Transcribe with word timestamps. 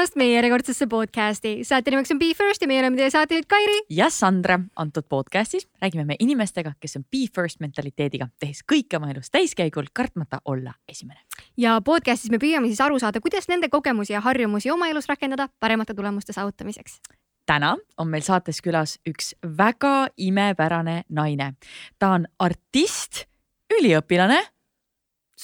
tulemast 0.00 0.16
meie 0.16 0.32
järjekordsesse 0.32 0.86
podcasti. 0.88 1.50
saate 1.64 1.90
nimeks 1.92 2.10
on 2.10 2.18
Be 2.18 2.30
First 2.36 2.62
ja 2.62 2.68
meie 2.68 2.80
oleme 2.80 2.96
teie 2.96 3.10
saatejuht 3.12 3.44
Kairi. 3.46 3.74
ja 3.90 4.10
Sandra. 4.10 4.58
antud 4.76 5.04
podcastis 5.08 5.68
räägime 5.82 6.04
me 6.04 6.16
inimestega, 6.18 6.72
kes 6.80 6.96
on 6.96 7.04
Be 7.04 7.26
First 7.34 7.60
mentaliteediga, 7.60 8.28
tehes 8.40 8.62
kõike 8.72 8.96
oma 8.96 9.10
elus 9.10 9.28
täiskäigul, 9.30 9.90
kartmata 9.92 10.40
olla 10.44 10.72
esimene. 10.88 11.20
ja 11.56 11.80
podcastis 11.84 12.30
me 12.30 12.38
püüame 12.38 12.66
siis 12.72 12.80
aru 12.80 12.98
saada, 12.98 13.20
kuidas 13.20 13.48
nende 13.48 13.68
kogemusi 13.68 14.12
ja 14.12 14.20
harjumusi 14.20 14.70
oma 14.70 14.88
elus 14.88 15.08
rakendada 15.08 15.48
paremate 15.60 15.94
tulemuste 15.94 16.32
saavutamiseks 16.32 17.00
täna 17.46 17.76
on 17.98 18.08
meil 18.08 18.22
saates 18.22 18.62
külas 18.62 18.96
üks 19.04 19.34
väga 19.58 20.08
imepärane 20.16 21.02
naine. 21.10 21.54
ta 21.98 22.14
on 22.16 22.26
artist, 22.38 23.26
üliõpilane 23.68 24.40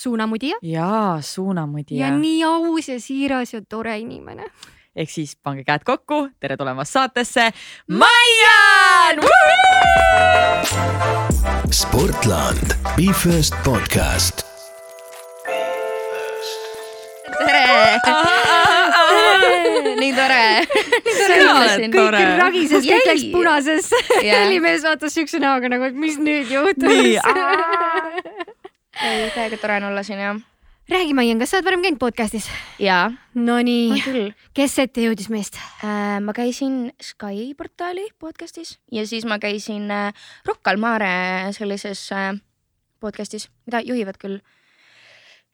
suunamudija. 0.02 0.56
jaa, 0.62 1.22
suunamudija. 1.22 2.06
ja 2.06 2.18
nii 2.18 2.44
aus 2.44 2.88
ja 2.88 3.00
siiras 3.00 3.52
ja 3.54 3.60
tore 3.68 3.98
inimene. 3.98 4.44
ehk 4.96 5.10
siis 5.10 5.36
pange 5.42 5.64
käed 5.64 5.84
kokku, 5.84 6.28
tere 6.40 6.56
tulemast 6.56 6.92
saatesse, 6.92 7.50
Maian! 7.88 9.24
Sportland, 11.72 12.76
Be 12.96 13.12
First 13.12 13.54
podcast. 13.64 14.44
tere! 17.46 17.64
Nii 19.96 20.12
tore! 20.12 20.44
Kõik 21.96 22.20
ragises, 22.40 22.84
kõik 22.84 23.08
läks 23.12 23.26
punasesse 23.32 24.04
helimees 24.20 24.84
vaatas 24.84 25.16
siukse 25.16 25.40
näoga 25.40 25.72
nagu, 25.72 25.88
et 25.88 25.96
mis 25.96 26.20
nüüd 26.20 26.52
juhtus 26.52 27.20
ei, 29.02 29.30
täiega 29.34 29.58
tore 29.60 29.76
on 29.76 29.84
olla 29.90 30.02
siin 30.02 30.18
jah. 30.18 30.40
räägi, 30.88 31.14
Maian, 31.14 31.38
kas 31.38 31.50
sa 31.50 31.58
oled 31.58 31.66
varem 31.66 31.82
käinud 31.84 32.00
podcast'is? 32.00 32.48
jaa. 32.78 33.10
Nonii, 33.34 34.02
kes 34.56 34.78
ette 34.78 35.04
jõudis 35.04 35.28
meist 35.32 35.58
äh,? 35.84 36.18
ma 36.22 36.32
käisin 36.36 36.92
Sky 37.02 37.52
portaali 37.58 38.08
podcast'is 38.18 38.78
ja 38.92 39.06
siis 39.06 39.26
ma 39.28 39.38
käisin 39.42 39.90
äh, 39.90 40.28
Rocca 40.46 40.72
al 40.72 40.80
Mare 40.80 41.52
sellises 41.56 42.08
äh, 42.12 42.32
podcast'is, 43.00 43.50
mida 43.66 43.82
juhivad 43.84 44.20
küll 44.22 44.40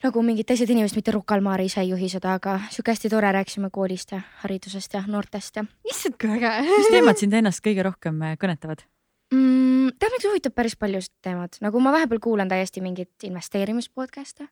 nagu 0.02 0.22
mingid 0.26 0.46
teised 0.46 0.70
inimesed, 0.70 0.98
mitte 0.98 1.14
Rocca 1.14 1.34
al 1.34 1.44
Mare 1.44 1.66
ise 1.66 1.82
ei 1.82 1.92
juhi 1.92 2.10
seda, 2.10 2.36
aga 2.38 2.58
sihuke 2.70 2.94
hästi 2.94 3.10
tore, 3.10 3.32
rääkisime 3.34 3.70
koolist 3.74 4.14
ja 4.14 4.22
haridusest 4.42 4.98
ja 4.98 5.04
noortest 5.06 5.58
ja. 5.58 5.66
issand, 5.90 6.18
kui 6.20 6.30
äge. 6.38 6.56
mis 6.70 6.90
teemad 6.94 7.18
sind 7.18 7.34
ennast 7.38 7.64
kõige 7.64 7.86
rohkem 7.86 8.22
äh, 8.26 8.38
kõnetavad? 8.38 8.86
Mm,? 9.32 9.92
tead, 9.98 10.14
miks 10.14 10.26
huvitab 10.28 10.54
päris 10.56 10.76
paljud 10.78 11.06
teemad, 11.24 11.56
nagu 11.64 11.82
ma 11.82 11.92
vahepeal 11.94 12.20
kuulan 12.22 12.50
täiesti 12.50 12.82
mingit 12.84 13.26
investeerimis 13.28 13.88
podcast'e 13.92 14.48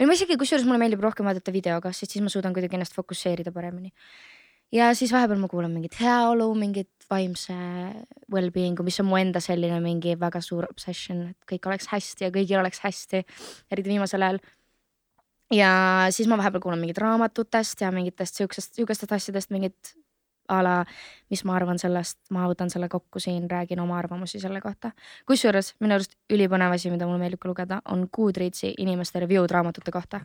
või 0.00 0.10
ma 0.10 0.16
isegi, 0.16 0.38
kusjuures 0.40 0.66
mulle 0.66 0.80
meeldib 0.82 1.04
rohkem 1.04 1.28
vaadata 1.28 1.54
videoga, 1.54 1.92
sest 1.94 2.16
siis 2.16 2.24
ma 2.24 2.32
suudan 2.32 2.56
kuidagi 2.56 2.78
ennast 2.78 2.96
fokusseerida 2.96 3.52
paremini. 3.54 3.92
ja 4.74 4.90
siis 4.98 5.12
vahepeal 5.14 5.38
ma 5.38 5.48
kuulan 5.48 5.72
mingit 5.72 5.96
heaolu, 6.00 6.50
mingit 6.58 6.90
vaimse 7.10 7.54
well-being'u, 8.32 8.84
mis 8.86 9.00
on 9.00 9.08
mu 9.10 9.20
enda 9.20 9.40
selline 9.44 9.78
mingi 9.84 10.16
väga 10.18 10.42
suur 10.42 10.66
obsession, 10.70 11.28
et 11.30 11.50
kõik 11.50 11.70
oleks 11.70 11.88
hästi 11.92 12.28
ja 12.28 12.34
kõigil 12.34 12.60
oleks 12.60 12.82
hästi, 12.84 13.24
eriti 13.70 13.92
viimasel 13.92 14.22
ajal 14.26 14.42
ja 15.52 15.70
siis 16.14 16.28
ma 16.30 16.38
vahepeal 16.40 16.62
kuulan 16.64 16.80
mingit 16.82 16.98
raamatutest 16.98 17.84
ja 17.84 17.92
mingitest 17.94 18.40
siuksest, 18.40 18.74
siukestest 18.80 19.12
asjadest 19.12 19.52
mingit 19.54 19.94
a 20.48 20.60
la, 20.62 20.74
mis 21.32 21.42
ma 21.48 21.54
arvan 21.56 21.78
sellest, 21.80 22.18
ma 22.34 22.44
võtan 22.50 22.70
selle 22.72 22.88
kokku 22.92 23.20
siin, 23.22 23.46
räägin 23.50 23.80
oma 23.80 23.96
arvamusi 23.98 24.40
selle 24.42 24.60
kohta. 24.60 24.90
kusjuures 25.26 25.72
minu 25.80 25.96
arust 25.96 26.12
ülipõnev 26.32 26.74
asi, 26.76 26.90
mida 26.92 27.08
mulle 27.08 27.22
meeldib 27.22 27.40
ka 27.42 27.48
lugeda, 27.48 27.80
on 27.92 28.06
Goodreadsi 28.12 28.74
inimeste 28.84 29.22
review'd 29.24 29.50
raamatute 29.50 29.90
kohta. 29.94 30.20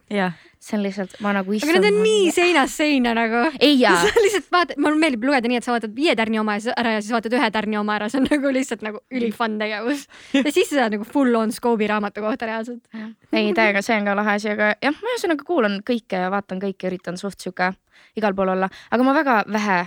see 0.59 0.77
on 0.77 0.83
lihtsalt, 0.83 1.15
ma 1.23 1.33
nagu. 1.33 1.55
aga 1.55 1.77
need 1.79 1.87
on 1.91 2.01
nii 2.03 2.31
seinast 2.35 2.75
seina 2.75 3.13
nagu. 3.17 3.45
sa 3.55 4.21
lihtsalt 4.25 4.51
vaatad, 4.51 4.77
mulle 4.77 4.99
meeldib 4.99 5.23
lugeda 5.23 5.51
nii, 5.51 5.61
et 5.61 5.67
sa 5.67 5.75
vaatad 5.75 5.95
viie 5.95 6.15
tärni 6.19 6.39
oma 6.39 6.57
ära 6.75 6.97
ja 6.97 7.01
siis 7.01 7.15
vaatad 7.15 7.37
ühe 7.39 7.51
tärni 7.51 7.79
oma 7.79 7.95
ära, 7.95 8.09
see 8.11 8.21
on 8.21 8.27
nagu 8.29 8.53
lihtsalt 8.59 8.83
nagu 8.85 9.03
ülifun 9.11 9.59
tegevus. 9.61 10.07
ja 10.45 10.51
siis 10.51 10.69
sa 10.69 10.83
saad 10.83 10.97
nagu 10.97 11.07
full 11.07 11.35
on 11.39 11.55
scope'i 11.55 11.87
raamatu 11.87 12.25
kohta 12.25 12.49
reaalselt. 12.49 12.83
ei, 13.31 13.53
täiega, 13.55 13.81
see 13.85 13.99
on 13.99 14.11
ka 14.11 14.17
lahe 14.19 14.35
asi, 14.35 14.51
aga 14.51 14.73
jah, 14.83 14.95
ma 14.95 15.15
ühesõnaga 15.15 15.47
kuulan 15.47 15.79
kõike 15.85 16.25
ja 16.25 16.33
vaatan 16.33 16.59
kõike, 16.59 16.91
üritan 16.91 17.17
suht 17.17 17.39
sihuke 17.39 17.71
igal 18.19 18.35
pool 18.35 18.53
olla, 18.55 18.69
aga 18.91 19.05
ma 19.05 19.15
väga 19.15 19.39
vähe 19.51 19.79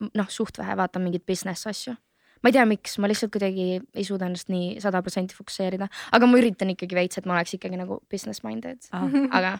noh, 0.00 0.30
suht 0.32 0.58
vähe 0.58 0.76
vaatan 0.78 1.04
mingeid 1.06 1.26
business 1.26 1.66
asju. 1.70 1.94
ma 2.42 2.50
ei 2.50 2.56
tea, 2.56 2.64
miks, 2.68 2.98
ma 3.00 3.08
lihtsalt 3.08 3.32
kuidagi 3.32 3.78
ei 3.80 4.04
suuda 4.04 4.26
ennast 4.28 4.50
nii 4.52 4.80
sada 4.82 5.00
protsenti 5.02 5.36
fokusseerida, 5.36 5.88
aga 6.12 6.26
ma 6.28 6.40
üritan 6.40 6.72
ikkagi 6.74 6.98
veits, 6.98 7.20
et 7.20 7.28
ma 7.28 7.38
oleks 7.38 7.54
ikkagi 7.56 7.78
nagu 7.80 8.02
business 8.12 8.44
minded 8.44 8.84
ah., 8.92 9.06
aga. 9.38 9.54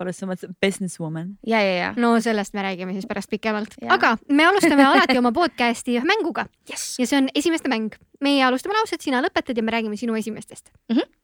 palju 0.00 0.14
sa 0.16 0.28
mõtled 0.30 0.54
business 0.64 1.00
woman? 1.02 1.34
ja, 1.46 1.60
ja, 1.60 1.74
ja. 1.76 1.90
no 2.00 2.14
sellest 2.24 2.56
me 2.56 2.64
räägime 2.64 2.96
siis 2.96 3.08
pärast 3.10 3.30
pikemalt, 3.32 3.76
aga 3.88 4.14
me 4.28 4.46
alustame 4.48 4.86
alati 4.90 5.18
oma 5.20 5.34
podcast'i 5.36 5.98
ühe 6.00 6.08
mänguga 6.08 6.46
yes.. 6.70 6.94
ja 7.02 7.08
see 7.10 7.20
on 7.20 7.28
esimeste 7.34 7.72
mäng. 7.72 7.98
meie 8.24 8.44
alustame 8.46 8.78
lauset, 8.78 9.02
sina 9.04 9.20
lõpetad 9.24 9.58
ja 9.58 9.66
me 9.66 9.76
räägime 9.76 10.00
sinu 10.00 10.16
esimestest 10.16 10.72
mm. 10.88 10.96
-hmm. 10.96 11.16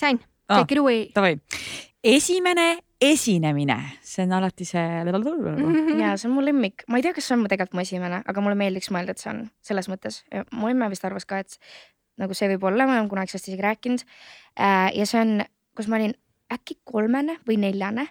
Sain, 0.00 0.16
take 0.48 0.62
ah, 0.62 0.64
it 0.70 1.18
away. 1.18 1.36
Esimene 2.00 2.78
esinemine, 3.00 3.76
see 4.04 4.24
on 4.26 4.34
alati 4.36 4.66
see. 4.68 4.82
ja 6.00 6.12
see 6.20 6.28
on 6.28 6.34
mu 6.36 6.44
lemmik, 6.44 6.84
ma 6.88 7.00
ei 7.00 7.06
tea, 7.06 7.14
kas 7.16 7.30
see 7.30 7.38
on 7.38 7.46
tegelikult 7.48 7.78
mu 7.78 7.84
esimene, 7.84 8.20
aga 8.28 8.44
mulle 8.44 8.58
meeldiks 8.60 8.92
mõelda, 8.92 9.16
et 9.16 9.22
see 9.22 9.32
on 9.32 9.46
selles 9.64 9.88
mõttes. 9.88 10.20
mu 10.52 10.68
emme 10.68 10.90
vist 10.92 11.06
arvas 11.08 11.26
ka, 11.28 11.40
et 11.40 11.56
nagu 12.20 12.36
see 12.36 12.50
võib 12.52 12.68
olla, 12.68 12.86
me 12.86 12.98
oleme 12.98 13.08
kunagi 13.12 13.32
sellest 13.32 13.48
isegi 13.48 13.64
rääkinud. 13.64 14.06
Äh, 14.60 14.90
ja 14.98 15.06
see 15.08 15.20
on, 15.22 15.38
kus 15.76 15.88
ma 15.88 15.96
olin 16.00 16.12
äkki 16.52 16.80
kolmene 16.84 17.38
või 17.48 17.56
neljane 17.62 18.08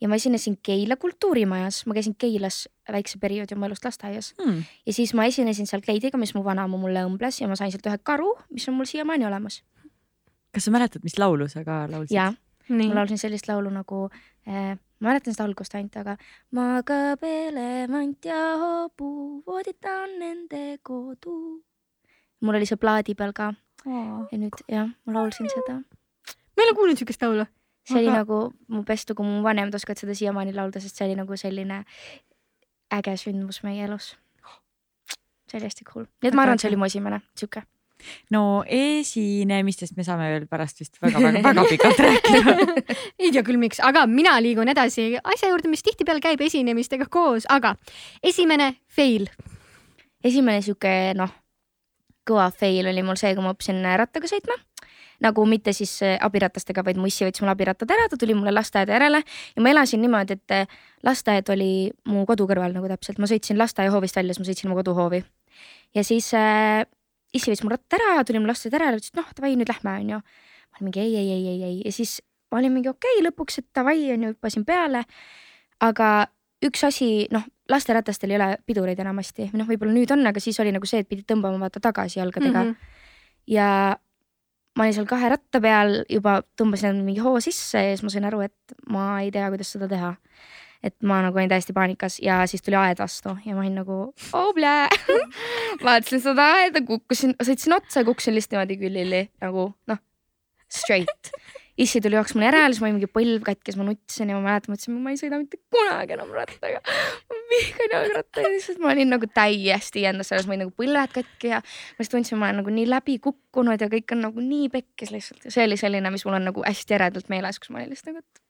ja 0.00 0.10
ma 0.12 0.18
esinesin 0.20 0.58
Keila 0.62 0.98
kultuurimajas, 1.00 1.82
ma 1.88 1.96
käisin 1.96 2.14
Keilas 2.20 2.66
väikse 2.92 3.18
perioodi 3.18 3.56
oma 3.56 3.66
elust 3.70 3.86
lasteaias 3.86 4.34
hmm. 4.36 4.62
ja 4.86 4.92
siis 4.92 5.14
ma 5.16 5.24
esinesin 5.24 5.66
seal 5.66 5.82
kleidiga, 5.82 6.20
mis 6.20 6.34
mu 6.36 6.44
vanaema 6.44 6.78
mulle 6.78 7.06
õmbles 7.08 7.40
ja 7.40 7.48
ma 7.48 7.56
sain 7.56 7.72
sealt 7.72 7.88
ühe 7.88 7.98
karu, 8.04 8.34
mis 8.52 8.68
on 8.68 8.76
mul 8.76 8.86
siiamaani 8.86 9.26
olemas. 9.26 9.62
kas 10.52 10.68
sa 10.68 10.74
mäletad, 10.74 11.02
mis 11.02 11.16
laulu 11.18 11.48
sa 11.48 11.64
ka 11.64 11.86
laulsid? 11.88 12.14
jaa 12.14 12.34
ma 12.68 12.94
laulsin 12.94 13.18
sellist 13.20 13.48
laulu 13.48 13.70
nagu 13.70 14.06
äh,, 14.48 14.74
ma 15.00 15.10
mäletan 15.10 15.34
seda 15.34 15.46
algust 15.46 15.74
ainult, 15.76 15.96
aga 16.00 16.16
magab 16.56 17.22
elevant 17.26 18.24
ja 18.26 18.40
hobu, 18.60 19.42
voodita 19.46 20.02
on 20.04 20.18
nende 20.22 20.78
kodu. 20.82 21.36
mul 22.40 22.58
oli 22.58 22.68
see 22.68 22.80
plaadi 22.80 23.14
peal 23.14 23.32
ka 23.36 23.52
oh.. 23.86 24.26
ja 24.30 24.38
nüüd 24.40 24.64
jah, 24.72 24.90
ma 25.06 25.18
laulsin 25.18 25.50
seda. 25.52 25.80
ma 25.80 26.62
ei 26.62 26.68
ole 26.68 26.76
kuulnud 26.78 27.02
siukest 27.02 27.22
laulu. 27.22 27.46
see 27.86 28.00
oli 28.02 28.12
nagu 28.14 28.40
mu 28.68 28.82
best 28.82 29.10
lugu, 29.10 29.22
mu 29.22 29.42
vanemad 29.46 29.74
oskavad 29.78 30.02
seda 30.02 30.14
siiamaani 30.18 30.56
laulda, 30.56 30.82
sest 30.82 30.98
see 30.98 31.08
oli 31.08 31.18
nagu 31.22 31.36
selline 31.36 31.84
äge 32.92 33.16
sündmus 33.20 33.62
meie 33.66 33.84
elus. 33.84 34.14
see 35.46 35.60
oli 35.60 35.70
hästi 35.70 35.88
cool, 35.92 36.10
nii 36.22 36.32
et 36.32 36.38
ma 36.38 36.46
arvan, 36.46 36.58
et 36.58 36.66
see 36.66 36.72
oli 36.72 36.82
mu 36.82 36.90
esimene 36.90 37.22
sihuke 37.34 37.62
no 38.34 38.64
esinemistest 38.66 39.96
me 39.96 40.04
saame 40.06 40.28
veel 40.32 40.46
pärast 40.50 40.82
vist 40.82 41.00
väga-väga-väga 41.02 41.66
pikalt 41.70 42.04
rääkida. 42.06 42.56
Ei 43.22 43.32
tea 43.32 43.42
küll, 43.46 43.60
miks, 43.62 43.80
aga 43.84 44.06
mina 44.10 44.36
liigun 44.42 44.68
edasi 44.72 45.14
asja 45.22 45.50
juurde, 45.50 45.70
mis 45.72 45.84
tihtipeale 45.86 46.22
käib 46.24 46.42
esinemistega 46.46 47.08
koos, 47.10 47.48
aga 47.48 47.76
esimene 48.22 48.74
fail. 48.88 49.28
esimene 50.24 50.62
sihuke 50.62 51.14
noh, 51.16 51.32
kõva 52.26 52.50
fail 52.54 52.90
oli 52.90 53.04
mul 53.06 53.18
see, 53.20 53.34
kui 53.34 53.44
ma 53.44 53.54
õppisin 53.54 53.84
rattaga 54.00 54.30
sõitma. 54.30 54.58
Nagu 55.24 55.46
mitte 55.48 55.72
siis 55.72 55.94
äh, 56.04 56.18
abiratastega, 56.20 56.84
vaid 56.84 56.98
mu 57.00 57.08
issi 57.08 57.24
võttis 57.24 57.40
mul 57.40 57.52
abirattad 57.52 57.92
ära, 57.94 58.04
ta 58.10 58.18
tuli 58.20 58.34
mulle 58.36 58.52
lasteaeda 58.52 58.92
järele 58.98 59.22
ja 59.22 59.62
ma 59.64 59.72
elasin 59.72 60.02
niimoodi, 60.04 60.36
et 60.36 60.52
äh, 60.52 60.74
lasteaed 61.06 61.48
oli 61.54 61.70
mu 62.10 62.26
kodu 62.28 62.44
kõrval 62.50 62.76
nagu 62.76 62.90
täpselt, 62.90 63.20
ma 63.22 63.28
sõitsin 63.30 63.56
lasteaiahoovist 63.56 64.18
välja, 64.18 64.36
siis 64.36 64.42
ma 64.42 64.50
sõitsin 64.50 64.68
oma 64.68 64.76
koduhoovi. 64.82 65.22
ja 65.96 66.04
siis 66.04 66.28
äh, 66.36 66.84
issi 67.38 67.52
võttis 67.52 67.64
mu 67.66 67.72
ratta 67.72 67.98
ära, 67.98 68.22
tuli 68.26 68.42
mu 68.42 68.50
lasteaed 68.50 68.76
ära 68.78 68.90
ja 68.90 68.98
ütles, 68.98 69.12
et 69.12 69.20
noh, 69.20 69.28
davai, 69.36 69.52
nüüd 69.58 69.70
lähme, 69.72 69.98
onju. 70.04 70.22
ma 70.22 70.80
olin 70.80 70.88
mingi 70.88 71.02
ei, 71.02 71.12
ei, 71.16 71.28
ei, 71.34 71.44
ei, 71.52 71.60
ei 71.68 71.76
ja 71.84 71.92
siis 71.94 72.18
ma 72.52 72.60
olin 72.60 72.74
mingi 72.74 72.90
okei 72.92 73.18
okay, 73.18 73.26
lõpuks, 73.28 73.60
et 73.62 73.68
davai, 73.76 73.98
onju, 74.14 74.32
hüppasin 74.34 74.66
peale. 74.68 75.04
aga 75.80 76.10
üks 76.64 76.84
asi, 76.88 77.10
noh, 77.34 77.44
lasteratastel 77.68 78.32
ei 78.32 78.38
ole 78.38 78.50
pidureid 78.66 79.00
enamasti, 79.02 79.50
noh, 79.58 79.68
võib-olla 79.68 79.94
nüüd 79.94 80.12
on, 80.14 80.24
aga 80.28 80.40
siis 80.42 80.58
oli 80.62 80.72
nagu 80.74 80.88
see, 80.88 81.02
et 81.04 81.08
pidid 81.10 81.26
tõmbama 81.28 81.66
vaata 81.66 81.82
tagasi 81.82 82.20
jalgadega 82.20 82.62
mm. 82.62 82.70
-hmm. 82.70 83.00
ja 83.52 83.68
ma 84.76 84.84
olin 84.84 84.94
seal 84.94 85.08
kahe 85.08 85.28
ratta 85.32 85.60
peal 85.60 86.02
juba 86.12 86.40
tõmbasin 86.60 87.02
mingi 87.04 87.24
hoo 87.24 87.40
sisse 87.40 87.80
ja 87.80 87.96
siis 87.96 88.04
ma 88.04 88.12
sain 88.12 88.28
aru, 88.28 88.44
et 88.46 88.76
ma 88.92 89.20
ei 89.24 89.32
tea, 89.34 89.48
kuidas 89.52 89.72
seda 89.72 89.88
teha 89.88 90.14
et 90.86 90.96
ma 91.06 91.20
nagu 91.24 91.38
olin 91.38 91.50
täiesti 91.50 91.74
paanikas 91.76 92.20
ja 92.22 92.40
siis 92.50 92.62
tuli 92.64 92.78
aed 92.78 93.00
vastu 93.02 93.34
ja 93.44 93.56
ma 93.56 93.64
olin 93.64 93.80
nagu 93.82 93.98
blää 94.54 94.88
vaatasin 95.86 96.22
seda 96.24 96.50
aeda, 96.60 96.82
kukkusin, 96.86 97.36
sõitsin 97.42 97.76
otsa 97.76 98.02
ja 98.02 98.08
kukkusin 98.08 98.36
lihtsalt 98.36 98.56
niimoodi 98.56 98.80
külili 98.80 99.22
nagu 99.42 99.70
noh, 99.90 100.02
straight. 100.72 101.32
issi 101.78 102.00
tuli 102.00 102.16
jooksma 102.16 102.46
järele, 102.46 102.72
siis 102.72 102.80
ma 102.80 102.88
olin 102.88 102.96
mingi 102.96 103.08
põlv 103.12 103.42
katkes, 103.44 103.76
ma 103.76 103.84
nutsin 103.84 104.30
ja 104.32 104.38
ma 104.38 104.46
mäletan, 104.46 104.72
mõtlesin, 104.72 104.96
ma 105.04 105.12
ei 105.12 105.18
sõida 105.20 105.40
mitte 105.42 105.58
kunagi 105.74 106.16
enam 106.16 106.30
rattaga. 106.32 106.80
ma 107.28 107.40
vihkan 107.50 107.92
jalgrattaid, 107.92 108.48
lihtsalt 108.54 108.80
ma 108.80 108.94
olin 108.94 109.12
nagu 109.12 109.28
täiesti 109.28 110.06
endas 110.08 110.32
selles, 110.32 110.48
ma 110.48 110.54
olin 110.54 110.64
nagu 110.64 110.74
põlved 110.78 111.12
katki 111.18 111.52
ja 111.52 111.60
ma 111.60 112.00
siis 112.00 112.14
tundsin, 112.14 112.40
ma 112.40 112.48
olen 112.48 112.62
nagu 112.62 112.74
nii 112.78 112.88
läbi 112.88 113.18
kukkunud 113.26 113.84
ja 113.84 113.90
kõik 113.92 114.16
on 114.16 114.24
nagu 114.28 114.48
nii 114.48 114.72
pekkis 114.72 115.12
lihtsalt 115.12 115.48
ja 115.48 115.52
see 115.52 115.68
oli 115.68 115.76
selline, 115.80 116.14
mis 116.14 116.24
mul 116.24 116.38
on 116.38 116.48
nagu 116.48 116.64
hästi 116.64 116.96
eredalt 116.96 117.28
meeles, 117.32 117.60
kus 117.60 117.74
ma 117.74 117.82
olin 117.82 117.92
lihtsalt 117.92 118.14
nagu, 118.14 118.24
et 118.24 118.44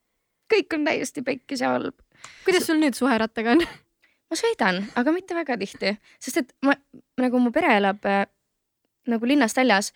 kõik 0.55 0.79
on 0.79 0.87
täiesti 0.87 1.27
pekkis 1.27 1.67
ja 1.67 1.75
halb 1.75 1.99
kuidas 2.45 2.67
sul 2.69 2.81
nüüd 2.83 2.97
suhe 2.99 3.19
rattaga 3.19 3.55
on? 3.57 3.63
ma 4.27 4.37
sõidan, 4.39 4.83
aga 4.99 5.13
mitte 5.15 5.37
väga 5.39 5.57
tihti, 5.61 5.93
sest 6.23 6.43
et 6.43 6.53
ma 6.67 6.75
nagu 7.23 7.39
mu 7.43 7.53
pere 7.55 7.77
elab 7.79 8.07
äh, 8.11 8.25
nagu 9.07 9.27
linnast 9.29 9.57
väljas. 9.57 9.93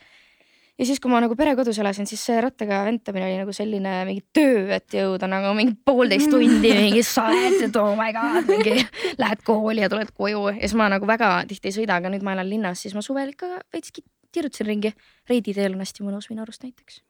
ja 0.79 0.87
siis, 0.87 1.01
kui 1.03 1.11
ma 1.13 1.19
nagu 1.21 1.35
perekodus 1.37 1.79
elasin, 1.83 2.07
siis 2.09 2.23
see 2.25 2.39
rattaga 2.41 2.85
ventamine 2.87 3.27
oli 3.27 3.41
nagu 3.43 3.53
selline 3.53 3.97
mingi 4.09 4.23
töö, 4.33 4.69
et 4.77 4.95
jõuda 4.97 5.29
nagu 5.29 5.51
mingi 5.59 5.75
poolteist 5.85 6.31
tundi 6.31 6.71
mingi 6.79 7.03
saed, 7.05 7.59
et 7.67 7.77
oh 7.77 7.93
my 7.99 8.13
god, 8.17 8.47
mingi 8.49 8.79
lähed 9.21 9.43
kooli 9.45 9.83
ja 9.85 9.91
tuled 9.93 10.15
koju 10.17 10.47
ja 10.55 10.61
siis 10.63 10.77
ma 10.79 10.87
nagu 10.93 11.07
väga 11.11 11.33
tihti 11.51 11.69
ei 11.73 11.77
sõida, 11.83 11.99
aga 12.01 12.15
nüüd 12.15 12.25
ma 12.25 12.39
elan 12.39 12.49
linnas, 12.49 12.87
siis 12.87 12.95
ma 12.97 13.03
suvel 13.05 13.35
ikka 13.35 13.59
veits 13.75 13.93
ki- 13.93 14.07
tirutasin 14.33 14.67
ringi. 14.71 14.95
Reidi 15.29 15.53
teel 15.57 15.75
on 15.75 15.83
hästi 15.83 16.05
mõnus 16.07 16.31
minu 16.31 16.45
arust 16.47 16.63
näiteks. 16.63 17.03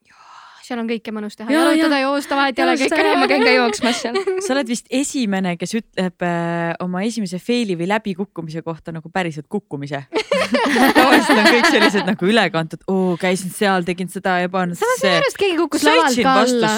Seal 0.70 0.82
on 0.82 0.90
kõike 0.90 1.14
mõnus 1.14 1.38
teha, 1.38 1.50
Jaa, 1.50 1.66
jalutada, 1.70 2.00
joosta, 2.04 2.38
vahet 2.38 2.58
ei 2.58 2.66
ole, 2.66 2.76
kõik 2.80 3.20
ma 3.20 3.30
käin 3.30 3.44
ka 3.44 3.50
on. 3.50 3.56
jooksmas 3.58 4.02
seal. 4.04 4.20
sa 4.46 4.54
oled 4.56 4.70
vist 4.70 4.90
esimene, 5.02 5.56
kes 5.60 5.76
ütleb 5.80 6.26
äh, 6.26 6.72
oma 6.84 7.04
esimese 7.06 7.40
faili 7.42 7.76
või 7.80 7.90
läbikukkumise 7.90 8.62
kohta 8.66 8.94
nagu 8.94 9.10
päriselt 9.12 9.48
kukkumise. 9.50 10.04
tavaliselt 10.96 11.38
on 11.38 11.50
kõik 11.50 11.68
sellised 11.70 12.06
nagu 12.08 12.30
ülekantud, 12.30 12.82
oo 12.90 13.16
käisin 13.20 13.52
seal, 13.54 13.84
tegin 13.86 14.10
seda 14.12 14.38
ebaõnnestus 14.44 14.90
samas 14.90 15.04
minu 15.04 15.20
arust 15.20 15.38
keegi 15.40 15.56
kukkus 15.58 15.84
lavalt 15.86 16.20
ka 16.24 16.34
alla. 16.42 16.72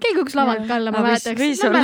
Keegi 0.00 0.16
kukkus 0.18 0.36
lavalt 0.38 0.66
ka 0.68 0.78
alla, 0.78 0.94
ma 0.94 1.04
mäletaks. 1.04 1.40
võis 1.40 1.62
olla, 1.66 1.82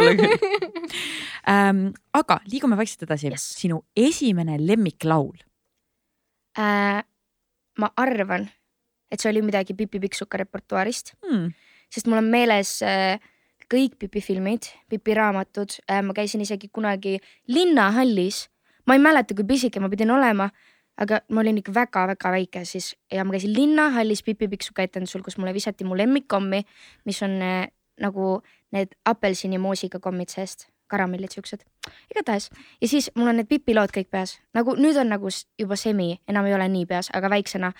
olla 0.00 0.14
küll 0.18 1.00
ähm,. 1.48 1.86
aga 2.14 2.40
liigume 2.50 2.76
vaikselt 2.78 3.06
edasi 3.08 3.30
Yes. 3.32 3.46
sinu 3.58 3.82
esimene 3.96 4.58
lemmiklaul. 4.60 5.36
äh,. 6.58 7.02
ma 7.78 7.90
arvan, 7.96 8.48
et 9.12 9.20
see 9.20 9.28
oli 9.30 9.42
midagi 9.44 9.74
Pipi 9.76 10.00
Pikksuka 10.00 10.40
repertuaarist, 10.40 11.12
Hmm. 11.22 11.52
sest 11.92 12.08
mul 12.08 12.22
on 12.22 12.30
meeles 12.32 12.78
äh, 12.82 13.20
kõik 13.72 13.98
Pipi 14.00 14.20
filmid, 14.24 14.70
Pipi 14.88 15.14
raamatud 15.14 15.76
äh,, 15.90 16.00
ma 16.02 16.12
käisin 16.16 16.40
isegi 16.40 16.68
kunagi 16.72 17.18
linnahallis. 17.48 18.48
ma 18.86 18.94
ei 18.94 18.98
mäleta, 19.00 19.34
kui 19.34 19.44
pisike 19.46 19.80
ma 19.80 19.88
pidin 19.88 20.10
olema, 20.10 20.48
aga 20.98 21.20
ma 21.30 21.40
olin 21.40 21.58
ikka 21.60 21.72
väga-väga 21.74 22.32
väike 22.34 22.64
siis 22.66 22.96
ja 23.12 23.24
ma 23.24 23.32
käisin 23.36 23.52
linnahallis 23.54 24.22
Pipi 24.22 24.48
Pikksuka 24.48 24.82
etendusel, 24.82 25.22
kus 25.22 25.38
mulle 25.38 25.54
visati 25.54 25.84
mu 25.84 25.96
lemmikkommi, 25.96 26.64
mis 27.04 27.22
on 27.22 27.38
äh, 27.42 27.68
nagu 28.00 28.42
need 28.72 28.94
apelsinimoosiga 29.04 30.00
kommid 30.00 30.32
seest, 30.32 30.66
karamellid 30.88 31.30
siuksed. 31.32 31.62
igatahes 32.10 32.50
ja 32.80 32.88
siis 32.88 33.10
mul 33.14 33.28
on 33.28 33.36
need 33.36 33.48
Pipi 33.48 33.74
lood 33.74 33.92
kõik 33.94 34.10
peas, 34.10 34.40
nagu 34.54 34.74
nüüd 34.76 34.96
on 35.00 35.08
nagu 35.08 35.28
juba 35.58 35.76
semi, 35.76 36.20
enam 36.28 36.46
ei 36.46 36.54
ole 36.54 36.68
nii 36.68 36.86
peas, 36.86 37.10
aga 37.14 37.30
väiksena 37.30 37.72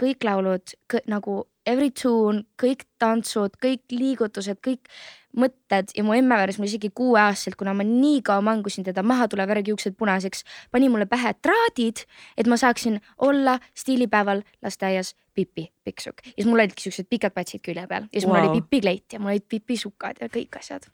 kõik 0.00 0.24
laulud 0.26 0.74
kõ, 0.90 1.02
nagu 1.10 1.42
every 1.66 1.90
tune, 1.94 2.44
kõik 2.60 2.86
tantsud, 3.02 3.54
kõik 3.62 3.84
liigutused, 3.92 4.58
kõik 4.64 4.90
mõtted 5.38 5.92
ja 5.96 6.04
mu 6.04 6.14
emme 6.16 6.36
veres 6.36 6.58
mul 6.60 6.68
isegi 6.68 6.90
kuueaastaselt, 6.94 7.56
kuna 7.60 7.74
ma 7.76 7.86
nii 7.86 8.20
kaua 8.26 8.42
mangusin 8.44 8.84
teda, 8.84 9.04
maha 9.06 9.28
tulev 9.32 9.48
värg 9.48 9.70
juuksed 9.72 9.96
punaseks, 9.98 10.44
pani 10.74 10.90
mulle 10.92 11.06
pähe 11.08 11.34
traadid, 11.40 12.04
et 12.36 12.50
ma 12.50 12.58
saaksin 12.60 13.00
olla 13.24 13.58
stiilipäeval 13.78 14.42
lasteaias 14.64 15.14
Pipi 15.34 15.70
Pikksukk 15.84 16.26
ja 16.26 16.32
siis 16.36 16.48
mul 16.48 16.60
olidki 16.60 16.84
siuksed 16.84 17.08
pikad 17.08 17.32
patsid 17.32 17.62
külje 17.64 17.86
peal 17.88 18.04
ja 18.04 18.20
siis 18.20 18.26
wow. 18.28 18.34
mul 18.34 18.50
oli 18.50 18.60
Pipi 18.60 18.82
kleit 18.84 19.16
ja 19.16 19.20
mul 19.20 19.32
olid 19.32 19.46
Pipi 19.48 19.78
sukad 19.80 20.20
ja 20.20 20.28
kõik 20.32 20.58
asjad. 20.60 20.90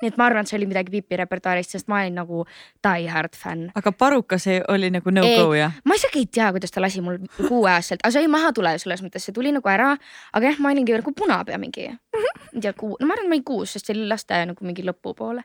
Nii 0.00 0.10
et 0.10 0.18
ma 0.20 0.26
arvan, 0.28 0.44
et 0.44 0.50
see 0.50 0.58
oli 0.58 0.68
midagi 0.68 0.92
Pipi 0.92 1.18
repertuaarist, 1.20 1.74
sest 1.76 1.88
ma 1.90 2.00
olin 2.02 2.16
nagu 2.18 2.44
die 2.84 3.10
hard 3.10 3.36
fänn. 3.38 3.68
aga 3.78 3.92
Paruka 3.92 4.38
see 4.42 4.60
oli 4.68 4.90
nagu 4.94 5.12
no 5.14 5.24
Ei. 5.26 5.36
go 5.38 5.54
jah? 5.56 5.76
ma 5.84 5.98
isegi 5.98 6.24
ei 6.24 6.28
tea, 6.38 6.50
kuidas 6.56 6.74
ta 6.74 6.82
lasi 6.82 7.02
mul 7.04 7.20
kuueaastaselt, 7.36 8.04
aga 8.04 8.14
see 8.14 8.24
oli 8.24 8.32
maha 8.34 8.52
tulev 8.56 8.80
selles 8.82 9.04
mõttes, 9.04 9.26
see 9.26 9.36
tuli 9.36 9.52
nagu 9.54 9.70
ära, 9.70 9.92
aga 10.32 10.50
jah, 10.50 10.60
ma 10.64 10.72
olingi 10.74 10.96
nagu 10.96 11.14
punapea 11.16 11.60
mingi, 11.60 11.88
ma 11.90 12.24
ei 12.24 12.64
tea, 12.64 12.74
kuu, 12.78 12.96
no 13.00 13.08
ma 13.08 13.16
arvan, 13.16 13.28
et 13.28 13.32
ma 13.32 13.38
olin 13.38 13.46
kuus, 13.52 13.76
sest 13.76 13.90
see 13.90 13.96
oli 13.96 14.08
lasteaia 14.10 14.50
nagu 14.50 14.66
mingi 14.66 14.86
lõpupoole. 14.86 15.44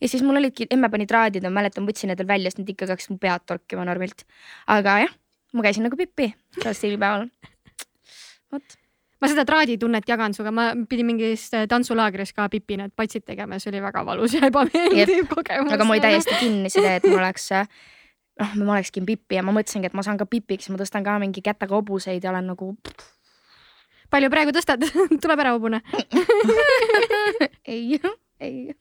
ja 0.00 0.08
siis 0.12 0.24
mul 0.26 0.40
olidki, 0.42 0.68
emme 0.70 0.90
pani 0.92 1.06
traadid, 1.10 1.46
ma 1.48 1.54
mäletan, 1.60 1.86
võtsin 1.88 2.12
need 2.12 2.24
välja, 2.28 2.52
sest 2.52 2.62
need 2.62 2.74
ikka 2.74 2.90
hakkasid 2.92 3.16
mu 3.16 3.20
pead 3.22 3.46
torkima 3.48 3.86
normilt. 3.88 4.26
aga 4.66 4.98
jah, 5.06 5.14
ma 5.54 5.66
käisin 5.66 5.86
nagu 5.88 5.98
Pipi 5.98 6.32
seal 6.60 6.76
stiilipäeval. 6.76 7.30
vot, 8.52 8.78
ma 9.20 9.30
seda 9.30 9.46
traaditunnet 9.48 10.08
jagan 10.08 10.34
sinuga, 10.36 10.52
ma 10.52 10.64
pidin 10.88 11.10
mingis 11.10 11.48
tantsulaagris 11.70 12.34
ka 12.36 12.48
Pipi 12.52 12.78
need 12.80 12.94
patsid 12.96 13.24
tegema 13.24 13.56
ja 13.56 13.64
see 13.64 13.72
oli 13.72 13.82
väga 13.84 14.04
valus 14.06 14.36
ja 14.36 14.46
ebameeldiv 14.50 15.28
kogemus. 15.32 15.72
aga 15.72 15.84
ma 15.84 15.96
olin 15.96 16.04
täiesti 16.04 16.40
kinni 16.40 16.72
see, 16.72 16.96
et 16.98 17.06
ma 17.08 17.20
oleks 17.22 17.50
noh, 17.52 18.56
ma 18.62 18.76
olekski 18.76 19.04
Pipi 19.06 19.38
ja 19.38 19.44
ma 19.46 19.54
mõtlesingi, 19.56 19.90
et 19.90 19.96
ma 19.96 20.04
saan 20.06 20.20
ka 20.20 20.28
Pipiks, 20.28 20.68
ma 20.72 20.80
tõstan 20.80 21.06
ka 21.06 21.18
mingi 21.22 21.44
kätega 21.44 21.78
hobuseid 21.78 22.24
ja 22.24 22.32
olen 22.34 22.52
nagu 22.52 22.74
palju 24.12 24.30
praegu 24.32 24.52
tõstad? 24.54 24.84
tuleb 25.22 25.40
ära 25.42 25.56
hobune. 25.56 25.80
ei, 27.72 27.98
ei 28.40 28.76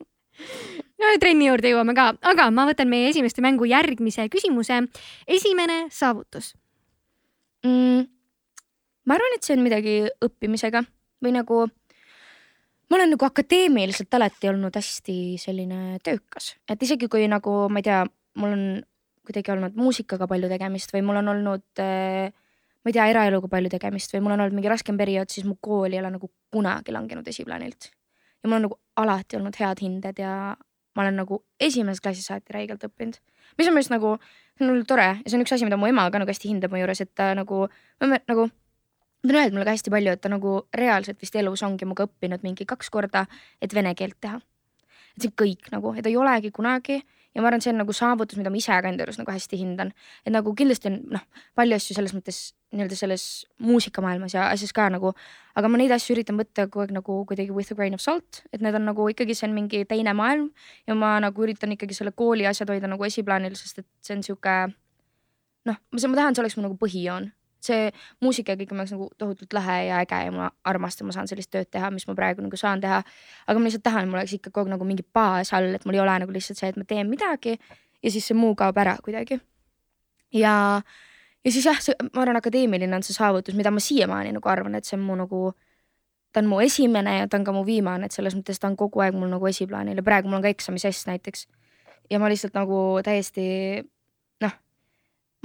no 0.99 1.13
trenni 1.21 1.47
juurde 1.47 1.71
jõuame 1.71 1.95
ka, 1.97 2.09
aga 2.27 2.49
ma 2.53 2.67
võtan 2.69 2.89
meie 2.91 3.09
esimeste 3.11 3.43
mängu 3.45 3.67
järgmise 3.69 4.27
küsimuse. 4.31 4.81
esimene 5.27 5.85
saavutus. 5.91 6.53
mm,. 7.63 8.14
Ma 9.05 9.17
arvan, 9.17 9.35
et 9.35 9.45
see 9.45 9.55
on 9.57 9.65
midagi 9.65 9.95
õppimisega 10.25 10.83
või 11.23 11.35
nagu 11.35 11.65
ma 11.65 12.97
olen 12.99 13.15
nagu 13.15 13.27
akadeemiliselt 13.27 14.13
alati 14.17 14.49
olnud 14.51 14.75
hästi 14.75 15.17
selline 15.41 15.99
töökas, 16.05 16.53
et 16.69 16.81
isegi 16.83 17.09
kui 17.11 17.27
nagu 17.31 17.65
ma 17.69 17.81
ei 17.81 17.87
tea, 17.89 18.03
mul 18.41 18.55
on 18.57 18.65
kuidagi 19.25 19.53
olnud 19.55 19.77
muusikaga 19.79 20.27
palju 20.29 20.49
tegemist 20.51 20.93
või 20.93 21.05
mul 21.05 21.21
on 21.21 21.31
olnud 21.33 21.81
äh, 21.81 22.33
ma 22.85 22.91
ei 22.91 22.93
tea, 22.93 23.07
eraeluga 23.09 23.49
palju 23.49 23.71
tegemist 23.73 24.13
või 24.13 24.21
mul 24.25 24.35
on 24.35 24.45
olnud 24.45 24.59
mingi 24.59 24.69
raskem 24.69 24.97
periood, 24.97 25.31
siis 25.33 25.47
mu 25.49 25.57
kool 25.61 25.89
ei 25.89 26.01
ole 26.03 26.11
nagu 26.13 26.29
kunagi 26.53 26.93
langenud 26.93 27.27
esiplaanilt. 27.27 27.89
ja 28.43 28.49
mul 28.49 28.59
on 28.59 28.67
nagu 28.67 28.79
alati 29.01 29.39
olnud 29.39 29.57
head 29.59 29.81
hinded 29.81 30.21
ja 30.21 30.33
ma 30.95 31.03
olen 31.03 31.17
nagu 31.19 31.41
esimesest 31.59 32.03
klassist 32.03 32.29
saati 32.29 32.53
räigelt 32.53 32.85
õppinud, 32.85 33.17
mis 33.57 33.67
on 33.67 33.73
minu 33.73 33.81
arust 33.81 33.91
nagu, 33.91 34.13
see 34.55 34.63
on 34.63 34.71
hullult 34.71 34.87
tore 34.87 35.07
ja 35.09 35.25
see 35.25 35.39
on 35.39 35.43
üks 35.43 35.55
asi, 35.57 35.65
mida 35.65 35.79
mu 35.81 35.89
ema 35.89 36.05
ka 36.11 36.21
nagu 36.21 36.31
hästi 36.31 36.51
hindab 36.53 36.71
mu 36.71 36.79
juures, 36.79 37.01
et 37.01 37.11
ta 37.17 37.33
nagu, 37.35 37.65
nagu 38.05 38.47
ta 39.27 39.33
on 39.33 39.41
öelnud 39.41 39.57
mulle 39.57 39.65
ka 39.65 39.75
hästi 39.75 39.93
palju, 39.93 40.15
et 40.15 40.21
ta 40.21 40.31
nagu 40.31 40.55
reaalselt 40.75 41.21
vist 41.21 41.35
elus 41.35 41.63
ongi 41.63 41.85
minuga 41.85 42.07
õppinud 42.09 42.43
mingi 42.45 42.67
kaks 42.67 42.91
korda, 42.93 43.25
et 43.61 43.73
vene 43.73 43.95
keelt 43.95 44.19
teha. 44.21 44.41
et 45.15 45.23
see 45.23 45.31
on 45.31 45.37
kõik 45.39 45.69
nagu, 45.71 45.93
et 45.95 46.05
ei 46.05 46.17
olegi 46.19 46.51
kunagi 46.51 46.99
ja 47.35 47.41
ma 47.41 47.49
arvan, 47.49 47.59
et 47.59 47.63
see 47.63 47.71
on 47.71 47.81
nagu 47.83 47.93
saavutus, 47.95 48.37
mida 48.39 48.51
ma 48.51 48.59
ise 48.59 48.71
ka 48.71 48.89
enda 48.89 49.03
juures 49.03 49.19
nagu 49.19 49.31
hästi 49.31 49.59
hindan. 49.59 49.91
et 50.25 50.33
nagu 50.33 50.53
kindlasti 50.55 50.91
on 50.91 50.99
noh, 51.17 51.23
palju 51.55 51.75
asju 51.75 51.95
selles 51.97 52.15
mõttes 52.15 52.39
nii-öelda 52.75 52.97
selles 52.99 53.25
muusikamaailmas 53.63 54.35
ja 54.35 54.49
asjas 54.51 54.73
ka 54.75 54.87
nagu, 54.91 55.13
aga 55.55 55.71
ma 55.71 55.79
neid 55.79 55.91
asju 55.95 56.15
üritan 56.15 56.39
võtta 56.39 56.67
kogu 56.67 56.85
aeg 56.85 56.95
nagu 56.95 57.19
kuidagi 57.27 57.55
with 57.55 57.71
a 57.71 57.75
grain 57.75 57.95
of 57.95 58.03
salt, 58.03 58.43
et 58.51 58.63
need 58.63 58.75
on 58.75 58.87
nagu 58.87 59.07
ikkagi, 59.11 59.35
see 59.35 59.47
on 59.49 59.55
mingi 59.55 59.85
teine 59.87 60.15
maailm 60.15 60.49
ja 60.87 60.95
ma 60.95 61.15
nagu 61.23 61.47
üritan 61.47 61.75
ikkagi 61.75 61.95
selle 61.97 62.11
kooli 62.11 62.47
asjad 62.47 62.71
hoida 62.71 62.91
nagu 62.91 63.07
esiplaanil, 63.07 63.55
sest 63.55 63.83
et 63.83 63.89
see 64.01 64.15
on 64.17 64.23
sihuke 64.23 64.55
noh, 65.65 65.79
ma 65.91 66.15
tahan, 66.19 66.35
see 66.35 66.43
oleks 66.43 66.59
mu 66.59 66.67
nagu 66.67 66.79
põhijoon 66.79 67.31
see 67.65 67.89
muusika 68.23 68.53
ja 68.53 68.59
kõik 68.59 68.71
on 68.71 68.77
minu 68.77 68.85
jaoks 68.85 68.93
nagu 68.95 69.07
tohutult 69.21 69.55
lahe 69.57 69.77
ja 69.87 70.01
äge 70.03 70.19
ja 70.27 70.33
ma 70.33 70.49
armastan, 70.67 71.09
ma 71.09 71.15
saan 71.15 71.29
sellist 71.31 71.51
tööd 71.53 71.69
teha, 71.73 71.89
mis 71.93 72.07
ma 72.09 72.15
praegu 72.17 72.43
nagu 72.45 72.59
saan 72.59 72.83
teha. 72.83 73.01
aga 73.47 73.59
ma 73.59 73.67
lihtsalt 73.67 73.83
tahan, 73.85 74.05
et 74.05 74.11
mul 74.11 74.21
oleks 74.21 74.37
ikka 74.37 74.51
kogu 74.51 74.69
aeg 74.69 74.75
nagu 74.75 74.87
mingi 74.87 75.05
baas 75.13 75.53
all, 75.53 75.73
et 75.75 75.85
mul 75.85 75.97
ei 75.97 76.03
ole 76.03 76.19
nagu 76.25 76.35
lihtsalt 76.35 76.61
see, 76.61 76.69
et 76.73 76.77
ma 76.77 76.87
teen 76.87 77.09
midagi 77.09 77.57
ja 78.05 78.11
siis 78.11 78.27
see 78.29 78.37
muu 78.37 78.55
kaob 78.55 78.77
ära 78.77 78.97
kuidagi. 79.03 79.39
ja, 80.33 80.81
ja 81.45 81.51
siis 81.51 81.65
jah, 81.65 81.79
see, 81.81 81.95
ma 82.13 82.23
arvan, 82.25 82.39
akadeemiline 82.41 82.95
on 82.95 83.03
see 83.05 83.15
saavutus, 83.15 83.55
mida 83.57 83.71
ma 83.71 83.83
siiamaani 83.83 84.35
nagu 84.35 84.49
arvan, 84.51 84.75
et 84.75 84.85
see 84.85 84.97
on 84.99 85.05
mu 85.07 85.17
nagu, 85.19 85.41
ta 86.31 86.43
on 86.43 86.51
mu 86.51 86.61
esimene 86.63 87.19
ja 87.19 87.27
ta 87.27 87.39
on 87.39 87.47
ka 87.47 87.55
mu 87.55 87.65
viimane, 87.65 88.05
et 88.05 88.15
selles 88.15 88.35
mõttes 88.37 88.61
ta 88.61 88.69
on 88.69 88.77
kogu 88.79 89.03
aeg 89.05 89.17
mul 89.17 89.31
nagu 89.31 89.49
esiplaanil 89.49 90.01
ja 90.01 90.05
praegu 90.05 90.29
mul 90.29 90.41
on 90.41 90.47
ka 90.47 90.53
eksamisest 90.53 91.11
näiteks. 91.11 91.47
ja 92.09 92.19
ma 92.19 92.29
lihtsalt 92.29 92.53
nagu 92.53 93.01
täiesti 93.03 93.45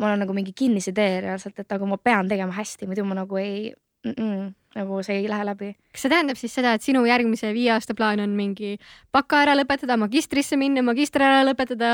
ma 0.00 0.08
olen 0.10 0.24
nagu 0.24 0.32
mingi 0.36 0.52
kinnise 0.56 0.92
tee 0.96 1.20
reaalselt, 1.26 1.58
et 1.60 1.68
nagu 1.76 1.86
ma 1.86 2.00
pean 2.00 2.28
tegema 2.28 2.56
hästi, 2.56 2.88
muidu 2.88 3.04
ma 3.04 3.20
nagu 3.20 3.36
ei 3.40 3.70
mm, 4.06 4.14
-mm, 4.16 4.48
nagu 4.78 5.00
see 5.02 5.16
ei 5.18 5.26
lähe 5.28 5.44
läbi. 5.44 5.68
kas 5.92 6.02
see 6.06 6.10
tähendab 6.12 6.38
siis 6.38 6.54
seda, 6.54 6.72
et 6.78 6.82
sinu 6.82 7.02
järgmise 7.04 7.50
viie 7.52 7.72
aasta 7.74 7.94
plaan 7.98 8.20
on 8.22 8.30
mingi 8.38 8.76
baka 9.12 9.40
ära 9.42 9.56
lõpetada, 9.58 9.96
magistrisse 9.98 10.56
minna, 10.56 10.82
magister 10.86 11.22
ära 11.26 11.40
lõpetada, 11.48 11.90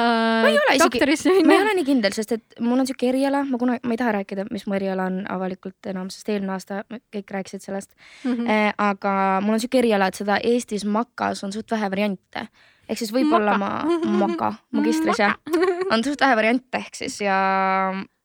doktorisse 0.78 1.30
ma 1.32 1.34
ei 1.40 1.42
minna? 1.42 1.62
ole 1.64 1.74
nii 1.80 1.86
kindel, 1.88 2.12
sest 2.12 2.32
et 2.36 2.60
mul 2.60 2.78
on 2.84 2.86
siuke 2.86 3.08
eriala, 3.08 3.42
ma 3.48 3.58
kunagi, 3.58 3.80
ma 3.82 3.96
ei 3.96 4.00
taha 4.02 4.12
rääkida, 4.20 4.46
mis 4.52 4.66
mu 4.68 4.76
eriala 4.78 5.08
on 5.10 5.18
avalikult 5.28 5.88
enam, 5.90 6.10
sest 6.12 6.28
eelmine 6.28 6.52
aasta 6.52 6.84
kõik 7.14 7.32
rääkisid 7.38 7.64
sellest 7.64 7.96
Mhm. 8.24 8.46
eh,. 8.46 8.72
aga 8.78 9.40
mul 9.42 9.56
on 9.56 9.60
siuke 9.64 9.78
eriala, 9.82 10.06
et 10.12 10.14
seda 10.20 10.38
Eestis 10.44 10.84
makas 10.84 11.42
on 11.44 11.52
suht 11.52 11.70
vähe 11.70 11.90
variante. 11.90 12.46
Ehk 12.86 13.00
siis 13.00 13.12
võib-olla 13.14 13.56
ma, 13.60 13.70
maka, 14.20 14.52
magistris 14.76 15.20
jah, 15.22 15.36
on 15.92 16.04
suht 16.06 16.22
vähe 16.22 16.38
variante 16.38 16.80
ehk 16.80 16.98
siis 16.98 17.18
ja 17.24 17.36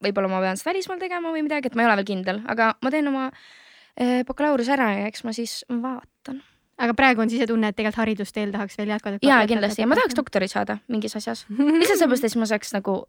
võib-olla 0.03 0.31
ma 0.31 0.43
pean 0.43 0.59
seda 0.59 0.71
välismaal 0.71 1.01
tegema 1.01 1.33
või 1.33 1.45
midagi, 1.45 1.71
et 1.71 1.77
ma 1.77 1.85
ei 1.85 1.89
ole 1.89 1.99
veel 2.01 2.09
kindel, 2.13 2.41
aga 2.51 2.73
ma 2.81 2.93
teen 2.93 3.09
oma 3.11 3.27
eh, 3.31 4.21
bakalaureuse 4.27 4.75
ära 4.77 4.91
ja 4.99 5.09
eks 5.11 5.25
ma 5.27 5.35
siis 5.35 5.61
vaatan. 5.69 6.41
aga 6.81 6.97
praegu 6.97 7.21
on 7.21 7.29
sisetunne, 7.29 7.71
et 7.71 7.77
tegelikult 7.77 8.01
haridusteel 8.01 8.53
tahaks 8.53 8.77
veel 8.79 8.93
jätkata. 8.95 9.21
ja 9.25 9.41
kindlasti. 9.49 9.83
Ja 9.83 9.89
ma 9.89 9.97
tahaks 9.99 10.17
doktori 10.17 10.49
saada 10.51 10.79
mingis 10.87 11.17
asjas, 11.17 11.45
lihtsalt 11.49 11.97
sellepärast, 11.97 12.23
et 12.25 12.33
siis 12.33 12.41
ma 12.41 12.49
saaks 12.49 12.73
nagu 12.77 13.01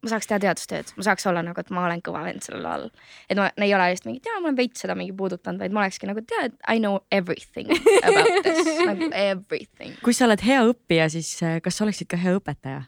ma 0.00 0.10
saaks 0.12 0.28
teha 0.30 0.38
teadustööd, 0.42 0.92
ma 0.96 1.04
saaks 1.04 1.26
olla 1.28 1.42
nagu, 1.44 1.60
et 1.60 1.72
ma 1.74 1.84
olen 1.84 2.00
kõva 2.04 2.22
vend 2.24 2.44
sellel 2.44 2.64
alal. 2.64 2.86
et 3.28 3.38
ma 3.38 3.50
ei 3.60 3.74
ole 3.76 3.90
just 3.92 4.06
mingi, 4.08 4.22
jaa, 4.24 4.38
ma 4.40 4.48
olen 4.48 4.58
veits 4.60 4.84
seda 4.84 4.96
mingi 4.96 5.12
puudutanud, 5.16 5.60
vaid 5.60 5.74
ma 5.76 5.84
olekski 5.84 6.08
nagu 6.08 6.22
tead, 6.24 6.56
I 6.64 6.80
know 6.80 7.02
everything 7.12 7.72
about 8.00 8.30
this, 8.46 8.70
nagu 8.90 9.10
everything. 9.12 9.98
kui 10.04 10.16
sa 10.16 10.26
oled 10.28 10.44
hea 10.46 10.62
õppija, 10.70 11.10
siis 11.12 11.34
äh, 11.44 11.58
kas 11.64 11.76
sa 11.76 11.84
oleksid 11.86 12.10
ka 12.10 12.20
hea 12.20 12.36
õpetaja? 12.38 12.86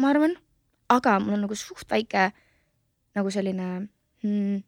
ma 0.00 0.14
arvan, 0.14 0.36
aga 0.92 1.18
mul 1.22 1.38
on 1.38 1.44
nagu 1.48 1.58
suht 1.58 1.88
väike 1.90 2.30
nagu 3.18 3.34
selline 3.34 3.68
hmm,, 4.22 4.62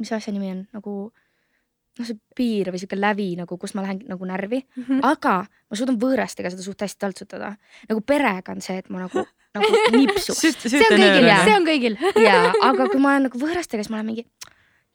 mis 0.00 0.12
asja 0.12 0.32
nimi 0.34 0.52
on 0.52 0.64
nagu 0.76 0.94
noh, 1.10 2.06
see 2.06 2.18
piir 2.36 2.70
või 2.72 2.80
sihuke 2.80 2.98
lävi 2.98 3.32
nagu, 3.38 3.56
kus 3.60 3.74
ma 3.76 3.84
lähen 3.84 4.04
nagu 4.08 4.28
närvi, 4.28 4.62
aga 5.06 5.34
ma 5.48 5.78
suudan 5.78 5.98
võõrastega 6.00 6.52
seda 6.52 6.64
suht 6.64 6.84
hästi 6.84 7.00
taltsutada. 7.00 7.54
nagu 7.88 8.04
perega 8.06 8.54
on 8.54 8.64
see, 8.64 8.80
et 8.80 8.90
ma 8.92 9.04
nagu, 9.06 9.24
nagu 9.58 9.70
nipsu 10.00 10.36
see 10.36 10.52
on 10.78 10.96
kõigil, 10.96 11.28
jaa. 11.28 11.44
see 11.44 11.56
on 11.56 11.68
kõigil. 11.68 12.00
ja, 12.22 12.36
aga 12.70 12.90
kui 12.92 13.02
ma 13.02 13.14
olen 13.14 13.28
nagu 13.28 13.40
võõrastega, 13.40 13.84
siis 13.84 13.92
ma 13.92 14.00
olen 14.00 14.12
mingi 14.12 14.26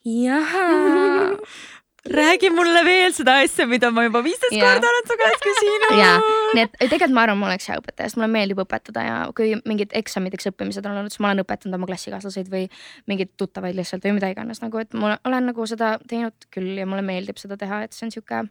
jahhaa. 0.06 1.34
räägi 2.06 2.50
mulle 2.54 2.84
veel 2.86 3.14
seda 3.18 3.40
asja, 3.42 3.66
mida 3.68 3.90
ma 3.92 4.04
juba 4.06 4.22
viisteist 4.24 4.54
Jaa. 4.54 4.74
korda 4.76 4.90
olen 4.90 5.08
su 5.10 5.16
käest 5.18 5.46
küsinud. 5.46 5.96
ja, 5.98 6.12
nii 6.54 6.66
et 6.68 6.76
tegelikult 6.80 7.16
ma 7.18 7.24
arvan, 7.26 7.40
ma 7.42 7.48
oleks 7.50 7.70
hea 7.72 7.78
õpetaja, 7.82 8.12
sest 8.12 8.20
mulle 8.20 8.30
meeldib 8.36 8.62
õpetada 8.62 9.06
ja 9.06 9.16
kui 9.38 9.56
mingid 9.66 9.96
eksamiteks 9.98 10.52
õppimised 10.52 10.86
on 10.86 11.00
olnud, 11.00 11.14
siis 11.14 11.24
ma 11.26 11.32
olen 11.32 11.42
õpetanud 11.46 11.80
oma 11.80 11.90
klassikaaslaseid 11.90 12.52
või 12.52 12.68
mingeid 13.10 13.34
tuttavaid 13.42 13.78
lihtsalt 13.80 14.06
või 14.06 14.20
mida 14.20 14.30
iganes 14.36 14.62
nagu, 14.62 14.84
et 14.86 14.94
ma 14.94 15.16
olen 15.26 15.50
nagu 15.50 15.66
seda 15.70 15.96
teinud 16.06 16.48
küll 16.54 16.78
ja 16.78 16.86
mulle 16.90 17.06
meeldib 17.06 17.42
seda 17.42 17.58
teha, 17.58 17.82
et 17.88 17.98
see 17.98 18.06
on 18.06 18.14
sihuke 18.14 18.46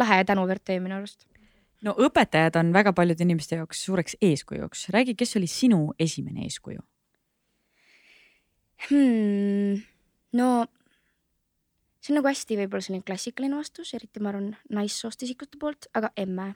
lahe 0.00 0.22
ja 0.22 0.30
tänuväärt 0.32 0.64
töö 0.64 0.80
minu 0.80 0.96
arust. 0.96 1.26
No 1.86 1.94
õpetajad 1.98 2.56
on 2.60 2.72
väga 2.74 2.92
paljude 2.96 3.24
inimeste 3.26 3.58
jaoks 3.58 3.84
suureks 3.86 4.16
eeskujuks. 4.20 4.88
räägi, 4.94 5.14
kes 5.18 5.36
oli 5.36 5.46
sinu 5.46 5.92
esimene 5.98 6.46
eeskuju? 6.48 6.80
hmm,. 8.88 9.82
no 10.32 10.48
see 12.02 12.12
on 12.12 12.18
nagu 12.18 12.30
hästi 12.30 12.58
võib-olla 12.58 12.82
selline 12.82 13.06
klassikaline 13.06 13.58
vastus, 13.58 13.94
eriti 13.94 14.22
ma 14.22 14.32
arvan 14.32 14.50
naissoost 14.74 15.22
isikute 15.22 15.60
poolt, 15.60 15.86
aga 15.94 16.10
emme. 16.18 16.52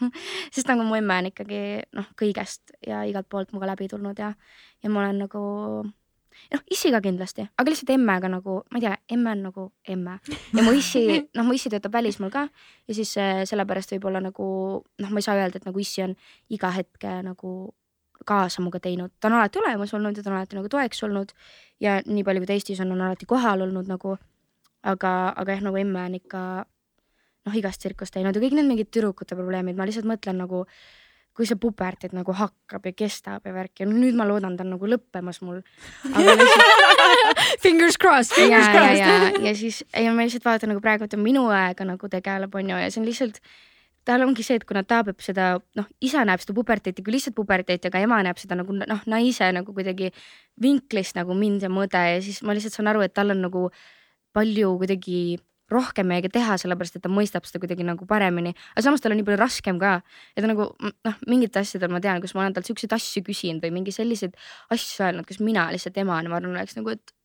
sest 0.54 0.68
nagu 0.68 0.84
mu 0.84 0.96
emme 0.96 1.20
on 1.20 1.30
ikkagi 1.30 1.60
noh, 1.96 2.08
kõigest 2.20 2.74
ja 2.86 3.04
igalt 3.08 3.28
poolt 3.32 3.52
minuga 3.52 3.70
läbi 3.72 3.88
tulnud 3.88 4.18
ja, 4.20 4.34
ja 4.84 4.92
ma 4.92 5.04
olen 5.04 5.22
nagu 5.24 5.42
noh, 6.52 6.62
issi 6.72 6.90
ka 6.94 7.00
kindlasti, 7.04 7.46
aga 7.58 7.72
lihtsalt 7.72 7.92
emmega 7.94 8.30
nagu, 8.32 8.58
ma 8.70 8.80
ei 8.80 8.84
tea, 8.86 8.92
emme 9.16 9.32
on 9.32 9.42
nagu 9.48 9.66
emme. 9.94 10.18
Ja 10.56 10.64
mu 10.66 10.74
issi, 10.76 11.02
noh, 11.38 11.46
mu 11.46 11.56
issi 11.56 11.72
töötab 11.72 11.96
välismaal 11.96 12.32
ka. 12.34 12.46
Ja 12.88 12.98
siis 12.98 13.16
äh, 13.22 13.42
sellepärast 13.48 13.96
võib-olla 13.96 14.22
nagu 14.24 14.46
noh, 14.84 15.10
ma 15.10 15.22
ei 15.22 15.26
saa 15.26 15.38
öelda, 15.38 15.60
et 15.60 15.68
nagu 15.68 15.82
issi 15.82 16.04
on 16.06 16.14
iga 16.52 16.72
hetke 16.76 17.18
nagu 17.26 17.56
kaasa 18.26 18.62
minuga 18.62 18.80
teinud, 18.82 19.12
ta 19.20 19.28
on 19.28 19.36
alati 19.38 19.60
olemas 19.60 19.92
olnud 19.94 20.16
ja 20.16 20.22
ta 20.24 20.30
on 20.32 20.38
alati 20.38 20.56
nagu 20.58 20.70
toeks 20.72 21.02
olnud. 21.06 21.34
Ja 21.82 21.98
nii 22.06 22.24
palju, 22.24 22.42
kui 22.42 22.48
ta 22.48 22.56
Eestis 22.56 22.80
on, 22.82 22.94
on 22.94 23.04
alati 23.08 23.28
kohal 23.28 23.66
olnud 23.66 23.90
nagu. 23.90 24.16
aga, 24.86 25.10
aga 25.34 25.50
jah, 25.50 25.62
nagu 25.66 25.76
emme 25.80 25.98
on 25.98 26.14
ikka 26.14 26.40
noh, 27.46 27.54
igast 27.58 27.82
tsirkust 27.82 28.14
teinud. 28.14 28.36
Ja 28.36 28.42
kõik 28.42 28.54
need 28.54 28.68
mingid 28.68 28.90
tüdrukute 28.94 29.38
probleemid, 29.38 29.78
ma 29.78 29.86
lihtsalt 29.88 30.06
mõtlen 30.08 30.38
nagu, 30.42 30.64
kui 31.36 31.44
see 31.48 31.58
puberteed 31.60 32.14
nagu 32.16 32.32
hakkab 32.32 32.86
ja 32.88 32.94
kestab 32.96 33.44
ja 33.44 33.52
värk 33.52 33.82
ja 33.82 33.86
nüüd 33.88 34.16
ma 34.16 34.24
loodan, 34.28 34.56
ta 34.56 34.64
on 34.64 34.72
nagu 34.72 34.88
lõppemas 34.88 35.42
mul. 35.44 35.60
Fingers 37.64 37.98
crossed, 38.00 38.36
ja 38.40 38.44
fingers, 38.48 38.66
ja, 38.66 38.74
crossed. 38.74 39.00
ja, 39.04 39.46
ja 39.50 39.54
siis 39.58 39.82
ja 39.92 40.12
ma 40.16 40.24
lihtsalt 40.24 40.46
vaatan 40.46 40.72
nagu 40.72 40.82
praegu 40.84 41.08
ta 41.10 41.20
minu 41.20 41.46
aega 41.52 41.84
nagu 41.88 42.08
tegeleb, 42.10 42.54
onju, 42.56 42.78
ja 42.80 42.88
see 42.92 43.02
on 43.02 43.08
lihtsalt 43.08 43.40
tal 44.06 44.22
ongi 44.22 44.44
see, 44.46 44.56
et 44.60 44.64
kuna 44.66 44.84
ta 44.86 45.00
peab 45.06 45.20
seda 45.24 45.48
noh, 45.78 45.88
isa 46.04 46.22
näeb 46.26 46.42
seda 46.42 46.54
puberteeti 46.56 47.02
kui 47.04 47.16
lihtsalt 47.16 47.36
puberteeti, 47.36 47.90
aga 47.90 48.04
ema 48.06 48.20
näeb 48.24 48.38
seda 48.40 48.58
nagu 48.58 48.74
noh, 48.76 49.02
naise 49.10 49.50
nagu 49.54 49.74
kuidagi 49.76 50.12
vinklist 50.62 51.18
nagu 51.18 51.34
mind 51.36 51.66
ja 51.66 51.70
mu 51.72 51.84
õde 51.84 52.02
ja 52.14 52.22
siis 52.24 52.38
ma 52.46 52.54
lihtsalt 52.56 52.78
saan 52.78 52.92
aru, 52.92 53.02
et 53.04 53.14
tal 53.16 53.34
on 53.34 53.42
nagu 53.48 53.66
palju 54.36 54.76
kuidagi 54.82 55.18
rohkem 55.72 56.06
meiega 56.06 56.30
teha, 56.32 56.56
sellepärast 56.60 56.98
et 56.98 57.04
ta 57.04 57.10
mõistab 57.12 57.46
seda 57.48 57.60
kuidagi 57.62 57.86
nagu 57.86 58.06
paremini, 58.08 58.54
aga 58.74 58.86
samas 58.86 59.02
tal 59.02 59.14
on 59.14 59.20
nii 59.20 59.26
palju 59.26 59.40
raskem 59.40 59.80
ka. 59.82 59.98
ja 60.36 60.44
ta 60.44 60.50
nagu 60.50 60.68
noh, 60.78 61.20
mingitel 61.26 61.64
asjadel 61.64 61.92
ma 61.92 62.00
tean, 62.04 62.22
kus 62.22 62.36
ma 62.36 62.44
olen 62.44 62.56
talt 62.56 62.70
siukseid 62.70 62.94
asju 62.96 63.24
küsinud 63.26 63.64
või 63.64 63.74
mingi 63.80 63.94
selliseid 63.94 64.36
asju 64.74 65.06
öelnud, 65.08 65.26
kus 65.28 65.42
mina 65.42 65.68
lihtsalt 65.74 65.98
emana, 66.02 66.30
ma 66.30 66.38
arvan, 66.40 66.54
oleks 66.56 66.78
nagu, 66.78 66.94
et 66.94 67.16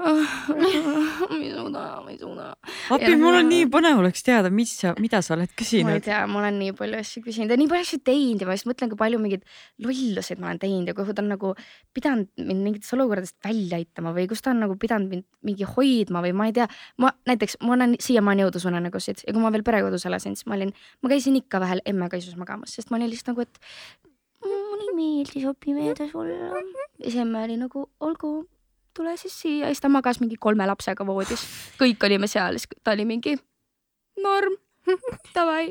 ma 0.00 1.36
ei 1.36 1.50
suuda, 1.52 1.82
ma 2.00 2.10
ei 2.10 2.18
suuda. 2.18 2.46
appi, 2.94 3.12
mul 3.20 3.36
on 3.40 3.48
nii 3.50 3.66
põnev 3.72 4.00
oleks 4.00 4.24
teada, 4.24 4.50
mis 4.54 4.72
sa, 4.80 4.94
mida 5.02 5.20
sa 5.24 5.34
oled 5.36 5.50
ma 5.50 5.52
ei 5.52 5.60
küsinud. 5.60 6.02
tea, 6.06 6.20
ma 6.30 6.40
olen 6.40 6.58
nii 6.62 6.74
palju 6.78 7.00
asju 7.00 7.22
küsinud 7.26 7.52
ja 7.52 7.58
nii 7.60 7.68
palju 7.70 7.86
asju 7.86 8.00
teinud 8.08 8.44
ja 8.44 8.48
ma 8.48 8.56
just 8.56 8.68
mõtlen, 8.70 8.92
kui 8.92 9.00
palju 9.00 9.20
mingeid 9.22 9.44
lolluseid 9.84 10.40
ma 10.40 10.50
olen 10.50 10.62
teinud 10.62 10.90
ja 10.90 10.96
kuhu 10.96 11.16
ta 11.16 11.24
on 11.24 11.30
nagu 11.34 11.52
pidanud 11.96 12.30
mind 12.40 12.64
mingitest 12.66 12.96
olukordadest 12.96 13.36
välja 13.44 13.80
aitama 13.80 14.14
või 14.16 14.28
kus 14.30 14.44
ta 14.44 14.54
on 14.54 14.62
nagu 14.64 14.76
pidanud 14.80 15.12
mind 15.12 15.26
mingi 15.46 15.68
hoidma 15.68 16.24
või 16.24 16.32
ma 16.36 16.48
ei 16.48 16.56
tea. 16.56 16.68
ma 17.00 17.12
näiteks, 17.28 17.58
ma 17.64 17.76
olen 17.76 17.96
siiamaani 18.00 18.46
õudusunenägusid 18.48 19.26
ja 19.26 19.34
kui 19.34 19.42
ma 19.42 19.52
veel 19.52 19.66
perekodus 19.66 20.06
elasin, 20.08 20.36
siis 20.38 20.48
ma 20.48 20.56
olin, 20.56 20.72
ma 21.02 21.12
käisin 21.12 21.36
ikka 21.40 21.60
vahel 21.60 21.84
emme 21.84 22.08
kaisus 22.12 22.36
magamas, 22.40 22.76
sest 22.76 22.92
ma 22.92 23.00
olin 23.00 23.12
lihtsalt 23.12 23.34
nagu, 23.34 23.44
et 23.44 23.60
mulle 24.46 24.88
ei 24.88 24.96
meeldi 24.96 25.44
sopimeedes 25.44 26.14
olla. 26.16 26.64
ja 27.00 27.04
siis 27.04 27.20
emme 27.20 27.44
oli 27.44 27.60
nagu, 27.60 27.84
olgu, 28.00 28.32
tule 29.00 29.16
siis 29.20 29.34
siia 29.42 29.66
ja 29.66 29.74
siis 29.74 29.80
ta 29.82 29.90
magas 29.92 30.20
mingi 30.22 30.36
kolme 30.40 30.68
lapsega 30.70 31.06
voodis, 31.08 31.44
kõik 31.80 32.08
olime 32.08 32.28
seal, 32.30 32.60
siis 32.60 32.68
ta 32.84 32.92
oli 32.96 33.08
mingi 33.08 33.36
norm, 34.20 34.56
davai 35.36 35.70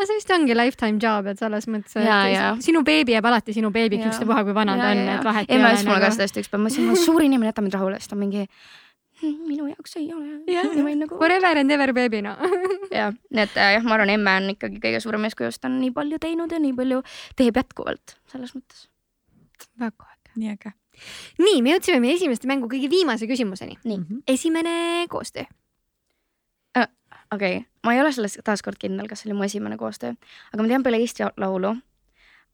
no 0.00 0.06
see 0.08 0.16
vist 0.16 0.30
ongi 0.32 0.54
lifetime 0.56 1.00
job, 1.02 1.26
et 1.32 1.40
selles 1.40 1.66
mõttes, 1.68 1.96
et 2.00 2.06
jaa. 2.08 2.52
sinu 2.64 2.80
beebi 2.86 3.12
jääb 3.16 3.26
alati 3.28 3.52
sinu 3.56 3.72
beebiks, 3.74 4.06
ükstapuha 4.12 4.44
kui 4.48 4.54
vana 4.56 4.76
ta 4.80 4.92
on, 4.94 5.02
et 5.16 5.26
vahet 5.26 5.50
ei 5.50 5.58
ole 5.58 5.72
ütles 5.74 5.84
mulle 5.88 5.98
ka 6.00 6.06
nagu. 6.08 6.16
seda 6.16 6.28
hästi 6.28 6.44
ükspäev, 6.44 6.62
ma 6.62 6.70
ütlesin, 6.70 6.86
ma 6.88 6.94
olen 6.94 7.04
suur 7.04 7.26
inimene, 7.26 7.50
jäta 7.52 7.64
mind 7.66 7.76
rahule, 7.76 7.98
siis 8.00 8.12
ta 8.12 8.16
mingi 8.20 8.46
"Hmm, 9.20 9.34
minu 9.44 9.66
jaoks 9.68 9.98
ei 10.00 10.06
ole. 10.16 10.38
Ja 10.48 10.62
nagu 10.96 11.18
Forever 11.20 11.58
and 11.60 11.70
ever 11.74 11.92
baby 11.92 12.22
noh. 12.24 12.38
jah, 12.90 13.12
nii 13.28 13.42
et 13.44 13.58
jah, 13.60 13.84
ma 13.84 13.98
arvan, 13.98 14.14
emme 14.16 14.36
on 14.40 14.48
ikkagi 14.54 14.80
kõige 14.80 15.02
suurem 15.04 15.26
eeskuju, 15.28 15.50
sest 15.52 15.60
ta 15.60 15.68
on 15.68 15.76
nii 15.82 15.92
palju 15.92 16.18
teinud 16.22 16.52
ja 16.56 16.60
nii 16.62 16.72
palju 16.78 17.02
teeb 17.36 17.60
jätkuvalt 17.60 18.16
selles 18.32 18.54
mõttes. 18.56 18.86
väga 19.76 20.08
äge. 20.14 20.32
nii 20.40 20.54
äge. 20.56 20.72
nii, 21.38 21.62
me 21.62 21.74
jõudsime 21.74 22.00
meie 22.02 22.16
esimeste 22.18 22.50
mängu 22.50 22.68
kõige 22.70 22.90
viimase 22.92 23.28
küsimuseni. 23.30 23.78
nii, 23.84 24.22
esimene 24.28 25.06
koostöö. 25.12 25.44
okei 26.76 27.56
okay., 27.56 27.64
ma 27.84 27.94
ei 27.94 28.00
ole 28.02 28.12
selles 28.12 28.38
taaskord 28.44 28.78
kindel, 28.80 29.08
kas 29.08 29.22
see 29.22 29.30
oli 29.30 29.38
mu 29.38 29.46
esimene 29.46 29.78
koostöö, 29.80 30.16
aga 30.52 30.62
ma 30.62 30.68
tean 30.68 30.82
peale 30.82 31.00
Eesti 31.00 31.28
Laulu 31.38 31.74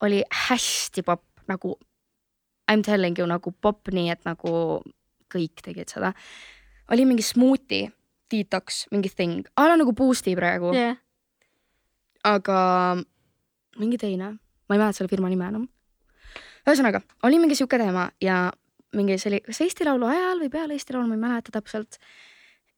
oli 0.07 0.23
hästi 0.49 1.03
popp 1.03 1.25
nagu 1.49 1.77
I 2.67 2.75
m 2.77 2.83
telling 2.83 3.19
you 3.19 3.27
nagu 3.31 3.53
popp, 3.63 3.93
nii 3.95 4.11
et 4.11 4.25
nagu 4.27 4.83
kõik 5.31 5.63
tegid 5.63 5.91
seda. 5.93 6.13
oli 6.91 7.05
mingi 7.07 7.23
smuuti, 7.23 7.85
detox, 8.31 8.87
mingi 8.91 9.11
thing, 9.11 9.47
a 9.57 9.69
la 9.69 9.77
nagu 9.79 9.95
Boost'i 9.95 10.35
praegu 10.39 10.73
yeah., 10.75 10.97
aga 12.27 12.59
mingi 13.79 13.99
teine, 13.99 14.33
ma 14.67 14.75
ei 14.75 14.81
mäleta 14.81 14.99
selle 14.99 15.11
firma 15.13 15.31
nime 15.31 15.47
enam. 15.47 15.69
ühesõnaga, 16.67 17.03
oli 17.27 17.41
mingi 17.43 17.59
sihuke 17.59 17.79
teema 17.81 18.09
ja 18.23 18.47
mingi 18.97 19.19
see 19.21 19.31
oli 19.33 19.43
kas 19.45 19.61
Eesti 19.65 19.87
Laulu 19.87 20.09
ajal 20.11 20.43
või 20.45 20.51
peale 20.53 20.77
Eesti 20.77 20.97
Laulu, 20.97 21.09
ma 21.11 21.19
ei 21.19 21.23
mäleta 21.23 21.55
täpselt. 21.55 21.99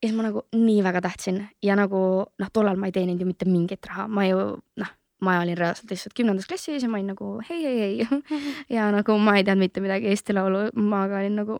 ja 0.03 0.09
siis 0.09 0.17
ma 0.17 0.29
nagu 0.29 0.45
nii 0.55 0.83
väga 0.85 1.03
tahtsin 1.09 1.43
ja 1.63 1.77
nagu 1.79 2.01
noh, 2.29 2.51
tollal 2.53 2.79
ma 2.79 2.89
ei 2.89 2.95
teeninud 2.95 3.21
ju 3.21 3.27
mitte 3.27 3.49
mingit 3.49 3.87
raha, 3.87 4.09
ma 4.09 4.27
ju 4.29 4.45
noh, 4.83 4.93
ma 5.25 5.41
olin 5.43 5.59
reaalselt 5.59 5.91
lihtsalt 5.91 6.15
kümnendas 6.15 6.47
klassis 6.47 6.83
ja 6.83 6.89
ma 6.89 6.99
olin 6.99 7.13
nagu 7.15 7.33
hei, 7.49 7.63
hei, 7.65 7.79
hei. 7.81 8.23
Ja 8.77 8.91
nagu 8.95 9.19
ma 9.19 9.37
ei 9.39 9.45
teadnud 9.45 9.67
mitte 9.67 9.83
midagi 9.85 10.13
Eesti 10.13 10.37
Laulu, 10.37 10.69
ma 10.75 11.07
ka 11.11 11.23
olin 11.23 11.41
nagu 11.43 11.59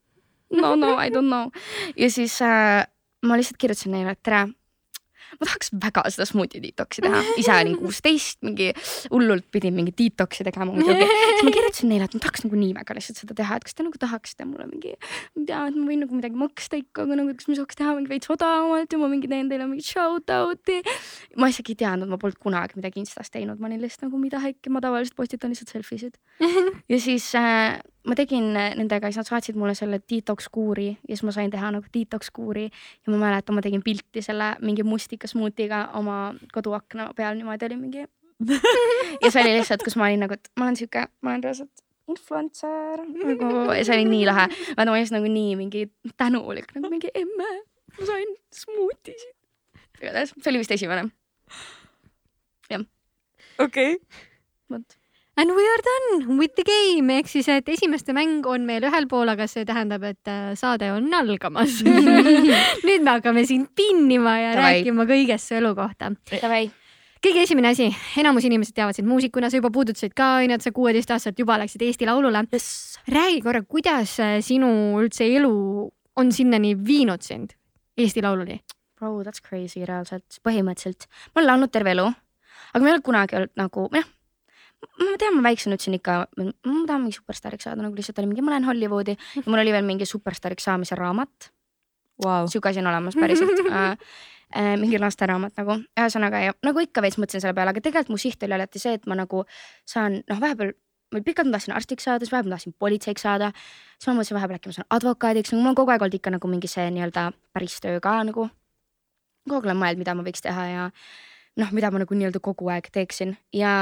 no, 0.60 0.74
no 0.76 0.96
I 1.00 1.10
don't 1.10 1.28
know. 1.28 1.50
Ja 1.96 2.10
siis 2.10 2.40
äh, 2.42 2.84
ma 3.24 3.36
lihtsalt 3.36 3.60
kirjutasin 3.60 3.96
neile, 3.96 4.14
et 4.14 4.22
tere 4.22 4.46
ma 5.40 5.48
tahaks 5.48 5.72
väga 5.82 6.04
seda 6.14 6.26
smuuti 6.28 6.60
detox'i 6.62 7.04
teha, 7.04 7.22
ise 7.40 7.52
olin 7.54 7.76
kuusteist, 7.80 8.40
mingi 8.46 8.70
hullult 9.12 9.46
pidin 9.54 9.76
mingi 9.76 9.94
detox'i 9.96 10.46
tegema 10.46 10.70
muidugi. 10.72 11.06
siis 11.06 11.44
ma 11.46 11.54
kirjutasin 11.54 11.92
neile, 11.92 12.08
et 12.08 12.16
ma 12.16 12.22
tahaks 12.24 12.44
nagu 12.46 12.60
nii 12.60 12.74
väga 12.78 12.98
lihtsalt 12.98 13.22
seda 13.22 13.38
teha, 13.40 13.58
et 13.58 13.68
kas 13.68 13.78
te 13.78 13.86
nagu 13.86 14.00
tahaksite 14.00 14.48
mulle 14.48 14.68
mingi, 14.70 14.94
ma 15.34 15.44
ei 15.44 15.48
tea, 15.50 15.62
et 15.70 15.78
ma 15.78 15.88
võin 15.90 16.04
nagu 16.04 16.18
midagi 16.18 16.40
maksta 16.40 16.80
ikka, 16.80 17.06
aga 17.06 17.20
nagu 17.20 17.34
kas 17.38 17.50
ma 17.50 17.58
saaks 17.60 17.80
teha 17.80 17.96
mingi 17.98 18.12
veits 18.12 18.30
odavamalt 18.34 18.96
ja 18.96 19.00
ma 19.00 19.10
mingi 19.12 19.30
teen 19.30 19.50
teile 19.52 19.68
mingit 19.70 19.88
shout 19.88 20.34
out'i. 20.34 20.80
ma 21.40 21.50
isegi 21.52 21.74
ei 21.74 21.82
teadnud, 21.84 22.10
ma 22.10 22.20
polnud 22.20 22.40
kunagi 22.42 22.78
midagi 22.80 23.02
Instas 23.04 23.32
teinud, 23.34 23.60
ma 23.60 23.68
olin 23.70 23.82
lihtsalt 23.82 24.06
nagu 24.08 24.20
mida 24.20 24.40
äkki, 24.44 24.72
ma 24.72 24.82
tavaliselt 24.84 25.16
postitan 25.18 25.52
lihtsalt 25.52 25.74
selfie 25.74 25.98
sid. 26.06 26.20
ja 26.92 27.00
siis 27.00 27.30
äh, 27.38 27.80
ma 28.04 28.16
tegin 28.18 28.50
nendega, 28.54 29.08
siis 29.08 29.22
nad 29.22 29.30
saatsid 29.30 29.56
mulle 29.60 29.74
selle 29.78 30.00
detox 30.10 30.50
kuuri 30.52 30.90
ja 30.92 31.14
siis 31.14 31.24
ma 31.24 31.32
sain 31.36 31.52
teha 31.52 31.70
nagu 31.74 31.88
detox 31.94 32.30
kuuri 32.34 32.66
ja 32.66 33.12
ma 33.12 33.20
mäletan, 33.22 33.56
ma 33.56 33.64
tegin 33.64 33.82
pilti 33.84 34.22
selle 34.24 34.54
mingi 34.60 34.84
mustika 34.86 35.30
smuutiga 35.30 35.88
oma 36.00 36.34
koduakna 36.52 37.10
peal 37.16 37.38
niimoodi 37.38 37.70
oli 37.70 37.80
mingi. 37.80 38.04
ja 39.22 39.30
see 39.30 39.42
oli 39.42 39.56
lihtsalt, 39.56 39.84
kus 39.86 39.96
ma 39.96 40.08
olin 40.08 40.26
nagu, 40.26 40.36
et 40.36 40.50
ma 40.58 40.68
olen 40.68 40.76
sihuke, 40.76 41.06
ma 41.22 41.32
olen 41.32 41.44
reaalselt 41.46 41.84
influencer 42.10 43.04
nagu 43.08 43.52
ja 43.72 43.84
see 43.84 43.96
oli 43.96 44.08
nii 44.10 44.26
lahe. 44.28 44.48
vaata 44.76 44.90
ma 44.90 44.98
just 45.00 45.14
nagu 45.14 45.30
nii 45.30 45.54
mingi 45.60 45.86
tänulik 46.20 46.74
nagu 46.76 46.90
mingi 46.92 47.12
emme, 47.14 47.52
ma 47.98 48.08
sain 48.10 48.34
smuutisid. 48.52 49.32
igatahes 50.02 50.34
see 50.36 50.52
oli 50.52 50.60
vist 50.60 50.76
esimene, 50.76 51.08
okei 52.68 53.96
okay.. 53.96 53.98
vot. 54.70 54.98
And 55.36 55.50
we 55.50 55.64
are 55.66 55.82
done 55.82 56.38
with 56.38 56.54
the 56.54 56.62
game 56.62 57.10
ehk 57.10 57.26
siis, 57.26 57.48
et 57.50 57.66
esimeste 57.72 58.14
mäng 58.14 58.44
on 58.46 58.62
meil 58.68 58.84
ühel 58.86 59.08
pool, 59.10 59.32
aga 59.32 59.48
see 59.50 59.66
tähendab, 59.66 60.04
et 60.06 60.30
äh, 60.30 60.52
saade 60.54 60.92
on 60.94 61.08
algamas 61.10 61.80
nüüd 62.86 63.02
me 63.02 63.16
hakkame 63.16 63.42
sind 63.48 63.72
pinnima 63.74 64.36
ja 64.38 64.52
Davai. 64.54 64.78
rääkima 64.78 65.08
kõigest 65.10 65.50
su 65.50 65.58
elu 65.58 65.74
kohta. 65.74 66.12
Kõige 67.24 67.42
esimene 67.42 67.72
asi, 67.72 67.88
enamus 68.20 68.46
inimesed 68.46 68.76
teavad 68.76 68.94
sind 68.94 69.08
muusikuna, 69.10 69.50
sa 69.50 69.58
juba 69.58 69.72
puudutasid 69.74 70.14
ka 70.14 70.36
onju, 70.44 70.54
et 70.54 70.66
sa 70.66 70.74
kuueteistaastaselt 70.76 71.42
juba 71.42 71.58
läksid 71.64 71.82
Eesti 71.82 72.06
Laulule. 72.06 72.44
räägi 73.08 73.42
korra, 73.42 73.62
kuidas 73.66 74.20
äh, 74.20 74.38
sinu 74.38 74.70
üldse 75.02 75.26
elu 75.26 75.54
on 76.16 76.32
sinnani 76.32 76.76
viinud 76.78 77.22
sind 77.26 77.56
Eesti 77.98 78.22
Lauluni? 78.22 78.60
bro 78.94 79.22
that's 79.24 79.42
crazy 79.42 79.82
reaalselt, 79.84 80.38
põhimõtteliselt 80.46 81.08
ma 81.34 81.40
olen 81.40 81.50
laulnud 81.50 81.72
terve 81.74 81.90
elu, 81.90 82.06
aga 82.72 82.82
ma 82.84 82.90
ei 82.90 82.94
ole 82.94 83.02
kunagi 83.02 83.36
olnud 83.40 83.58
nagu 83.58 83.88
jah, 83.92 84.06
ma 85.00 85.16
tean, 85.20 85.36
ma 85.38 85.48
väiksena 85.48 85.78
ütlesin 85.78 85.98
ikka, 85.98 86.20
ma 86.36 86.84
tahan 86.88 87.04
mingi 87.06 87.16
superstaariks 87.18 87.68
saada, 87.68 87.82
nagu 87.82 87.96
lihtsalt 87.96 88.20
oli 88.22 88.30
mingi, 88.30 88.44
ma 88.44 88.54
lähen 88.54 88.68
Hollywoodi 88.68 89.16
ja 89.16 89.44
mul 89.46 89.62
oli 89.62 89.74
veel 89.74 89.86
mingi 89.86 90.08
superstaariks 90.08 90.66
saamise 90.68 90.98
raamat, 90.98 91.50
Vau, 92.22 92.46
sihuke 92.46 92.70
asi 92.70 92.78
on 92.78 92.86
olemas 92.86 93.16
päriselt 93.18 93.66
äh,. 93.72 93.98
Äh, 94.54 94.76
mingi 94.78 95.00
lasteraamat 95.02 95.56
nagu, 95.58 95.80
ühesõnaga 95.98 96.38
ja 96.38 96.52
nagu 96.62 96.78
ikka 96.78 97.02
veits 97.02 97.16
mõtlesin 97.18 97.42
selle 97.42 97.56
peale, 97.56 97.72
aga 97.72 97.80
tegelikult 97.82 98.12
mu 98.12 98.18
siht 98.22 98.44
oli 98.46 98.54
alati 98.54 98.78
see, 98.78 98.92
et 99.00 99.08
ma 99.10 99.16
nagu 99.18 99.40
saan 99.88 100.20
noh, 100.30 100.38
vahepeal 100.38 100.70
ma 101.10 101.22
pikalt 101.26 101.48
ma 101.48 101.56
tahtsin 101.56 101.74
arstiks 101.74 102.06
saada, 102.06 102.22
siis 102.22 102.30
vahepeal 102.30 102.52
ma 102.52 102.58
tahtsin 102.58 102.74
politseiks 102.78 103.24
saada. 103.26 103.50
siis 103.98 104.06
ma 104.10 104.14
mõtlesin 104.18 104.38
vahepeal 104.38 104.60
äkki 104.60 104.70
ma 104.70 104.76
saan 104.76 104.88
advokaadiks, 104.94 105.52
nagu 105.52 105.64
mul 105.64 105.72
on 105.72 105.78
kogu 105.80 105.94
aeg 105.94 106.06
olnud 106.06 106.18
ikka 106.20 106.34
nagu 106.36 106.50
mingi 106.52 106.70
see 106.70 106.86
nii-öelda 106.94 107.24
päris 107.56 107.80
töö 107.82 107.98
ka 108.04 108.14
nagu. 108.30 108.46
kogu 109.48 109.58
aeg 109.58 109.68
olen 109.70 109.80
mõelnud, 109.80 110.04
mida 110.04 110.14
ma 110.14 110.26
võiks 110.28 110.44
teha 110.44 110.68
ja 110.70 110.86
noh, 111.60 111.74
mida 111.74 111.90
ma 111.90 112.02
nagu 112.04 112.14
nii-öelda 112.14 112.42
kogu 112.44 112.70
aeg 112.70 112.92
teeksin 112.94 113.36
ja 113.52 113.74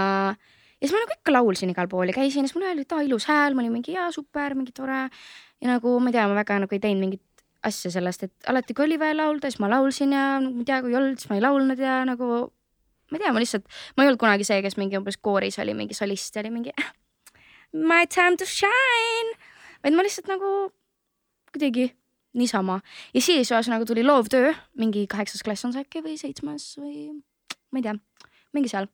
ja 0.83 0.89
siis 0.89 0.95
ma 0.97 1.03
nagu 1.05 1.15
ikka 1.15 1.33
laulsin 1.37 1.71
igal 1.71 1.87
pool 1.91 2.11
ja 2.11 2.17
käisin 2.17 2.43
ja 2.43 2.49
siis 2.51 2.57
mulle 2.59 2.73
öeldi, 2.73 2.83
et 2.89 2.93
aa 2.97 3.05
ilus 3.07 3.29
hääl, 3.31 3.55
ma 3.55 3.63
olin 3.63 3.77
mingi 3.79 3.95
jaa 3.95 4.09
super, 4.15 4.57
mingi 4.59 4.75
tore. 4.75 5.05
ja 5.63 5.69
nagu 5.71 5.99
ma 6.03 6.11
ei 6.11 6.17
tea, 6.19 6.27
ma 6.29 6.35
väga 6.41 6.59
nagu 6.65 6.75
ei 6.75 6.83
teinud 6.83 7.05
mingit 7.07 7.23
asja 7.63 7.93
sellest, 7.95 8.25
et 8.27 8.51
alati 8.51 8.75
kui 8.75 8.89
oli 8.89 8.99
vaja 8.99 9.15
laulda, 9.21 9.51
siis 9.51 9.61
ma 9.63 9.71
laulsin 9.71 10.13
ja 10.17 10.25
ma 10.43 10.51
ei 10.51 10.67
tea, 10.67 10.81
kui 10.83 10.91
ei 10.91 10.99
olnud, 10.99 11.21
siis 11.23 11.31
ma 11.31 11.39
ei 11.39 11.45
laulnud 11.45 11.79
ja 11.79 12.01
nagu 12.09 12.29
ma 13.13 13.19
ei 13.19 13.23
tea, 13.23 13.33
ma 13.37 13.43
lihtsalt, 13.45 13.69
ma 13.97 14.03
ei 14.03 14.11
olnud 14.11 14.21
kunagi 14.25 14.49
see, 14.49 14.59
kes 14.65 14.77
mingi 14.81 14.99
umbes 14.99 15.21
kooris 15.23 15.61
oli 15.63 15.77
mingi 15.79 15.95
solist 15.95 16.35
ja 16.35 16.43
oli 16.43 16.51
mingi 16.51 16.75
"Ah, 16.81 16.91
my 17.73 18.03
time 18.11 18.37
to 18.41 18.49
shine, 18.49 19.37
vaid 19.85 19.95
ma 19.95 20.03
lihtsalt 20.03 20.27
nagu 20.33 20.73
kuidagi 21.53 21.93
niisama. 22.35 22.81
Ja 23.15 23.21
siis 23.21 23.51
ühesõnaga 23.53 23.87
tuli 23.87 24.03
loovtöö, 24.05 24.53
mingi 24.81 25.07
kaheksas 25.07 25.43
klass 25.45 25.65
on 25.69 25.73
see 25.75 25.85
äkki 25.85 26.01
või 26.05 26.17
seitsmes 26.21 26.71
või 26.81 27.11
ma 27.71 27.79
ei 27.81 27.85
tea, 27.87 27.95
mingi 28.57 28.71
seal 28.73 28.89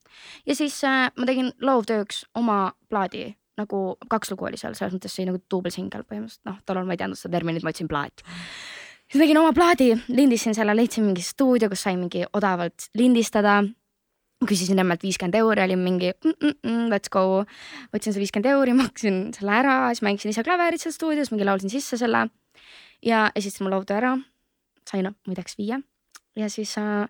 ja 0.46 0.54
siis 0.58 0.78
äh, 0.86 1.08
ma 1.16 1.28
tegin 1.28 1.52
loovtööks 1.64 2.24
oma 2.38 2.72
plaadi 2.88 3.32
nagu 3.58 3.80
kaks 4.10 4.32
lugu 4.32 4.46
oli 4.48 4.60
seal, 4.60 4.76
selles 4.78 4.94
mõttes 4.94 5.14
see 5.14 5.24
oli 5.24 5.32
nagu 5.32 5.42
duubelsingel 5.50 6.04
põhimõtteliselt, 6.06 6.44
noh, 6.48 6.60
tollal 6.66 6.86
ma 6.86 6.94
ei 6.94 7.00
teadnud 7.00 7.18
seda 7.18 7.34
terminit, 7.36 7.64
ma 7.66 7.72
ütlesin 7.74 7.90
plaat. 7.90 8.22
siis 9.08 9.22
tegin 9.22 9.40
oma 9.40 9.52
plaadi, 9.56 9.90
lindistasin 10.12 10.56
selle, 10.58 10.76
leidsin 10.78 11.06
mingi 11.08 11.24
stuudio, 11.26 11.70
kus 11.72 11.84
sai 11.86 11.98
mingi 11.98 12.24
odavalt 12.32 12.88
lindistada. 12.98 13.60
küsisin 14.46 14.78
emmelt 14.78 15.02
viiskümmend 15.02 15.34
euri, 15.34 15.64
olin 15.64 15.80
mingi 15.82 16.12
mm, 16.14 16.54
mm, 16.62 16.86
let's 16.92 17.10
go. 17.10 17.44
võtsin 17.94 18.14
see 18.14 18.22
viiskümmend 18.22 18.52
euri, 18.52 18.76
maksin 18.78 19.20
selle 19.34 19.56
ära, 19.58 19.78
siis 19.90 20.06
mängisin 20.06 20.30
ise 20.30 20.46
klaverit 20.46 20.84
seal 20.84 20.94
stuudios, 20.94 21.32
mingi 21.34 21.48
laulsin 21.48 21.72
sisse 21.74 21.98
selle 21.98 22.28
ja 23.02 23.28
esitasin 23.34 23.66
mu 23.66 23.74
loovtöö 23.74 23.98
ära. 23.98 24.18
sain 24.88 25.10
muideks 25.26 25.58
viie 25.58 25.82
ja 26.38 26.46
siis 26.48 26.78
äh, 26.78 27.08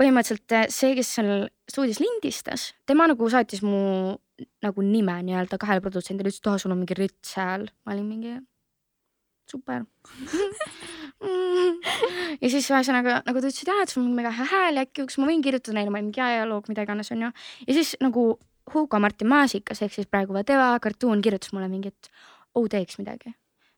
põhimõtteliselt 0.00 0.54
äh, 0.56 0.66
see, 0.72 0.94
kes 0.98 1.12
seal 1.18 1.46
stuudios 1.70 2.00
lindistas, 2.02 2.72
tema 2.88 3.06
nagu 3.10 3.28
saatis 3.30 3.62
mu 3.64 4.16
nagu 4.64 4.82
nime 4.82 5.14
nii-öelda 5.28 5.58
kahele 5.62 5.82
produtsendile, 5.84 6.30
ütles, 6.30 6.42
et 6.42 6.50
aa, 6.50 6.58
sul 6.58 6.74
on 6.74 6.80
mingi 6.80 6.96
rits 6.98 7.36
hääl. 7.38 7.68
ma 7.86 7.94
olin 7.94 8.08
mingi 8.08 8.32
super 9.50 9.84
ja 12.42 12.50
siis 12.50 12.66
ühesõnaga 12.70 13.20
nagu 13.26 13.38
ta 13.38 13.50
ütles, 13.50 13.62
et 13.62 13.70
jaa, 13.70 13.84
et 13.84 13.92
sul 13.92 14.02
on 14.02 14.16
mega 14.16 14.32
hea 14.34 14.48
hääl 14.50 14.80
ja 14.80 14.86
äkki 14.88 15.06
kas 15.06 15.20
ma 15.22 15.30
võin 15.30 15.44
kirjutada 15.44 15.78
neile, 15.78 15.92
ma 15.92 16.00
olin 16.00 16.10
mingi 16.10 16.22
jaa, 16.22 16.32
jaa, 16.40 16.50
loog, 16.50 16.66
mida 16.72 16.86
iganes 16.86 17.12
onju. 17.14 17.30
ja 17.68 17.78
siis 17.78 17.94
nagu 18.02 18.32
Hugo 18.74 18.98
Martin 18.98 19.28
Maasikas 19.28 19.84
ehk 19.84 19.94
siis 19.94 20.10
praegu 20.10 20.34
Vadeva 20.34 20.72
kartuun 20.82 21.22
kirjutas 21.22 21.52
mulle 21.54 21.68
mingi, 21.70 21.92
et 21.92 22.10
oh 22.56 22.66
teeks 22.70 22.98
midagi. 22.98 23.34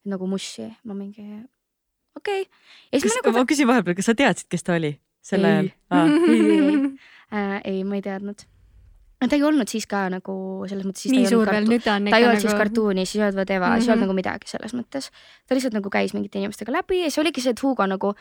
nagu 0.07 0.29
mussi, 0.31 0.71
ma 0.87 0.95
mingi 0.95 1.27
okei 2.17 2.47
okay.. 2.47 3.03
kas 3.03 3.11
ma 3.11 3.21
nagu 3.21 3.41
ma 3.41 3.51
küsin 3.51 3.69
vahepeal, 3.69 3.99
kas 3.99 4.09
sa 4.09 4.17
teadsid, 4.17 4.49
kes 4.49 4.65
ta 4.65 4.79
oli 4.79 4.95
sel 5.27 5.45
Ei. 5.45 5.73
ajal 5.91 6.13
ei, 6.31 6.77
äh,, 7.37 7.57
ei, 7.65 7.81
ma 7.85 7.99
ei 7.99 8.05
teadnud. 8.05 8.45
ta 9.27 9.35
ei 9.35 9.43
olnud 9.49 9.71
siis 9.73 9.87
ka 9.91 10.05
nagu 10.13 10.37
selles 10.71 10.87
mõttes. 10.87 11.11
nii 11.11 11.27
suur 11.31 11.51
veel, 11.51 11.67
nüüd 11.67 11.83
ta 11.85 11.97
on 11.99 12.09
ta 12.13 12.21
ei 12.21 12.27
olnud 12.29 12.43
siis 12.43 12.53
nagu 12.53 12.63
kartuunis, 12.63 13.11
siis 13.11 13.21
ei 13.23 13.27
olnud 13.29 13.41
Vadeva 13.41 13.67
mm, 13.67 13.73
-hmm. 13.73 13.81
siis 13.81 13.89
ei 13.89 13.93
olnud 13.93 14.05
Mhm. 14.05 14.09
nagu 14.09 14.19
midagi 14.23 14.51
selles 14.53 14.75
mõttes. 14.79 15.11
ta 15.47 15.55
lihtsalt 15.59 15.75
nagu 15.79 15.91
käis 15.91 16.15
mingite 16.15 16.39
inimestega 16.39 16.73
läbi 16.73 17.03
ja 17.03 17.11
siis 17.11 17.19
oligi 17.25 17.41
see, 17.45 17.51
et 17.57 17.63
Hugo 17.63 17.87
nagu 17.87 18.15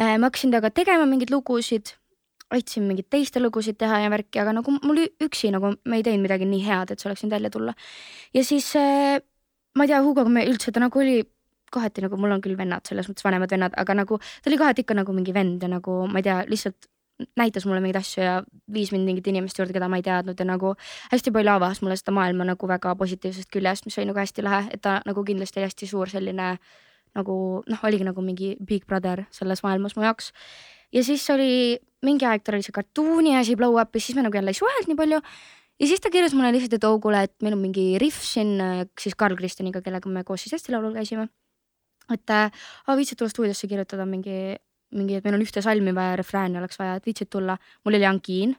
äh,, 0.00 0.16
ma 0.18 0.26
hakkasin 0.28 0.50
temaga 0.50 0.70
tegema 0.70 1.06
mingeid 1.06 1.30
lugusid, 1.30 1.94
aitasin 2.50 2.82
mingeid 2.88 3.08
teiste 3.10 3.40
lugusid 3.40 3.78
teha 3.78 4.00
ja 4.04 4.10
värki, 4.10 4.40
aga 4.42 4.52
nagu 4.52 4.70
mul 4.82 5.06
üksi 5.22 5.50
nagu 5.54 5.74
me 5.84 5.96
ei 5.96 6.02
teinud 6.02 6.26
midagi 6.26 6.44
nii 6.44 6.64
head, 6.66 6.90
et 6.90 7.00
see 7.00 7.08
oleks 7.08 7.22
võinud 7.24 7.36
välja 7.38 7.50
tulla. 7.50 7.74
ja 8.34 8.44
siis 8.44 8.74
äh, 8.76 9.20
ma 9.74 9.84
ei 9.84 9.88
tea, 9.88 10.02
Hugoga 10.02 10.28
me 10.30 10.44
üldse, 10.46 10.72
ta 10.72 10.80
nagu 10.80 10.98
oli 10.98 11.22
kohati 11.74 12.04
nagu 12.06 12.18
mul 12.20 12.36
on 12.36 12.42
küll 12.44 12.58
vennad, 12.58 12.86
selles 12.88 13.10
mõttes 13.10 13.26
vanemad 13.26 13.52
vennad, 13.52 13.76
aga 13.80 13.98
nagu 14.00 14.18
ta 14.18 14.50
oli 14.50 14.60
kohati 14.60 14.86
ikka 14.86 14.98
nagu 15.02 15.16
mingi 15.16 15.34
vend 15.36 15.62
ja 15.62 15.70
nagu 15.72 16.04
ma 16.10 16.22
ei 16.22 16.28
tea, 16.28 16.42
lihtsalt 16.50 16.90
näitas 17.38 17.66
mulle 17.66 17.80
mingeid 17.80 18.00
asju 18.00 18.22
ja 18.24 18.38
viis 18.74 18.90
mind 18.92 19.06
mingite 19.06 19.30
inimeste 19.30 19.62
juurde, 19.62 19.74
keda 19.76 19.88
ma 19.90 20.00
ei 20.00 20.06
teadnud 20.06 20.38
ja 20.38 20.46
nagu 20.48 20.74
hästi 21.12 21.32
palju 21.34 21.52
avas 21.52 21.80
mulle 21.82 21.96
seda 21.98 22.14
maailma 22.16 22.46
nagu 22.48 22.68
väga 22.68 22.94
positiivsest 22.98 23.50
küljest, 23.54 23.86
mis 23.86 23.98
oli 24.00 24.08
nagu 24.10 24.18
hästi 24.18 24.44
lahe, 24.44 24.64
et 24.74 24.82
ta 24.82 24.98
nagu 25.06 25.24
kindlasti 25.26 25.60
oli 25.60 25.68
hästi 25.68 25.90
suur 25.90 26.10
selline 26.10 26.56
nagu 27.14 27.36
noh, 27.70 27.82
oligi 27.86 28.06
nagu 28.06 28.24
mingi 28.24 28.54
big 28.58 28.86
brother 28.90 29.24
selles 29.34 29.62
maailmas 29.62 29.94
mu 29.96 30.02
jaoks. 30.02 30.32
ja 30.92 31.04
siis 31.06 31.26
oli 31.30 31.78
mingi 32.04 32.26
aeg 32.26 32.42
tal 32.44 32.58
oli 32.58 32.66
see 32.66 32.74
kartuuni 32.74 33.36
asi 33.38 33.56
blow 33.56 33.78
up 33.80 33.94
ja 33.94 34.02
siis 34.02 34.16
me 34.18 34.26
nagu 34.26 34.36
jälle 34.36 34.50
ei 34.50 34.58
suhelnud 34.58 34.90
nii 34.90 34.98
palju. 34.98 35.20
ja 35.80 35.86
siis 35.86 36.02
ta 36.02 36.10
kirjutas 36.10 36.34
mulle 36.34 36.52
lihtsalt, 36.56 36.74
et 36.74 36.84
oh 36.90 36.98
kuule, 37.00 37.22
et 37.22 37.34
meil 37.42 37.54
on 37.54 37.62
mingi 37.62 37.94
rihv 38.02 38.18
siin 38.18 38.58
äh, 38.60 38.84
siis 39.00 39.14
Karl 39.14 39.38
Kristjaniga, 39.38 39.82
kellega 39.82 40.10
me 40.10 40.24
koos 40.24 40.42
siis 40.42 40.58
Eesti 40.58 40.74
Laulul 40.74 40.98
käisime. 40.98 41.30
Et 42.12 42.30
äh, 42.30 42.50
aa, 42.86 42.96
viitsid 42.96 43.18
tulla 43.20 43.32
stuudiosse 43.32 43.68
kirjutada 43.70 44.06
mingi, 44.06 44.56
mingi, 44.94 45.16
et 45.18 45.24
meil 45.24 45.38
on 45.38 45.44
ühte 45.44 45.62
salmi 45.64 45.94
vaja, 45.96 46.18
refrääni 46.20 46.60
oleks 46.60 46.78
vaja, 46.78 46.98
et 46.98 47.06
viitsid 47.06 47.30
tulla. 47.32 47.56
mul 47.84 47.96
oli 47.96 48.06
angiin 48.06 48.56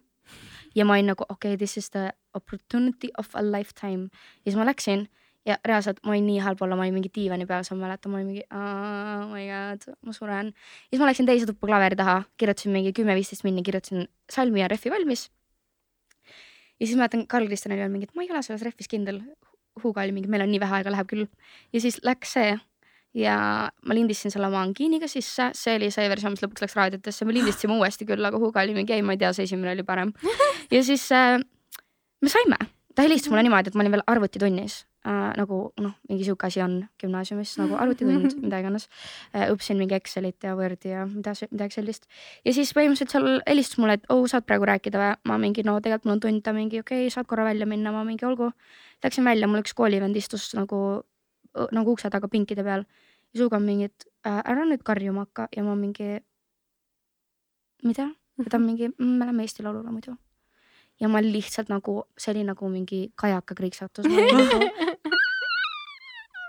ja 0.75 0.86
ma 0.86 0.97
olin 0.97 1.13
nagu 1.13 1.25
okei 1.29 1.53
okay,, 1.53 1.58
this 1.58 1.77
is 1.77 1.89
the 1.89 2.10
opportunity 2.34 3.10
of 3.17 3.29
a 3.36 3.43
lifetime 3.43 4.10
ja 4.45 4.51
siis 4.51 4.58
ma 4.60 4.65
läksin 4.65 5.08
ja 5.45 5.58
reaalselt 5.65 6.01
ma 6.03 6.13
olin 6.13 6.25
nii 6.25 6.41
halb 6.41 6.62
olla, 6.65 6.75
ma 6.75 6.86
olin 6.86 6.97
mingi 6.97 7.12
diivani 7.15 7.45
peal, 7.49 7.63
sa 7.63 7.77
mäletad, 7.77 8.10
ma 8.12 8.19
olin 8.19 8.31
mingi 8.31 8.43
oh 8.49 9.25
my 9.31 9.45
god, 9.49 9.88
ma 10.01 10.13
suren. 10.13 10.51
siis 10.89 11.01
ma 11.01 11.10
läksin 11.10 11.29
teise 11.29 11.47
tuppa 11.49 11.69
klaveri 11.69 11.97
taha, 11.99 12.21
kirjutasin 12.41 12.73
mingi 12.73 12.93
kümme-viisteist 12.97 13.45
minni, 13.47 13.63
kirjutasin 13.63 14.08
salmi 14.31 14.63
ja 14.63 14.69
rehvi 14.71 14.91
valmis. 14.91 15.29
ja 16.79 16.86
siis 16.88 16.95
ma 16.95 17.05
mäletan, 17.05 17.27
Karl 17.27 17.47
Kristjan 17.47 17.75
oli 17.75 17.84
veel 17.84 17.93
mingi, 17.93 18.10
et 18.10 18.15
ma 18.17 18.25
ei 18.25 18.31
ole 18.34 18.41
selles 18.43 18.65
rehvis 18.65 18.89
kindel. 18.91 19.21
Hugo 19.84 19.99
oli 19.99 20.15
mingi, 20.15 20.29
meil 20.31 20.45
on 20.45 20.51
nii 20.53 20.62
vähe 20.63 20.79
aega, 20.79 20.91
läheb 20.91 21.12
küll. 21.12 21.27
ja 21.73 21.84
siis 21.84 22.01
läks 22.03 22.34
see 22.39 22.55
ja 23.15 23.36
ma 23.71 23.95
lindistasin 23.95 24.34
selle 24.34 24.49
oma 24.49 24.62
angiiniga 24.65 25.08
sisse, 25.08 25.49
see 25.56 25.78
oli 25.80 25.91
see 25.93 26.08
versioon, 26.12 26.36
mis 26.36 26.43
lõpuks 26.43 26.65
läks 26.65 26.75
raadiotesse, 26.75 27.28
me 27.28 27.36
lindistasime 27.38 27.78
uuesti 27.80 28.08
küll, 28.08 28.28
aga 28.28 28.39
Hugo 28.41 28.60
oli 28.60 28.75
mingi 28.75 28.95
ei, 28.97 29.06
ma 29.06 29.15
ei 29.15 29.21
tea, 29.21 29.32
see 29.36 29.47
esimene 29.47 29.71
oli 29.71 29.86
parem. 29.88 30.12
ja 30.75 30.82
siis 30.84 31.08
äh, 31.15 31.38
me 32.21 32.32
saime, 32.32 32.60
ta 32.95 33.06
helistas 33.06 33.32
mulle 33.32 33.45
niimoodi, 33.47 33.71
et 33.71 33.80
ma 33.80 33.86
olin 33.86 33.95
veel 33.95 34.04
arvutitunnis 34.12 34.82
äh, 35.08 35.32
nagu 35.39 35.60
noh, 35.80 35.93
mingi 36.10 36.28
sihuke 36.28 36.49
asi 36.49 36.60
on 36.65 36.75
gümnaasiumis 37.01 37.56
nagu 37.62 37.80
arvutitund, 37.80 38.36
mida 38.43 38.60
iganes 38.63 38.89
äh,. 39.32 39.47
õppisin 39.54 39.80
mingi 39.80 39.95
Excelit 39.95 40.43
ja 40.43 40.58
Wordi 40.60 40.91
ja 40.91 41.08
mida, 41.08 41.38
midagi 41.54 41.80
sellist. 41.80 42.10
ja 42.43 42.56
siis 42.58 42.75
põhimõtteliselt 42.75 43.15
seal 43.15 43.39
helistas 43.47 43.80
mulle, 43.80 43.99
et 44.01 44.12
oh, 44.12 44.25
saad 44.32 44.47
praegu 44.47 44.67
rääkida 44.67 45.01
või? 45.01 45.15
ma 45.32 45.39
mingi 45.41 45.63
no 45.63 45.80
tegelikult 45.80 46.10
mul 46.10 46.17
on 46.17 46.25
tund, 46.28 46.43
ta 46.43 46.56
mingi 46.58 46.84
okei 46.84 47.06
okay,, 47.06 47.15
saad 47.15 47.32
korra 47.32 47.47
välja 47.47 47.69
minna, 47.69 47.95
ma 47.95 48.04
mingi 48.04 48.28
olgu. 48.28 48.51
Läksin 49.04 49.23
välja, 49.28 49.47
mul 49.47 49.63
üks 49.63 49.75
koolivend 49.78 50.15
istus 50.17 50.49
nagu, 50.58 50.78
nagu 51.75 51.91
ukse 51.95 52.10
taga 52.12 52.28
pinkide 52.32 52.63
peal 52.65 52.84
ja 53.35 53.43
Suga 53.43 53.59
mingi, 53.59 53.89
et 53.91 54.05
äh, 54.27 54.41
ära 54.47 54.63
nüüd 54.65 54.83
karjuma 54.87 55.25
hakka 55.25 55.47
ja 55.55 55.63
ma 55.63 55.75
mingi, 55.75 56.19
mida? 57.83 58.09
ja 58.39 58.45
ta 58.51 58.59
mingi, 58.59 58.89
me 58.99 59.25
läheme 59.25 59.43
Eesti 59.43 59.63
Laulule 59.63 59.91
muidu. 59.91 60.15
ja 60.99 61.07
ma 61.11 61.21
lihtsalt 61.23 61.69
nagu, 61.69 62.03
see 62.17 62.31
oli 62.31 62.43
nagu 62.47 62.69
mingi 62.71 63.11
kajaka 63.15 63.55
kriiksatus. 63.55 64.05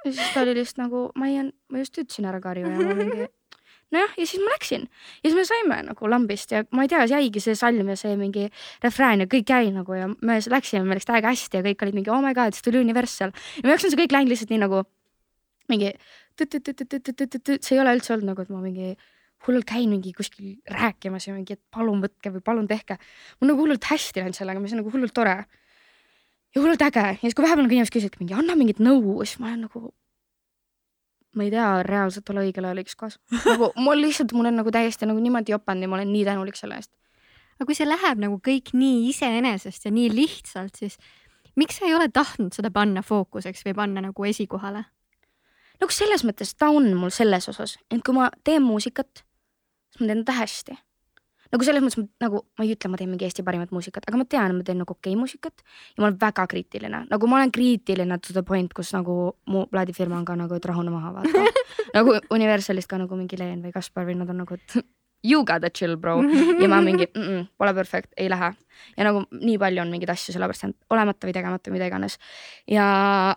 ja 0.04 0.12
siis 0.12 0.34
ta 0.34 0.40
oli 0.42 0.54
lihtsalt 0.54 0.78
nagu, 0.86 1.10
ma 1.18 1.26
ei, 1.30 1.50
ma 1.70 1.82
just 1.82 1.98
ütlesin 1.98 2.30
ära 2.30 2.40
karju 2.40 2.70
ja 2.70 2.78
ma 2.78 2.94
mingi 2.94 3.26
nojah, 3.94 4.14
ja 4.18 4.26
siis 4.26 4.42
ma 4.42 4.50
läksin 4.54 4.86
ja 4.86 5.30
siis 5.30 5.36
me 5.38 5.44
saime 5.46 5.76
nagu 5.88 6.10
lambist 6.10 6.52
ja 6.54 6.64
ma 6.74 6.86
ei 6.86 6.90
tea, 6.90 7.04
jäigi 7.10 7.42
see 7.42 7.54
salm 7.58 7.88
ja 7.90 7.96
see 7.98 8.16
mingi 8.18 8.48
refrään 8.82 9.22
ja 9.22 9.30
kõik 9.30 9.50
jäi 9.50 9.70
nagu 9.74 9.94
ja 9.94 10.08
me 10.10 10.38
läksime, 10.42 10.84
meil 10.86 10.98
läks 10.98 11.06
täiega 11.10 11.30
hästi 11.34 11.60
ja 11.60 11.66
kõik 11.66 11.86
olid 11.86 11.98
mingi 12.00 12.10
oh 12.14 12.22
my 12.22 12.34
god, 12.34 12.54
siis 12.54 12.66
tuli 12.66 12.82
Universal 12.82 13.30
ja 13.34 13.62
minu 13.62 13.74
jaoks 13.74 13.86
on 13.86 13.94
see 13.94 14.02
kõik 14.02 14.14
läinud 14.16 14.34
lihtsalt 14.34 14.54
nii 14.54 14.62
nagu 14.62 14.82
mingi 15.70 15.92
see 16.38 17.76
ei 17.76 17.80
ole 17.82 17.96
üldse 17.96 18.14
olnud 18.14 18.32
nagu, 18.32 18.42
et 18.42 18.52
ma 18.52 18.62
mingi 18.62 18.94
hullult 19.46 19.66
käin 19.68 19.90
mingi 19.90 20.12
kuskil 20.16 20.56
rääkimas 20.70 21.28
ja 21.28 21.34
mingi, 21.34 21.56
et 21.56 21.62
palun 21.70 22.00
võtke 22.02 22.32
või 22.34 22.42
palun 22.44 22.66
tehke. 22.68 22.98
mul 23.40 23.52
nagu 23.52 23.62
hullult 23.62 23.84
hästi 23.84 24.22
läinud 24.22 24.38
sellega, 24.38 24.60
mis 24.60 24.72
on 24.74 24.82
nagu 24.82 24.92
hullult 24.92 25.14
tore. 25.14 25.36
ja 26.54 26.62
hullult 26.62 26.82
äge 26.82 27.04
ja 27.04 27.20
siis, 27.20 27.34
kui 27.34 27.44
vahepeal 27.44 27.66
nagu 27.66 27.76
inimesed 27.76 27.94
küsivad 27.94 28.18
mingi 28.20 28.34
anna 28.34 28.56
mingit 28.56 28.80
nõu, 28.80 29.20
siis 29.24 29.38
ma 29.38 29.52
olen 29.52 29.66
nagu. 29.68 29.92
ma 31.36 31.44
ei 31.44 31.52
tea, 31.52 31.66
reaalselt 31.84 32.30
ole 32.32 32.46
õigel 32.48 32.64
ajal 32.64 32.82
õiges 32.82 32.96
kohas. 32.96 33.20
nagu 33.44 33.70
mul 33.76 34.02
lihtsalt, 34.02 34.32
mul 34.32 34.50
on 34.50 34.58
nagu 34.62 34.72
täiesti 34.72 35.06
nagu 35.06 35.20
niimoodi 35.20 35.54
jopanud 35.54 35.86
ja 35.86 35.92
ma 35.92 36.00
olen 36.00 36.12
nii 36.12 36.24
tänulik 36.24 36.56
selle 36.56 36.80
eest. 36.80 36.92
aga 37.58 37.68
kui 37.68 37.78
see 37.78 37.88
läheb 37.88 38.24
nagu 38.24 38.40
kõik 38.40 38.74
nii 38.74 39.06
iseenesest 39.12 39.88
ja 39.88 39.94
nii 39.94 40.10
lihtsalt, 40.14 40.76
siis 40.76 40.98
miks 41.56 41.78
sa 41.78 41.86
ei 41.86 41.94
ole 41.94 42.08
tahtnud 42.08 42.56
seda 42.56 42.72
panna 42.72 43.04
fookuseks 43.04 43.64
või 43.68 43.76
panna 43.84 44.08
nagu 44.08 44.24
esikohale? 44.24 44.86
Nagu 45.82 45.92
selles 45.92 46.24
mõttes 46.26 46.54
ta 46.58 46.70
on 46.74 46.88
mul 46.98 47.12
selles 47.14 47.48
osas, 47.52 47.76
et 47.90 48.02
kui 48.04 48.16
ma 48.16 48.30
teen 48.44 48.64
muusikat, 48.64 49.22
siis 49.92 50.02
ma 50.02 50.10
teen 50.10 50.24
teda 50.24 50.36
hästi. 50.40 50.76
nagu 51.52 51.62
selles 51.62 51.84
mõttes 51.84 52.00
nagu 52.20 52.42
ma 52.58 52.64
ei 52.66 52.74
ütle, 52.74 52.90
ma 52.90 52.98
teen 52.98 53.10
mingi 53.12 53.28
Eesti 53.28 53.44
parimat 53.46 53.70
muusikat, 53.74 54.08
aga 54.08 54.18
ma 54.18 54.26
tean, 54.26 54.56
ma 54.56 54.66
teen 54.66 54.80
nagu 54.82 54.96
okei 54.96 55.12
okay 55.14 55.20
muusikat 55.20 55.62
ja 55.62 56.02
ma 56.02 56.08
olen 56.08 56.18
väga 56.20 56.46
kriitiline, 56.50 57.04
nagu 57.10 57.30
ma 57.30 57.40
olen 57.40 57.54
kriitiline 57.54 58.18
to 58.18 58.34
the 58.34 58.42
point, 58.42 58.74
kus 58.74 58.92
nagu 58.96 59.36
mu 59.46 59.66
plaadifirma 59.70 60.18
on 60.18 60.26
ka 60.26 60.36
nagu, 60.36 60.58
et 60.58 60.66
rahune 60.66 60.90
maha 60.90 61.14
vaata. 61.20 61.46
nagu 61.96 62.18
Universalist 62.34 62.90
ka 62.90 62.98
nagu 62.98 63.16
mingi 63.16 63.38
Leen 63.38 63.62
või 63.62 63.72
Kaspar 63.74 64.08
või 64.08 64.18
nad 64.18 64.30
on 64.34 64.42
nagu, 64.42 64.58
et 64.58 64.78
you 65.30 65.44
gotta 65.44 65.70
chill 65.70 65.96
bro 65.96 66.18
ja 66.60 66.68
ma 66.68 66.80
mingi 66.80 67.06
mm 67.06 67.22
-mm, 67.22 67.46
pole 67.58 67.74
perfect, 67.74 68.12
ei 68.16 68.30
lähe. 68.30 68.52
ja 68.96 69.04
nagu 69.04 69.24
nii 69.30 69.58
palju 69.58 69.80
on 69.80 69.90
mingeid 69.90 70.10
asju 70.10 70.32
sellepärast 70.32 70.62
jäänud 70.62 70.76
olemata 70.90 71.26
või 71.26 71.32
tegemata, 71.32 71.70
mida 71.70 71.86
iganes 71.86 72.18
ja 72.66 73.36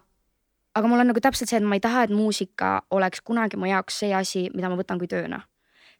aga 0.77 0.89
mul 0.89 1.01
on 1.01 1.09
nagu 1.11 1.21
täpselt 1.23 1.49
see, 1.51 1.59
et 1.59 1.65
ma 1.65 1.77
ei 1.77 1.83
taha, 1.83 2.05
et 2.05 2.13
muusika 2.13 2.79
oleks 2.95 3.23
kunagi 3.25 3.59
mu 3.59 3.69
jaoks 3.69 4.01
see 4.03 4.11
asi, 4.15 4.47
mida 4.55 4.69
ma 4.71 4.77
võtan 4.79 4.99
kui 5.01 5.09
tööna. 5.09 5.43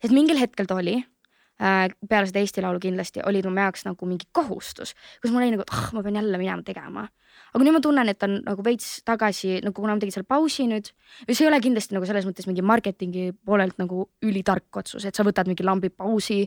sest 0.01 0.13
mingil 0.15 0.39
hetkel 0.39 0.67
ta 0.69 0.77
oli 0.79 0.95
äh,, 0.99 1.89
peale 2.09 2.29
seda 2.29 2.39
Eesti 2.43 2.63
Laulu 2.63 2.79
kindlasti 2.83 3.23
oli 3.27 3.41
mu 3.47 3.57
jaoks 3.59 3.85
nagu 3.87 4.09
mingi 4.09 4.29
kohustus, 4.31 4.93
kus 5.21 5.33
mul 5.33 5.43
oli 5.43 5.55
nagu, 5.55 5.65
et 5.65 5.73
ah, 5.75 5.89
ma 5.95 6.03
pean 6.05 6.19
jälle 6.21 6.37
minema 6.41 6.63
tegema. 6.63 7.07
aga 7.53 7.63
nüüd 7.65 7.75
ma 7.75 7.81
tunnen, 7.81 8.13
et 8.13 8.23
on 8.23 8.37
nagu 8.45 8.63
veits 8.65 9.01
tagasi 9.07 9.59
nagu 9.65 9.75
kuna 9.75 9.97
ma 9.97 10.03
tegin 10.03 10.19
selle 10.19 10.29
pausi 10.29 10.67
nüüd, 10.69 10.93
see 11.25 11.43
ei 11.45 11.49
ole 11.49 11.61
kindlasti 11.63 11.97
nagu 11.97 12.05
selles 12.05 12.29
mõttes 12.29 12.47
mingi 12.47 12.65
marketingi 12.65 13.31
poolelt 13.45 13.79
nagu 13.81 14.05
ülitark 14.21 14.83
otsus, 14.83 15.05
et 15.05 15.15
sa 15.15 15.25
võtad 15.25 15.49
mingi 15.49 15.65
lambi 15.65 15.89
pausi 15.89 16.43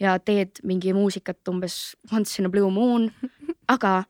ja 0.00 0.18
teed 0.18 0.62
mingi 0.66 0.94
muusikat 0.96 1.54
umbes 1.54 1.96
once 2.12 2.42
in 2.42 2.50
a 2.50 2.52
blue 2.52 2.70
moon, 2.74 3.08
aga 3.74 4.00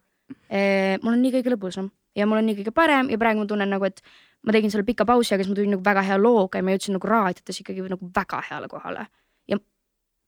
eh, 0.48 0.96
mul 1.02 1.14
on 1.14 1.22
nii 1.22 1.38
kõige 1.38 1.54
lõbusam 1.54 1.90
ja 2.16 2.26
mul 2.26 2.40
on 2.40 2.48
nii 2.50 2.58
kõige 2.60 2.74
parem 2.74 3.10
ja 3.10 3.18
praegu 3.20 3.42
ma 3.42 3.48
tunnen 3.48 3.70
nagu, 3.70 3.86
et 3.86 4.02
ma 4.46 4.54
tegin 4.56 4.72
selle 4.72 4.86
pika 4.88 5.06
pausi, 5.08 5.34
aga 5.34 5.44
siis 5.44 5.52
ma 5.52 5.58
tulin 5.58 5.74
nagu 5.76 5.84
väga 5.84 6.04
hea 6.06 6.18
looga 6.20 6.60
ja 6.60 6.66
ma 6.66 6.74
jõudsin 6.74 6.96
nagu 6.96 7.10
raadiotes 7.10 7.60
ikkagi 7.62 7.84
nagu 7.88 8.10
väga 8.16 8.42
heale 8.50 8.68
kohale. 8.72 9.06
ja 9.48 9.58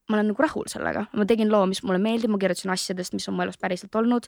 ma 0.09 0.17
olen 0.17 0.31
nagu 0.31 0.43
rahul 0.43 0.67
sellega, 0.71 1.05
ma 1.13 1.25
tegin 1.25 1.51
loo, 1.51 1.65
mis 1.69 1.83
mulle 1.83 2.01
meeldib, 2.01 2.31
ma 2.33 2.39
kirjutasin 2.41 2.73
asjadest, 2.73 3.15
mis 3.17 3.27
on 3.29 3.37
mu 3.37 3.45
elus 3.45 3.57
päriselt 3.57 3.95
olnud. 3.95 4.27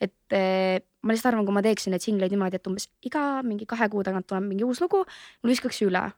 et 0.00 0.32
eh, 0.32 0.80
ma 1.02 1.12
lihtsalt 1.12 1.34
arvan, 1.34 1.44
kui 1.46 1.54
ma 1.54 1.62
teeksin 1.62 1.94
neid 1.94 2.04
singleid 2.04 2.32
niimoodi, 2.32 2.56
et 2.56 2.66
umbes 2.66 2.88
iga 3.04 3.42
mingi 3.44 3.68
kahe 3.68 3.88
kuu 3.92 4.02
tagant 4.02 4.26
tuleb 4.26 4.46
mingi 4.48 4.64
uus 4.64 4.80
lugu, 4.80 5.04
mul 5.42 5.52
viskaks 5.52 5.82
üle. 5.86 6.10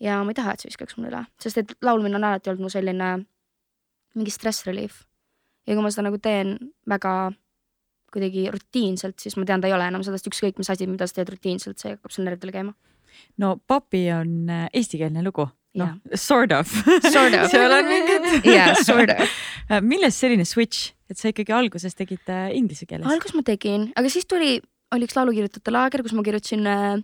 ja 0.00 0.22
ma 0.22 0.30
ei 0.30 0.38
taha, 0.38 0.54
et 0.54 0.60
see 0.60 0.70
viskaks 0.70 0.98
mul 0.98 1.08
üle, 1.10 1.24
sest 1.40 1.58
et 1.58 1.78
laulmine 1.82 2.16
on 2.20 2.24
alati 2.24 2.52
olnud 2.52 2.66
mu 2.66 2.70
selline 2.72 3.16
mingi 4.14 4.30
stress 4.30 4.66
relief. 4.68 5.02
ja 5.66 5.74
kui 5.74 5.82
ma 5.82 5.90
seda 5.90 6.10
nagu 6.10 6.20
teen 6.22 6.58
väga 6.86 7.32
kuidagi 8.14 8.46
rutiinselt, 8.52 9.18
siis 9.22 9.36
ma 9.38 9.46
tean, 9.48 9.62
ta 9.62 9.70
ei 9.70 9.76
ole 9.76 9.88
enam 9.90 10.04
sellest 10.06 10.30
ükskõik 10.30 10.60
mis 10.60 10.70
asi, 10.72 10.88
mida 10.90 11.08
sa 11.10 11.20
teed 11.20 11.34
rutiinselt, 11.34 11.80
see 11.80 11.94
hakkab 11.96 12.14
sul 12.14 12.26
närvidele 12.28 12.54
käima. 12.54 12.74
no 13.42 13.56
Papi 13.66 14.06
on 14.14 14.50
äh, 14.50 14.66
eestikeelne 14.72 15.24
lugu. 15.26 15.48
noh 15.74 15.90
Jah., 15.90 16.18
sort 16.18 16.52
of. 16.54 16.70
Sort 17.10 17.34
of. 17.34 17.48
seal 17.50 17.72
on 17.74 17.88
mingid. 17.90 18.46
jaa, 18.46 18.74
sort 18.86 19.10
of. 19.10 19.40
millest 19.92 20.22
selline 20.22 20.46
switch, 20.46 20.92
et 21.10 21.18
sa 21.18 21.32
ikkagi 21.32 21.54
alguses 21.54 21.98
tegid 21.98 22.30
äh, 22.30 22.52
inglise 22.54 22.86
keeles? 22.86 23.08
alguses 23.10 23.34
ma 23.34 23.42
tegin, 23.46 23.90
aga 23.98 24.12
siis 24.12 24.28
tuli, 24.30 24.60
oli 24.94 25.08
üks 25.08 25.18
laulukirjutajate 25.18 25.74
laager, 25.74 26.06
kus 26.06 26.14
ma 26.14 26.22
kirjutasin 26.26 26.70
äh, 26.70 27.02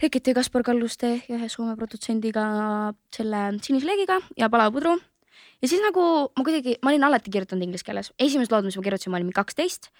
Reketi 0.00 0.32
ja 0.32 0.38
Kaspar 0.38 0.62
Kalluste 0.64 1.18
ja 1.28 1.36
ühe 1.36 1.48
Soome 1.52 1.74
produtsendiga 1.76 2.42
selle 3.12 3.40
Sinise 3.60 3.84
leegiga 3.84 4.16
ja 4.38 4.48
Palava 4.48 4.72
pudru. 4.72 4.94
Ja 5.62 5.68
siis 5.70 5.82
nagu 5.84 6.02
ma 6.36 6.46
kuidagi, 6.46 6.76
ma 6.84 6.92
olin 6.92 7.06
alati 7.08 7.32
kirjutanud 7.32 7.66
inglise 7.66 7.86
keeles, 7.86 8.12
esimesed 8.18 8.52
lood, 8.54 8.68
mis 8.68 8.78
ma 8.78 8.84
kirjutasin, 8.86 9.12
ma 9.12 9.20
olin 9.20 9.34
kaksteist, 9.36 9.90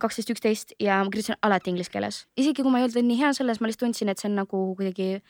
kaksteist, 0.00 0.34
üksteist 0.34 0.74
ja 0.82 1.00
ma 1.04 1.12
kirjutasin 1.12 1.38
alati 1.46 1.72
inglise 1.74 1.92
keeles, 1.92 2.24
isegi 2.40 2.64
kui 2.64 2.72
ma 2.72 2.80
ei 2.80 2.88
olnud 2.88 3.08
nii 3.10 3.20
hea 3.22 3.32
selles, 3.36 3.60
ma 3.60 3.70
lihtsalt 3.70 3.86
tundsin, 3.88 4.12
et 4.12 4.22
see 4.22 4.30
on 4.30 4.36
nagu 4.40 4.64
kuidagi, 4.78 5.22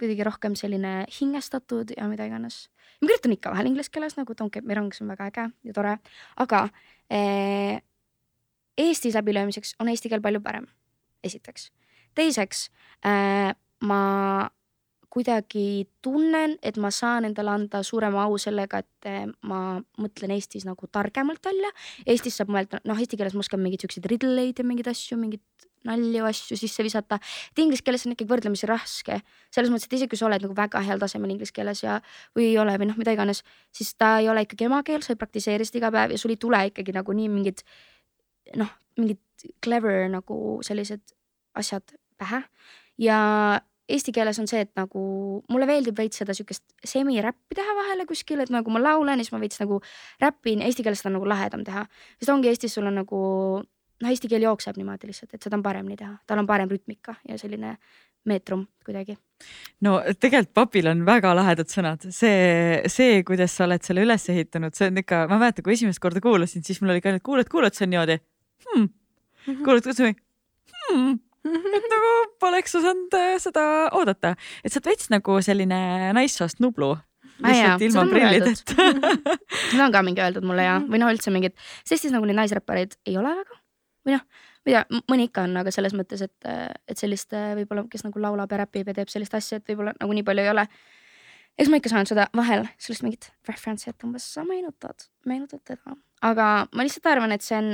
kuidagi 0.00 0.26
rohkem 0.28 0.58
selline 0.58 1.02
hingestatud 1.20 1.94
ja 1.96 2.08
mida 2.10 2.26
iganes. 2.30 2.66
ma 3.00 3.08
kirjutan 3.10 3.36
ikka 3.38 3.54
vahel 3.54 3.72
inglise 3.72 3.92
keeles 3.92 4.18
nagu 4.18 4.34
Don't 4.38 4.54
get 4.54 4.64
me 4.64 4.74
wrong, 4.74 4.92
see 4.94 5.04
on 5.04 5.14
väga 5.14 5.30
äge 5.30 5.48
ja 5.68 5.78
tore, 5.78 5.96
aga 6.36 6.68
eh, 7.10 7.80
Eestis 8.78 9.14
läbilöömiseks 9.14 9.74
on 9.80 9.90
eesti 9.92 10.08
keel 10.08 10.22
palju 10.24 10.40
parem, 10.40 10.66
esiteks. 11.24 11.70
teiseks 12.16 12.70
äh, 13.04 13.52
ma 13.84 14.02
kuidagi 15.12 15.88
tunnen, 16.04 16.56
et 16.64 16.78
ma 16.80 16.88
saan 16.94 17.26
endale 17.28 17.52
anda 17.52 17.82
suurema 17.84 18.24
au 18.24 18.38
sellega, 18.40 18.80
et 18.80 19.08
eh, 19.10 19.26
ma 19.48 19.76
mõtlen 20.00 20.32
Eestis 20.32 20.64
nagu 20.64 20.88
targemalt 20.88 21.44
välja. 21.44 21.68
Eestis 22.06 22.38
saab 22.40 22.52
mõelda, 22.54 22.80
noh, 22.88 22.96
eesti 22.96 23.18
keeles 23.20 23.36
ma 23.36 23.44
oskan 23.44 23.60
mingeid 23.60 23.84
siukseid 23.84 24.08
riddleid 24.08 24.62
ja 24.62 24.66
mingeid 24.66 24.88
asju, 24.92 25.18
mingeid 25.20 25.68
nalju 25.84 26.26
asju 26.28 26.56
sisse 26.56 26.84
visata. 26.86 27.18
et 27.50 27.58
inglise 27.58 27.82
keeles 27.84 28.06
on 28.06 28.14
ikkagi 28.14 28.30
võrdlemisi 28.30 28.68
raske, 28.70 29.18
selles 29.54 29.72
mõttes, 29.72 29.88
et 29.90 29.96
isegi 29.98 30.12
kui 30.12 30.20
sa 30.20 30.28
oled 30.28 30.44
nagu 30.44 30.54
väga 30.56 30.82
heal 30.86 31.02
tasemel 31.02 31.34
inglise 31.34 31.52
keeles 31.52 31.82
ja, 31.82 31.98
või 32.36 32.52
ei 32.52 32.58
ole 32.62 32.76
või 32.78 32.88
noh, 32.90 33.00
mida 33.00 33.14
iganes, 33.16 33.42
siis 33.74 33.92
ta 33.98 34.14
ei 34.22 34.30
ole 34.30 34.46
ikkagi 34.46 34.68
emakeel, 34.70 35.02
sa 35.02 35.12
ei 35.12 35.20
praktiseeri 35.20 35.66
seda 35.66 35.82
iga 35.82 35.90
päev 35.94 36.14
ja 36.14 36.20
sul 36.22 36.34
ei 36.34 36.40
tule 36.40 36.62
ikkagi 36.70 36.94
nagu 36.94 37.16
nii 37.18 37.28
mingid 37.32 37.64
noh, 38.62 38.70
mingid 39.00 39.20
clever 39.64 40.06
nagu 40.12 40.38
sellised 40.62 41.02
asjad 41.58 41.96
pähe 42.20 42.44
ja 43.02 43.18
eesti 43.92 44.14
keeles 44.14 44.38
on 44.42 44.48
see, 44.50 44.62
et 44.64 44.72
nagu 44.78 45.02
mulle 45.52 45.68
meeldib 45.68 45.98
veits 45.98 46.22
seda 46.22 46.34
siukest 46.36 46.64
semiräppi 46.88 47.58
teha 47.58 47.76
vahele 47.78 48.06
kuskil, 48.08 48.42
et 48.44 48.52
nagu 48.52 48.72
ma 48.72 48.82
laulan 48.82 49.20
ja 49.20 49.26
siis 49.26 49.34
ma 49.34 49.42
veits 49.42 49.60
nagu 49.62 49.80
räpin, 50.22 50.64
eesti 50.64 50.86
keeles 50.86 51.02
seda 51.02 51.12
on 51.12 51.18
nagu 51.20 51.28
lahedam 51.28 51.66
teha. 51.66 51.84
sest 52.18 52.32
ongi 52.34 52.50
Eestis 52.52 52.74
sul 52.78 52.88
on 52.88 52.98
nagu 53.02 53.20
noh, 54.02 54.10
eesti 54.10 54.30
keel 54.30 54.46
jookseb 54.46 54.78
niimoodi 54.80 55.10
lihtsalt, 55.10 55.34
et 55.34 55.44
seda 55.44 55.58
on 55.58 55.64
paremini 55.64 55.98
teha, 56.00 56.16
tal 56.26 56.42
on 56.42 56.48
parem 56.48 56.70
rütmika 56.72 57.14
ja 57.28 57.38
selline 57.40 57.76
meetrum 58.28 58.64
kuidagi. 58.86 59.16
no 59.82 59.96
tegelikult 60.22 60.54
papil 60.54 60.90
on 60.92 61.02
väga 61.06 61.32
lahedad 61.34 61.70
sõnad, 61.70 62.06
see, 62.14 62.82
see, 62.92 63.22
kuidas 63.26 63.56
sa 63.56 63.66
oled 63.66 63.82
selle 63.86 64.04
üles 64.06 64.28
ehitanud, 64.30 64.74
see 64.78 64.90
on 64.92 65.02
ikka, 65.02 65.24
ma 65.30 65.40
mäletan, 65.42 65.66
kui 65.66 65.74
esimest 65.76 66.02
korda 66.02 66.22
kuulasin, 66.22 66.64
siis 66.66 66.80
mul 66.82 66.94
oli 66.94 67.02
ka 67.02 67.14
nüüd 67.14 67.24
kuulad, 67.26 67.50
kuulad, 67.50 67.76
see 67.76 67.88
on 67.88 67.94
niimoodi 67.96 68.18
hmm.. 68.68 68.88
kuulad, 69.64 69.82
kuidas 69.86 70.02
ma 70.04 70.12
hmm., 70.12 71.18
et 71.76 71.88
nagu 71.90 72.10
poleks 72.42 72.76
osanud 72.78 73.16
äh, 73.18 73.32
seda 73.42 73.64
oodata, 73.98 74.36
et 74.62 74.72
sa 74.72 74.78
oled 74.78 74.92
veits 74.92 75.10
nagu 75.12 75.38
selline 75.44 76.12
naissoost 76.16 76.62
Nublu. 76.62 76.94
Aa 77.42 77.54
jaa, 77.56 77.74
lihtsalt 77.80 77.82
ilma 77.88 78.02
prillideta. 78.12 78.86
seda 79.72 79.88
on 79.88 79.94
ka 79.94 80.02
mingi 80.06 80.22
öeldud 80.22 80.46
mulle 80.46 80.66
ja, 80.66 80.76
või 80.86 81.00
noh, 81.02 81.10
üldse 81.10 81.32
mingid, 81.34 81.56
sest 81.82 81.96
Eestis 81.96 82.14
nagu 82.14 82.28
neid 82.28 82.38
naisräppareid 82.38 82.94
ei 83.08 83.16
ole 83.18 83.32
väga. 83.40 83.58
Või 84.06 84.14
noh, 84.14 84.22
ma 84.22 84.70
ei 84.70 84.76
tea, 84.76 85.00
mõni 85.10 85.26
ikka 85.26 85.46
on, 85.48 85.56
aga 85.58 85.72
selles 85.74 85.94
mõttes, 85.98 86.22
et, 86.22 86.48
et 86.86 86.98
sellist 86.98 87.34
äh, 87.38 87.52
võib-olla, 87.58 87.86
kes 87.90 88.06
nagu 88.06 88.22
laulab 88.22 88.54
ja 88.54 88.62
räpib 88.62 88.92
ja 88.92 88.94
teeb 89.00 89.10
sellist 89.10 89.34
asja, 89.38 89.58
et 89.58 89.72
võib-olla 89.72 89.96
nagu 89.98 90.14
nii 90.14 90.26
palju 90.28 90.44
ei 90.44 90.52
ole. 90.52 90.66
eks 91.58 91.72
ma 91.72 91.82
ikka 91.82 91.90
saan 91.96 92.10
seda 92.10 92.28
vahel 92.36 92.68
sellist 92.78 93.06
mingit 93.06 93.32
reference'i, 93.48 93.90
et 93.90 94.06
umbes 94.06 94.28
sa 94.36 94.46
meenutad, 94.46 95.08
meenutad 95.26 95.64
teda, 95.66 95.98
aga 96.22 96.48
ma 96.70 96.86
lihtsalt 96.86 97.10
arvan, 97.10 97.34
et 97.34 97.42
see 97.42 97.58
on, 97.58 97.72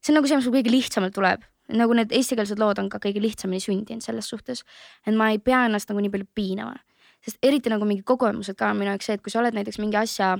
see 0.00 0.10
on 0.10 0.18
nagu 0.18 0.30
see, 0.30 0.40
mis 0.40 0.50
mul 0.50 0.58
kõige 0.58 0.74
lihtsamalt 0.74 1.14
tuleb 1.14 1.46
nagu 1.72 1.94
need 1.96 2.12
eestikeelsed 2.12 2.60
lood 2.60 2.80
on 2.82 2.90
ka 2.92 3.00
kõige 3.02 3.22
lihtsamini 3.22 3.62
sündinud 3.62 4.04
selles 4.04 4.28
suhtes, 4.28 4.64
et 5.06 5.14
ma 5.16 5.30
ei 5.32 5.38
pea 5.38 5.64
ennast 5.68 5.88
nagu 5.88 6.02
nii 6.04 6.12
palju 6.12 6.28
piinama, 6.36 6.74
sest 7.24 7.38
eriti 7.42 7.72
nagu 7.72 7.86
mingid 7.88 8.04
kogemused 8.08 8.58
ka 8.58 8.72
on 8.72 8.82
minu 8.82 8.92
jaoks 8.92 9.08
see, 9.08 9.16
et 9.16 9.24
kui 9.24 9.32
sa 9.32 9.40
oled 9.40 9.56
näiteks 9.56 9.80
mingi 9.80 9.96
asja 10.00 10.34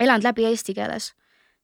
elanud 0.00 0.24
läbi 0.24 0.48
eesti 0.48 0.74
keeles, 0.74 1.12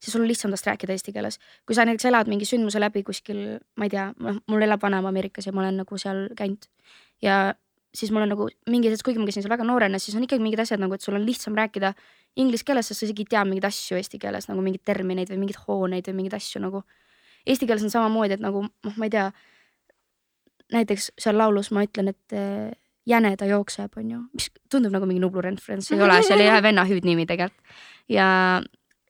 siis 0.00 0.12
sul 0.12 0.24
on 0.24 0.28
lihtsam 0.28 0.52
tast 0.52 0.68
rääkida 0.68 0.92
eesti 0.92 1.12
keeles. 1.16 1.40
kui 1.66 1.74
sa 1.74 1.84
näiteks 1.88 2.04
elad 2.10 2.28
mingi 2.28 2.44
sündmuse 2.48 2.80
läbi 2.80 3.02
kuskil, 3.02 3.58
ma 3.76 3.88
ei 3.88 3.96
tea, 3.96 4.10
noh, 4.18 4.42
mul 4.46 4.68
elab 4.68 4.82
vanaema 4.82 5.08
Ameerikas 5.08 5.48
ja 5.48 5.52
ma 5.52 5.64
olen 5.64 5.80
nagu 5.82 5.98
seal 5.98 6.28
käinud 6.36 6.68
ja 7.22 7.54
siis 7.94 8.12
mul 8.12 8.22
on 8.22 8.30
nagu 8.32 8.48
mingi 8.70 8.90
hetk, 8.90 9.04
kuigi 9.04 9.18
ma 9.18 9.26
käisin 9.28 9.44
seal 9.44 9.52
väga 9.52 9.66
noorena, 9.66 9.98
siis 9.98 10.16
on 10.16 10.24
ikkagi 10.26 10.42
mingid 10.42 10.62
asjad 10.62 10.80
nagu, 10.82 10.94
et 10.94 11.04
sul 11.04 11.16
on 11.18 11.24
lihtsam 11.26 11.56
rääkida 11.58 11.92
inglise 12.40 12.66
keeles, 12.66 12.90
sest 12.90 13.02
sa 13.02 13.08
isegi 13.08 13.26
ei 13.26 13.32
tea 13.34 13.44
mingeid 13.48 13.66
asju 13.70 13.98
eesti 13.98 14.20
keeles 14.22 14.46
nagu 14.50 14.62
mingeid 14.64 14.84
termineid 14.86 15.32
või 15.32 15.40
mingeid 15.42 15.62
hooneid 15.66 16.10
või 16.10 16.20
mingeid 16.20 16.38
asju 16.38 16.62
nagu. 16.62 16.84
Eesti 17.46 17.68
keeles 17.68 17.84
on 17.86 17.92
samamoodi, 17.92 18.36
et 18.36 18.44
nagu 18.44 18.64
noh, 18.66 18.96
ma 19.00 19.08
ei 19.08 19.12
tea, 19.12 19.30
näiteks 20.74 21.10
seal 21.20 21.38
laulus 21.38 21.70
ma 21.74 21.84
ütlen, 21.86 22.12
et 22.12 22.36
eh, 22.36 22.72
jäne 23.08 23.32
ta 23.36 23.48
jookseb, 23.48 23.96
on 23.96 24.10
ju, 24.14 24.18
mis 24.36 24.50
tundub 24.70 24.92
nagu 24.94 25.08
mingi 25.08 25.22
Nublu 25.22 25.42
reference, 25.44 25.94
ei 25.94 26.02
ole, 26.04 26.20
see 26.26 26.36
oli 26.36 26.48
ühe 26.48 26.60
venna 26.62 26.84
hüüdnimi 26.88 27.26
tegelikult. 27.28 27.78
ja, 28.08 28.26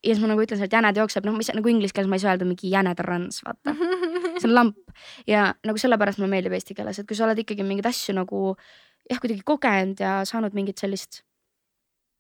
ja 0.01 0.13
siis 0.13 0.23
ma 0.23 0.31
nagu 0.31 0.45
ütlen 0.45 0.61
seal, 0.61 0.71
et 0.71 0.77
jäne 0.79 0.93
ta 0.95 1.03
jookseb, 1.03 1.27
noh, 1.29 1.37
mis 1.37 1.51
nagu 1.53 1.73
inglise 1.73 1.97
keeles 1.97 2.11
ma 2.11 2.19
ei 2.19 2.25
saa 2.25 2.35
öelda 2.35 2.49
mingi 2.49 2.71
jäne 2.73 2.95
ta 2.97 3.07
runs, 3.07 3.43
vaata. 3.47 3.75
see 4.41 4.49
on 4.49 4.55
lamp 4.55 4.95
ja 5.29 5.51
nagu 5.67 5.81
sellepärast 5.81 6.23
mulle 6.23 6.33
meeldib 6.37 6.55
eesti 6.57 6.77
keeles, 6.79 7.03
et 7.03 7.09
kui 7.09 7.19
sa 7.19 7.27
oled 7.27 7.43
ikkagi 7.43 7.67
mingeid 7.67 7.91
asju 7.91 8.17
nagu 8.17 8.45
jah, 9.11 9.19
kuidagi 9.19 9.43
kogenud 9.47 10.01
ja 10.01 10.21
saanud 10.29 10.57
mingit 10.57 10.81
sellist 10.81 11.25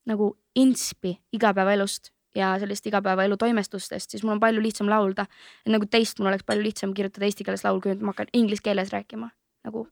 nagu 0.08 0.32
inspi 0.58 1.14
igapäevaelust, 1.36 2.10
ja 2.34 2.52
sellist 2.62 2.86
igapäevaelu 2.86 3.36
toimestustest, 3.36 4.10
siis 4.10 4.22
mul 4.22 4.36
on 4.36 4.40
palju 4.42 4.62
lihtsam 4.62 4.88
laulda. 4.90 5.26
et 5.66 5.72
nagu 5.72 5.86
teist 5.90 6.18
mul 6.18 6.28
oleks 6.30 6.44
palju 6.46 6.62
lihtsam 6.62 6.92
kirjutada 6.94 7.26
eesti 7.26 7.44
keeles 7.44 7.64
laul, 7.66 7.80
kui 7.80 7.90
nüüd 7.94 8.04
ma 8.06 8.12
hakkan 8.14 8.30
inglise 8.32 8.62
keeles 8.62 8.92
rääkima 8.94 9.30
nagu 9.66 9.86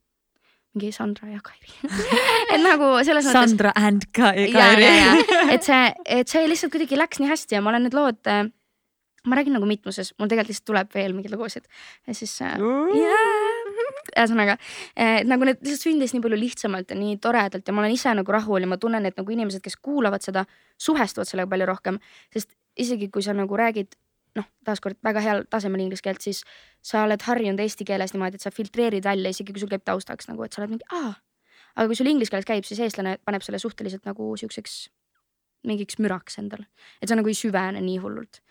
mingi 0.76 0.92
Sandra 0.92 1.28
ja 1.32 1.40
Kairi 1.42 1.72
et 2.54 2.60
nagu 2.62 2.92
selles 3.04 3.26
mõttes. 3.26 3.32
Sandra 3.50 3.72
and 3.74 4.06
Ka- 4.14 4.34
Kairi. 4.36 4.92
et 5.54 5.62
see, 5.66 5.82
et 6.06 6.28
see 6.28 6.46
lihtsalt 6.46 6.72
kuidagi 6.76 6.98
läks 7.00 7.18
nii 7.22 7.28
hästi 7.32 7.58
ja 7.58 7.62
ma 7.64 7.72
olen 7.72 7.88
need 7.88 7.96
lood, 7.96 8.20
ma 9.26 9.36
räägin 9.36 9.56
nagu 9.58 9.66
mitmuses, 9.66 10.12
mul 10.20 10.28
tegelikult 10.30 10.52
lihtsalt 10.54 10.68
tuleb 10.70 10.94
veel 10.94 11.16
mingeid 11.16 11.34
lugusid 11.34 11.66
ja 12.06 12.14
siis 12.14 12.36
äh, 12.44 12.54
ühesõnaga, 14.14 14.56
et 14.96 15.28
nagu 15.28 15.46
need 15.48 15.60
lihtsalt 15.62 15.86
sündis 15.86 16.14
nii 16.14 16.24
palju 16.24 16.40
lihtsamalt 16.40 16.92
ja 16.92 16.98
nii 16.98 17.18
toredalt 17.22 17.68
ja 17.68 17.74
ma 17.74 17.84
olen 17.84 17.94
ise 17.94 18.12
nagu 18.16 18.34
rahul 18.34 18.64
ja 18.64 18.70
ma 18.70 18.78
tunnen, 18.80 19.06
et 19.08 19.16
nagu 19.18 19.34
inimesed, 19.34 19.62
kes 19.64 19.78
kuulavad 19.82 20.24
seda, 20.24 20.44
suhestuvad 20.80 21.28
sellega 21.28 21.50
palju 21.52 21.68
rohkem, 21.68 22.02
sest 22.34 22.54
isegi 22.78 23.10
kui 23.12 23.24
sa 23.24 23.34
nagu 23.36 23.58
räägid 23.58 23.96
noh, 24.38 24.46
taaskord 24.66 24.98
väga 25.04 25.22
heal 25.24 25.44
tasemel 25.50 25.82
inglise 25.84 26.04
keelt, 26.04 26.22
siis 26.24 26.42
sa 26.84 27.04
oled 27.06 27.22
harjunud 27.26 27.60
eesti 27.62 27.86
keeles 27.88 28.14
niimoodi, 28.14 28.38
et 28.38 28.44
sa 28.44 28.52
filtreerid 28.54 29.06
välja, 29.06 29.32
isegi 29.34 29.54
kui 29.54 29.62
sul 29.62 29.72
käib 29.72 29.84
taustaks 29.88 30.30
nagu, 30.30 30.44
et 30.44 30.54
sa 30.54 30.62
oled 30.62 30.76
mingi 30.76 30.86
aa. 30.94 31.14
aga 31.76 31.88
kui 31.90 31.98
sul 31.98 32.10
inglise 32.10 32.34
keeles 32.34 32.48
käib, 32.48 32.66
siis 32.68 32.80
eestlane 32.86 33.18
paneb 33.24 33.44
selle 33.44 33.60
suhteliselt 33.62 34.06
nagu 34.08 34.30
siukseks 34.38 34.80
mingiks 35.66 35.98
müraks 35.98 36.38
endale, 36.40 36.68
et 37.02 37.10
sa 37.10 37.18
nagu 37.18 37.30
ei 37.30 37.36
süvene 37.36 37.82
nii 37.82 37.98
hullult. 38.02 38.42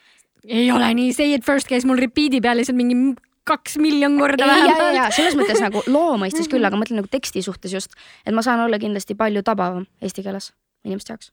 ei 0.44 0.72
ole 0.72 0.92
nii, 1.00 1.14
Say 1.16 1.34
it 1.36 1.46
first 1.46 1.70
käis 1.70 1.88
mul 1.88 2.00
repeat'i 2.02 2.42
peal 2.44 2.60
lihtsalt 2.60 2.78
mingi 2.78 3.16
kaks 3.48 3.78
miljon 3.82 4.18
korda 4.20 4.46
ja, 4.46 4.58
ja, 4.58 4.68
vähemalt. 4.68 4.98
ja 5.00 5.08
selles 5.16 5.38
mõttes 5.40 5.62
nagu 5.64 5.84
loo 5.92 6.18
mõistes 6.22 6.50
küll, 6.52 6.66
aga 6.66 6.78
ma 6.78 6.84
mõtlen 6.84 7.02
nagu 7.02 7.12
teksti 7.12 7.44
suhtes 7.46 7.74
just, 7.74 7.98
et 8.26 8.36
ma 8.36 8.44
saan 8.46 8.64
olla 8.66 8.80
kindlasti 8.82 9.18
palju 9.20 9.44
tabavam 9.48 9.88
eesti 10.04 10.26
keeles 10.26 10.52
inimeste 10.88 11.14
jaoks. 11.14 11.32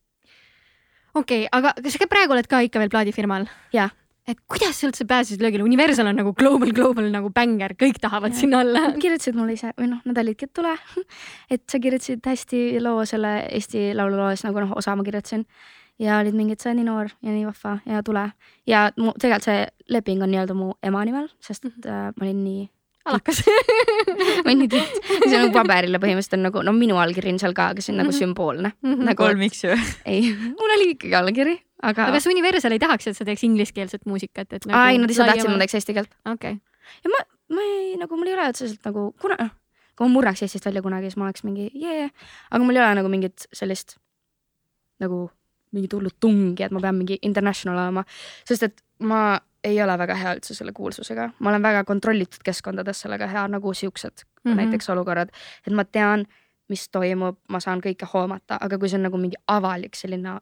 okei 1.15 1.45
okay,, 1.45 1.51
aga 1.53 1.75
kas 1.83 1.97
sa 1.97 2.03
ka 2.05 2.11
praegu 2.11 2.37
oled 2.37 2.49
ka 2.51 2.65
ikka 2.67 2.83
veel 2.83 2.93
plaadifirmal? 2.95 3.47
Jaa. 3.75 3.91
et 4.31 4.41
kuidas 4.49 4.81
sa 4.81 4.89
üldse 4.89 5.05
pääsesid 5.09 5.43
löögile, 5.45 5.67
Universal 5.67 6.09
on 6.09 6.17
nagu 6.23 6.33
global, 6.33 6.73
global 6.73 7.11
nagu 7.13 7.31
bänger, 7.35 7.77
kõik 7.81 8.01
tahavad 8.01 8.33
Jaa. 8.33 8.41
sinna 8.41 8.63
olla. 8.65 8.85
Nad 8.89 9.01
kirjutasid 9.03 9.37
mulle 9.37 9.59
ise 9.59 9.75
või 9.77 9.91
noh, 9.93 10.01
nad 10.09 10.21
olidki, 10.25 10.49
et 10.49 10.55
tule. 10.57 10.73
et 11.55 11.65
sa 11.69 11.81
kirjutasid 11.83 12.25
hästi 12.25 12.67
loo 12.85 13.05
selle 13.09 13.37
Eesti 13.51 13.91
Laulu 13.97 14.23
loos 14.23 14.47
nagu 14.47 14.65
noh, 14.65 14.77
osa 14.81 14.97
ma 14.97 15.05
kirjutasin 15.07 15.45
ja 15.99 16.19
olid 16.23 16.35
mingid, 16.35 16.59
sa 16.61 16.71
oled 16.71 16.81
nii 16.81 16.87
noor 16.89 17.11
ja 17.23 17.31
nii 17.33 17.45
vahva 17.47 17.79
ja 17.87 18.03
tule. 18.03 18.25
ja 18.67 18.87
mu 18.99 19.13
tegelikult 19.19 19.45
see 19.51 19.67
leping 19.95 20.23
on 20.23 20.31
nii-öelda 20.33 20.55
mu 20.59 20.73
ema 20.83 21.05
nimel, 21.07 21.29
sest 21.41 21.65
et 21.71 21.87
äh, 21.87 22.09
ma 22.17 22.25
olin 22.27 22.41
nii, 22.45 22.65
alakas. 23.07 23.43
ma 24.45 24.49
olin 24.51 24.59
nii 24.65 24.69
titt. 24.73 24.97
see 25.29 25.37
on 25.37 25.45
nagu 25.47 25.53
paberile 25.55 26.01
põhimõtteliselt 26.03 26.39
on 26.39 26.47
nagu 26.49 26.63
no 26.67 26.73
minu 26.77 26.99
allkiri 27.03 27.31
on 27.35 27.39
seal 27.43 27.55
ka, 27.57 27.69
aga 27.75 27.85
see 27.85 27.93
on 27.95 28.01
nagu 28.03 28.11
Mhm. 28.13 28.19
sümboolne. 28.23 28.73
aga 28.83 29.09
nagu 29.11 29.23
kolmiks 29.23 29.65
ju. 29.65 29.77
ei, 30.07 30.33
mul 30.59 30.75
oli 30.79 30.91
ikkagi 30.97 31.15
allkiri, 31.21 31.55
aga, 31.83 32.11
kas 32.17 32.27
Universal 32.33 32.73
ei 32.75 32.83
tahaks, 32.83 33.07
et 33.13 33.17
sa 33.17 33.25
teeks 33.29 33.45
ingliskeelset 33.47 34.07
muusikat, 34.07 34.51
et 34.53 34.67
nagu 34.67 34.81
ei, 34.91 34.99
nad 34.99 35.11
ise 35.15 35.23
tahtsid, 35.29 35.51
ma 35.53 35.61
teeks 35.63 35.79
eesti 35.81 35.95
keelt. 36.01 36.11
okei, 36.35 36.59
ja 37.05 37.13
ma, 37.15 37.23
ma 37.55 37.69
ei 37.71 37.95
nagu 38.01 38.17
mul 38.19 38.33
ei 38.33 38.35
ole 38.39 38.49
otseselt 38.51 38.83
nagu 38.91 39.13
kuna, 39.21 39.37
noh, 39.39 39.53
kui 39.95 40.09
ma 40.09 40.13
murraks 40.17 40.43
Eestist 40.43 40.65
välja 40.67 40.83
kunagi, 40.83 41.07
siis 41.13 41.17
ma 41.21 41.29
oleks 41.31 41.45
mingi 41.47 41.69
jee 41.71 42.01
yeah., 42.09 42.11
aga 42.51 42.65
mul 42.67 42.75
ei 42.75 42.83
ole 42.83 42.95
nagu 42.99 43.09
mingit 43.13 43.45
sellist 43.55 43.95
nagu 45.03 45.29
mingit 45.75 45.97
hullut 45.97 46.17
tungi, 46.21 46.63
et 46.65 46.73
ma 46.75 46.81
pean 46.83 46.97
mingi 46.99 47.19
international 47.23 47.81
olema, 47.83 48.05
sest 48.49 48.69
et 48.69 48.81
ma 49.05 49.25
ei 49.65 49.83
ole 49.83 49.97
väga 49.99 50.17
hea 50.21 50.33
üldse 50.37 50.55
selle 50.57 50.73
kuulsusega, 50.77 51.29
ma 51.39 51.53
olen 51.53 51.63
väga 51.65 51.85
kontrollitud 51.89 52.45
keskkondades 52.45 53.05
sellega 53.05 53.29
hea 53.33 53.45
nagu 53.49 53.75
siuksed 53.75 54.25
mm. 54.25 54.51
-hmm. 54.51 54.57
näiteks 54.57 54.91
olukorrad, 54.91 55.33
et 55.67 55.73
ma 55.73 55.85
tean, 55.85 56.27
mis 56.69 56.89
toimub, 56.89 57.39
ma 57.49 57.61
saan 57.61 57.81
kõike 57.85 58.09
hoomata, 58.13 58.59
aga 58.61 58.79
kui 58.79 58.89
see 58.89 59.01
on 59.01 59.09
nagu 59.09 59.21
mingi 59.21 59.41
avalik 59.49 59.97
selline 59.97 60.39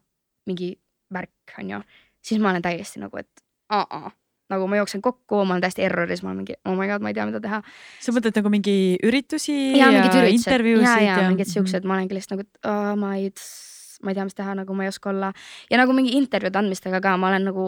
mingi 0.47 0.75
värk 1.13 1.59
onju, 1.59 1.81
siis 2.23 2.41
ma 2.41 2.51
olen 2.51 2.63
täiesti 2.63 3.01
nagu, 3.01 3.17
et 3.17 3.31
aa-aa 3.69 4.11
nagu 4.53 4.69
ma 4.69 4.77
jooksen 4.81 5.03
kokku, 5.03 5.45
ma 5.45 5.57
olen 5.57 5.65
täiesti 5.65 5.85
erroris, 5.87 6.23
ma 6.23 6.31
olen 6.31 6.43
mingi 6.43 6.57
oh 6.69 6.77
my 6.77 6.89
god, 6.91 7.05
ma 7.05 7.13
ei 7.13 7.17
tea, 7.17 7.27
mida 7.29 7.41
teha. 7.41 7.63
sa 8.05 8.15
mõtled 8.15 8.39
nagu 8.39 8.53
mingi 8.53 8.77
üritusi 9.09 9.57
ja 9.79 9.91
ja, 9.95 10.05
intervjuusid 10.29 11.07
ja, 11.07 11.21
ja 11.23 11.29
mingid 11.31 11.51
siuksed, 11.51 11.87
ma 11.89 11.97
olengi 11.99 12.19
lihtsalt 12.19 12.37
nagu, 12.37 12.49
et 12.49 12.69
oh, 12.69 12.93
ma 13.01 13.15
ei, 13.19 13.31
ma 14.03 14.13
ei 14.13 14.19
tea, 14.19 14.27
mis 14.29 14.39
teha, 14.39 14.55
nagu 14.59 14.77
ma 14.77 14.87
ei 14.87 14.93
oska 14.93 15.11
olla 15.13 15.33
ja 15.71 15.81
nagu 15.81 15.97
mingi 15.97 16.17
intervjuude 16.19 16.63
andmistega 16.63 17.01
ka 17.05 17.17
ma 17.21 17.31
olen 17.33 17.49
nagu, 17.51 17.67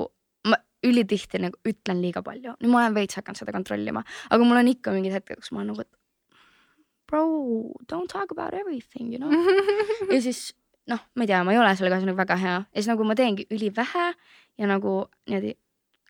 ma 0.51 0.59
ülitihti 0.85 1.41
nagu 1.43 1.61
ütlen 1.69 2.03
liiga 2.05 2.23
palju, 2.27 2.57
nüüd 2.61 2.73
ma 2.73 2.83
olen 2.83 2.99
veits 2.99 3.21
hakanud 3.21 3.41
seda 3.41 3.55
kontrollima, 3.57 4.05
aga 4.31 4.49
mul 4.49 4.61
on 4.61 4.73
ikka 4.75 4.95
mingid 4.97 5.17
hetked, 5.17 5.41
kus 5.43 5.55
ma 5.55 5.63
olen 5.63 5.75
nagu, 5.75 5.87
et 5.87 5.93
bro, 7.11 7.25
don't 7.91 8.11
talk 8.13 8.31
about 8.33 8.55
everything, 8.55 9.13
you 9.13 9.19
know. 9.19 9.31
ja 10.15 10.21
siis 10.25 10.53
noh, 10.91 11.01
ma 11.15 11.25
ei 11.25 11.31
tea, 11.31 11.43
ma 11.47 11.55
ei 11.55 11.61
ole 11.61 11.75
sellega 11.79 12.01
nagu 12.05 12.19
väga 12.19 12.39
hea 12.41 12.57
ja 12.63 12.79
siis 12.79 12.91
nagu 12.91 13.07
ma 13.09 13.17
teengi 13.19 13.47
ülivähe 13.53 14.09
ja 14.59 14.71
nagu 14.71 15.05
niimoodi 15.29 15.55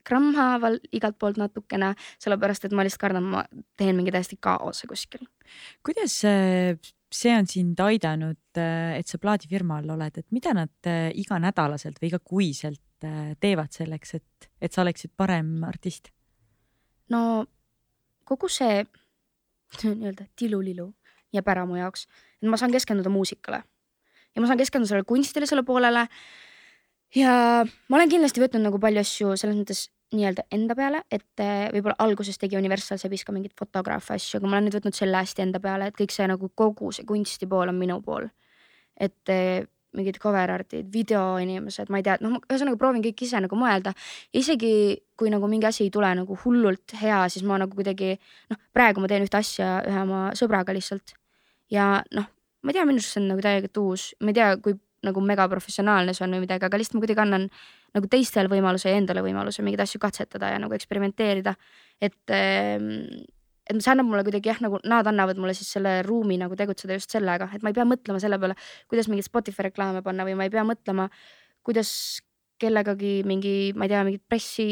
grammhaaval 0.04 0.78
igalt 0.92 1.16
poolt 1.20 1.38
natukene, 1.40 1.94
sellepärast 2.20 2.66
et 2.66 2.74
ma 2.76 2.84
lihtsalt 2.84 3.02
kardan, 3.06 3.28
ma 3.36 3.44
teen 3.80 3.96
mingi 3.96 4.12
täiesti 4.12 4.36
kaose 4.42 4.88
kuskil. 4.90 5.24
kuidas 5.86 6.18
äh, 6.28 6.76
see 7.14 7.34
on 7.34 7.46
sind 7.46 7.80
aidanud, 7.80 8.40
et 8.58 9.10
sa 9.10 9.20
plaadifirma 9.22 9.78
all 9.80 9.94
oled, 9.94 10.18
et 10.18 10.26
mida 10.34 10.54
nad 10.56 10.90
äh, 10.90 11.10
iganädalaselt 11.20 12.00
või 12.02 12.10
igakuiselt 12.10 13.06
äh, 13.06 13.34
teevad 13.40 13.74
selleks, 13.74 14.16
et, 14.18 14.48
et 14.60 14.74
sa 14.74 14.82
oleksid 14.84 15.14
parem 15.16 15.56
artist? 15.66 16.10
no 17.12 17.44
kogu 18.24 18.48
see 18.48 18.82
nii-öelda 19.84 20.26
tilulilu 20.38 20.88
jääb 21.34 21.48
ära 21.50 21.66
mu 21.68 21.78
jaoks, 21.78 22.08
et 22.40 22.50
ma 22.50 22.58
saan 22.60 22.74
keskenduda 22.74 23.12
muusikale 23.12 23.62
ja 24.34 24.42
ma 24.42 24.50
saan 24.50 24.60
keskenduda 24.60 24.90
sellele 24.90 25.08
kunstilisele 25.08 25.62
poolele. 25.66 26.06
ja 27.14 27.34
ma 27.64 27.98
olen 27.98 28.10
kindlasti 28.10 28.42
võtnud 28.42 28.66
nagu 28.66 28.80
palju 28.82 29.02
asju 29.04 29.36
selles 29.38 29.58
mõttes 29.58 29.86
nii-öelda 30.14 30.46
enda 30.54 30.76
peale, 30.78 31.02
et 31.12 31.42
eh, 31.42 31.66
võib-olla 31.74 31.98
alguses 32.04 32.38
tegi 32.40 32.58
Universal 32.58 33.00
Sebis 33.00 33.24
ka 33.26 33.34
mingeid 33.34 33.54
fotograafe 33.58 34.16
asju, 34.16 34.38
aga 34.38 34.48
ma 34.48 34.56
olen 34.56 34.68
nüüd 34.68 34.78
võtnud 34.78 34.96
selle 34.96 35.20
hästi 35.20 35.44
enda 35.46 35.60
peale, 35.62 35.90
et 35.90 35.98
kõik 35.98 36.14
see 36.14 36.26
nagu 36.30 36.50
kogu 36.54 36.92
see 36.94 37.06
kunsti 37.08 37.48
pool 37.50 37.72
on 37.72 37.78
minu 37.78 38.00
pool. 38.04 38.30
et 38.94 39.30
eh, 39.34 39.64
mingid 39.94 40.18
cover 40.22 40.50
art'id, 40.50 40.86
videoinimesed, 40.92 41.90
ma 41.90 42.00
ei 42.00 42.06
tea, 42.06 42.16
noh, 42.22 42.38
ühesõnaga 42.48 42.78
proovin 42.80 43.02
kõik 43.04 43.24
ise 43.26 43.40
nagu 43.42 43.58
mõelda. 43.58 43.92
Isegi 44.34 44.72
kui 45.18 45.30
nagu 45.30 45.48
mingi 45.50 45.68
asi 45.68 45.84
ei 45.86 45.92
tule 45.94 46.10
nagu 46.18 46.38
hullult 46.44 46.96
hea, 47.00 47.20
siis 47.30 47.44
ma 47.46 47.58
nagu 47.62 47.74
kuidagi 47.76 48.14
noh, 48.50 48.60
praegu 48.74 49.02
ma 49.02 49.10
teen 49.10 49.26
ühte 49.26 49.38
asja 49.38 49.76
ühe 49.86 50.00
oma 50.02 50.24
sõbraga 50.38 50.74
lihtsalt. 50.74 51.14
Ja 51.72 52.02
noh, 52.16 52.26
ma 52.62 52.72
ei 52.72 52.78
tea, 52.78 52.86
minu 52.88 52.98
arust 52.98 53.14
see 53.14 53.22
on 53.22 53.30
nagu 53.32 53.44
täielikult 53.44 53.82
uus, 53.84 54.08
ma 54.20 54.34
ei 54.34 54.38
tea, 54.40 54.50
kui 54.64 54.78
nagu 55.04 55.22
megaprofessionaalne 55.30 56.14
see 56.16 56.26
on 56.26 56.36
või 56.36 56.46
midagi, 56.46 56.66
aga 56.66 56.80
lihtsalt 56.80 56.98
ma 56.98 57.04
kuidagi 57.04 57.24
annan 57.26 57.48
nagu 57.94 58.10
teistele 58.10 58.50
võimaluse 58.50 58.90
ja 58.90 58.98
endale 58.98 59.22
võimaluse 59.24 59.62
mingeid 59.62 59.84
asju 59.86 60.00
katsetada 60.02 60.50
ja 60.52 60.60
nagu 60.62 60.74
eksperimenteerida. 60.74 61.54
et, 62.02 62.18
et 62.30 63.78
see 63.78 63.92
annab 63.92 64.10
mulle 64.10 64.24
kuidagi 64.26 64.50
jah, 64.50 64.60
nagu 64.64 64.80
nad 64.84 65.06
annavad 65.06 65.38
mulle 65.40 65.54
siis 65.56 65.70
selle 65.76 66.00
ruumi 66.06 66.36
nagu 66.40 66.56
tegutseda 66.58 66.98
just 66.98 67.14
sellega, 67.14 67.48
et 67.54 67.62
ma 67.62 67.72
ei 67.72 67.78
pea 67.78 67.86
mõtlema 67.88 68.20
selle 68.20 68.38
peale, 68.42 68.58
kuidas 68.90 69.08
mingeid 69.08 69.28
Spotify 69.28 69.68
reklaame 69.70 70.02
panna 70.04 70.26
või 70.26 70.36
ma 70.38 70.48
ei 70.48 70.52
pea 70.52 70.66
mõtlema, 70.66 71.08
kuidas 71.64 72.20
kellegagi 72.60 73.22
mingi, 73.26 73.72
ma 73.74 73.86
ei 73.86 73.92
tea, 73.92 74.02
mingit 74.06 74.24
pressi, 74.30 74.66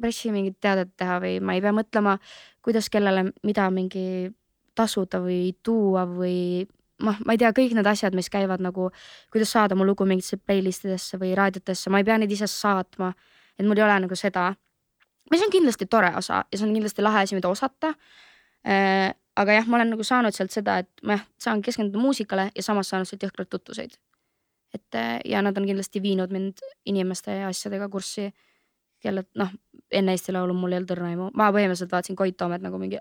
pressi 0.00 0.30
mingit 0.34 0.60
teadet 0.62 0.92
teha 0.98 1.18
või 1.22 1.38
ma 1.42 1.56
ei 1.56 1.64
pea 1.64 1.72
mõtlema, 1.74 2.16
kuidas 2.64 2.90
kellele 2.92 3.30
mida 3.46 3.66
mingi 3.74 4.30
tasuda 4.78 5.20
või 5.22 5.50
tuua 5.66 6.04
või 6.08 6.66
noh, 7.04 7.20
ma 7.26 7.34
ei 7.34 7.40
tea, 7.40 7.50
kõik 7.56 7.74
need 7.76 7.88
asjad, 7.88 8.16
mis 8.16 8.30
käivad 8.32 8.62
nagu, 8.64 8.90
kuidas 9.32 9.52
saada 9.54 9.76
mu 9.78 9.86
lugu 9.88 10.06
mingitesse 10.08 10.40
playlist 10.42 10.86
idesse 10.88 11.20
või 11.20 11.32
raadiotesse, 11.38 11.92
ma 11.92 12.00
ei 12.00 12.06
pea 12.08 12.18
neid 12.20 12.32
ise 12.32 12.48
saatma. 12.50 13.12
et 13.58 13.66
mul 13.66 13.78
ei 13.78 13.84
ole 13.84 13.98
nagu 14.06 14.16
seda, 14.16 14.54
mis 15.30 15.42
on 15.44 15.50
kindlasti 15.52 15.86
tore 15.86 16.12
osa 16.16 16.44
ja 16.52 16.58
see 16.58 16.66
on 16.66 16.74
kindlasti 16.74 17.02
lahe 17.02 17.24
asi, 17.24 17.34
mida 17.34 17.48
osata 17.48 17.94
äh,. 18.66 19.14
aga 19.36 19.52
jah, 19.52 19.66
ma 19.66 19.78
olen 19.78 19.94
nagu 19.94 20.04
saanud 20.04 20.34
sealt 20.36 20.52
seda, 20.52 20.78
et 20.82 20.90
ma 21.06 21.16
jah, 21.16 21.26
saan 21.40 21.62
keskenduda 21.62 22.00
muusikale 22.02 22.50
ja 22.54 22.62
samas 22.62 22.90
saanud 22.92 23.08
sealt 23.08 23.22
jõhkralt 23.24 23.50
tutvuseid. 23.50 23.96
et 24.74 24.94
äh, 24.94 25.18
ja 25.24 25.42
nad 25.42 25.56
on 25.58 25.66
kindlasti 25.66 26.02
viinud 26.02 26.30
mind 26.30 26.62
inimeste 26.86 27.36
ja 27.42 27.48
asjadega 27.48 27.88
kurssi, 27.88 28.30
kelle 29.00 29.24
noh, 29.34 29.50
enne 29.90 30.12
Eesti 30.12 30.32
Laulu 30.32 30.54
mul 30.54 30.72
ei 30.72 30.80
olnud 30.80 30.92
õrna 30.94 31.08
aimu, 31.14 31.30
ma 31.34 31.50
põhimõtteliselt 31.50 31.92
vaatasin 31.92 32.16
Koit 32.16 32.36
Toomet 32.36 32.62
nagu 32.62 32.78
mingi 32.78 33.00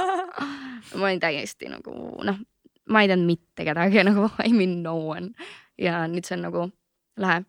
ma 0.98 1.06
olin 1.06 1.20
täiesti 1.20 1.68
nagu 1.70 1.94
noh, 2.24 2.40
ma 2.90 3.02
ei 3.02 3.10
teadnud 3.10 3.28
mitte 3.28 3.66
kedagi 3.66 4.04
nagu 4.08 4.30
I 4.44 4.52
mean 4.52 4.82
no 4.82 4.96
one 5.14 5.32
ja 5.80 6.04
nüüd 6.10 6.28
see 6.28 6.38
on 6.38 6.46
nagu 6.48 6.68
lahe. 7.20 7.44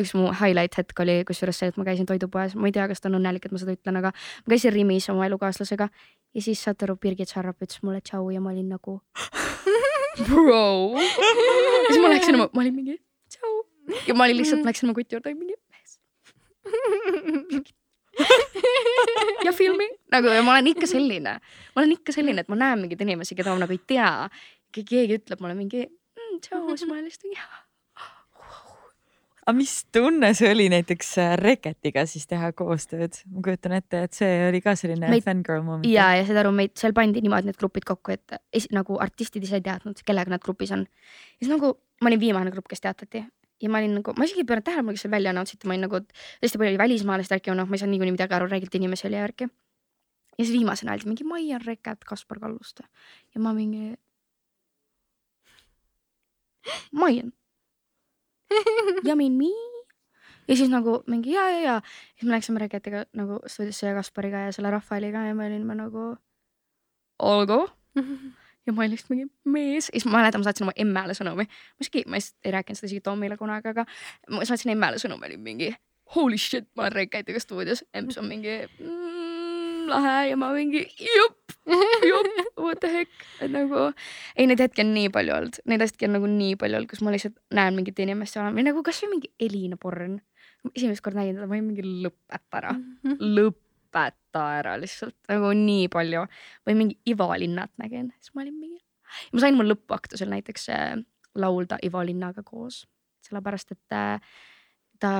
üks 0.00 0.14
mu 0.16 0.30
highlight 0.32 0.78
hetk 0.80 1.00
oli 1.04 1.20
kusjuures 1.28 1.58
see, 1.60 1.68
et 1.70 1.76
ma 1.76 1.84
käisin 1.84 2.08
toidupoes, 2.08 2.54
ma 2.56 2.70
ei 2.70 2.74
tea, 2.74 2.86
kas 2.88 3.02
ta 3.04 3.10
on 3.10 3.18
õnnelik, 3.18 3.44
et 3.44 3.52
ma 3.52 3.60
seda 3.60 3.74
ütlen, 3.76 3.98
aga 4.00 4.14
ma 4.14 4.52
käisin 4.52 4.72
Rimis 4.72 5.08
oma 5.12 5.26
elukaaslasega 5.28 5.88
ja 5.88 6.44
siis 6.44 6.62
saate 6.64 6.86
aru, 6.86 6.96
Birgit 7.00 7.32
Sarrap 7.32 7.60
ütles 7.64 7.82
mulle 7.84 8.00
tšau 8.00 8.30
ja 8.32 8.40
ma 8.40 8.54
olin 8.54 8.70
nagu 8.72 8.98
bro. 10.28 10.64
ja 10.96 11.90
siis 11.90 12.02
ma 12.02 12.14
läksin 12.14 12.40
oma, 12.40 12.48
ma 12.52 12.64
olin 12.64 12.78
mingi 12.80 12.96
tšau 13.34 13.52
ja 14.08 14.16
ma 14.16 14.28
olin 14.28 14.40
lihtsalt 14.40 14.64
läksin 14.68 14.88
oma 14.88 14.96
kuti 14.96 15.16
juurde 15.16 15.36
mingi 15.36 15.56
mees. 15.68 15.98
ja 19.46 19.52
filmi 19.52 19.88
nagu 20.12 20.32
ja 20.32 20.42
ma 20.42 20.56
olen 20.56 20.70
ikka 20.72 20.88
selline, 20.90 21.38
ma 21.74 21.82
olen 21.82 21.94
ikka 21.96 22.14
selline, 22.14 22.44
et 22.44 22.52
ma 22.52 22.58
näen 22.58 22.82
mingeid 22.82 23.02
inimesi, 23.04 23.36
keda 23.38 23.54
ma 23.54 23.64
nagu 23.64 23.74
ei 23.74 23.80
tea. 23.86 24.10
Keegi 24.74 25.18
ütleb 25.18 25.40
mulle 25.42 25.56
mingi 25.58 25.86
mm, 25.86 26.38
tšau, 26.44 26.66
siis 26.76 26.88
ma 26.88 26.98
olen 26.98 27.08
lihtsalt 27.08 27.28
mingi. 27.28 27.40
aga 29.48 29.56
mis 29.56 29.74
tunne 29.94 30.32
see 30.36 30.50
oli 30.52 30.68
näiteks 30.72 31.14
äh, 31.22 31.32
Reketiga 31.40 32.04
siis 32.06 32.26
teha 32.28 32.52
koostööd? 32.52 33.22
ma 33.32 33.42
kujutan 33.46 33.78
ette, 33.78 34.04
et 34.08 34.18
see 34.18 34.34
oli 34.50 34.60
ka 34.64 34.76
selline 34.76 35.08
Meid- 35.08 35.24
fangirl 35.24 35.64
moment. 35.64 35.88
ja, 35.88 36.10
ja 36.18 36.26
saad 36.28 36.42
aru, 36.44 36.52
meid 36.52 36.76
seal 36.80 36.92
pandi 36.96 37.24
niimoodi 37.24 37.50
need 37.50 37.60
grupid 37.60 37.88
kokku, 37.88 38.12
et 38.18 38.38
esi, 38.52 38.70
nagu 38.76 39.00
artistid 39.00 39.44
ise 39.48 39.60
ei 39.60 39.64
teadnud, 39.64 40.04
kellega 40.04 40.34
nad 40.34 40.44
grupis 40.44 40.74
on. 40.76 40.84
ja 40.84 41.46
siis 41.46 41.54
nagu 41.54 41.74
ma 42.02 42.12
olin 42.12 42.20
viimane 42.20 42.52
grupp, 42.54 42.68
kes 42.70 42.84
teatati 42.84 43.24
ja 43.62 43.70
ma 43.70 43.80
olin 43.80 43.96
nagu, 43.98 44.12
ma 44.16 44.26
isegi 44.26 44.44
ei 44.44 44.48
pööranud 44.48 44.66
tähelepanu, 44.68 44.94
kes 44.94 45.04
seal 45.06 45.14
välja 45.14 45.32
iti, 45.42 45.66
ma 45.66 45.74
olin 45.74 45.86
nagu, 45.88 46.00
hästi 46.44 46.60
palju 46.60 46.72
oli 46.74 46.82
välismaalast 46.82 47.32
värki, 47.34 47.54
noh, 47.58 47.66
ma 47.66 47.74
ei 47.74 47.82
saanud 47.82 47.96
niikuinii 47.96 48.14
midagi 48.14 48.36
aru, 48.36 48.46
räägiti 48.50 48.78
inimesi 48.78 49.08
oli 49.08 49.18
ja 49.18 49.24
värki. 49.24 49.48
ja 50.38 50.44
siis 50.44 50.52
viimasena 50.54 50.92
öeldi 50.92 51.08
mingi 51.08 51.24
Maian 51.26 51.64
Reket, 51.64 52.04
Kaspar 52.06 52.38
Kalluste 52.38 52.84
ja 53.34 53.40
ma 53.40 53.54
mingi. 53.54 53.96
Maian. 56.92 57.32
ja 59.04 59.16
mingi 59.16 59.52
ja 60.48 60.56
siis 60.56 60.70
nagu 60.72 61.02
mingi 61.06 61.32
ja, 61.32 61.48
ja, 61.50 61.60
ja 61.60 61.80
siis 62.14 62.24
me 62.24 62.36
läksime 62.36 62.60
Reketiga 62.60 63.04
nagu 63.16 63.40
stuudiosse 63.46 63.86
ja 63.86 63.94
Kaspariga 63.94 64.46
ja 64.46 64.52
selle 64.52 64.70
Rafaeliga 64.70 65.26
ja 65.26 65.34
me 65.34 65.46
olime 65.46 65.74
nagu 65.74 66.14
olgu. 67.18 67.68
ja 68.66 68.72
ma 68.72 68.82
olin 68.82 68.90
lihtsalt 68.90 69.10
mingi 69.10 69.28
mees 69.44 69.88
ja 69.88 69.92
siis 70.00 70.06
ma 70.06 70.18
mäletan, 70.18 70.40
ma 70.40 70.48
saatsin 70.48 70.64
oma 70.64 70.76
emmele 70.76 71.16
sõnumi. 71.16 71.44
ma 71.48 71.84
isegi, 71.84 72.04
ma 72.06 72.20
vist 72.20 72.36
ei 72.44 72.54
rääkinud 72.56 72.80
seda 72.80 72.90
isegi 72.90 73.04
Tomile 73.04 73.36
kunagi, 73.36 73.74
aga 73.74 73.84
ma 74.30 74.44
saatsin 74.48 74.72
emmele 74.72 75.00
sõnumi, 75.02 75.28
olin 75.28 75.44
mingi 75.44 75.72
holy 76.14 76.38
shit, 76.38 76.68
ma 76.76 76.86
olen 76.86 76.92
Reketiga 76.92 77.40
stuudios. 77.40 77.84
emps 77.94 78.18
on 78.18 78.28
mingi 78.28 78.60
mm, 78.80 79.07
lahe 79.90 80.14
ja 80.30 80.38
ma 80.40 80.50
mingi 80.54 80.82
jupp, 81.02 81.54
jupp, 82.10 82.58
what 82.60 82.80
the 82.82 82.90
heck, 82.92 83.26
et 83.44 83.52
nagu 83.52 83.88
ei, 83.88 84.46
neid 84.48 84.62
hetki 84.62 84.84
on 84.84 84.92
nii 84.96 85.12
palju 85.14 85.34
olnud, 85.36 85.60
neid 85.70 85.84
hetki 85.84 86.08
on 86.08 86.16
nagu 86.16 86.30
nii 86.32 86.56
palju 86.60 86.80
olnud, 86.80 86.90
kus 86.90 87.02
ma 87.04 87.14
lihtsalt 87.14 87.38
näen 87.58 87.76
mingit 87.78 88.00
inimest 88.04 88.36
seal 88.36 88.50
või 88.56 88.66
nagu 88.68 88.82
kasvõi 88.86 89.12
mingi 89.14 89.32
Elina 89.48 89.78
Born. 89.80 90.18
esimest 90.74 91.04
korda 91.04 91.22
nägin 91.22 91.38
teda, 91.38 91.48
ma 91.48 91.56
olin 91.56 91.68
mingi 91.70 91.86
lõpeta 92.04 92.60
ära, 92.60 92.74
lõpeta 93.38 94.44
ära 94.58 94.74
lihtsalt. 94.80 95.16
Nagu 95.30 95.52
nii 95.56 95.86
palju. 95.92 96.24
Või 96.66 96.74
mingi 96.76 96.98
Ivo 97.08 97.28
Linnat 97.38 97.70
nägin, 97.80 98.10
siis 98.18 98.34
ma 98.34 98.42
olin 98.42 98.58
mingi. 98.58 98.82
ma 99.32 99.40
sain 99.40 99.56
mul 99.56 99.70
lõpuaktusel 99.70 100.28
näiteks 100.28 100.68
äh, 100.74 100.98
laulda 101.38 101.78
Ivo 101.86 102.02
Linnaga 102.04 102.42
koos, 102.44 102.82
sellepärast 103.24 103.72
et 103.72 103.96
äh, 103.96 104.20
ta 105.00 105.12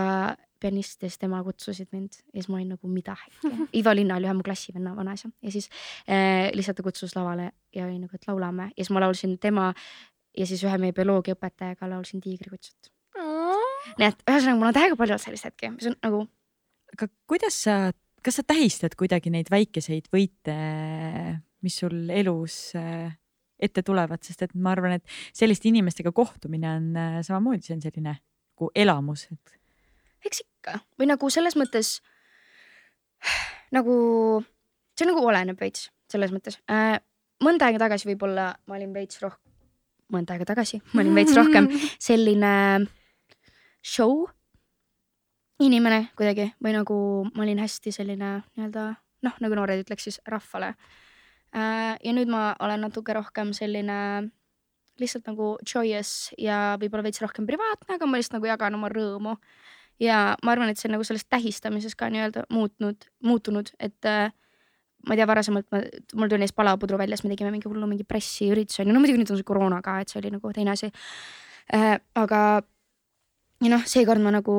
pianist 0.61 1.03
ja 1.03 1.11
siis 1.11 1.23
tema 1.23 1.40
kutsusid 1.47 1.88
mind 1.92 2.21
ja 2.21 2.40
siis 2.40 2.49
ma 2.49 2.59
olin 2.59 2.75
nagu 2.75 2.90
mida 2.92 3.16
äkki. 3.16 3.55
Ivo 3.81 3.94
Linna 3.94 4.18
oli 4.18 4.29
ühe 4.29 4.37
mu 4.37 4.44
klassivenna 4.47 4.94
vanaisa. 4.97 5.31
Ja 5.42 5.55
siis 5.55 5.71
äh, 6.05 6.49
lihtsalt 6.55 6.81
ta 6.81 6.87
kutsus 6.87 7.16
lavale 7.16 7.51
ja 7.75 7.87
oli 7.87 7.99
nagu, 7.99 8.14
et 8.14 8.29
laulame. 8.29 8.71
Ja 8.77 8.85
siis 8.85 8.94
ma 8.94 9.05
laulsin 9.05 9.38
tema 9.38 9.73
ja 10.38 10.47
siis 10.47 10.64
ühe 10.64 10.79
meie 10.79 10.97
bioloogiaõpetajaga 10.97 11.90
laulsin 11.94 12.25
Tiigrikutsut. 12.25 12.92
nii 13.99 14.07
et 14.07 14.21
ühesõnaga 14.29 14.59
mul 14.59 14.68
on 14.68 14.77
täiega 14.77 14.97
palju 15.01 15.16
selliseid 15.18 15.53
hetki, 15.53 15.71
mis 15.75 15.88
on 15.88 15.97
nagu 16.05 16.27
aga 16.94 17.09
kuidas 17.29 17.57
sa, 17.66 17.79
kas 18.25 18.40
sa 18.40 18.44
tähistad 18.47 18.97
kuidagi 18.99 19.33
neid 19.33 19.51
väikeseid 19.53 20.09
võite, 20.14 20.57
mis 21.64 21.79
sul 21.83 22.09
elus 22.14 22.59
äh, 22.79 23.11
ette 23.59 23.83
tulevad, 23.87 24.23
sest 24.25 24.47
et 24.47 24.55
ma 24.55 24.73
arvan, 24.77 24.99
et 24.99 25.18
selliste 25.37 25.68
inimestega 25.71 26.12
kohtumine 26.14 26.71
on 26.77 26.90
äh, 26.97 27.21
samamoodi, 27.27 27.66
see 27.66 27.77
on 27.79 27.85
selline 27.85 28.14
nagu 28.14 28.71
elamus, 28.75 29.29
et 29.35 29.58
eks 30.26 30.42
ikka 30.44 30.78
või 30.98 31.11
nagu 31.11 31.31
selles 31.31 31.57
mõttes 31.59 31.98
nagu 33.74 33.94
see 34.98 35.09
nagu 35.09 35.22
oleneb 35.24 35.59
veits 35.61 35.88
selles 36.11 36.33
mõttes 36.35 36.59
äh,. 36.70 36.98
mõnda 37.44 37.68
aega 37.68 37.85
tagasi 37.87 38.09
võib-olla 38.11 38.50
ma 38.66 38.78
olin 38.78 38.94
veits 38.94 39.20
rohkem, 39.22 39.42
mõnda 40.14 40.35
aega 40.35 40.48
tagasi 40.48 40.81
ma 40.92 41.02
olin 41.04 41.18
veits 41.18 41.37
rohkem 41.37 41.68
selline 42.09 42.54
show 43.83 44.26
inimene 45.62 46.09
kuidagi 46.18 46.52
või 46.62 46.74
nagu 46.78 46.96
ma 47.35 47.44
olin 47.44 47.61
hästi 47.62 47.92
selline 47.94 48.38
nii-öelda 48.57 48.88
noh, 49.26 49.38
nagu 49.42 49.59
noored 49.59 49.83
ütleks 49.85 50.09
siis 50.09 50.20
rahvale 50.26 50.74
äh,. 51.54 51.94
ja 51.98 52.14
nüüd 52.14 52.31
ma 52.33 52.52
olen 52.64 52.87
natuke 52.87 53.14
rohkem 53.16 53.54
selline 53.57 54.28
lihtsalt 54.98 55.28
nagu 55.31 55.57
joyous 55.62 56.33
ja 56.38 56.76
võib-olla 56.81 57.07
veits 57.07 57.22
rohkem 57.22 57.46
privaatne, 57.46 57.94
aga 57.94 58.07
ma 58.07 58.18
lihtsalt 58.18 58.40
nagu 58.40 58.48
jagan 58.50 58.78
oma 58.78 58.90
rõõmu 58.90 59.37
ja 60.00 60.37
ma 60.44 60.54
arvan, 60.54 60.70
et 60.70 60.80
see 60.80 60.88
on 60.88 60.96
nagu 60.96 61.06
selles 61.06 61.26
tähistamises 61.30 61.96
ka 61.98 62.11
nii-öelda 62.12 62.46
muutnud, 62.54 63.08
muutunud, 63.24 63.72
et 63.82 64.08
äh, 64.08 64.30
ma 65.06 65.14
ei 65.14 65.20
tea, 65.20 65.26
varasemalt 65.30 65.68
ma, 65.74 65.82
mul 66.18 66.30
tuli 66.30 66.42
neist 66.44 66.56
palapudru 66.58 66.98
välja, 67.00 67.18
siis 67.18 67.26
me 67.26 67.34
tegime 67.34 67.52
mingi 67.54 67.70
hullu 67.70 67.88
mingi 67.90 68.06
pressiürituse, 68.08 68.87
no 68.88 69.00
muidugi 69.00 69.22
nüüd 69.22 69.32
on 69.34 69.40
see 69.40 69.48
koroona 69.48 69.80
ka, 69.84 69.98
et 70.02 70.12
see 70.12 70.20
oli 70.22 70.32
nagu 70.34 70.52
teine 70.54 70.74
asi 70.74 70.90
äh,. 71.74 71.96
aga 72.18 72.42
ja 73.64 73.72
noh, 73.74 73.87
seekord 73.87 74.22
me 74.22 74.34
nagu 74.34 74.58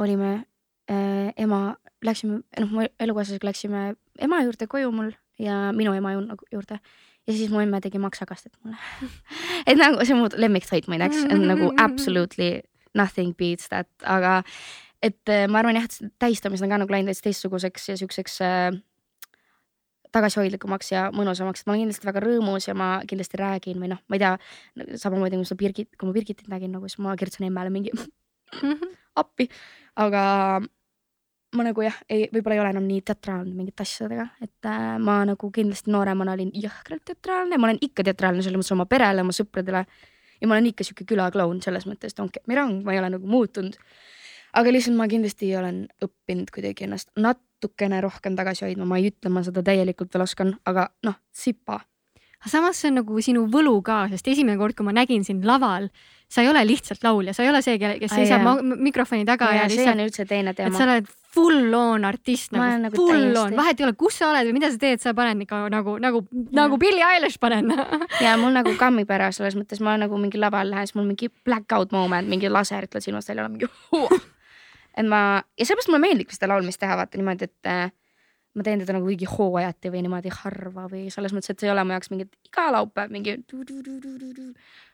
olime 0.00 0.32
äh, 0.90 1.30
ema, 1.40 1.76
läksime, 2.04 2.40
noh, 2.60 2.72
mu 2.72 2.88
elukaaslasega 3.00 3.50
läksime 3.50 3.84
ema 4.20 4.42
juurde 4.44 4.68
koju 4.70 4.92
mul 4.92 5.14
ja 5.40 5.70
minu 5.76 5.94
ema 5.96 6.16
nagu 6.20 6.48
juurde 6.52 6.80
ja 7.26 7.36
siis 7.36 7.50
mu 7.52 7.60
emme 7.60 7.80
tegi 7.80 8.00
maksakastet 8.00 8.52
mulle 8.64 8.76
et 9.68 9.78
nagu 9.78 10.04
see 10.04 10.16
on 10.16 10.24
mu 10.24 10.32
lemmiktoit, 10.34 10.88
ma 10.88 10.98
ei 10.98 11.04
teaks, 11.06 11.24
nagu 11.44 11.72
absolutely 11.86 12.60
nothing 12.98 13.34
beats 13.38 13.68
that, 13.68 13.88
aga 14.04 14.40
et 15.02 15.32
äh, 15.32 15.46
ma 15.48 15.62
arvan 15.62 15.78
jah, 15.78 15.88
et 15.88 16.14
tähistamised 16.20 16.64
on 16.66 16.72
ka 16.72 16.80
nagu 16.82 16.92
läinud 16.92 17.12
veits 17.12 17.24
teistsuguseks 17.24 17.90
ja 17.92 17.98
siukseks 18.00 18.40
äh, 18.44 18.70
tagasihoidlikumaks 20.14 20.92
ja 20.92 21.04
mõnusamaks, 21.14 21.62
et 21.62 21.68
ma 21.68 21.74
olen 21.74 21.86
kindlasti 21.86 22.08
väga 22.08 22.22
rõõmus 22.24 22.66
ja 22.68 22.74
ma 22.78 22.90
kindlasti 23.08 23.38
räägin 23.40 23.78
või 23.82 23.92
noh, 23.92 24.02
ma 24.10 24.18
ei 24.18 24.24
tea, 24.24 24.34
samamoodi 25.04 25.38
kui 25.38 25.48
seda 25.48 25.60
Birgit, 25.62 25.90
kui 25.96 26.08
ma 26.08 26.16
Birgitit 26.16 26.50
nägin 26.50 26.74
nagu, 26.74 26.90
siis 26.90 27.00
ma 27.02 27.14
kirjutasin 27.18 27.46
emmele 27.46 27.72
mingi 27.72 27.94
appi, 29.22 29.46
aga 30.02 30.22
ma 31.56 31.66
nagu 31.66 31.82
jah, 31.82 31.96
ei, 32.10 32.28
võib-olla 32.32 32.58
ei 32.58 32.62
ole 32.62 32.72
enam 32.74 32.86
nii 32.86 33.02
teatraalne 33.06 33.54
mingite 33.54 33.86
asjadega, 33.86 34.26
et 34.42 34.70
äh, 34.70 34.94
ma 35.02 35.20
nagu 35.28 35.50
kindlasti 35.54 35.94
nooremana 35.94 36.36
olin 36.36 36.52
jõhkralt 36.54 37.06
teatraalne, 37.10 37.58
ma 37.58 37.70
olen 37.70 37.80
ikka 37.86 38.06
teatraalne 38.06 38.44
selles 38.44 38.60
mõttes 38.60 38.74
oma 38.76 38.86
perele, 38.90 39.24
oma 39.24 39.34
sõpradele 39.34 39.84
ja 40.40 40.48
ma 40.48 40.56
olen 40.56 40.70
ikka 40.72 40.86
sihuke 40.86 41.06
külakloun 41.08 41.60
selles 41.64 41.86
mõttes, 41.88 42.16
don't 42.16 42.32
get 42.34 42.46
me 42.48 42.56
wrong, 42.56 42.80
ma 42.84 42.94
ei 42.94 43.00
ole 43.02 43.12
nagu 43.16 43.26
muutunud. 43.26 43.76
aga 44.56 44.72
lihtsalt 44.72 44.96
ma 44.98 45.06
kindlasti 45.06 45.52
olen 45.56 45.84
õppinud 46.02 46.50
kuidagi 46.50 46.88
ennast 46.88 47.10
natukene 47.16 48.00
rohkem 48.02 48.36
tagasi 48.36 48.66
hoidma, 48.66 48.88
ma 48.88 48.98
ei 48.98 49.12
ütle, 49.12 49.30
ma 49.30 49.44
seda 49.46 49.62
täielikult 49.62 50.14
veel 50.14 50.26
oskan, 50.26 50.56
aga 50.66 50.88
noh, 51.06 51.20
sipa. 51.30 51.80
aga 52.40 52.50
samas 52.50 52.80
see 52.80 52.90
on 52.90 53.00
nagu 53.02 53.20
sinu 53.22 53.46
võlu 53.52 53.76
ka, 53.86 54.06
sest 54.10 54.28
esimene 54.28 54.58
kord, 54.58 54.74
kui 54.74 54.86
ma 54.86 54.96
nägin 54.96 55.24
sind 55.24 55.46
laval, 55.46 55.90
sa 56.30 56.44
ei 56.44 56.48
ole 56.50 56.62
lihtsalt 56.66 57.02
laulja, 57.02 57.34
sa 57.34 57.42
ei 57.42 57.50
ole 57.50 57.60
see, 57.64 57.78
kes 57.80 58.12
seisab 58.14 58.44
mikrofoni 58.78 59.24
taga 59.26 59.48
ja, 59.50 59.64
ja 59.64 59.68
see 59.68 59.80
lihtsalt 59.80 59.96
on 59.96 60.04
üldse 60.04 60.26
teine 60.30 60.52
et 60.54 60.60
teema 60.60 60.78
sa. 60.78 60.86
oled 60.86 61.08
full 61.34 61.74
on 61.74 62.06
artist 62.06 62.54
nagu, 62.54 62.68
nagu 62.84 62.98
full 62.98 63.38
on, 63.38 63.56
vahet 63.58 63.80
ei 63.80 63.86
ole, 63.88 63.96
kus 63.98 64.20
sa 64.20 64.30
oled 64.30 64.48
või 64.48 64.56
mida 64.58 64.70
sa 64.70 64.80
teed, 64.82 65.02
sa 65.02 65.14
paned 65.18 65.42
ikka 65.46 65.62
nagu, 65.74 65.96
nagu, 66.02 66.22
nagu 66.54 66.80
Billie 66.80 67.06
Eilish 67.06 67.40
panen 67.42 67.74
ja 68.24 68.36
mul 68.40 68.54
nagu 68.54 68.74
kammib 68.78 69.10
ära 69.14 69.30
selles 69.34 69.58
mõttes, 69.58 69.82
ma 69.82 69.96
nagu 70.00 70.18
mingi 70.22 70.40
laval 70.40 70.70
lähen, 70.70 70.90
siis 70.90 70.98
mul 70.98 71.08
mingi 71.10 71.30
blackout 71.46 71.94
moment, 71.96 72.30
mingi 72.30 72.50
laser 72.50 72.86
tuleb 72.90 73.06
silmast 73.06 73.32
välja, 73.32 73.48
mingi 73.50 73.70
et 74.98 75.06
ma 75.06 75.22
ja 75.58 75.66
sellepärast 75.66 75.90
mulle 75.90 76.04
meeldibki 76.06 76.36
seda 76.36 76.50
laulmist 76.52 76.80
teha, 76.82 76.98
vaata 76.98 77.18
niimoodi, 77.18 77.50
et 77.50 77.70
äh, 77.70 77.90
ma 78.54 78.66
teen 78.66 78.82
teda 78.82 78.96
nagu 78.96 79.06
mingi 79.06 79.28
hooajati 79.30 79.92
või 79.92 80.02
niimoodi 80.06 80.32
harva 80.40 80.86
või 80.90 81.06
selles 81.14 81.34
mõttes, 81.34 81.52
et 81.52 81.62
see 81.62 81.70
ei 81.70 81.74
ole 81.74 81.84
mu 81.86 81.94
jaoks 81.94 82.10
mingi 82.12 82.26
iga 82.48 82.70
laupäev 82.74 83.12
mingi. 83.14 83.36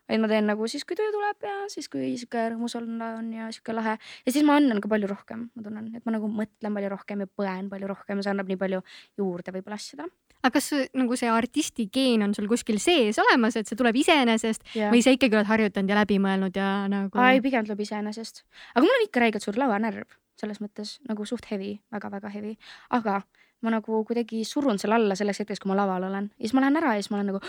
Vaid 0.09 0.23
ma 0.23 0.31
teen 0.31 0.47
nagu 0.51 0.69
siis, 0.71 0.85
kui 0.87 0.99
töö 0.99 1.09
tuleb 1.15 1.47
ja 1.47 1.55
siis, 1.73 1.89
kui 1.93 2.13
sihuke 2.19 2.45
rõõmus 2.53 2.77
olla 2.79 3.13
on 3.21 3.33
ja 3.35 3.49
sihuke 3.55 3.75
lahe 3.77 3.97
ja 3.97 4.35
siis 4.35 4.47
ma 4.47 4.59
annan 4.61 4.83
ka 4.83 4.91
palju 4.91 5.11
rohkem, 5.11 5.49
ma 5.55 5.65
tunnen, 5.65 5.89
et 5.97 6.07
ma 6.07 6.15
nagu 6.15 6.31
mõtlen 6.31 6.79
palju 6.79 6.93
rohkem 6.93 7.25
ja 7.25 7.31
põen 7.41 7.71
palju 7.73 7.91
rohkem 7.91 8.21
ja 8.21 8.27
see 8.27 8.35
annab 8.35 8.53
nii 8.53 8.61
palju 8.61 8.83
juurde 9.21 9.55
võib-olla 9.57 9.81
asjadele. 9.81 10.13
aga 10.43 10.53
kas 10.59 10.71
nagu 10.95 11.19
see 11.19 11.33
artisti 11.33 11.89
geen 11.93 12.27
on 12.27 12.37
sul 12.37 12.51
kuskil 12.51 12.79
sees 12.83 13.19
olemas, 13.23 13.57
et 13.57 13.71
see 13.71 13.79
tuleb 13.79 13.97
iseenesest 14.03 14.69
või 14.77 15.03
sa 15.03 15.15
ikkagi 15.15 15.39
oled 15.39 15.51
harjutanud 15.51 15.91
ja 15.91 15.99
läbi 16.03 16.21
mõelnud 16.23 16.61
ja 16.61 16.71
nagu? 16.93 17.19
ai, 17.23 17.43
pigem 17.45 17.67
tuleb 17.67 17.83
iseenesest, 17.87 18.45
aga 18.75 18.87
mul 18.87 19.01
on 19.01 19.09
ikka 19.09 19.27
räigelt 19.27 19.47
suur 19.47 19.59
lauanärv 19.61 20.07
selles 20.37 20.61
mõttes 20.61 20.99
nagu 21.09 21.25
suht 21.25 21.49
heavy 21.51 21.79
väga,, 21.91 22.11
väga-väga 22.11 22.33
heavy, 22.35 22.57
aga 22.93 23.23
ma 23.67 23.73
nagu 23.75 24.03
kuidagi 24.07 24.45
surun 24.47 24.79
selle 24.79 24.97
alla 24.97 25.17
selleks 25.19 25.43
hetkeks, 25.43 25.63
kui 25.63 25.73
ma 25.73 25.79
laval 25.81 26.07
olen 26.09 26.31
ja 26.31 26.45
siis 26.45 26.55
ma 26.55 26.63
lähen 26.65 26.79
ära 26.79 26.95
ja 26.95 27.03
siis 27.03 27.11
ma 27.11 27.19
olen 27.19 27.33
nagu. 27.33 27.41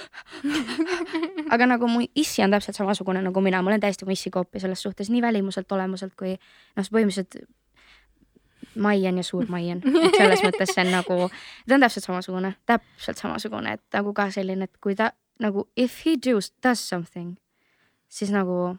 aga 1.53 1.69
nagu 1.69 1.91
mu 1.91 2.01
issi 2.15 2.43
on 2.45 2.55
täpselt 2.55 2.79
samasugune 2.79 3.21
nagu 3.25 3.43
mina, 3.45 3.61
ma 3.61 3.71
olen 3.73 3.83
täiesti 3.83 4.07
mu 4.07 4.15
issi 4.15 4.33
koopia 4.33 4.63
selles 4.63 4.81
suhtes 4.81 5.11
nii 5.13 5.21
välimuselt, 5.21 5.71
olemuselt 5.71 6.17
kui 6.19 6.33
noh, 6.33 6.89
põhimõtteliselt 6.89 7.39
Maian 8.77 9.17
ja 9.17 9.23
suur 9.23 9.45
Maian, 9.49 9.79
et 9.81 10.17
selles 10.17 10.43
mõttes 10.45 10.73
see 10.73 10.83
on 10.85 10.91
nagu, 10.93 11.29
ta 11.67 11.77
on 11.77 11.85
täpselt 11.85 12.05
samasugune, 12.05 12.53
täpselt 12.69 13.21
samasugune, 13.21 13.77
et 13.77 13.97
nagu 13.97 14.13
ka 14.17 14.27
selline, 14.33 14.67
et 14.67 14.81
kui 14.83 14.97
ta 14.97 15.11
nagu 15.41 15.67
if 15.77 16.03
he 16.05 16.17
does, 16.17 16.51
does 16.63 16.81
something, 16.89 17.37
siis 18.09 18.33
nagu 18.33 18.77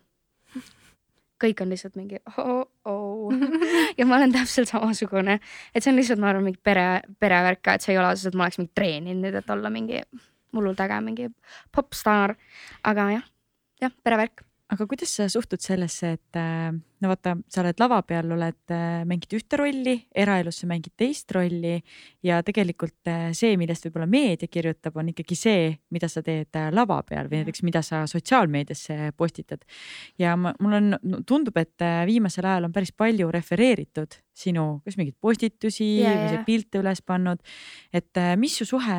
kõik 1.43 1.63
on 1.63 1.73
lihtsalt 1.73 1.97
mingi 1.99 2.21
oh, 2.39 2.65
oh. 2.89 3.31
ja 3.99 4.07
ma 4.09 4.19
olen 4.19 4.35
täpselt 4.35 4.71
samasugune, 4.71 5.39
et 5.75 5.85
see 5.85 5.93
on 5.93 5.99
lihtsalt, 6.01 6.23
ma 6.23 6.33
arvan, 6.33 6.49
mingi 6.49 6.61
pere, 6.65 6.89
perevärk 7.21 7.63
ka, 7.63 7.77
et 7.77 7.85
see 7.85 7.95
ei 7.95 8.01
ole 8.01 8.11
otseselt, 8.13 8.39
ma 8.39 8.49
oleks 8.49 8.61
mingi 8.61 8.75
treeninud 8.75 9.25
nüüd, 9.25 9.39
et 9.39 9.55
olla 9.55 9.73
mingi 9.73 10.03
hullult 10.57 10.81
äge 10.81 11.01
mingi 11.05 11.31
popstaar, 11.75 12.35
aga 12.89 13.09
jah, 13.19 13.27
jah, 13.85 13.97
perevärk. 14.05 14.45
aga 14.69 14.85
kuidas 14.89 15.15
sa 15.17 15.29
suhtud 15.33 15.63
sellesse, 15.65 16.17
et 16.19 16.37
äh, 16.37 16.73
no 17.03 17.11
vaata, 17.13 17.35
sa 17.51 17.63
oled 17.63 17.79
lava 17.81 18.01
peal, 18.07 18.31
oled, 18.35 18.59
äh, 18.75 19.03
mängid 19.09 19.35
ühte 19.39 19.59
rolli, 19.61 19.95
eraelus 20.19 20.61
sa 20.63 20.69
mängid 20.71 20.95
teist 20.99 21.31
rolli 21.35 21.77
ja 22.27 22.41
tegelikult 22.47 23.11
äh, 23.11 23.29
see, 23.37 23.57
millest 23.61 23.87
võib-olla 23.87 24.09
meedia 24.11 24.51
kirjutab, 24.51 24.99
on 24.99 25.13
ikkagi 25.13 25.39
see, 25.39 25.69
mida 25.95 26.11
sa 26.11 26.23
teed 26.27 26.59
äh, 26.59 26.71
lava 26.75 27.01
peal 27.07 27.31
või 27.31 27.43
näiteks, 27.43 27.63
mida 27.67 27.83
sa 27.87 28.03
sotsiaalmeediasse 28.11 29.13
postitad. 29.19 29.63
ja 30.19 30.35
ma, 30.37 30.55
mul 30.61 30.79
on, 30.81 30.97
tundub, 31.29 31.57
et 31.61 31.87
viimasel 32.09 32.49
ajal 32.49 32.69
on 32.69 32.75
päris 32.75 32.93
palju 32.93 33.31
refereeritud 33.35 34.19
sinu, 34.39 34.67
kas 34.87 34.99
mingeid 34.99 35.17
postitusi 35.21 35.89
Ja, 35.99 36.13
või 36.15 36.35
sa 36.35 36.43
pilte 36.47 36.83
üles 36.83 37.01
pannud. 37.03 37.41
et 37.93 38.21
mis 38.39 38.55
su 38.59 38.67
suhe 38.69 38.99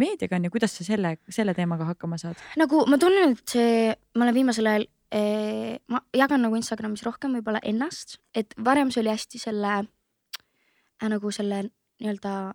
meediaga 0.00 0.36
on 0.36 0.48
ja 0.48 0.52
kuidas 0.52 0.76
sa 0.76 0.84
selle, 0.84 1.16
selle 1.28 1.54
teemaga 1.56 1.92
hakkama 1.92 2.18
saad? 2.20 2.40
nagu 2.60 2.84
ma 2.88 3.00
tunnen, 3.00 3.36
et 3.36 3.56
see, 3.56 3.94
ma 4.16 4.26
olen 4.26 4.40
viimasel 4.40 4.72
ajal 4.72 4.88
ma 5.14 6.00
jagan 6.16 6.42
nagu 6.42 6.56
Instagramis 6.58 7.04
rohkem 7.06 7.33
võib-olla 7.38 7.62
ennast, 7.62 8.18
et 8.34 8.54
varem 8.64 8.90
see 8.90 9.02
oli 9.04 9.12
hästi 9.14 9.40
selle 9.42 9.72
äh, 9.78 11.08
nagu 11.08 11.32
selle 11.34 11.64
nii-öelda 12.00 12.52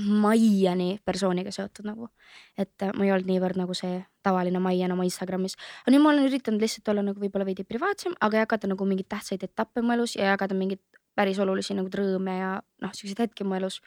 Maiani 0.00 1.02
persooniga 1.04 1.50
seotud 1.52 1.84
nagu, 1.84 2.08
et 2.56 2.80
äh, 2.80 2.94
ma 2.96 3.04
ei 3.04 3.12
olnud 3.12 3.28
niivõrd 3.28 3.58
nagu 3.60 3.74
see 3.76 3.98
tavaline 4.24 4.60
Maian 4.62 4.94
oma 4.94 5.04
Instagramis. 5.04 5.58
aga 5.82 5.92
nüüd 5.92 6.04
ma 6.04 6.14
olen 6.14 6.28
üritanud 6.30 6.64
lihtsalt 6.64 6.88
olla 6.88 7.04
nagu 7.04 7.20
võib-olla 7.20 7.44
veidi 7.44 7.66
privaatsem, 7.68 8.16
aga 8.20 8.46
jagada 8.46 8.70
nagu 8.72 8.88
mingeid 8.88 9.10
tähtsaid 9.12 9.44
etappe 9.44 9.84
mu 9.84 9.92
elus 9.92 10.16
ja 10.16 10.32
jagada 10.32 10.56
mingeid 10.56 10.80
päris 11.14 11.38
olulisi 11.44 11.76
nagu 11.76 11.92
rõõme 11.92 12.38
ja 12.38 12.54
noh, 12.80 12.94
siukseid 12.96 13.20
hetki 13.26 13.44
mu 13.44 13.58
elus. 13.60 13.80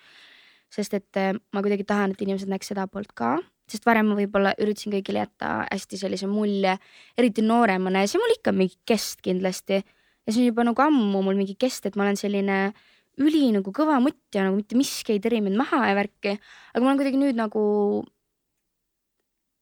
sest 0.69 0.93
et 0.97 1.17
äh, 1.17 1.33
ma 1.53 1.61
kuidagi 1.65 1.85
tahan, 1.87 2.11
et 2.11 2.21
inimesed 2.21 2.49
näeks 2.51 2.69
seda 2.73 2.85
poolt 2.91 3.13
ka, 3.15 3.37
sest 3.69 3.85
varem 3.85 4.09
ma 4.11 4.17
võib-olla 4.17 4.53
üritasin 4.61 4.93
kõigile 4.93 5.23
jätta 5.23 5.51
hästi 5.71 5.99
sellise 6.01 6.27
mulje, 6.29 6.77
eriti 7.17 7.41
nooremana 7.45 8.03
ja 8.03 8.09
see 8.11 8.21
mul 8.21 8.33
ikka 8.35 8.53
mingi 8.53 8.77
kest 8.85 9.21
kindlasti. 9.25 9.81
Ja 10.25 10.33
see 10.33 10.41
on 10.43 10.49
juba 10.49 10.65
nagu 10.65 10.81
ammu 10.81 11.21
mul 11.21 11.37
mingi 11.37 11.55
kest, 11.59 11.85
et 11.85 11.95
ma 11.95 12.05
olen 12.07 12.17
selline 12.19 12.73
üli 13.21 13.47
nagu 13.55 13.71
kõva 13.71 14.01
mutt 14.03 14.35
ja 14.35 14.43
nagu 14.43 14.57
mitte 14.57 14.75
miski 14.75 15.15
ei 15.15 15.21
teri 15.23 15.39
mind 15.43 15.57
maha 15.59 15.85
ja 15.87 15.95
värki. 15.95 16.35
aga 16.73 16.83
ma 16.83 16.91
olen 16.91 16.99
kuidagi 16.99 17.21
nüüd 17.21 17.39
nagu 17.39 17.63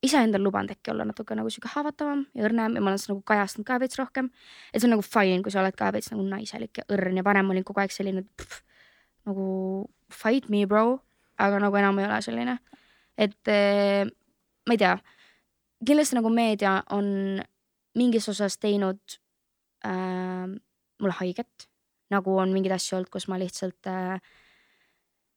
iseendal 0.04 0.44
lubanud 0.44 0.74
äkki 0.74 0.92
olla 0.92 1.06
natuke 1.08 1.36
nagu 1.38 1.52
sihuke 1.54 1.70
haavatavam 1.72 2.26
ja 2.36 2.48
õrnem 2.48 2.76
ja 2.76 2.84
ma 2.84 2.92
olen 2.92 3.00
seda 3.00 3.14
nagu 3.14 3.24
kajastanud 3.30 3.68
ka 3.68 3.80
veits 3.80 4.00
rohkem. 4.00 4.30
et 4.74 4.82
see 4.82 4.88
on 4.88 4.96
nagu 4.98 5.06
fine, 5.06 5.42
kui 5.44 5.54
sa 5.54 5.62
oled 5.62 5.78
ka 5.80 5.92
veits 5.96 6.12
nagu 6.12 6.26
naiselik 6.28 6.82
ja 6.82 6.88
õrn 6.92 7.20
ja 7.20 7.24
varem 7.24 7.52
olin 7.54 7.64
kogu 7.64 7.84
aeg 7.84 7.94
selline 7.94 8.26
pff, 8.38 8.64
nagu 9.30 9.46
fight 10.12 10.50
me 10.50 10.66
bro, 10.68 11.00
aga 11.38 11.60
nagu 11.64 11.78
enam 11.80 12.00
ei 12.00 12.10
ole 12.10 12.22
selline. 12.26 12.58
et 13.18 13.48
eh, 13.48 14.04
ma 14.68 14.76
ei 14.76 14.82
tea, 14.82 14.98
kindlasti 15.86 16.18
nagu 16.18 16.30
meedia 16.34 16.82
on 16.92 17.40
mingis 17.96 18.28
osas 18.30 18.58
teinud 18.58 19.20
äh, 19.88 20.48
mulle 21.02 21.20
haiget, 21.20 21.68
nagu 22.14 22.38
on 22.38 22.54
mingeid 22.54 22.76
asju 22.78 22.98
olnud, 23.00 23.12
kus 23.14 23.28
ma 23.32 23.40
lihtsalt 23.42 23.90
äh, 23.92 24.18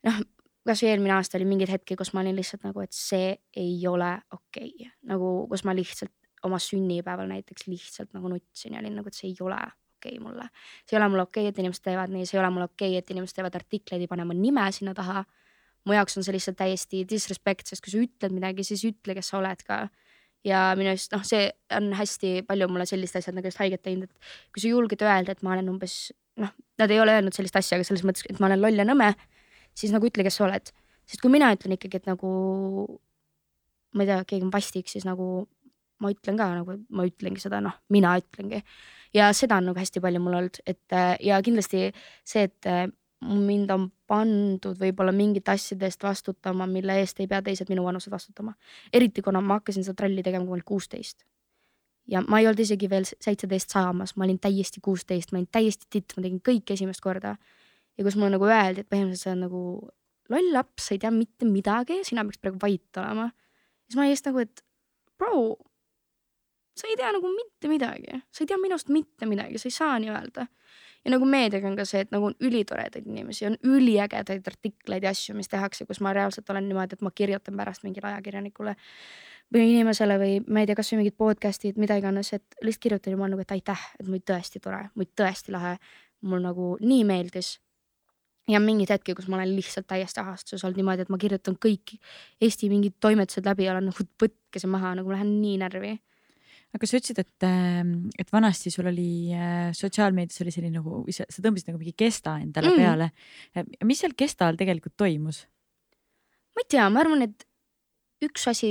noh, 0.06 0.20
kasvõi 0.66 0.92
eelmine 0.92 1.16
aasta 1.16 1.38
oli 1.38 1.48
mingeid 1.48 1.72
hetki, 1.72 1.96
kus 1.98 2.12
ma 2.14 2.22
olin 2.22 2.36
lihtsalt 2.36 2.66
nagu, 2.66 2.82
et 2.84 2.94
see 2.96 3.34
ei 3.56 3.80
ole 3.88 4.12
okei 4.34 4.70
okay. 4.72 4.92
nagu 5.10 5.32
kus 5.50 5.64
ma 5.66 5.74
lihtsalt 5.76 6.14
oma 6.46 6.58
sünnipäeval 6.62 7.28
näiteks 7.30 7.66
lihtsalt 7.70 8.14
nagu 8.14 8.30
nutsin 8.30 8.76
ja 8.76 8.82
olin 8.82 8.98
nagu, 8.98 9.10
et 9.10 9.18
see 9.18 9.30
ei 9.30 9.36
ole 9.44 9.58
okei 9.96 10.18
okay 10.18 10.22
mulle. 10.22 10.48
see 10.86 10.96
ei 10.96 11.00
ole 11.00 11.08
mulle 11.12 11.26
okei 11.26 11.46
okay,, 11.46 11.54
et 11.54 11.60
inimesed 11.62 11.84
teevad 11.86 12.12
nii, 12.12 12.26
see 12.26 12.38
ei 12.38 12.42
ole 12.42 12.50
mulle 12.54 12.68
okei 12.70 12.90
okay,, 12.94 13.02
et 13.02 13.14
inimesed 13.14 13.38
teevad 13.38 13.58
artikleid 13.58 14.04
ja 14.04 14.10
panevad 14.10 14.40
nime 14.40 14.66
sinna 14.72 14.94
taha. 14.94 15.24
mu 15.86 15.94
jaoks 15.94 16.18
on 16.18 16.26
see 16.26 16.34
lihtsalt 16.34 16.58
täiesti 16.58 17.04
disrespect, 17.08 17.68
sest 17.70 17.84
kui 17.84 17.92
sa 17.92 18.02
ütled 18.02 18.34
midagi, 18.34 18.64
siis 18.66 18.82
ütle, 18.88 19.14
kes 19.14 19.30
sa 19.30 19.38
oled 19.38 19.60
ka. 19.66 19.84
Ja 20.46 20.68
minu 20.78 20.92
arust 20.92 21.14
noh, 21.14 21.24
see 21.26 21.48
on 21.74 21.90
hästi 21.96 22.40
palju 22.46 22.68
mulle 22.70 22.86
sellised 22.88 23.20
asjad 23.20 23.36
nagu 23.36 23.50
just 23.50 23.60
haiget 23.62 23.82
teinud, 23.86 24.10
et 24.10 24.52
kui 24.54 24.62
sa 24.62 24.70
julged 24.70 25.02
öelda, 25.02 25.34
et 25.34 25.42
ma 25.46 25.56
olen 25.56 25.72
umbes 25.74 25.96
noh, 26.42 26.52
nad 26.80 26.92
ei 26.92 27.00
ole 27.02 27.16
öelnud 27.16 27.36
sellist 27.36 27.56
asja, 27.58 27.78
aga 27.78 27.86
selles 27.88 28.04
mõttes, 28.06 28.26
et 28.28 28.40
ma 28.42 28.50
olen 28.50 28.62
loll 28.62 28.82
ja 28.82 28.86
nõme, 28.86 29.12
siis 29.76 29.94
nagu 29.94 30.08
ütle, 30.08 30.26
kes 30.26 30.38
sa 30.38 30.46
oled. 30.48 30.72
sest 31.06 31.22
kui 31.22 31.30
mina 31.30 31.52
ütlen 31.54 31.76
ikkagi, 31.76 32.00
et 32.00 32.08
nagu 32.08 32.30
ma 33.96 34.04
ei 34.04 34.10
tea, 34.10 34.22
keegi 34.28 34.46
on 34.46 34.52
vastik, 34.52 34.90
siis 34.92 35.06
nagu 35.08 35.46
ma 36.02 36.12
ütlen 36.12 36.38
ka 36.38 36.50
nagu, 36.52 36.76
ma 36.92 37.06
ütlengi 37.08 37.40
seda, 37.40 37.62
noh, 37.64 37.76
mina 37.92 38.16
ütlengi. 38.20 38.62
ja 39.16 39.30
seda 39.36 39.60
on 39.60 39.70
nagu 39.70 39.80
hästi 39.80 40.02
palju 40.04 40.20
mul 40.22 40.38
olnud, 40.40 40.60
et 40.66 40.96
ja 41.24 41.40
kindlasti 41.42 41.88
see, 42.26 42.48
et 42.50 42.68
äh, 42.70 42.86
mind 43.22 43.70
on 43.72 43.90
pandud 44.06 44.78
võib-olla 44.80 45.12
mingite 45.12 45.50
asjade 45.52 45.88
eest 45.88 46.02
vastutama, 46.02 46.66
mille 46.70 46.98
eest 47.00 47.20
ei 47.20 47.28
pea 47.30 47.42
teised 47.42 47.70
minu 47.72 47.84
vanused 47.84 48.12
vastutama. 48.12 48.54
eriti 48.92 49.22
kuna 49.22 49.40
ma 49.40 49.58
hakkasin 49.60 49.84
seda 49.84 49.96
tralli 50.02 50.22
tegema, 50.22 50.44
kui 50.44 50.54
ma 50.54 50.58
olin 50.58 50.68
kuusteist. 50.72 51.24
ja 52.06 52.22
ma 52.28 52.40
ei 52.40 52.46
olnud 52.46 52.60
isegi 52.62 52.90
veel 52.90 53.04
seitseteist 53.04 53.70
saamas, 53.70 54.16
ma 54.16 54.24
olin 54.24 54.38
täiesti 54.38 54.80
kuusteist, 54.80 55.32
ma 55.32 55.38
olin 55.38 55.48
täiesti 55.52 55.86
titt, 55.90 56.16
ma 56.16 56.22
tegin 56.22 56.40
kõik 56.40 56.74
esimest 56.74 57.00
korda. 57.00 57.36
ja 57.98 58.04
kus 58.04 58.16
mulle 58.16 58.36
nagu 58.36 58.44
öeldi, 58.44 58.84
et 58.84 58.90
põhimõtteliselt 58.90 59.24
sa 59.24 59.32
oled 59.32 59.44
nagu 59.46 59.62
loll 60.28 60.52
laps, 60.52 60.88
sa 60.88 60.94
ei 60.94 61.02
tea 61.02 61.10
mitte 61.10 61.46
midagi, 61.48 62.02
sina 62.04 62.24
peaks 62.24 62.38
praegu 62.42 62.58
vait 62.62 63.02
olema. 63.02 63.30
siis 63.86 63.96
ma 63.96 64.06
olin 64.06 64.14
just 64.14 64.26
nagu, 64.30 64.38
et 64.38 64.62
bro, 65.18 65.56
sa 66.76 66.90
ei 66.90 66.96
tea 66.96 67.12
nagu 67.14 67.30
mitte 67.32 67.70
midagi, 67.72 68.20
sa 68.30 68.44
ei 68.44 68.50
tea 68.50 68.60
minust 68.60 68.92
mitte 68.92 69.26
midagi, 69.26 69.58
sa 69.58 69.70
ei 69.70 69.76
saa 69.78 69.98
nii 70.02 70.12
öelda. 70.12 70.46
Ja 71.06 71.12
nagu 71.14 71.26
meediaga 71.30 71.68
on 71.70 71.76
ka 71.78 71.84
see, 71.86 72.02
et 72.02 72.10
nagu 72.10 72.32
on 72.32 72.34
ülitoredaid 72.42 73.06
inimesi, 73.06 73.46
on 73.46 73.54
üliägedaid 73.62 74.48
artikleid 74.50 75.06
ja 75.06 75.12
asju, 75.14 75.36
mis 75.38 75.50
tehakse, 75.52 75.86
kus 75.86 76.02
ma 76.02 76.12
reaalselt 76.16 76.50
olen 76.50 76.66
niimoodi, 76.66 76.98
et 76.98 77.04
ma 77.06 77.12
kirjutan 77.14 77.56
pärast 77.56 77.86
mingile 77.86 78.10
ajakirjanikule 78.10 78.74
või 79.54 79.68
inimesele 79.70 80.16
või 80.18 80.32
ma 80.50 80.64
ei 80.64 80.66
tea, 80.66 80.78
kasvõi 80.78 81.04
mingid 81.04 81.14
podcast'id, 81.20 81.78
mida 81.78 81.94
iganes, 82.00 82.32
et 82.34 82.58
lihtsalt 82.58 82.82
kirjutan 82.88 83.14
ja 83.14 83.20
ma 83.20 83.28
olen 83.28 83.36
nagu, 83.36 83.46
et 83.46 83.54
aitäh, 83.54 83.84
et 84.00 84.10
mul 84.10 84.24
tõesti 84.26 84.62
tore, 84.64 84.88
mul 84.98 85.06
tõesti 85.22 85.54
lahe, 85.54 85.76
mul 86.26 86.42
nagu 86.42 86.72
nii 86.82 87.06
meeldis 87.06 87.52
ja 88.50 88.60
mingeid 88.62 88.90
hetki, 88.94 89.14
kus 89.14 89.30
ma 89.30 89.38
olen 89.38 89.54
lihtsalt 89.56 89.86
täiesti 89.90 90.22
ahastuses 90.22 90.64
olnud 90.66 90.80
niimoodi, 90.80 91.06
et 91.06 91.12
ma 91.12 91.18
kirjutan 91.22 91.58
kõik 91.62 91.96
Eesti 92.42 92.70
mingid 92.72 92.98
toimetused 93.02 93.46
läbi 93.46 93.66
ja 93.66 93.74
olen 93.74 93.90
nagu 93.90 94.08
võtke 94.22 94.62
see 94.62 94.70
maha, 94.70 94.94
nagu 94.98 95.14
lähen 95.14 95.36
nii 95.42 95.56
närvi. 95.62 95.94
Aga 96.74 96.88
sa 96.88 96.98
ütlesid, 96.98 97.20
et, 97.22 97.46
et 98.20 98.32
vanasti 98.34 98.72
sul 98.74 98.90
oli 98.90 99.32
äh, 99.34 99.70
sotsiaalmeedias 99.76 100.42
oli 100.44 100.54
selline 100.54 100.80
nagu, 100.80 101.04
sa 101.14 101.26
tõmbasid 101.30 101.70
nagu 101.70 101.80
mingi 101.80 101.94
kesta 101.96 102.36
endale 102.42 102.72
mm. 102.72 102.82
peale. 102.82 103.10
mis 103.88 104.02
seal 104.02 104.16
kesta 104.18 104.48
all 104.48 104.58
tegelikult 104.60 104.96
toimus? 104.98 105.44
ma 106.56 106.64
ei 106.64 106.70
tea, 106.72 106.88
ma 106.90 107.02
arvan, 107.04 107.24
et 107.26 107.46
üks 108.24 108.46
asi 108.48 108.70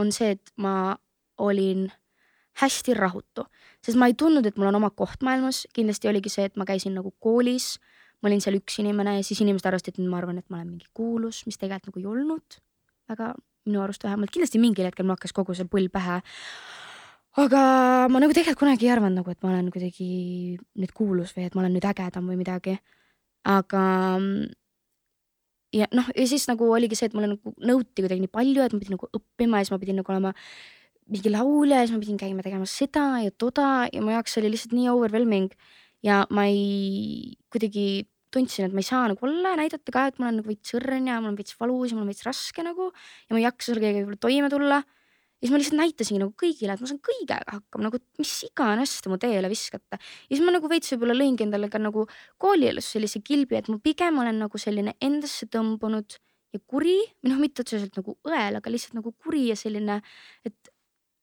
on 0.00 0.12
see, 0.14 0.32
et 0.36 0.52
ma 0.60 0.94
olin 1.42 1.86
hästi 2.60 2.96
rahutu, 2.96 3.44
sest 3.84 3.98
ma 4.00 4.08
ei 4.10 4.16
tundnud, 4.18 4.46
et 4.48 4.58
mul 4.60 4.68
on 4.68 4.80
oma 4.80 4.90
koht 4.96 5.24
maailmas, 5.24 5.64
kindlasti 5.76 6.08
oligi 6.10 6.32
see, 6.32 6.48
et 6.48 6.58
ma 6.60 6.66
käisin 6.68 6.96
nagu 6.96 7.14
koolis, 7.20 7.76
ma 8.20 8.28
olin 8.28 8.42
seal 8.44 8.58
üks 8.58 8.78
inimene 8.82 9.18
ja 9.18 9.24
siis 9.26 9.40
inimesed 9.44 9.68
arvasid, 9.68 9.94
et 9.96 10.04
ma 10.08 10.20
arvan, 10.20 10.40
et 10.40 10.48
ma 10.52 10.60
olen 10.60 10.74
mingi 10.74 10.88
kuulus, 10.96 11.42
mis 11.48 11.60
tegelikult 11.60 11.92
nagu 11.92 12.02
ei 12.02 12.10
olnud 12.12 12.60
väga 13.12 13.32
minu 13.68 13.82
arust 13.82 14.04
vähemalt, 14.04 14.32
kindlasti 14.34 14.60
mingil 14.62 14.88
hetkel 14.88 15.06
mul 15.06 15.16
hakkas 15.16 15.34
kogu 15.36 15.54
see 15.54 15.68
pull 15.70 15.88
pähe. 15.92 16.20
Aga 17.40 17.60
ma 18.12 18.20
nagu 18.20 18.34
tegelikult 18.36 18.60
kunagi 18.60 18.88
ei 18.88 18.92
arvanud 18.92 19.22
nagu, 19.22 19.30
et 19.32 19.40
ma 19.42 19.52
olen 19.52 19.70
kuidagi 19.72 20.08
nüüd 20.76 20.92
kuulus 20.92 21.32
või 21.36 21.46
et 21.48 21.54
ma 21.56 21.62
olen 21.64 21.72
nüüd 21.76 21.86
ägedam 21.88 22.28
või 22.28 22.40
midagi. 22.40 22.76
aga 23.48 23.82
ja 25.72 25.88
noh, 25.96 26.06
ja 26.14 26.26
siis 26.28 26.44
nagu 26.50 26.68
oligi 26.68 26.98
see, 26.98 27.08
et 27.08 27.16
mulle 27.16 27.32
nagu 27.32 27.54
nõuti 27.56 28.04
kuidagi 28.04 28.22
nii 28.22 28.32
palju, 28.32 28.62
et 28.62 28.74
ma 28.74 28.80
pidin 28.82 28.96
nagu 28.98 29.08
õppima 29.16 29.60
ja 29.60 29.66
siis 29.66 29.74
ma 29.74 29.80
pidin 29.82 29.98
nagu 30.00 30.12
olema 30.12 30.32
mingi 31.12 31.32
laulja 31.32 31.80
ja 31.80 31.88
siis 31.88 31.96
ma 31.96 32.02
pidin 32.04 32.20
käima 32.20 32.44
tegemas 32.44 32.74
seda 32.78 33.06
ja 33.24 33.32
toda 33.34 33.88
ja 33.88 34.02
mu 34.04 34.12
jaoks 34.12 34.38
oli 34.38 34.52
lihtsalt 34.52 34.76
nii 34.76 34.90
overwhelming. 34.92 35.50
ja 36.02 36.24
ma 36.30 36.46
ei, 36.50 37.36
kuidagi 37.52 38.04
tundsin, 38.32 38.66
et 38.66 38.74
ma 38.74 38.82
ei 38.82 38.88
saa 38.88 39.06
nagu 39.10 39.26
olla 39.26 39.52
ja 39.52 39.60
näidata 39.60 39.92
ka, 39.94 40.06
et 40.10 40.18
ma 40.18 40.28
olen 40.28 40.40
nagu 40.40 40.50
veits 40.50 40.74
õrn 40.76 41.08
ja 41.10 41.20
mul 41.20 41.32
on 41.32 41.38
veits 41.38 41.56
valus 41.60 41.92
ja 41.92 41.96
mul 41.96 42.06
on 42.06 42.10
veits 42.12 42.24
raske 42.26 42.64
nagu 42.64 42.88
ja 42.90 43.34
ma 43.34 43.40
ei 43.40 43.46
jaksa 43.46 43.72
sellega 43.72 44.18
toime 44.20 44.50
tulla. 44.52 44.82
Ja 45.42 45.48
siis 45.48 45.52
ma 45.52 45.58
lihtsalt 45.58 45.78
näitasingi 45.80 46.20
nagu 46.22 46.34
kõigile, 46.38 46.76
et 46.76 46.82
ma 46.82 46.86
saan 46.86 47.00
kõigega 47.02 47.56
hakkama, 47.56 47.88
nagu 47.88 47.98
mis 48.22 48.34
iganes 48.46 48.92
te 49.02 49.10
mu 49.10 49.18
teele 49.18 49.48
viskate. 49.50 49.98
ja 49.98 50.36
siis 50.36 50.44
ma 50.46 50.54
nagu 50.54 50.70
veits 50.70 50.92
võib-olla 50.94 51.16
lõingi 51.18 51.42
endale 51.42 51.68
ka 51.72 51.80
nagu 51.82 52.06
koolielus 52.38 52.92
sellise 52.94 53.20
kilbi, 53.26 53.58
et 53.58 53.70
ma 53.72 53.80
pigem 53.82 54.20
olen 54.22 54.38
nagu 54.44 54.58
selline 54.58 54.94
endasse 55.02 55.50
tõmbunud 55.50 56.18
ja 56.54 56.60
kuri 56.62 56.98
või 57.24 57.32
noh, 57.32 57.42
mitte 57.42 57.64
otseselt 57.64 57.98
nagu 57.98 58.14
õel, 58.28 58.60
aga 58.60 58.70
lihtsalt 58.70 58.94
nagu 59.00 59.14
kuri 59.18 59.48
ja 59.48 59.58
selline, 59.58 59.98
et 60.46 60.72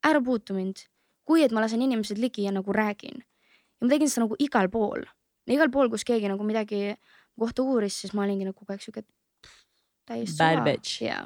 ära 0.06 0.22
puutu 0.24 0.58
mind. 0.58 0.88
kui 1.30 1.44
et 1.46 1.52
ma 1.54 1.62
lasen 1.62 1.82
inimesed 1.86 2.18
ligi 2.18 2.44
ja 2.48 2.52
nagu 2.52 2.74
räägin. 2.74 3.24
ja 3.24 3.86
ma 3.86 3.90
tegin 3.94 4.10
seda 4.10 4.26
nagu 4.26 4.36
igal 4.40 4.70
pool. 4.70 5.06
igal 5.48 5.72
pool, 5.72 5.90
kus 5.90 6.04
keegi 6.04 6.28
nagu 6.28 6.44
midagi 6.44 6.98
kohta 7.40 7.64
uuris, 7.64 8.02
siis 8.02 8.14
ma 8.14 8.26
olingi 8.26 8.44
nagu 8.44 8.58
kogu 8.60 8.74
aeg 8.74 8.84
pff, 8.84 9.64
täiesti 10.06 10.38
Bad 10.38 10.66
bitch. 10.66 11.02
ja, 11.02 11.24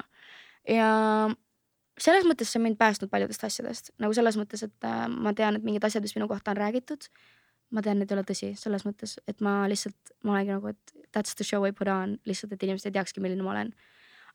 ja 0.68 1.34
selles 2.00 2.26
mõttes 2.26 2.50
see 2.50 2.58
on 2.58 2.66
mind 2.66 2.78
päästnud 2.80 3.10
paljudest 3.12 3.44
asjadest, 3.46 3.92
nagu 4.02 4.14
selles 4.16 4.38
mõttes, 4.38 4.64
et 4.66 4.86
äh, 4.88 5.06
ma 5.08 5.34
tean, 5.36 5.58
et 5.58 5.66
mingid 5.66 5.84
asjad, 5.86 6.02
mis 6.02 6.16
minu 6.16 6.28
kohta 6.30 6.54
on 6.54 6.58
räägitud, 6.58 7.06
ma 7.74 7.82
tean, 7.82 8.00
need 8.00 8.10
ei 8.10 8.18
ole 8.18 8.24
tõsi, 8.26 8.52
selles 8.58 8.86
mõttes, 8.86 9.16
et 9.30 9.42
ma 9.44 9.62
lihtsalt, 9.70 10.14
ma 10.26 10.36
olengi 10.36 10.54
nagu, 10.54 10.72
et 10.74 11.10
that's 11.14 11.36
the 11.38 11.46
show 11.46 11.66
I 11.66 11.72
put 11.72 11.90
on, 11.90 12.16
lihtsalt, 12.28 12.54
et 12.54 12.66
inimesed 12.66 12.90
ei 12.90 12.96
teakski, 12.98 13.22
milline 13.22 13.46
ma 13.46 13.54
olen. 13.54 13.74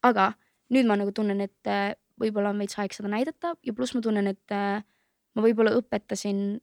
aga 0.08 0.32
nüüd 0.72 0.88
ma 0.88 0.96
nagu 1.00 1.12
tunnen, 1.16 1.42
et 1.44 1.68
äh, 1.68 1.92
võib-olla 2.20 2.54
on 2.54 2.62
veits 2.62 2.78
aeg 2.80 2.96
seda 2.96 3.12
näidata 3.12 3.56
ja 3.66 3.76
pluss 3.76 3.96
ma 3.96 4.04
tunnen, 4.04 4.28
et 4.32 4.56
äh, 4.56 4.80
ma 5.36 5.44
võib-olla 5.44 5.76
õpetasin 5.80 6.60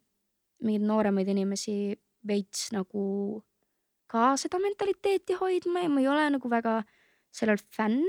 mingeid 0.64 0.86
nooremaid 0.88 1.28
inimesi 1.28 1.96
veits 2.26 2.70
nagu 2.72 3.42
ka 4.10 4.32
seda 4.40 4.60
mentaliteeti 4.62 5.36
hoidma 5.40 5.82
ja 5.84 5.90
ma 5.92 6.00
ei 6.02 6.08
ole 6.08 6.28
nagu 6.36 6.50
väga 6.50 6.80
sellel 7.34 7.60
fänn. 7.76 8.06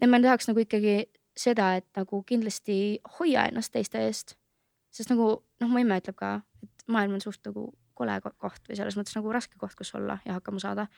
ja 0.00 0.08
ma 0.08 0.20
tahaks 0.20 0.48
nagu 0.48 0.62
ikkagi 0.64 1.04
seda, 1.40 1.72
et 1.80 1.86
nagu 1.96 2.22
kindlasti 2.28 3.00
hoia 3.18 3.46
ennast 3.50 3.72
teiste 3.72 4.02
eest. 4.06 4.36
sest 4.90 5.12
nagu 5.12 5.26
noh, 5.60 5.68
mu 5.70 5.78
emme 5.78 6.00
ütleb 6.00 6.16
ka, 6.18 6.40
et 6.64 6.84
maailm 6.90 7.14
on 7.18 7.22
suht 7.22 7.44
nagu 7.46 7.68
kole 7.94 8.16
ko- 8.24 8.34
koht 8.42 8.64
või 8.68 8.78
selles 8.78 8.96
mõttes 8.98 9.14
nagu 9.14 9.32
raske 9.32 9.58
koht, 9.60 9.76
kus 9.78 9.94
olla 9.94 10.18
ja 10.26 10.38
hakkama 10.38 10.60
saada. 10.62 10.88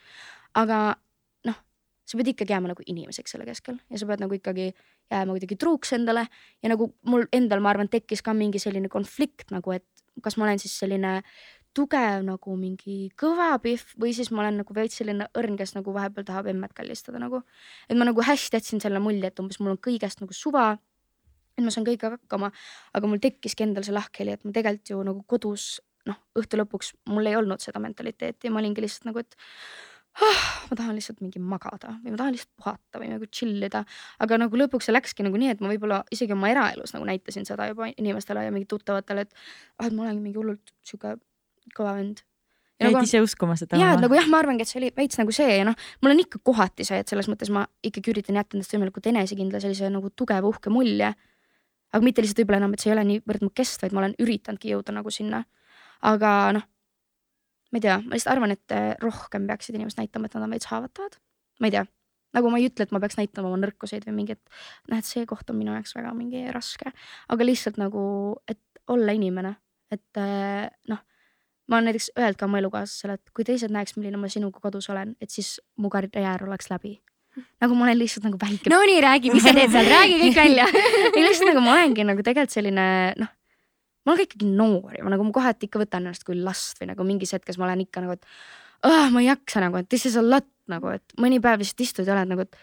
aga 0.55 0.97
noh, 1.45 1.59
sa 2.05 2.19
pead 2.19 2.33
ikkagi 2.33 2.55
jääma 2.55 2.73
nagu 2.73 2.85
inimeseks 2.87 3.35
selle 3.35 3.47
keskel 3.49 3.81
ja 3.91 3.99
sa 3.99 4.07
pead 4.07 4.23
nagu 4.25 4.35
ikkagi 4.35 4.71
jääma 5.11 5.37
kuidagi 5.37 5.59
truuks 5.61 5.93
endale 5.93 6.27
ja 6.63 6.73
nagu 6.73 6.93
mul 7.07 7.27
endal, 7.33 7.61
ma 7.61 7.71
arvan, 7.75 7.89
tekkis 7.89 8.23
ka 8.23 8.35
mingi 8.35 8.59
selline 8.63 8.89
konflikt 8.89 9.51
nagu, 9.51 9.73
et 9.73 9.87
kas 10.23 10.37
ma 10.37 10.45
olen 10.49 10.59
siis 10.59 10.75
selline 10.79 11.21
tugev 11.77 12.23
nagu 12.27 12.57
mingi 12.59 13.11
kõva 13.19 13.55
pihv 13.63 13.95
või 14.01 14.13
siis 14.17 14.31
ma 14.33 14.45
olen 14.45 14.61
nagu 14.63 14.75
veits 14.77 14.99
selline 15.01 15.29
õrn, 15.39 15.57
kes 15.59 15.75
nagu 15.77 15.95
vahepeal 15.95 16.27
tahab 16.29 16.51
emmet 16.53 16.75
kallistada 16.77 17.21
nagu. 17.23 17.43
et 17.89 17.97
ma 17.97 18.09
nagu 18.09 18.25
hästi 18.25 18.59
jätsin 18.59 18.81
selle 18.81 19.01
mulje, 19.01 19.27
et 19.27 19.41
umbes 19.41 19.61
mul 19.61 19.75
on 19.77 19.79
kõigest 19.79 20.21
nagu 20.21 20.33
suva. 20.37 20.79
et 21.57 21.65
ma 21.65 21.71
saan 21.71 21.87
kõigega 21.87 22.17
hakkama, 22.17 22.53
aga 22.95 23.07
mul 23.07 23.21
tekkiski 23.21 23.65
endal 23.65 23.85
see 23.85 23.95
lahkheli, 23.95 24.37
et 24.37 24.45
ma 24.45 24.53
tegelikult 24.53 24.91
ju 24.91 25.03
nagu 25.05 25.25
kodus 25.29 25.81
noh, 26.09 26.19
õhtu 26.39 26.59
lõpuks 26.59 26.93
mul 27.09 27.27
ei 27.27 27.37
olnud 27.39 27.63
seda 27.63 27.81
mentaliteeti 27.83 28.49
ja 28.49 28.53
ma 28.53 28.61
olingi 28.63 28.83
lihtsalt 28.85 29.09
nagu, 29.11 29.23
et 29.23 29.37
ah, 30.21 30.45
ma 30.69 30.77
tahan 30.77 30.97
lihtsalt 30.99 31.21
mingi 31.25 31.41
magada 31.41 31.97
või 32.03 32.15
ma 32.15 32.21
tahan 32.21 32.37
lihtsalt 32.37 32.53
puhata 32.61 33.01
või 33.01 33.11
nagu 33.15 33.29
chill 33.33 33.65
ida. 33.65 33.85
aga 34.21 34.41
nagu 34.45 34.61
lõpuks 34.61 34.89
see 34.89 34.97
läkski 34.97 35.27
nagu 35.27 35.41
nii, 35.41 35.53
et 35.55 35.65
ma 35.65 35.73
võib-olla 35.73 36.03
isegi 36.13 36.37
oma 36.37 36.51
eraelus 36.53 36.93
nagu 36.97 37.09
näitasin 37.09 37.49
seda 37.49 37.71
juba 37.71 37.89
inimestele 37.97 38.45
ja 38.45 38.55
mingi 38.55 38.69
tuttavatele, 38.69 39.27
et 39.29 39.37
ah, 39.79 39.87
et 39.87 39.93
ma 39.93 40.07
olengi 40.09 40.25
mingi 40.25 40.41
hullult 40.41 40.75
sihuke 40.85 41.17
kõva 41.77 41.97
vend. 41.99 42.23
jäid 42.83 42.99
ise 43.03 43.21
uskuma 43.23 43.57
seda? 43.59 43.79
ja, 43.79 43.93
et 43.95 44.03
nagu 44.03 44.17
jah, 44.17 44.27
ma 44.31 44.41
arvangi, 44.43 44.65
et 44.65 44.71
see 44.71 44.81
oli 44.81 44.91
veits 44.97 45.21
nagu 45.21 45.35
see 45.35 45.59
ja 45.59 45.67
noh, 45.69 45.77
mul 46.03 46.15
on 46.15 46.23
ikka 46.25 46.43
kohati 46.45 46.87
see, 46.89 46.99
et 47.03 47.13
selles 47.13 47.29
mõttes 47.31 47.53
ma 47.55 47.65
ikkagi 47.87 48.15
üritan 48.15 48.39
jätta 48.41 48.59
endast 48.59 48.75
võimalikult 48.75 49.07
enesekindla 49.13 49.63
sellise 49.63 49.91
nagu 49.93 50.11
tugeva 50.17 50.51
uhke 50.51 50.73
mulje. 50.73 51.13
aga 51.93 52.05
mitte 52.05 52.25
lihtsalt 52.25 52.43
võib-olla 52.43 52.63
enam, 52.65 52.75
et 52.75 52.83
see 52.83 52.91
ei 52.91 52.97
ole 52.97 53.07
niivõrd 53.09 53.47
mu 53.47 53.53
kest, 53.55 53.83
vaid 53.85 53.95
ma 53.95 54.05
olen 54.05 54.19
üritanudki 54.23 54.73
jõuda 54.73 54.95
nagu 54.97 55.15
sinna. 55.15 55.45
aga 56.03 56.31
noh, 56.59 56.69
ma 57.73 57.81
ei 57.81 57.85
tea, 57.87 57.99
ma 58.05 58.17
lihtsalt 58.17 58.35
arvan, 58.35 58.55
et 58.57 58.77
eh, 58.77 58.93
rohkem 59.01 59.47
peaksid 59.49 59.77
inimesed 59.79 60.01
näitama, 60.01 60.29
et 60.29 60.37
nad 60.37 60.47
on 60.47 60.57
veits 60.57 60.69
haavatavad. 60.73 61.19
ma 61.61 61.71
ei 61.71 61.77
tea, 61.77 61.85
nagu 62.37 62.51
ma 62.51 62.59
ei 62.59 62.67
ütle, 62.69 62.89
et 62.89 62.93
ma 62.93 63.01
peaks 63.01 63.17
näitama 63.21 63.49
oma 63.53 63.61
nõrkuseid 63.63 64.05
või 64.09 64.19
mingit, 64.23 64.43
noh, 64.91 64.99
et 64.99 65.09
see 65.09 65.25
koht 65.29 65.49
on 65.53 65.61
minu 65.61 65.77
jaoks 65.77 65.95
väga 65.97 66.13
mingi 66.17 66.45
raske, 66.53 66.93
aga 67.31 67.47
lihtsalt 67.47 67.79
nagu, 67.81 68.03
et 68.51 68.61
olla 68.93 69.15
inimene, 69.15 69.55
et 69.95 70.21
eh, 70.21 70.69
noh 70.91 71.07
ma 71.69 71.79
olen 71.79 71.91
näiteks 71.91 72.11
öelnud 72.19 72.39
ka 72.39 72.49
oma 72.49 72.61
elukaaslasele, 72.63 73.17
et 73.19 73.35
kui 73.37 73.47
teised 73.49 73.73
näeks, 73.75 73.97
milline 73.99 74.21
ma 74.21 74.31
sinuga 74.33 74.61
kodus 74.63 74.91
olen, 74.93 75.15
et 75.23 75.31
siis 75.31 75.57
mu 75.79 75.91
karjäär 75.93 76.47
oleks 76.47 76.71
läbi. 76.73 76.99
nagu 77.63 77.75
ma 77.75 77.87
olen 77.87 77.97
lihtsalt 77.97 78.27
nagu 78.29 78.37
väike 78.41 78.69
no 78.69 78.81
nii, 78.85 78.99
räägi, 79.01 79.31
mis 79.33 79.47
sa 79.47 79.55
teed 79.57 79.71
seal, 79.73 79.87
räägi 79.89 80.19
kõik 80.21 80.35
välja 80.37 80.67
ei 81.17 81.23
lihtsalt 81.23 81.49
nagu 81.49 81.63
ma 81.65 81.79
olengi 81.79 82.05
nagu 82.05 82.21
tegelikult 82.27 82.53
selline 82.53 82.85
noh, 83.17 83.31
ma 84.05 84.13
olen 84.13 84.21
ka 84.21 84.27
ikkagi 84.27 84.51
noor 84.51 84.99
ja 84.99 85.07
ma 85.07 85.15
nagu 85.15 85.25
ma 85.25 85.33
kohati 85.33 85.71
ikka 85.71 85.81
võtan 85.81 86.05
ennast 86.05 86.27
kui 86.29 86.37
last 86.37 86.83
või 86.83 86.91
nagu 86.91 87.07
mingis 87.09 87.33
hetkes 87.33 87.57
ma 87.57 87.71
olen 87.71 87.87
ikka 87.87 88.05
nagu, 88.05 88.19
et 88.19 88.27
oh, 88.85 89.09
ma 89.15 89.23
ei 89.23 89.31
jaksa 89.31 89.63
nagu, 89.65 89.81
et 89.81 89.89
this 89.89 90.05
is 90.11 90.19
a 90.21 90.25
lot 90.25 90.49
nagu, 90.69 90.93
et 90.93 91.17
mõni 91.21 91.41
päev 91.43 91.63
lihtsalt 91.63 91.85
istud 91.87 92.09
ja 92.09 92.17
oled 92.17 92.35
nagu, 92.35 92.45
et 92.45 92.59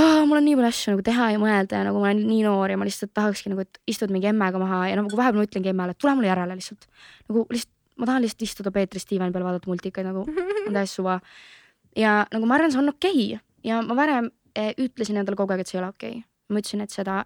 oh, 0.00 0.24
mul 0.26 0.38
on 0.38 0.46
nii 0.46 0.56
palju 0.58 0.70
asju 0.70 0.94
nagu 0.94 1.04
teha 1.06 1.28
ja 1.34 1.42
mõelda 1.42 1.80
ja 1.80 1.86
nagu 1.88 2.00
ma 2.00 2.10
olen 2.10 2.24
nii 2.26 2.42
noor 2.46 2.72
ja 2.72 2.80
ma 2.80 2.88
lihtsalt 2.88 3.12
tahakski 3.16 3.52
nagu, 3.52 3.66
et 3.66 3.80
istud 3.90 4.12
mingi 4.14 4.30
emmega 4.30 4.60
maha 4.60 4.86
ja 4.90 4.98
nagu 5.00 5.12
vahepeal 5.18 5.42
ma 5.42 5.48
ütlengi 5.48 5.72
emmele, 5.72 5.94
et 5.94 6.00
tule 6.00 6.14
mulle 6.16 6.30
järele 6.30 6.56
lihtsalt. 6.58 6.88
nagu 7.28 7.46
lihtsalt, 7.52 7.74
ma 7.98 8.08
tahan 8.08 8.24
lihtsalt 8.24 8.46
istuda 8.46 8.72
Peetris 8.74 9.06
diivani 9.10 9.34
peal, 9.34 9.44
vaadata 9.46 9.70
multikaid 9.70 10.08
nagu, 10.08 10.24
on 10.66 10.72
täiesti 10.72 11.00
suva. 11.00 11.18
ja 11.96 12.22
nagu 12.32 12.48
ma 12.48 12.58
arvan, 12.58 12.72
see 12.72 12.82
on 12.82 12.92
okei 12.94 13.26
okay. 13.34 13.44
ja 13.68 13.82
ma 13.84 13.96
varem 13.98 14.30
eh, 14.56 14.72
ütlesin 14.78 15.20
endale 15.20 15.38
kogu 15.38 15.54
aeg, 15.54 15.64
et 15.64 15.70
see 15.70 15.78
ei 15.78 15.84
ole 15.84 15.92
okei 15.92 16.16
okay.. 16.16 16.26
ma 16.52 16.62
ütlesin, 16.62 16.84
et 16.84 16.94
seda, 16.94 17.20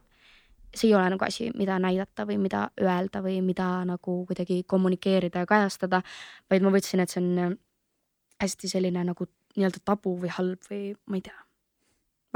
see 0.75 0.91
ei 0.91 0.97
ole 0.99 1.07
nagu 1.15 1.27
asi, 1.27 1.51
mida 1.59 1.79
näidata 1.83 2.27
või 2.29 2.41
mida 2.43 2.67
öelda 2.83 3.23
või 3.25 3.41
mida 3.47 3.71
nagu 3.89 4.19
kuidagi 4.29 4.63
kommunikeerida 4.67 5.45
ja 5.45 5.51
kajastada, 5.51 6.03
vaid 6.51 6.67
ma 6.67 6.75
võtsin, 6.75 7.03
et 7.03 7.13
see 7.13 7.23
on 7.23 7.33
eh, 7.45 7.57
hästi 8.43 8.77
selline 8.77 9.07
nagu 9.13 9.31
nii-öelda 9.57 9.81
tabu 9.85 10.19
või 10.21 10.31
halb 10.37 10.71
või 10.71 10.93
ma 11.09 11.21
ei 11.21 11.29
tea 11.31 11.47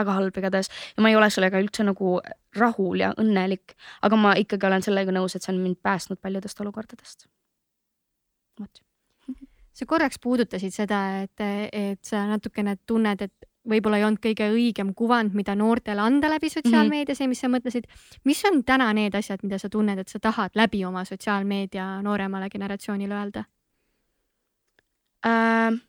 väga 0.01 0.16
halb 0.16 0.39
igatahes 0.41 0.70
ja 0.70 1.05
ma 1.05 1.11
ei 1.11 1.18
ole 1.18 1.28
sellega 1.33 1.61
üldse 1.61 1.85
nagu 1.87 2.14
rahul 2.57 3.03
ja 3.03 3.12
õnnelik, 3.20 3.76
aga 4.07 4.16
ma 4.16 4.33
ikkagi 4.39 4.68
olen 4.68 4.87
sellega 4.87 5.14
nõus, 5.14 5.37
et 5.37 5.45
see 5.45 5.53
on 5.55 5.61
mind 5.62 5.81
päästnud 5.85 6.20
paljudest 6.22 6.61
olukordadest. 6.64 7.26
Vot. 8.61 8.83
sa 9.73 9.87
korraks 9.87 10.19
puudutasid 10.23 10.75
seda, 10.75 11.01
et, 11.25 11.47
et 11.73 12.01
sa 12.05 12.27
natukene 12.29 12.77
tunned, 12.87 13.23
et 13.23 13.51
võib-olla 13.71 14.01
ei 14.01 14.07
olnud 14.07 14.23
kõige 14.25 14.49
õigem 14.55 14.95
kuvand, 14.97 15.35
mida 15.37 15.55
noortele 15.59 16.01
anda 16.03 16.31
läbi 16.33 16.49
sotsiaalmeedia, 16.53 17.15
see, 17.17 17.29
mis 17.31 17.43
sa 17.43 17.51
mõtlesid. 17.53 17.87
mis 18.25 18.41
on 18.49 18.63
täna 18.65 18.91
need 18.97 19.15
asjad, 19.15 19.43
mida 19.45 19.59
sa 19.61 19.69
tunned, 19.73 19.99
et 20.01 20.09
sa 20.09 20.21
tahad 20.23 20.57
läbi 20.59 20.85
oma 20.85 21.05
sotsiaalmeedia 21.09 22.01
nooremale 22.07 22.51
generatsioonile 22.53 23.15
öelda 23.15 23.45
äh,? 25.27 25.81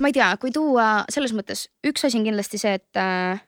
ma 0.00 0.10
ei 0.10 0.16
tea, 0.16 0.32
kui 0.40 0.52
tuua 0.54 1.04
selles 1.12 1.32
mõttes, 1.36 1.68
üks 1.86 2.04
asi 2.06 2.18
on 2.18 2.26
kindlasti 2.26 2.60
see, 2.60 2.74
et 2.80 3.00
äh, 3.00 3.40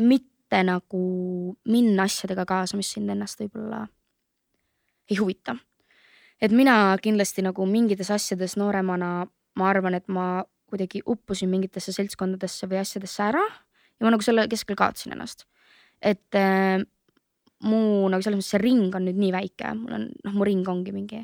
mitte 0.00 0.60
nagu 0.66 1.04
minna 1.70 2.08
asjadega 2.08 2.44
kaasa, 2.48 2.76
mis 2.76 2.90
sind 2.96 3.10
ennast 3.12 3.40
võib-olla 3.40 3.86
ei 5.10 5.18
huvita. 5.18 5.56
et 6.40 6.52
mina 6.52 6.96
kindlasti 7.02 7.42
nagu 7.44 7.66
mingites 7.66 8.10
asjades 8.10 8.56
nooremana, 8.56 9.26
ma 9.56 9.68
arvan, 9.68 9.94
et 9.94 10.08
ma 10.08 10.44
kuidagi 10.70 11.02
uppusin 11.06 11.50
mingitesse 11.50 11.92
seltskondadesse 11.92 12.68
või 12.70 12.80
asjadesse 12.80 13.22
ära 13.26 13.42
ja 13.44 14.06
ma 14.06 14.14
nagu 14.14 14.24
selle 14.24 14.46
keskel 14.48 14.78
kaotasin 14.78 15.12
ennast. 15.16 15.44
et 16.00 16.34
äh, 16.38 16.80
mu 17.62 18.08
nagu 18.08 18.22
selles 18.22 18.40
mõttes 18.40 18.54
see 18.54 18.62
ring 18.62 18.94
on 18.94 19.04
nüüd 19.04 19.20
nii 19.20 19.34
väike, 19.36 19.74
mul 19.76 19.98
on, 19.98 20.08
noh, 20.24 20.34
mu 20.38 20.48
ring 20.48 20.68
ongi 20.68 20.94
mingi 20.96 21.20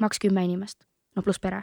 maks 0.00 0.18
kümme 0.18 0.42
inimest, 0.46 0.86
no 1.14 1.22
pluss 1.22 1.42
pere 1.42 1.62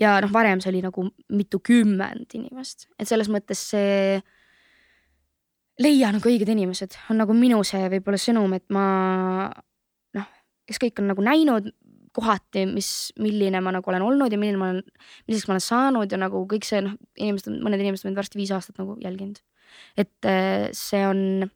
ja 0.00 0.16
noh, 0.22 0.30
varem 0.32 0.60
see 0.62 0.72
oli 0.72 0.82
nagu 0.84 1.06
mitukümmend 1.36 2.36
inimest, 2.38 2.88
et 2.98 3.08
selles 3.08 3.30
mõttes 3.32 3.62
see 3.72 4.20
leia 5.80 6.12
nagu 6.12 6.28
õiged 6.28 6.48
inimesed 6.52 6.96
on 7.10 7.20
nagu 7.22 7.34
minu 7.36 7.62
see 7.66 7.88
võib-olla 7.96 8.20
sõnum, 8.20 8.54
et 8.56 8.66
ma 8.72 8.86
kes 10.70 10.80
kõik 10.82 11.02
on 11.02 11.10
nagu 11.10 11.24
näinud 11.26 11.70
kohati, 12.16 12.64
mis, 12.66 12.88
milline 13.22 13.60
ma 13.62 13.72
nagu 13.74 13.90
olen 13.90 14.02
olnud 14.02 14.32
ja 14.32 14.38
milline 14.40 14.58
ma 14.58 14.72
olen, 14.72 14.82
milliseks 15.28 15.46
ma 15.46 15.54
olen 15.54 15.64
saanud 15.64 16.10
ja 16.10 16.18
nagu 16.18 16.42
kõik 16.50 16.66
see 16.66 16.82
noh, 16.82 16.96
inimesed, 17.20 17.54
mõned 17.62 17.82
inimesed 17.82 18.06
on 18.06 18.10
mind 18.10 18.22
varsti 18.22 18.40
viis 18.40 18.50
aastat 18.54 18.80
nagu 18.82 18.96
jälginud. 19.02 19.38
et 20.00 20.26
eh, 20.26 20.68
see 20.74 21.04
on 21.06 21.46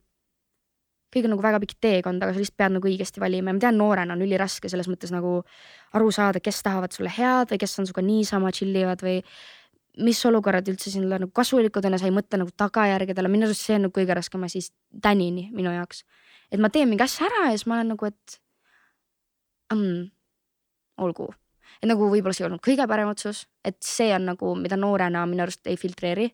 kõik 1.15 1.27
on 1.29 1.35
nagu 1.35 1.45
väga 1.45 1.61
pikk 1.63 1.79
teekond, 1.83 2.23
aga 2.23 2.35
sa 2.35 2.43
lihtsalt 2.43 2.59
pead 2.59 2.75
nagu 2.77 2.89
õigesti 2.91 3.23
valima 3.23 3.51
ja 3.51 3.57
ma 3.57 3.63
tean, 3.63 3.79
noorena 3.79 4.15
on 4.17 4.23
üliraske 4.27 4.71
selles 4.71 4.89
mõttes 4.91 5.13
nagu 5.15 5.41
aru 5.95 6.15
saada, 6.15 6.43
kes 6.43 6.63
tahavad 6.67 6.95
sulle 6.95 7.13
head 7.15 7.53
või 7.53 7.61
kes 7.63 7.79
on 7.79 7.89
sinuga 7.89 8.05
niisama 8.07 8.55
chill 8.55 8.75
ivad 8.79 9.03
või 9.05 9.21
mis 10.05 10.21
olukorrad 10.27 10.67
üldse 10.71 10.91
sinule 10.91 11.21
nagu 11.23 11.31
kasulikud 11.35 11.85
on 11.87 11.95
ja 11.95 12.01
sa 12.03 12.09
ei 12.09 12.15
mõtle 12.15 12.41
nagu 12.43 12.51
tagajärgedele, 12.59 13.31
minu 13.31 13.47
arust 13.47 13.63
see 13.63 13.77
on 13.79 13.87
nagu 13.87 13.95
kõige 13.95 14.17
raskem 14.19 14.43
asi 14.47 14.65
tänini 15.03 15.49
minu 15.55 15.71
jaoks. 15.75 16.03
et 16.51 16.63
ma 16.63 16.71
teen 16.71 16.91
mingi 16.91 17.07
asja 17.07 17.29
ära 17.29 17.51
ja 17.51 17.59
siis 17.59 17.69
ma 17.71 17.79
olen 17.79 17.95
nagu, 17.95 18.11
et 18.11 18.41
mm, 19.73 20.11
olgu. 21.05 21.31
et 21.83 21.89
nagu 21.89 22.09
võib-olla 22.11 22.35
see 22.37 22.45
ei 22.45 22.51
olnud 22.51 22.65
kõige 22.65 22.87
parem 22.89 23.09
otsus, 23.09 23.47
et 23.65 23.79
see 23.83 24.13
on 24.15 24.29
nagu, 24.33 24.55
mida 24.61 24.77
noorena 24.77 25.25
minu 25.27 25.47
arust 25.47 25.67
ei 25.67 25.77
filtreeri 25.81 26.29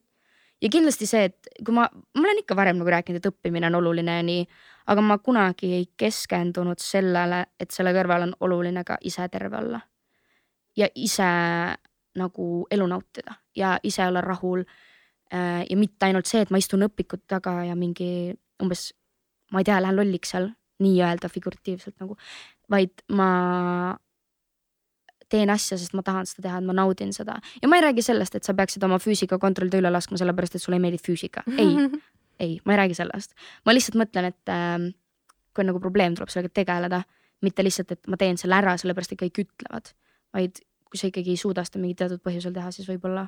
ja 0.62 0.68
kindlasti 0.68 1.08
see, 1.08 1.28
et 1.30 1.50
kui 1.64 1.74
ma, 1.74 1.86
ma 1.90 2.24
olen 2.26 2.42
ikka 2.42 2.56
varem 2.58 2.80
nagu 2.80 2.92
rääkinud, 2.92 3.20
et 3.20 3.30
õppimine 3.30 3.70
on 3.70 3.78
oluline 3.80 4.18
ja 4.18 4.26
nii, 4.26 4.44
aga 4.92 5.04
ma 5.04 5.18
kunagi 5.22 5.72
ei 5.78 5.86
keskendunud 6.00 6.82
sellele, 6.82 7.44
et 7.60 7.72
selle 7.74 7.94
kõrval 7.96 8.28
on 8.28 8.36
oluline 8.46 8.84
ka 8.86 8.98
ise 9.06 9.28
terve 9.32 9.60
olla. 9.60 9.80
ja 10.76 10.86
ise 10.94 11.26
nagu 12.16 12.44
elu 12.70 12.86
nautida 12.86 13.34
ja 13.56 13.78
ise 13.82 14.06
olla 14.06 14.20
rahul. 14.20 14.64
ja 15.70 15.76
mitte 15.76 16.06
ainult 16.06 16.26
see, 16.26 16.40
et 16.42 16.50
ma 16.50 16.58
istun 16.58 16.82
õpikut 16.82 17.22
taga 17.28 17.64
ja 17.64 17.74
mingi 17.78 18.34
umbes, 18.62 18.90
ma 19.52 19.60
ei 19.60 19.64
tea, 19.64 19.80
lähen 19.80 19.96
lolliks 19.96 20.32
seal 20.34 20.50
nii-öelda 20.80 21.28
figuratiivselt 21.28 22.00
nagu, 22.00 22.16
vaid 22.70 23.04
ma 23.16 23.30
teen 25.30 25.50
asja, 25.52 25.78
sest 25.78 25.94
ma 25.94 26.02
tahan 26.06 26.26
seda 26.26 26.48
teha, 26.48 26.60
et 26.60 26.66
ma 26.66 26.74
naudin 26.74 27.12
seda. 27.14 27.38
Ja 27.62 27.70
ma 27.70 27.78
ei 27.78 27.84
räägi 27.86 28.02
sellest, 28.02 28.34
et 28.34 28.46
sa 28.46 28.54
peaksid 28.58 28.82
oma 28.86 28.98
füüsikakontrolli 29.02 29.78
üle 29.78 29.92
laskma, 29.92 30.18
sellepärast 30.18 30.58
et 30.58 30.64
sulle 30.64 30.80
ei 30.80 30.86
meeldi 30.86 31.02
füüsika, 31.02 31.46
ei. 31.56 31.76
Ei, 32.40 32.54
ma 32.64 32.72
ei 32.72 32.78
räägi 32.78 32.94
sellest, 32.96 33.34
ma 33.68 33.74
lihtsalt 33.74 33.98
mõtlen, 34.00 34.30
et 34.30 34.48
äh, 34.48 34.78
kui 35.52 35.60
on 35.60 35.66
nagu 35.68 35.80
probleem, 35.82 36.14
tuleb 36.16 36.30
sellega 36.32 36.48
tegeleda, 36.56 37.02
mitte 37.44 37.60
lihtsalt, 37.66 37.90
et 37.92 38.08
ma 38.08 38.16
teen 38.16 38.38
selle 38.40 38.56
ära, 38.56 38.72
sellepärast 38.80 39.12
et 39.12 39.20
kõik 39.20 39.42
ütlevad, 39.42 39.90
vaid 40.32 40.62
kui 40.88 40.96
sa 40.96 41.10
ikkagi 41.10 41.34
ei 41.34 41.40
suuda 41.42 41.66
seda 41.68 41.82
mingil 41.82 41.98
teatud 42.00 42.22
põhjusel 42.24 42.54
teha, 42.56 42.72
siis 42.72 42.88
võib-olla 42.88 43.26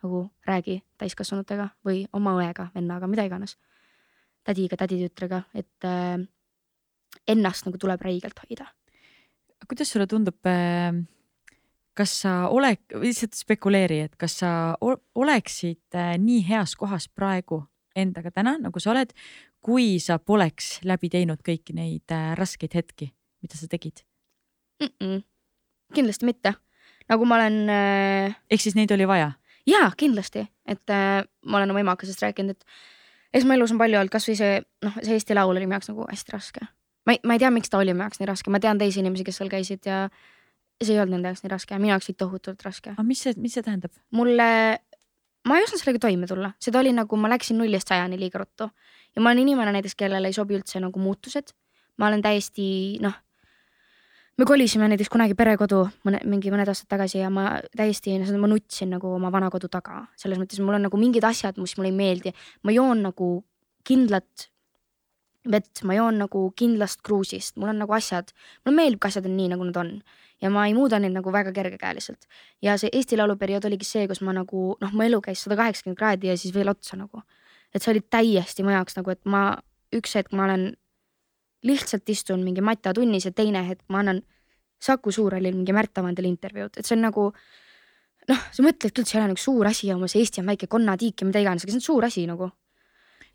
nagu 0.00 0.22
räägi 0.48 0.78
täiskasvanutega 1.00 1.68
või 1.84 2.06
oma 2.16 2.32
õega, 2.40 2.70
vennaga, 2.74 3.10
mida 3.12 3.26
iganes. 3.28 3.58
tädiga, 4.46 4.76
täditütrega, 4.80 5.42
et 5.52 5.84
äh, 5.84 6.16
ennast 7.28 7.66
nagu 7.66 7.78
tuleb 7.78 8.02
räigelt 8.02 8.38
hoida 8.44 8.68
kuidas 9.66 9.90
sulle 9.90 10.06
tundub, 10.06 10.38
kas 11.96 12.12
sa 12.22 12.34
oled, 12.52 12.82
lihtsalt 13.02 13.36
spekuleeri, 13.38 14.02
et 14.06 14.16
kas 14.20 14.40
sa 14.42 14.50
oleksid 14.82 15.96
äh, 15.96 16.14
nii 16.20 16.42
heas 16.48 16.76
kohas 16.76 17.08
praegu 17.08 17.62
endaga 17.96 18.30
täna, 18.34 18.56
nagu 18.60 18.82
sa 18.82 18.92
oled, 18.92 19.14
kui 19.64 19.96
sa 20.02 20.18
poleks 20.20 20.76
läbi 20.86 21.08
teinud 21.12 21.40
kõiki 21.46 21.74
neid 21.76 22.12
äh, 22.14 22.34
raskeid 22.38 22.76
hetki, 22.76 23.10
mida 23.42 23.56
sa 23.56 23.68
tegid? 23.70 24.04
mm. 24.82 24.92
-mm. 25.00 25.22
kindlasti 25.94 26.28
mitte, 26.28 26.54
nagu 27.08 27.24
ma 27.24 27.40
olen 27.40 27.70
äh, 27.72 28.36
ehk 28.50 28.60
siis 28.60 28.76
neid 28.76 28.92
oli 28.92 29.08
vaja? 29.08 29.32
jaa, 29.66 29.90
kindlasti, 29.96 30.46
et 30.66 30.90
äh, 30.90 31.24
ma 31.44 31.56
olen 31.56 31.70
oma 31.70 31.80
emaga 31.80 32.06
sellest 32.06 32.22
rääkinud, 32.22 32.50
et 32.50 32.64
eks 33.32 33.44
mu 33.44 33.56
elus 33.56 33.72
on 33.72 33.78
palju 33.78 33.98
olnud, 33.98 34.12
kasvõi 34.12 34.36
see 34.36 34.60
noh, 34.84 35.00
see 35.02 35.16
Eesti 35.16 35.34
Laul 35.34 35.56
oli 35.56 35.64
minu 35.66 35.80
jaoks 35.80 35.88
nagu 35.88 36.04
hästi 36.10 36.32
raske. 36.32 36.68
Ma 37.06 37.14
ei, 37.14 37.20
ma 37.24 37.36
ei 37.36 37.42
tea, 37.42 37.50
miks 37.54 37.70
ta 37.72 37.80
oli 37.80 37.94
minu 37.94 38.06
jaoks 38.06 38.20
nii 38.20 38.30
raske, 38.30 38.52
ma 38.52 38.60
tean 38.62 38.80
teisi 38.80 39.00
inimesi, 39.02 39.26
kes 39.26 39.40
seal 39.40 39.52
käisid 39.52 39.86
ja 39.88 40.06
see 40.82 40.94
ei 40.94 41.00
olnud 41.00 41.16
nende 41.16 41.32
jaoks 41.32 41.44
nii 41.44 41.52
raske, 41.52 41.78
minu 41.80 41.94
jaoks 41.94 42.10
oli 42.10 42.18
tohutult 42.20 42.64
raske. 42.66 42.94
aga 42.96 43.06
mis 43.06 43.22
see, 43.26 43.36
mis 43.40 43.56
see 43.56 43.66
tähendab? 43.66 43.94
mulle, 44.10 44.48
ma 45.46 45.58
ei 45.58 45.66
osanud 45.66 45.82
sellega 45.82 46.02
toime 46.06 46.28
tulla, 46.30 46.52
seda 46.62 46.82
oli 46.82 46.94
nagu 46.96 47.20
ma 47.20 47.30
läksin 47.32 47.60
nullist 47.60 47.92
sajani 47.92 48.18
liiga 48.20 48.42
ruttu 48.42 48.68
ja 48.68 49.22
ma 49.22 49.30
olen 49.30 49.44
inimene 49.46 49.76
näiteks, 49.78 49.96
kellele 49.98 50.32
ei 50.32 50.36
sobi 50.36 50.58
üldse 50.58 50.82
nagu 50.82 51.00
muutused. 51.00 51.54
ma 51.96 52.10
olen 52.10 52.20
täiesti 52.22 52.66
noh, 53.00 53.14
me 54.36 54.44
kolisime 54.44 54.88
näiteks 54.92 55.08
kunagi 55.12 55.36
perekodu 55.38 55.86
mõne, 56.04 56.20
mingi 56.28 56.52
mõned 56.52 56.68
aastad 56.68 56.90
tagasi 56.92 57.22
ja 57.22 57.30
ma 57.32 57.56
täiesti, 57.76 58.18
ma 58.36 58.50
nutsin 58.50 58.92
nagu 58.96 59.14
oma 59.16 59.30
vana 59.32 59.48
kodu 59.52 59.70
taga, 59.72 60.04
selles 60.18 60.40
mõttes 60.40 60.60
mul 60.60 60.76
on 60.76 60.86
nagu 60.88 61.00
mingid 61.00 61.24
asjad, 61.24 61.56
mis 61.62 61.76
mulle 61.78 61.94
ei 61.94 61.96
meeldi, 61.96 62.34
ma 62.66 62.74
joon 62.74 63.06
nagu 63.08 63.30
kindlat 63.86 64.50
vett, 65.50 65.82
ma 65.84 65.96
joon 65.96 66.20
nagu 66.24 66.46
kindlast 66.58 67.02
kruusist, 67.06 67.56
mul 67.60 67.72
on 67.72 67.82
nagu 67.84 67.94
asjad, 67.96 68.32
mulle 68.64 68.76
meeldib, 68.76 69.00
kui 69.02 69.12
asjad 69.12 69.28
on 69.28 69.36
nii, 69.38 69.50
nagu 69.54 69.66
nad 69.68 69.80
on 69.82 69.92
ja 70.42 70.50
ma 70.52 70.66
ei 70.68 70.74
muuda 70.76 70.98
neid 71.00 71.14
nagu 71.16 71.32
väga 71.32 71.52
kergekäeliselt 71.56 72.26
ja 72.62 72.76
see 72.80 72.90
Eesti 72.92 73.16
Laulu 73.16 73.38
periood 73.40 73.64
oligi 73.68 73.88
see, 73.88 74.04
kus 74.08 74.20
ma 74.26 74.34
nagu 74.36 74.74
noh, 74.80 74.92
mu 74.92 75.04
elu 75.06 75.20
käis 75.24 75.44
sada 75.44 75.56
kaheksakümmend 75.56 75.98
kraadi 75.98 76.30
ja 76.30 76.36
siis 76.36 76.54
veel 76.54 76.68
otsa 76.68 76.98
nagu. 77.00 77.22
et 77.74 77.82
see 77.82 77.92
oli 77.92 78.02
täiesti 78.10 78.64
mu 78.64 78.72
jaoks 78.72 78.96
nagu, 78.98 79.10
et 79.10 79.24
ma 79.24 79.56
üks 79.96 80.16
hetk 80.16 80.32
ma 80.32 80.44
olen 80.44 80.70
lihtsalt 81.66 82.08
istun 82.08 82.44
mingi 82.44 82.60
matatunnis 82.60 83.26
ja 83.26 83.32
teine 83.32 83.64
hetk 83.68 83.84
ma 83.88 84.04
annan 84.04 84.22
Saku 84.82 85.10
Suurhallil 85.12 85.56
mingi 85.56 85.72
Märt 85.72 85.96
Avandile 85.98 86.28
intervjuud, 86.28 86.76
et 86.76 86.84
see 86.84 86.98
on 86.98 87.06
nagu 87.08 87.30
noh, 88.28 88.42
sa 88.52 88.64
mõtled 88.64 88.92
küll, 88.92 89.06
et 89.06 89.08
see 89.08 89.16
ei 89.18 89.22
ole 89.22 89.32
nagu 89.32 89.40
suur 89.40 89.66
asi 89.66 89.88
ja 89.88 89.96
umbes 89.96 90.16
Eesti 90.18 90.42
on 90.42 90.52
väike 90.52 90.68
konnatiik 90.68 91.22
ja 91.22 91.28
mida 91.28 91.40
iganes, 91.40 91.64
aga 91.64 91.72
see 91.72 91.80
on 91.80 91.86
suur 91.88 92.06
asi 92.08 92.26
nagu. 92.28 92.50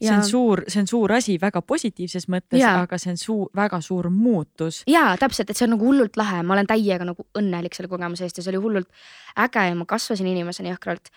See 0.02 0.16
on 0.16 0.24
suur, 0.26 0.64
see 0.68 0.82
on 0.82 0.88
suur 0.90 1.14
asi 1.16 1.36
väga 1.42 1.62
positiivses 1.62 2.28
mõttes, 2.32 2.62
aga 2.66 2.98
see 3.02 3.14
on 3.14 3.20
suur, 3.22 3.50
väga 3.56 3.82
suur 3.86 4.10
muutus. 4.14 4.82
jaa, 4.90 5.14
täpselt, 5.22 5.50
et 5.50 5.60
see 5.60 5.68
on 5.68 5.76
nagu 5.76 5.88
hullult 5.88 6.18
lahe, 6.20 6.42
ma 6.44 6.56
olen 6.58 6.70
täiega 6.70 7.08
nagu 7.08 7.28
õnnelik 7.38 7.78
selle 7.78 7.92
kogemuse 7.92 8.26
eest 8.28 8.40
ja 8.40 8.46
see 8.46 8.54
oli 8.54 8.64
hullult 8.64 8.90
äge 9.46 9.68
ja 9.70 9.76
ma 9.78 9.88
kasvasin 9.90 10.30
inimesena 10.32 10.74
jõhkralt. 10.74 11.12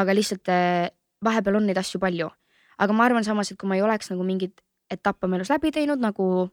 aga 0.00 0.14
lihtsalt 0.14 0.48
eh, 0.48 0.88
vahepeal 1.24 1.60
on 1.60 1.66
neid 1.68 1.78
asju 1.78 2.00
palju. 2.00 2.30
aga 2.78 2.96
ma 2.96 3.04
arvan 3.04 3.24
samas, 3.24 3.50
et 3.50 3.58
kui 3.60 3.68
ma 3.68 3.76
ei 3.76 3.84
oleks 3.84 4.10
nagu 4.10 4.24
mingeid 4.24 4.56
etappe 4.90 5.26
oma 5.26 5.36
elus 5.36 5.50
läbi 5.52 5.70
teinud 5.74 6.00
nagu 6.00 6.48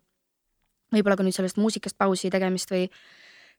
võib-olla 0.94 1.18
ka 1.20 1.26
nüüd 1.26 1.36
sellest 1.36 1.58
muusikast 1.60 1.98
pausi 2.00 2.32
tegemist 2.32 2.72
või 2.72 2.88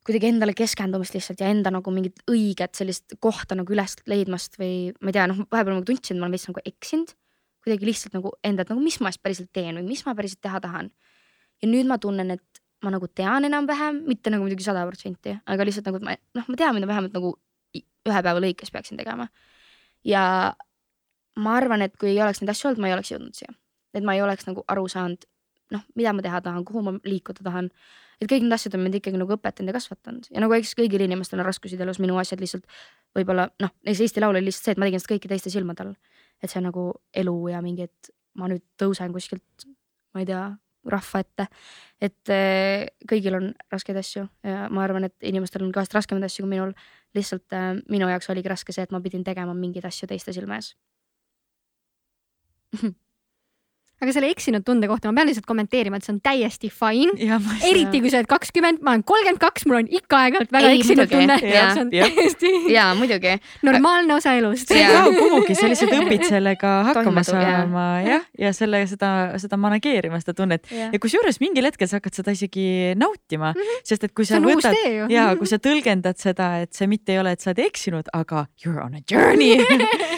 kuidagi 0.07 0.31
endale 0.31 0.55
keskendumist 0.57 1.17
lihtsalt 1.17 1.41
ja 1.43 1.51
enda 1.53 1.73
nagu 1.75 1.93
mingit 1.93 2.23
õiget 2.31 2.79
sellist 2.79 3.17
kohta 3.21 3.57
nagu 3.59 3.73
üles 3.75 3.99
leidmast 4.09 4.57
või 4.61 4.93
ma 5.03 5.11
ei 5.11 5.17
tea, 5.17 5.27
noh, 5.31 5.43
vahepeal 5.51 5.81
ma 5.81 5.85
tundsin, 5.85 6.17
et 6.17 6.21
ma 6.21 6.29
olen 6.29 6.37
veits 6.37 6.49
nagu 6.49 6.63
eksinud 6.65 7.15
kuidagi 7.69 7.93
lihtsalt 7.93 8.17
nagu 8.17 8.33
enda, 8.45 8.65
et 8.65 8.73
nagu 8.73 8.83
mis 8.83 8.97
ma 9.05 9.13
siis 9.13 9.23
päriselt 9.23 9.53
teen 9.53 9.77
või 9.77 9.87
mis 9.93 10.05
ma 10.09 10.17
päriselt 10.19 10.41
teha 10.45 10.61
tahan 10.65 10.91
ja 11.63 11.69
nüüd 11.69 11.89
ma 11.91 11.99
tunnen, 12.03 12.33
et 12.35 12.63
ma 12.85 12.93
nagu 12.95 13.09
tean 13.11 13.47
enam-vähem, 13.49 14.03
mitte 14.07 14.33
nagu 14.33 14.47
muidugi 14.47 14.67
sada 14.67 14.85
protsenti, 14.89 15.35
aga 15.47 15.67
lihtsalt 15.67 15.89
nagu 15.91 16.01
ma 16.05 16.15
noh, 16.39 16.47
ma 16.47 16.59
tean, 16.59 16.77
mida 16.77 16.89
vähemalt 16.91 17.15
nagu 17.17 17.35
ühe 18.09 18.23
päeva 18.25 18.43
lõikes 18.43 18.73
peaksin 18.75 18.99
tegema. 19.01 19.29
ja 20.07 20.55
ma 21.39 21.57
arvan, 21.57 21.83
et 21.83 21.97
kui 21.99 22.13
ei 22.13 22.21
oleks 22.23 22.43
neid 22.43 22.53
asju 22.55 22.71
olnud, 22.71 22.83
ma 22.83 22.91
ei 22.91 22.97
oleks 22.97 23.13
jõudnud 23.13 23.39
siia, 23.39 23.51
et 23.95 24.07
ma 24.07 24.15
ei 24.15 24.23
oleks 24.23 24.47
nagu 24.49 24.65
aru 24.71 24.87
saanud, 24.91 25.27
noh, 25.75 25.83
mida 25.99 26.15
ma 26.15 26.25
teha 26.25 26.41
tahan, 26.45 26.65
kuhu 26.67 26.85
ma 26.87 26.95
liikuda 27.05 27.45
tahan. 27.45 27.71
et 28.21 28.31
kõik 28.31 28.43
need 28.43 28.55
asjad 28.55 28.75
on 28.75 28.83
mind 28.83 28.99
ikkagi 28.99 29.19
nagu 29.19 29.35
õpetanud 29.37 29.71
ja 29.71 29.77
kasvatanud 29.77 30.31
ja 30.33 30.41
nagu 30.43 30.55
eks 30.57 30.73
kõigil 30.79 31.05
inimestel 31.05 31.39
on 31.39 31.47
raskusid 31.47 31.81
elus, 31.81 32.01
minu 32.03 32.17
asjad 32.19 32.41
lihtsalt 32.43 32.65
võib-olla 33.15 33.51
noh, 33.63 33.71
näiteks 33.87 34.01
Eesti 34.07 34.23
Laul 34.23 34.39
oli 34.39 34.49
lihtsalt 34.49 34.65
see, 34.65 34.75
et 34.75 34.81
ma 34.81 34.89
tegin 34.89 35.03
seda 35.03 35.13
kõike 35.15 35.31
teiste 35.31 35.53
silmade 35.55 35.85
all. 35.85 35.95
Et 36.43 36.51
see 36.51 36.61
on 36.61 36.69
nagu 36.69 36.87
elu 37.23 37.37
ja 37.53 37.63
mingi, 37.65 37.89
et 37.89 38.11
ma 38.39 38.49
nüüd 38.51 38.65
tõusen 38.81 39.13
kuskilt, 39.15 39.67
ma 40.15 40.23
ei 40.23 40.29
tea, 40.29 40.45
rahva 40.89 41.21
ette. 41.21 41.49
et 42.01 42.31
eh, 42.33 42.87
kõigil 43.11 43.35
on 43.37 43.49
raskeid 43.73 43.99
asju 43.99 44.29
ja 44.47 44.69
ma 44.71 44.85
arvan, 44.85 45.09
et 45.09 45.27
inimestel 45.27 45.65
on 45.67 45.73
kahest 45.75 45.95
raskemaid 45.95 46.25
asju 46.29 46.45
kui 46.45 46.53
minul. 46.55 46.73
lihtsalt 47.15 47.53
eh, 47.53 47.83
minu 47.89 48.09
jaoks 48.09 48.31
oligi 48.31 48.49
raske 48.49 48.73
see, 48.73 48.87
et 48.87 48.95
ma 48.95 49.01
pidin 49.05 49.25
tegema 49.25 49.55
mingeid 49.55 49.85
asju 49.89 50.09
teiste 50.09 50.33
silme 50.33 50.61
ees. 50.61 50.75
aga 53.99 54.15
selle 54.15 54.31
eksinud 54.31 54.63
tunde 54.67 54.89
kohta 54.91 55.11
ma 55.11 55.19
pean 55.19 55.29
lihtsalt 55.31 55.47
kommenteerima, 55.49 55.99
et 55.99 56.07
see 56.07 56.15
on 56.15 56.21
täiesti 56.23 56.71
fine. 56.71 57.15
ja 57.19 57.41
eriti 57.67 58.01
kui 58.03 58.13
sa 58.13 58.21
oled 58.21 58.31
kakskümmend, 58.31 58.83
ma 58.87 58.95
olen 58.95 59.05
kolmkümmend 59.07 59.41
kaks, 59.43 59.67
mul 59.67 59.81
on 59.81 59.89
ikka 59.91 60.21
aeg-ajalt 60.23 60.55
väga 60.55 60.71
Ei, 60.71 60.79
eksinud 60.79 61.11
muidugi. 61.11 61.27
tunne. 61.27 61.55
Jaa. 61.55 61.73
see 61.75 61.83
on 61.83 61.91
täiesti 61.95 62.53
jaa, 62.75 62.93
muidugi. 62.99 63.35
normaalne 63.67 64.15
osa 64.15 64.35
elust. 64.39 64.71
see 64.71 64.85
ei 64.85 64.93
kao 64.95 65.13
kuhugi, 65.17 65.57
sa 65.59 65.71
lihtsalt 65.73 65.97
õpid 65.99 66.27
sellega 66.31 66.75
hakkama 66.91 67.25
saama 67.27 67.87
jah, 68.07 68.29
ja 68.39 68.53
selle, 68.57 68.85
seda, 68.91 69.13
seda 69.43 69.59
manageerima, 69.61 70.21
seda 70.23 70.37
tunnet 70.39 70.71
Jah. 70.71 70.95
ja 70.95 71.03
kusjuures 71.03 71.41
mingil 71.43 71.67
hetkel 71.67 71.91
sa 71.91 71.99
hakkad 71.99 72.21
seda 72.21 72.37
isegi 72.37 72.95
nautima 72.99 73.53
mm, 73.53 73.61
-hmm. 73.61 73.83
sest 73.91 74.07
et 74.07 74.15
kui 74.15 74.29
sa 74.29 74.39
võtad 74.43 74.79
ja 75.11 75.31
kui 75.39 75.51
sa 75.51 75.59
tõlgendad 75.59 76.23
seda, 76.23 76.55
et 76.63 76.73
see 76.75 76.87
mitte 76.87 77.17
ei 77.17 77.23
ole, 77.23 77.35
et 77.35 77.43
sa 77.43 77.51
oled 77.51 77.65
eksinud, 77.67 78.15
aga 78.15 78.47
you 78.65 78.75
are 78.75 78.85
on 78.85 78.95
a 78.95 79.03
journey. 79.11 79.59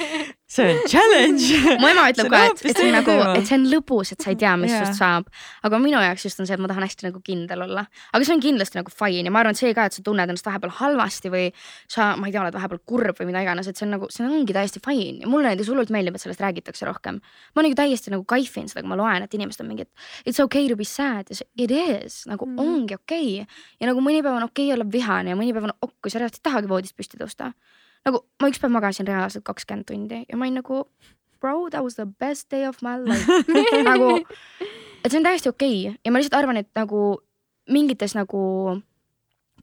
see 0.50 0.66
on 0.66 0.80
challenge. 0.90 1.46
mu 1.78 1.88
ema 1.90 2.08
ütleb 2.10 2.30
ka, 2.32 2.40
et, 2.50 2.62
et 2.66 2.78
see 2.78 2.88
on 2.88 2.96
nagu 2.98 3.14
et 3.38 3.46
see 3.46 3.56
on 3.56 3.66
lõbus, 3.70 4.10
et 4.14 4.24
sa 4.24 4.32
ei 4.32 4.38
tea, 4.40 4.56
mis 4.58 4.72
Jaa. 4.72 4.80
sinust 4.82 4.98
saab. 4.98 5.28
aga 5.66 5.78
minu 5.82 6.00
jaoks 6.02 6.26
just 6.26 6.42
on 6.42 6.48
see, 6.48 6.56
et 6.56 6.62
ma 6.62 6.70
tahan 6.70 6.86
hästi 6.86 7.06
nagu 7.06 7.22
kindel 7.26 7.62
olla. 7.68 7.84
aga 8.10 8.26
see 8.26 8.34
on 8.34 8.42
kindlasti 8.42 8.80
nagu 8.80 8.90
fine 8.94 9.28
ja 9.28 9.34
ma 9.34 9.44
arvan, 9.44 9.54
et 9.54 9.62
see 9.62 9.70
ka, 9.76 9.86
et 9.86 9.96
sa 9.96 10.02
tunned 10.06 10.26
ennast 10.26 10.48
vahepeal 10.48 10.74
halvasti 10.80 11.30
või 11.30 11.44
sa, 11.86 12.10
ma 12.18 12.26
ei 12.26 12.34
tea, 12.34 12.42
oled 12.42 12.58
vahepeal 12.58 12.82
kurb 12.92 13.22
või 13.22 13.30
mida 13.30 13.44
iganes, 13.46 13.70
et 13.70 13.78
see 13.78 13.86
on 13.86 13.94
nagu, 13.94 14.10
see 14.10 14.26
ongi 14.26 14.56
täiesti 14.56 14.82
fine 14.82 15.22
ja 15.22 15.30
mulle 15.30 15.52
näiteks 15.52 15.70
hullult 15.70 15.94
meeldib, 15.94 16.18
et 16.18 16.24
sellest 16.24 16.42
räägitakse 16.42 16.88
rohkem. 16.88 17.22
ma 17.54 17.66
nagu 17.66 17.78
täiesti 17.78 18.10
nagu 18.10 18.26
kaifin 18.26 18.66
seda, 18.70 18.82
kui 18.82 18.90
ma 18.90 18.98
loen, 18.98 19.26
et 19.26 19.38
inimesed 19.38 19.62
on 19.62 19.70
mingid 19.70 19.90
it's 20.26 20.42
okay 20.42 20.66
to 20.68 20.76
be 20.76 20.88
sad 20.88 21.30
ja 21.30 21.38
see 21.38 21.46
it 21.62 21.70
is 21.70 22.24
nagu 22.26 22.48
mm. 22.48 22.58
ongi 22.58 22.98
okei 22.98 23.42
okay.. 23.44 23.60
ja 23.78 23.90
nagu 23.92 24.02
mõni 24.02 24.24
päev 24.24 24.40
on 24.40 24.48
okei 24.48 24.66
okay 24.66 24.74
olla 24.74 24.86
vihane 24.98 25.34
ja 25.34 25.38
mõni 25.38 25.54
päev 25.54 25.70
on 25.70 25.76
ok, 25.78 25.94
kui 26.02 26.10
sa 26.12 26.22
reaalselt 26.22 26.42
ei 26.42 26.48
tahagi 26.50 26.70
voodist 26.70 26.96
püsti 26.98 27.20
tõusta. 27.20 27.52
Nagu 28.08 28.22
ma 28.40 28.50
üks 28.50 28.60
päev 28.60 28.72
magasin 28.72 29.08
reaalselt 29.08 29.44
kakskümmend 29.44 29.88
tundi 29.88 30.24
ja 30.28 30.36
ma 30.36 30.46
olin 30.46 30.60
nagu 30.62 30.84
bro, 31.40 31.68
that 31.70 31.82
was 31.82 31.96
the 31.96 32.06
best 32.06 32.50
day 32.50 32.64
of 32.68 32.76
my 32.82 32.96
life. 33.00 33.26
Nagu, 33.90 34.20
et 35.04 35.10
see 35.10 35.18
on 35.18 35.24
täiesti 35.24 35.48
okei. 35.48 35.88
Okay. 35.88 35.98
ja 36.04 36.12
ma 36.12 36.20
lihtsalt 36.20 36.36
arvan, 36.36 36.60
et 36.60 36.68
nagu 36.76 37.20
mingites 37.72 38.14
nagu 38.14 38.42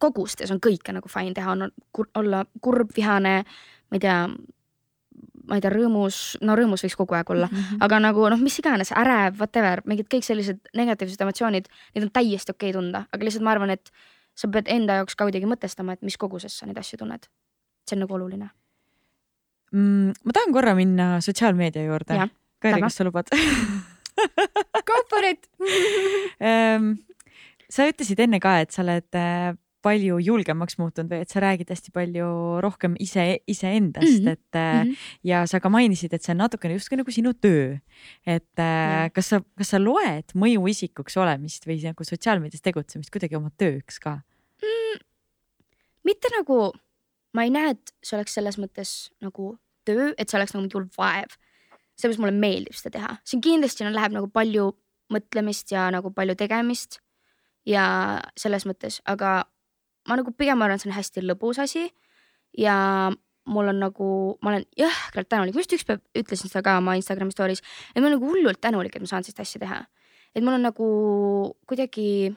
kogustes 0.02 0.52
on 0.54 0.62
kõike 0.64 0.94
nagu 0.96 1.10
fine 1.10 1.36
teha, 1.38 1.54
on 1.54 1.72
kur, 1.94 2.10
olla 2.18 2.44
kurb, 2.62 2.94
vihane, 2.98 3.40
ma 3.90 3.98
ei 3.98 4.02
tea, 4.02 4.18
ma 5.48 5.58
ei 5.58 5.64
tea, 5.64 5.72
rõõmus, 5.74 6.22
no 6.46 6.58
rõõmus 6.58 6.86
võiks 6.86 6.98
kogu 6.98 7.18
aeg 7.18 7.32
olla, 7.34 7.50
aga 7.86 8.02
nagu 8.04 8.28
noh, 8.34 8.42
mis 8.42 8.58
iganes, 8.62 8.94
ärev, 8.98 9.40
whatever, 9.42 9.82
mingid 9.90 10.10
kõik 10.12 10.26
sellised 10.28 10.70
negatiivsed 10.78 11.26
emotsioonid, 11.26 11.70
neid 11.96 12.08
on 12.08 12.14
täiesti 12.14 12.54
okei 12.54 12.72
okay 12.72 12.78
tunda, 12.78 13.06
aga 13.14 13.28
lihtsalt 13.28 13.46
ma 13.46 13.56
arvan, 13.56 13.74
et 13.74 13.94
sa 14.38 14.50
pead 14.54 14.70
enda 14.70 15.02
jaoks 15.02 15.18
ka 15.18 15.26
kuidagi 15.26 15.50
mõtestama, 15.50 15.98
et 15.98 16.06
mis 16.06 16.18
koguses 16.22 16.54
sa 16.54 16.70
neid 16.70 16.78
asju 16.78 17.02
tunned. 17.02 17.26
See 17.90 17.98
on 17.98 18.06
nagu 18.06 18.18
oluline. 18.18 18.50
mm,. 19.72 20.18
ma 20.24 20.36
tahan 20.40 20.56
korra 20.56 20.76
minna 20.78 21.18
sotsiaalmeedia 21.24 21.88
juurde. 21.88 22.28
Kairi, 22.64 22.82
kas 22.82 22.98
sa 22.98 23.06
lubad 23.06 23.30
Go 24.88 24.96
for 25.10 25.22
it. 25.28 25.46
Ehm, 26.42 26.96
sa 27.70 27.86
ütlesid 27.86 28.20
enne 28.24 28.40
ka, 28.42 28.56
et 28.64 28.74
sa 28.74 28.82
oled 28.82 29.18
äh, 29.20 29.52
palju 29.86 30.18
julgemaks 30.24 30.78
muutunud 30.80 31.12
või 31.12 31.24
et 31.24 31.32
sa 31.32 31.42
räägid 31.44 31.70
hästi 31.72 31.94
palju 31.96 32.28
rohkem 32.64 32.96
ise, 33.04 33.40
iseendast 33.50 34.20
mm, 34.20 34.26
-hmm. 34.26 34.34
et 34.34 34.60
äh, 34.60 34.80
mhm. 34.82 34.96
ja 35.24 35.44
sa 35.48 35.62
ka 35.64 35.70
mainisid, 35.70 36.14
et 36.14 36.24
see 36.24 36.34
on 36.34 36.42
natukene 36.44 36.78
justkui 36.78 37.00
nagu 37.00 37.14
sinu 37.14 37.34
töö. 37.34 37.78
et 38.26 38.60
äh, 38.60 38.66
Jah. 38.66 39.12
kas 39.14 39.30
sa, 39.34 39.42
kas 39.58 39.74
sa 39.76 39.80
loed 39.80 40.34
mõjuisikuks 40.34 41.20
olemist 41.22 41.68
või 41.68 41.80
nagu 41.84 42.04
sotsiaalmeedias 42.04 42.62
tegutsemist 42.66 43.14
kuidagi 43.14 43.38
oma 43.38 43.52
tööks 43.58 44.00
ka? 44.00 44.20
mitte 46.08 46.30
nagu, 46.32 46.72
ma 47.38 47.46
ei 47.46 47.54
näe, 47.54 47.76
et 47.76 47.94
see 48.02 48.18
oleks 48.18 48.34
selles 48.38 48.58
mõttes 48.58 48.94
nagu 49.22 49.54
töö, 49.88 50.10
et 50.18 50.30
see 50.30 50.40
oleks 50.40 50.56
nagu 50.56 50.66
mingi 50.66 50.78
hull 50.80 50.90
vaev. 50.98 51.38
seepärast 51.98 52.22
mulle 52.22 52.34
meeldib 52.38 52.76
seda 52.78 52.94
teha, 52.98 53.12
siin 53.26 53.42
kindlasti 53.42 53.86
no, 53.86 53.94
läheb 53.94 54.14
nagu 54.14 54.28
palju 54.30 54.72
mõtlemist 55.14 55.72
ja 55.74 55.88
nagu 55.94 56.12
palju 56.14 56.36
tegemist 56.38 57.00
ja 57.66 57.86
selles 58.38 58.68
mõttes, 58.70 59.00
aga 59.10 59.40
ma 60.08 60.18
nagu 60.20 60.34
pigem 60.36 60.62
arvan, 60.62 60.78
et 60.78 60.84
see 60.84 60.92
on 60.92 60.98
hästi 60.98 61.24
lõbus 61.26 61.62
asi 61.64 61.88
ja 62.58 62.78
mul 63.48 63.72
on 63.72 63.80
nagu, 63.82 64.08
ma 64.44 64.54
olen 64.54 64.66
jõhkralt 64.80 65.30
tänulik, 65.32 65.56
ma 65.56 65.64
just 65.64 65.76
üks 65.78 65.88
päev 65.88 66.04
ütlesin 66.20 66.52
seda 66.52 66.64
ka 66.66 66.78
oma 66.82 66.98
Instagrami 67.00 67.34
story's, 67.34 67.64
et 67.94 68.02
ma 68.02 68.08
olen 68.08 68.18
nagu 68.18 68.32
hullult 68.32 68.62
tänulik, 68.64 68.96
et 68.96 69.04
ma 69.04 69.10
saan 69.10 69.26
sellist 69.26 69.44
asja 69.44 69.64
teha. 69.64 69.86
et 70.36 70.44
mul 70.44 70.54
on 70.54 70.68
nagu 70.68 70.88
kuidagi, 71.66 72.30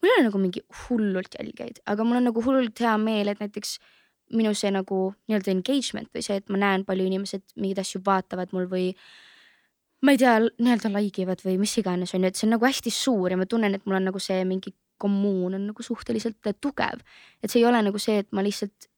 mul 0.00 0.10
ei 0.10 0.14
ole 0.16 0.26
nagu 0.26 0.38
mingi 0.42 0.62
hullult 0.82 1.36
jälgijaid, 1.38 1.82
aga 1.86 2.04
mul 2.04 2.18
on 2.18 2.26
nagu 2.30 2.42
hullult 2.42 2.80
hea 2.80 2.96
meel, 2.98 3.30
et 3.30 3.44
näiteks 3.44 3.76
minu 4.36 4.52
see 4.56 4.70
nagu 4.74 5.00
nii-öelda 5.28 5.52
engagement 5.52 6.10
või 6.14 6.24
see, 6.24 6.38
et 6.40 6.52
ma 6.52 6.60
näen, 6.60 6.86
palju 6.88 7.06
inimesed 7.08 7.44
mingeid 7.56 7.82
asju 7.82 8.02
vaatavad 8.06 8.54
mul 8.56 8.68
või 8.70 8.92
ma 10.02 10.14
ei 10.14 10.20
tea, 10.20 10.38
nii-öelda 10.42 10.92
like 10.96 11.22
ivad 11.22 11.42
või 11.44 11.58
mis 11.62 11.74
iganes 11.78 12.14
on 12.16 12.24
ju, 12.24 12.32
et 12.32 12.38
see 12.38 12.48
on 12.48 12.56
nagu 12.56 12.66
hästi 12.66 12.92
suur 12.94 13.32
ja 13.32 13.38
ma 13.38 13.46
tunnen, 13.46 13.74
et 13.76 13.84
mul 13.86 14.00
on 14.00 14.08
nagu 14.10 14.22
see 14.22 14.42
mingi 14.48 14.74
kommuun 15.02 15.58
on 15.58 15.68
nagu 15.70 15.82
suhteliselt 15.82 16.38
tugev. 16.60 17.02
et 17.42 17.50
see 17.50 17.60
ei 17.62 17.66
ole 17.66 17.82
nagu 17.82 17.98
see, 17.98 18.22
et 18.22 18.28
ma 18.32 18.44
lihtsalt 18.44 18.88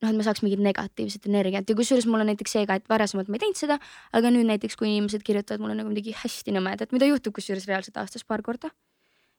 noh, 0.00 0.10
et 0.10 0.16
ma 0.16 0.26
saaks 0.26 0.42
mingit 0.44 0.62
negatiivset 0.64 1.26
energiat 1.28 1.68
ja 1.68 1.76
kusjuures 1.76 2.06
mul 2.08 2.22
on 2.24 2.30
näiteks 2.32 2.56
see 2.56 2.68
ka, 2.68 2.78
et 2.80 2.86
varasemalt 2.88 3.28
ma 3.28 3.38
ei 3.38 3.44
teinud 3.44 3.58
seda, 3.58 3.78
aga 4.16 4.32
nüüd 4.32 4.48
näiteks, 4.48 4.78
kui 4.80 4.88
inimesed 4.90 5.24
kirjutavad 5.26 5.62
mulle 5.62 5.76
nagu 5.78 5.92
midagi 5.92 6.14
hästi 6.16 6.54
nõmedat, 6.56 6.94
mida 6.96 7.08
juhtub 7.10 7.36
kusjuures 7.36 7.68
reaalselt 7.68 8.00
aastas 8.00 8.24
paar 8.24 8.44
korda 8.46 8.72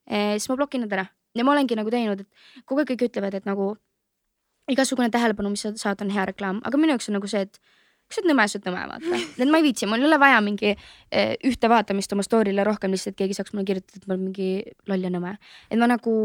eh,, 0.06 0.38
siis 0.38 0.49
ma 0.52 0.60
blokin 0.60 0.86
nad 0.86 0.99
ära 0.99 1.08
ja 1.38 1.47
ma 1.47 1.56
olengi 1.56 1.78
nagu 1.80 1.93
teinud, 1.93 2.22
et 2.26 2.66
kogu 2.68 2.84
aeg 2.84 2.93
kõik 2.93 3.08
ütlevad, 3.10 3.39
et 3.39 3.47
nagu 3.49 3.74
igasugune 4.72 5.11
tähelepanu, 5.13 5.51
mis 5.53 5.65
sa 5.65 5.74
saad, 5.80 6.01
on 6.05 6.11
hea 6.13 6.26
reklaam, 6.32 6.61
aga 6.67 6.80
minu 6.80 6.95
jaoks 6.95 7.09
on 7.11 7.17
nagu 7.19 7.30
see, 7.32 7.43
et 7.47 7.59
kui 8.11 8.17
sa 8.17 8.22
oled 8.22 8.32
nõme, 8.32 8.47
sa 8.47 8.59
oled 8.59 8.69
nõme, 8.69 8.86
vaata. 8.91 9.19
et 9.43 9.51
ma 9.51 9.59
ei 9.61 9.67
viitsi, 9.67 9.89
mul 9.89 10.03
ei 10.03 10.09
ole 10.09 10.19
vaja 10.22 10.39
mingi 10.43 10.72
eh, 10.74 11.36
ühte 11.47 11.69
vaatamist 11.72 12.15
oma 12.15 12.26
story'le 12.28 12.65
rohkem 12.67 12.93
lihtsalt, 12.93 13.15
et 13.15 13.22
keegi 13.24 13.38
saaks 13.38 13.55
mulle 13.55 13.67
kirjutada, 13.69 14.01
et 14.01 14.09
ma 14.09 14.17
olen 14.17 14.26
mingi 14.30 14.49
loll 14.91 15.07
ja 15.07 15.13
nõme. 15.13 15.38
et 15.69 15.80
ma 15.80 15.89
nagu 15.91 16.15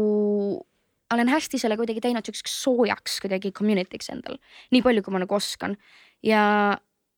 olen 1.13 1.31
hästi 1.31 1.59
selle 1.61 1.77
kuidagi 1.79 2.03
teinud 2.03 2.27
siukseks 2.27 2.57
soojaks 2.65 3.21
kuidagi 3.23 3.53
community'ks 3.55 4.11
endal, 4.11 4.35
nii 4.75 4.83
palju, 4.83 5.05
kui 5.05 5.15
ma 5.15 5.23
nagu 5.23 5.37
oskan. 5.37 5.77
ja, 6.25 6.43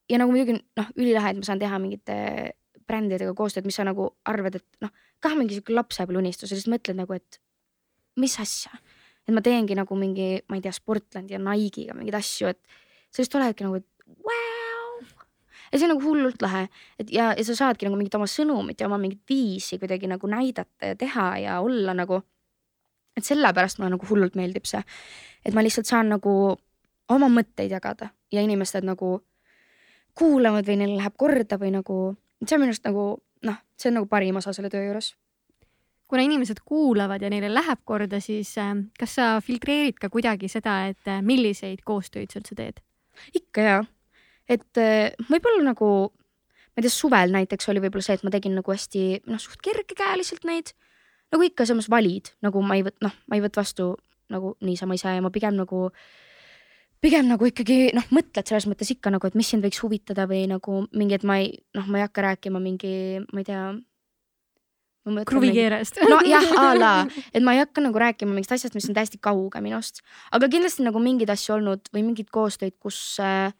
ja 0.09 0.21
nagu 0.21 0.33
muidugi 0.33 0.59
noh, 0.77 0.93
ülilahe, 0.97 1.33
et 1.33 1.41
ma 1.41 1.47
saan 1.47 1.61
teha 1.61 1.81
mingite 1.81 2.17
brändidega 2.89 3.35
koostööd, 3.37 3.67
mis 3.69 3.77
sa 3.77 3.85
nagu 3.85 4.11
arvad, 4.29 4.59
et 4.59 4.83
noh, 4.85 4.93
kah 5.21 5.35
mingi 5.37 5.57
sihuke 5.57 5.75
lapsepõlve-unistus 5.77 6.49
ja 6.49 6.57
siis 6.57 6.69
mõtled 6.71 6.97
nagu, 6.97 7.17
et 7.17 7.41
mis 8.19 8.35
asja. 8.41 8.73
Et 9.29 9.35
ma 9.35 9.43
teengi 9.45 9.77
nagu 9.77 9.97
mingi, 9.97 10.31
ma 10.49 10.57
ei 10.57 10.63
tea, 10.65 10.73
Sportlandi 10.73 11.35
ja 11.35 11.39
Nike'iga 11.43 11.93
mingeid 11.97 12.17
asju, 12.17 12.49
et 12.49 12.59
sa 13.13 13.21
just 13.21 13.35
oledki 13.37 13.65
nagu, 13.65 13.77
et 13.77 14.15
vau. 14.25 15.03
ja 15.69 15.77
see 15.77 15.85
on 15.85 15.93
nagu 15.93 16.01
hullult 16.01 16.41
lahe, 16.41 16.65
et 17.01 17.13
ja, 17.13 17.29
ja 17.37 17.45
sa 17.45 17.55
saadki 17.59 17.85
nagu 17.85 17.99
mingit 17.99 18.17
oma 18.17 18.25
sõnumit 18.29 18.81
ja 18.81 18.89
oma 18.89 18.97
mingit 19.01 19.21
viisi 19.29 19.77
kuidagi 19.81 20.09
nagu 20.09 20.29
näidata 20.31 20.93
ja 20.93 20.97
teha 20.97 21.29
ja 21.43 21.59
olla 21.61 21.93
nagu. 21.93 22.23
et 23.17 23.25
sellepärast 23.25 23.79
mulle 23.79 23.93
nagu 23.97 24.09
hullult 24.09 24.35
meeldib 24.39 24.65
see, 24.69 24.81
et 25.45 25.53
ma 25.53 25.61
lihtsalt 25.65 25.89
saan 25.89 26.09
nagu 26.09 26.33
oma 27.09 27.29
mõtteid 27.29 27.73
jagada 27.73 28.09
ja 28.31 28.41
inimesed 28.41 28.85
nagu 28.87 29.19
kuulavad 30.17 30.65
või 30.67 30.81
neil 30.81 30.97
läheb 30.97 31.15
korda 31.17 31.57
või 31.61 31.73
nagu, 31.75 31.97
see 32.45 32.55
on 32.57 32.63
minu 32.63 32.73
arust 32.73 32.87
nagu 32.87 33.05
noh, 33.45 33.57
see 33.77 33.91
on 33.91 34.01
nagu 34.01 34.09
parim 34.09 34.41
osa 34.41 34.53
selle 34.55 34.71
töö 34.73 34.87
juures 34.87 35.13
kuna 36.09 36.25
inimesed 36.25 36.63
kuulavad 36.65 37.21
ja 37.21 37.29
neile 37.31 37.51
läheb 37.53 37.81
korda, 37.87 38.19
siis 38.23 38.55
äh, 38.61 38.73
kas 38.99 39.15
sa 39.19 39.29
filtreerid 39.45 39.99
ka 40.01 40.09
kuidagi 40.13 40.49
seda, 40.51 40.81
et 40.89 41.09
äh, 41.09 41.21
milliseid 41.25 41.83
koostöid 41.85 42.33
sa 42.33 42.41
üldse 42.41 42.57
teed? 42.57 42.83
ikka 43.35 43.65
jaa, 43.65 43.79
et 44.49 44.79
äh, 44.79 45.11
võib-olla 45.29 45.65
nagu, 45.71 45.89
ma 46.09 46.81
ei 46.81 46.85
tea, 46.85 46.93
suvel 46.93 47.33
näiteks 47.35 47.69
oli 47.71 47.83
võib-olla 47.83 48.05
see, 48.05 48.17
et 48.17 48.23
ma 48.25 48.33
tegin 48.33 48.55
nagu 48.57 48.73
hästi 48.73 49.03
noh, 49.27 49.41
suht 49.41 49.61
kergekäeliselt 49.65 50.47
neid. 50.47 50.73
nagu 51.29 51.45
ikka, 51.45 51.67
samas 51.69 51.89
valid, 51.91 52.31
nagu 52.41 52.63
ma 52.65 52.79
ei 52.79 52.87
võt-, 52.87 52.97
noh, 53.05 53.13
ma 53.29 53.37
ei 53.37 53.43
võta 53.43 53.61
vastu 53.61 53.91
nagu 54.33 54.55
niisama 54.65 54.97
ise 54.97 55.11
ja 55.13 55.21
ma 55.21 55.29
pigem 55.33 55.57
nagu 55.57 55.89
pigem 57.01 57.29
nagu 57.29 57.47
ikkagi 57.47 57.91
noh, 57.95 58.07
mõtled 58.15 58.49
selles 58.49 58.65
mõttes 58.69 58.89
ikka 58.91 59.11
nagu, 59.13 59.27
et 59.27 59.37
mis 59.37 59.47
sind 59.51 59.63
võiks 59.63 59.79
huvitada 59.83 60.25
või 60.29 60.47
nagu 60.49 60.83
mingi, 60.89 61.19
et 61.19 61.27
ma 61.27 61.37
ei 61.41 61.53
noh, 61.77 61.85
ma 61.87 61.99
ei 61.99 62.07
hakka 62.07 62.25
rääkima 62.25 62.61
mingi, 62.63 63.21
ma 63.29 63.43
ei 63.43 63.47
tea 63.47 63.61
kruvikeerest. 65.29 66.01
nojah, 66.09 66.51
a 66.63 66.67
la, 66.77 66.93
et 67.33 67.43
ma 67.45 67.55
ei 67.55 67.63
hakka 67.63 67.83
nagu 67.83 68.01
rääkima 68.01 68.33
mingist 68.33 68.53
asjast, 68.55 68.75
mis 68.77 68.87
on 68.89 68.97
täiesti 68.97 69.19
kauge 69.21 69.61
minust, 69.65 70.03
aga 70.35 70.49
kindlasti 70.51 70.85
nagu 70.85 71.01
mingeid 71.03 71.31
asju 71.33 71.57
olnud 71.57 71.91
või 71.95 72.05
mingeid 72.11 72.31
koostöid, 72.33 72.77
kus 72.81 72.99
äh, 73.23 73.51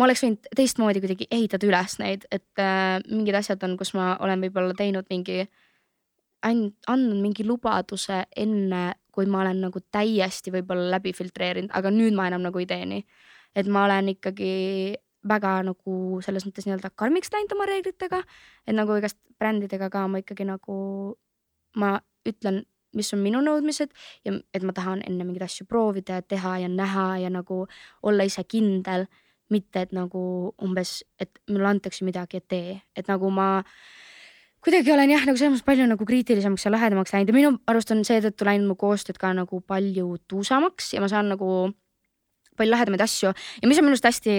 ma 0.00 0.06
oleks 0.06 0.24
võinud 0.24 0.48
teistmoodi 0.56 1.02
kuidagi 1.02 1.28
ehitada 1.30 1.68
üles 1.68 1.98
neid, 2.00 2.24
et 2.32 2.62
äh, 2.62 3.00
mingid 3.10 3.36
asjad 3.40 3.62
on, 3.66 3.76
kus 3.80 3.92
ma 3.96 4.14
olen 4.24 4.46
võib-olla 4.46 4.76
teinud 4.78 5.08
mingi, 5.12 5.44
andnud 6.46 7.20
mingi 7.20 7.44
lubaduse 7.44 8.24
enne, 8.36 8.84
kui 9.12 9.28
ma 9.28 9.42
olen 9.44 9.60
nagu 9.66 9.82
täiesti 9.92 10.52
võib-olla 10.54 10.94
läbi 10.96 11.12
filtreerinud, 11.16 11.72
aga 11.76 11.92
nüüd 11.92 12.16
ma 12.16 12.30
enam 12.30 12.46
nagu 12.46 12.62
ei 12.62 12.68
tee 12.70 12.86
nii. 12.88 13.04
et 13.58 13.66
ma 13.66 13.84
olen 13.84 14.12
ikkagi 14.14 14.50
väga 15.28 15.60
nagu 15.66 16.20
selles 16.24 16.46
mõttes 16.48 16.66
nii-öelda 16.66 16.92
karmiks 16.96 17.32
läinud 17.32 17.52
oma 17.56 17.66
reeglitega, 17.68 18.22
et 18.66 18.76
nagu 18.76 18.96
igast 18.96 19.18
brändidega 19.40 19.90
ka 19.92 20.06
ma 20.08 20.20
ikkagi 20.22 20.46
nagu, 20.48 20.76
ma 21.76 21.96
ütlen, 22.28 22.62
mis 22.96 23.12
on 23.14 23.20
minu 23.22 23.40
nõudmised 23.44 23.92
ja 24.26 24.34
et 24.54 24.64
ma 24.66 24.74
tahan 24.74 25.04
enne 25.06 25.24
mingeid 25.26 25.46
asju 25.46 25.66
proovida 25.68 26.18
ja 26.18 26.26
teha 26.26 26.56
ja 26.64 26.70
näha 26.72 27.06
ja 27.22 27.30
nagu 27.30 27.66
olla 28.02 28.26
ise 28.26 28.42
kindel, 28.48 29.06
mitte 29.50 29.84
et 29.84 29.92
nagu 29.94 30.22
umbes, 30.62 31.00
et 31.20 31.42
mulle 31.50 31.68
antakse 31.70 32.06
midagi 32.06 32.40
ja 32.40 32.46
tee, 32.48 32.80
et 32.96 33.10
nagu 33.10 33.30
ma 33.34 33.50
kuidagi 34.64 34.92
olen 34.92 35.12
jah, 35.14 35.22
nagu 35.26 35.38
selles 35.38 35.54
mõttes 35.54 35.66
palju 35.66 35.86
nagu 35.90 36.06
kriitilisemaks 36.06 36.66
ja 36.66 36.72
lahedamaks 36.74 37.14
läinud 37.14 37.32
ja 37.32 37.36
minu 37.36 37.52
arust 37.70 37.92
on 37.94 38.02
seetõttu 38.06 38.48
läinud 38.48 38.68
mu 38.72 38.76
koostööd 38.80 39.20
ka 39.20 39.32
nagu 39.36 39.60
palju 39.60 40.16
tuusamaks 40.28 40.92
ja 40.94 41.04
ma 41.04 41.08
saan 41.12 41.30
nagu 41.32 41.70
palju 42.58 42.74
lahedamaid 42.74 43.04
asju. 43.06 43.32
Ja 43.62 43.70
mis 43.70 43.80
on 43.80 43.86
minu 43.86 43.96
arust 43.96 44.08
hästi 44.10 44.34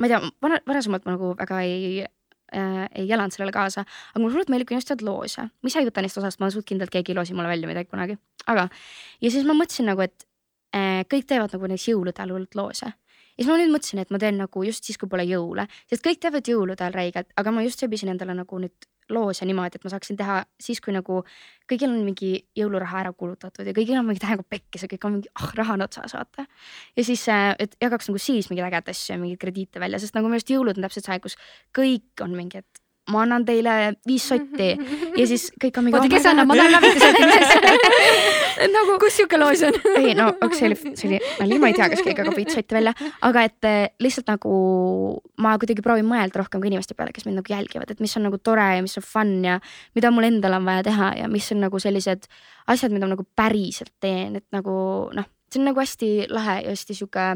ma 0.00 0.08
ei 0.08 0.12
tea, 0.12 0.20
vana, 0.42 0.58
varasemalt 0.68 1.06
ma 1.06 1.16
nagu 1.16 1.32
väga 1.38 1.60
ei 1.66 2.02
äh, 2.02 2.88
ei 2.98 3.06
elanud 3.08 3.34
sellele 3.34 3.54
kaasa, 3.54 3.84
aga 3.84 4.22
mulle 4.22 4.36
hullult 4.36 4.52
meeldib, 4.52 4.68
kui 4.68 4.76
inimesed 4.76 4.92
teevad 4.92 5.06
loose, 5.08 5.46
ma 5.48 5.70
ise 5.70 5.80
ei 5.82 5.88
võta 5.88 6.04
neist 6.04 6.20
osast, 6.20 6.40
ma 6.40 6.48
olen 6.48 6.56
suht 6.56 6.68
kindel, 6.68 6.90
et 6.90 6.94
keegi 6.96 7.14
ei 7.14 7.18
loosi 7.18 7.36
mulle 7.36 7.52
välja 7.52 7.70
midagi 7.70 7.90
kunagi, 7.92 8.18
aga 8.52 8.68
ja 9.22 9.32
siis 9.32 9.46
ma 9.48 9.56
mõtlesin 9.58 9.88
nagu, 9.88 10.04
et 10.04 10.26
äh, 10.76 11.02
kõik 11.12 11.28
teevad 11.30 11.54
nagu 11.56 11.70
näiteks 11.72 11.88
jõulude 11.92 12.24
all 12.24 12.34
hullult 12.34 12.58
loose. 12.58 12.92
ja 12.92 13.44
siis 13.44 13.50
ma 13.50 13.58
nüüd 13.60 13.74
mõtlesin, 13.74 14.02
et 14.04 14.12
ma 14.12 14.20
teen 14.22 14.40
nagu 14.40 14.64
just 14.68 14.88
siis, 14.88 15.00
kui 15.00 15.10
pole 15.12 15.26
jõule, 15.28 15.66
sest 15.90 16.04
kõik 16.04 16.20
teevad 16.24 16.48
jõulude 16.48 16.84
all 16.84 16.96
räigelt, 16.96 17.32
aga 17.36 17.54
ma 17.54 17.64
just 17.64 17.80
seebisin 17.80 18.12
endale 18.12 18.36
nagu 18.36 18.64
nüüd 18.64 18.91
loose 19.10 19.46
niimoodi, 19.48 19.78
et 19.78 19.84
ma 19.86 19.92
saaksin 19.92 20.18
teha 20.18 20.38
siis, 20.60 20.80
kui 20.84 20.94
nagu 20.94 21.22
kõigil 21.70 21.90
on 21.90 22.04
mingi 22.06 22.34
jõuluraha 22.58 23.00
ära 23.02 23.12
kulutatud 23.16 23.66
ja 23.66 23.74
kõigil 23.76 23.98
on 23.98 24.06
mingi 24.08 24.22
täiega 24.22 24.44
pekkis 24.48 24.86
ja 24.86 24.90
kõik 24.92 25.08
on 25.08 25.16
mingi, 25.18 25.32
ah 25.38 25.50
raha 25.58 25.76
on 25.78 25.86
otsas, 25.86 26.14
vaata. 26.16 26.46
ja 26.96 27.04
siis, 27.06 27.24
äh, 27.32 27.54
et 27.58 27.76
jagaks 27.82 28.10
nagu 28.10 28.22
siis 28.22 28.50
mingeid 28.50 28.68
ägedaid 28.68 28.94
asju 28.94 29.14
ja 29.14 29.20
mingeid 29.22 29.42
krediite 29.42 29.82
välja, 29.82 30.00
sest 30.02 30.14
nagu 30.18 30.28
minu 30.28 30.40
arust 30.40 30.54
jõulud 30.54 30.78
on 30.78 30.88
täpselt 30.88 31.08
see 31.08 31.16
aeg, 31.16 31.26
kus 31.26 31.38
kõik 31.76 32.24
on 32.24 32.36
mingi, 32.36 32.62
et 32.62 32.81
ma 33.10 33.24
annan 33.24 33.42
teile 33.42 33.72
viis 34.06 34.24
sotti 34.30 34.68
ja 35.18 35.24
siis 35.26 35.48
kõik 35.60 35.78
on 35.80 35.88
mingi. 35.88 35.98
oota, 35.98 36.10
kes 36.12 36.26
annab, 36.30 36.46
ma 36.46 36.54
tahan 36.58 36.74
läbi 36.76 36.92
sotti 37.00 38.68
nagu, 38.76 38.94
kus 39.02 39.16
sihuke 39.18 39.40
loos 39.40 39.64
on? 39.66 39.78
ei 39.98 40.14
no, 40.14 40.28
aga 40.30 40.54
see 40.54 40.68
oli, 40.68 40.78
see 40.94 41.08
oli 41.10 41.18
nali, 41.40 41.58
ma 41.58 41.72
ei 41.72 41.76
tea, 41.78 41.88
kas 41.90 42.04
keegi 42.04 42.22
jagab 42.22 42.38
viit 42.38 42.54
sotti 42.54 42.78
välja, 42.78 42.94
aga 43.26 43.44
et 43.48 43.68
eh, 43.68 43.80
lihtsalt 44.06 44.30
nagu 44.30 44.54
ma 45.42 45.56
kuidagi 45.58 45.82
proovin 45.82 46.06
mõelda 46.06 46.44
rohkem 46.44 46.62
ka 46.62 46.70
inimeste 46.70 46.94
peale, 46.98 47.14
kes 47.16 47.26
mind 47.26 47.40
nagu 47.40 47.54
jälgivad, 47.56 47.90
et 47.90 48.02
mis 48.04 48.14
on 48.20 48.28
nagu 48.28 48.38
tore 48.38 48.68
ja 48.76 48.86
mis 48.86 48.94
on 49.00 49.06
fun 49.06 49.34
ja 49.48 49.58
mida 49.98 50.14
mul 50.14 50.30
endal 50.30 50.60
on 50.60 50.68
vaja 50.70 50.86
teha 50.86 51.12
ja 51.24 51.30
mis 51.32 51.50
on 51.54 51.64
nagu 51.66 51.82
sellised 51.82 52.30
asjad, 52.70 52.94
mida 52.94 53.08
ma 53.08 53.16
nagu 53.16 53.26
päriselt 53.36 53.96
teen, 54.02 54.38
et 54.38 54.46
nagu 54.54 54.74
noh, 55.10 55.30
see 55.50 55.58
on 55.58 55.72
nagu 55.72 55.82
hästi 55.82 56.12
lahe 56.30 56.60
ja 56.62 56.76
hästi 56.76 57.02
sihuke 57.02 57.32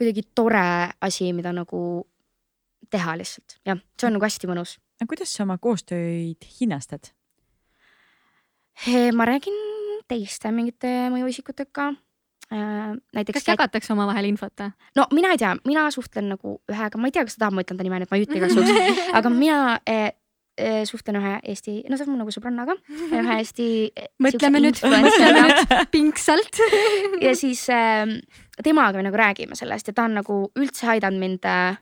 kuidagi 0.00 0.22
tore 0.36 0.92
asi, 1.00 1.32
mida 1.36 1.52
nagu 1.52 1.80
teha 2.90 3.16
lihtsalt, 3.18 3.58
jah, 3.66 3.80
see 3.98 4.08
on 4.08 4.16
nagu 4.18 4.26
hästi 4.26 4.50
mõnus. 4.50 4.76
aga 5.00 5.08
kuidas 5.14 5.32
sa 5.34 5.44
oma 5.46 5.58
koostööid 5.58 6.46
hinnastad? 6.60 7.12
ma 9.12 9.26
räägin 9.28 9.56
teiste 10.10 10.50
mingite 10.54 11.10
mõjuisikutega 11.12 11.90
äh,. 12.52 12.94
näiteks. 13.14 13.40
kas 13.40 13.50
jagatakse 13.52 13.92
omavahel 13.94 14.30
infot 14.30 14.64
no 14.96 15.06
mina 15.14 15.34
ei 15.34 15.42
tea, 15.42 15.54
mina 15.66 15.88
suhtlen 15.94 16.32
nagu 16.34 16.58
ühega, 16.70 16.98
ma 16.98 17.10
ei 17.10 17.14
tea, 17.14 17.26
kas 17.26 17.36
ta 17.36 17.46
tahab, 17.46 17.58
ma 17.58 17.66
ütlen 17.66 17.80
ta 17.80 17.86
nime, 17.86 18.00
nii 18.00 18.08
et 18.08 18.14
ma 18.14 18.18
ei 18.18 18.26
ütle 18.26 18.40
igaks 18.40 18.56
juhuks, 18.58 19.04
aga 19.18 19.32
mina 19.34 19.60
eh, 19.86 20.08
eh, 20.58 20.80
suhtlen 20.88 21.20
ühe 21.20 21.36
Eesti, 21.52 21.76
no 21.90 21.98
see 21.98 22.08
on 22.08 22.14
mu 22.14 22.22
nagu 22.22 22.34
sõbrannaga, 22.34 22.76
ühe 23.10 23.36
Eesti. 23.36 23.68
mõtleme 24.24 24.64
nüüd, 24.64 24.80
mõtleme 24.96 25.84
pingsalt 25.92 26.62
ja 27.26 27.36
siis 27.38 27.66
äh, 27.74 28.16
temaga 28.64 28.98
me 28.98 29.06
nagu 29.10 29.20
räägime 29.20 29.58
sellest 29.58 29.92
ja 29.92 29.96
ta 29.96 30.08
on 30.08 30.18
nagu 30.22 30.42
üldse 30.58 30.90
aidanud 30.96 31.22
mind 31.22 31.46
äh, 31.48 31.78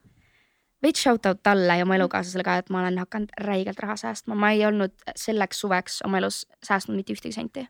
veits 0.82 1.02
shout 1.02 1.26
out 1.26 1.40
talle 1.42 1.76
ja 1.76 1.86
oma 1.86 1.96
elukaaslasele 1.96 2.44
ka, 2.44 2.58
et 2.60 2.70
ma 2.70 2.82
olen 2.82 2.98
hakanud 2.98 3.32
räigelt 3.40 3.80
raha 3.82 3.96
säästma, 3.96 4.34
ma 4.34 4.50
ei 4.54 4.64
olnud 4.66 4.94
selleks 5.16 5.60
suveks 5.60 6.02
oma 6.06 6.18
elus 6.22 6.44
säästnud 6.64 6.96
mitte 6.96 7.16
ühtegi 7.16 7.34
senti. 7.34 7.66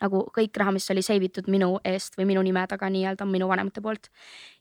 nagu 0.00 0.22
kõik 0.32 0.56
raha, 0.56 0.72
mis 0.72 0.86
oli 0.90 1.02
save 1.04 1.26
itud 1.28 1.48
minu 1.52 1.74
eest 1.84 2.14
või 2.16 2.24
minu 2.30 2.40
nime 2.40 2.62
taga 2.68 2.88
nii-öelda 2.88 3.26
minu 3.28 3.48
vanemate 3.48 3.82
poolt. 3.84 4.08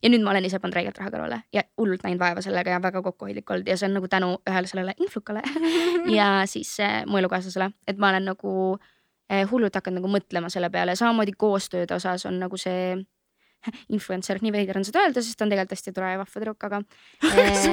ja 0.04 0.10
nüüd 0.10 0.24
ma 0.24 0.32
olen 0.32 0.46
ise 0.46 0.60
pannud 0.60 0.76
räigelt 0.76 0.98
raha 1.00 1.12
kõrvale 1.16 1.42
ja 1.54 1.64
hullult 1.78 2.04
näinud 2.04 2.20
vaeva 2.20 2.42
sellega 2.42 2.76
ja 2.76 2.82
väga 2.84 3.02
kokkuhoidlik 3.02 3.50
olnud 3.50 3.68
ja 3.68 3.78
see 3.78 3.88
on 3.88 3.96
nagu 4.00 4.08
tänu 4.08 4.34
ühele 4.50 4.68
sellele 4.68 4.96
influkale 5.00 5.44
ja 6.20 6.44
siis 6.46 6.80
äh, 6.80 7.06
mu 7.06 7.18
elukaaslasele, 7.18 7.72
et 7.88 7.98
ma 7.98 8.10
olen 8.10 8.32
nagu 8.34 8.52
äh, 9.32 9.46
hullult 9.52 9.76
hakanud 9.76 10.02
nagu 10.02 10.12
mõtlema 10.12 10.50
selle 10.50 10.70
peale, 10.70 10.96
samamoodi 10.96 11.38
koostööde 11.38 11.96
osas 11.96 12.26
on 12.26 12.40
nagu 12.40 12.58
see 12.58 12.98
influencer, 13.96 14.40
nii 14.42 14.52
veider 14.56 14.78
on 14.80 14.86
seda 14.88 15.04
öelda, 15.06 15.22
sest 15.22 15.38
ta 15.40 15.46
on 15.46 15.52
tegelikult 15.54 15.76
hästi 15.78 15.94
tore 15.96 16.12
ja 16.14 16.20
vahva 16.22 16.40
tüdruk, 16.40 16.64
aga 16.70 16.82
eh, 17.38 17.66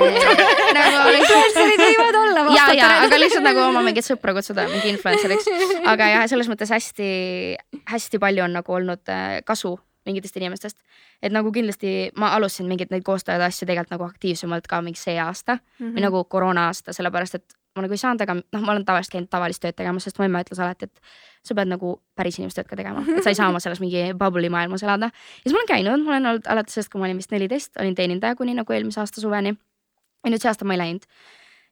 nagu 0.76 1.14
influencer'id 1.20 1.82
võivad 1.84 2.20
olla 2.22 2.44
ja, 2.56 2.68
ja 2.74 2.88
vahvad 2.90 3.06
aga 3.08 3.20
lihtsalt 3.22 3.46
nagu 3.46 3.62
oma 3.68 3.82
mingeid 3.86 4.06
sõpru 4.08 4.34
kutsuda 4.38 4.66
mingi 4.72 4.92
influencer'iks, 4.94 5.50
aga 5.92 6.10
jah, 6.14 6.24
selles 6.30 6.50
mõttes 6.50 6.72
hästi-hästi 6.74 8.20
palju 8.22 8.44
on 8.46 8.56
nagu 8.58 8.76
olnud 8.78 9.12
äh, 9.12 9.38
kasu 9.46 9.76
mingitest 10.06 10.36
inimestest. 10.38 10.76
et 11.22 11.32
nagu 11.34 11.50
kindlasti 11.52 12.12
ma 12.20 12.28
alustasin 12.36 12.68
mingeid 12.70 12.92
neid 12.94 13.02
koostööd 13.06 13.42
asju 13.42 13.66
tegelikult 13.66 13.90
nagu 13.96 14.06
aktiivsemalt 14.06 14.68
ka 14.70 14.78
mingi 14.84 15.00
see 15.00 15.16
aasta 15.18 15.58
Mhm. 15.80 15.94
või 15.96 16.04
nagu 16.04 16.24
koroona 16.24 16.68
aasta, 16.70 16.92
sellepärast 16.94 17.34
et 17.40 17.56
ma 17.76 17.84
nagu 17.84 17.94
ei 17.94 18.00
saanud, 18.00 18.22
aga 18.24 18.34
noh, 18.38 18.62
ma 18.64 18.72
olen 18.72 18.84
tavaliselt 18.88 19.14
käinud 19.14 19.30
tavalist 19.32 19.62
tööd 19.62 19.76
tegemas, 19.76 20.06
sest 20.08 20.18
mu 20.20 20.26
ema 20.26 20.42
ütles 20.44 20.60
alati, 20.62 20.88
et 20.88 21.46
sa 21.46 21.56
pead 21.58 21.70
nagu 21.70 21.92
päris 22.18 22.38
inimest 22.40 22.58
tööd 22.58 22.68
ka 22.70 22.78
tegema, 22.78 23.04
et 23.12 23.22
sa 23.24 23.32
ei 23.32 23.38
saa 23.38 23.48
oma 23.52 23.60
selles 23.62 23.82
mingi 23.82 24.08
bubble'i 24.18 24.50
maailmas 24.52 24.84
elada. 24.86 25.10
ja 25.12 25.44
siis 25.44 25.54
ma 25.54 25.60
olen 25.60 25.70
käinud, 25.70 26.04
ma 26.04 26.14
olen 26.14 26.30
olnud 26.32 26.50
alates 26.54 26.78
sellest, 26.78 26.92
kui 26.92 27.02
ma 27.02 27.08
olin 27.08 27.20
vist 27.20 27.34
neliteist, 27.34 27.74
olin 27.80 27.94
teenindaja 27.98 28.38
kuni 28.38 28.56
nagu 28.56 28.76
eelmise 28.76 29.02
aasta 29.02 29.20
suveni. 29.20 29.54
ja 30.24 30.32
nüüd 30.32 30.42
see 30.42 30.50
aasta 30.50 30.68
ma 30.68 30.76
ei 30.76 30.82
läinud. 30.82 31.04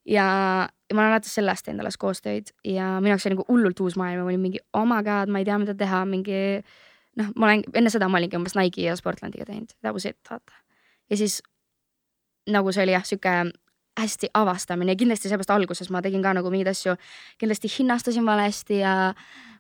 ja, 0.05 0.26
ja 0.68 0.96
ma 0.96 1.02
olen 1.02 1.14
alates 1.14 1.34
sellest 1.34 1.66
teinud 1.66 1.84
alles 1.84 1.98
koostööd 2.00 2.52
ja 2.68 2.98
minu 3.00 3.14
jaoks 3.14 3.26
oli 3.26 3.38
nagu 3.38 3.48
hullult 3.48 3.80
uus 3.80 3.96
maailm 3.96 4.22
ma 4.22 4.28
olin 4.28 4.44
mingi 4.44 4.61
oh 4.72 4.84
my 4.86 5.00
god, 5.07 5.32
ma 5.32 5.40
ei 5.40 5.48
tea, 5.48 5.59
mida 5.59 5.74
teha, 5.74 6.05
mingi 6.05 6.38
noh, 7.16 7.32
ma 7.34 7.48
olen 7.48 7.64
enne 7.74 7.90
seda 7.90 8.09
ma 8.11 8.20
olingi 8.20 8.36
umbes 8.36 8.57
Nike'i 8.59 8.86
ja 8.90 8.96
Sportlandiga 9.00 9.48
teinud, 9.48 9.72
that 9.80 9.96
was 9.96 10.07
it, 10.07 10.20
vaata. 10.30 10.52
ja 11.11 11.16
siis 11.16 11.40
nagu 12.50 12.72
see 12.72 12.84
oli 12.84 12.92
jah, 12.92 13.05
sihuke 13.09 13.34
hästi 14.01 14.30
avastamine. 14.34 14.92
Ja 14.92 14.99
kindlasti 14.99 15.30
seepärast 15.30 15.53
alguses 15.55 15.90
ma 15.90 16.03
tegin 16.03 16.22
ka 16.22 16.34
nagu 16.34 16.51
mingeid 16.51 16.72
asju, 16.72 16.97
kindlasti 17.38 17.70
hinnastasin 17.78 18.26
valesti 18.26 18.80
ja 18.80 19.14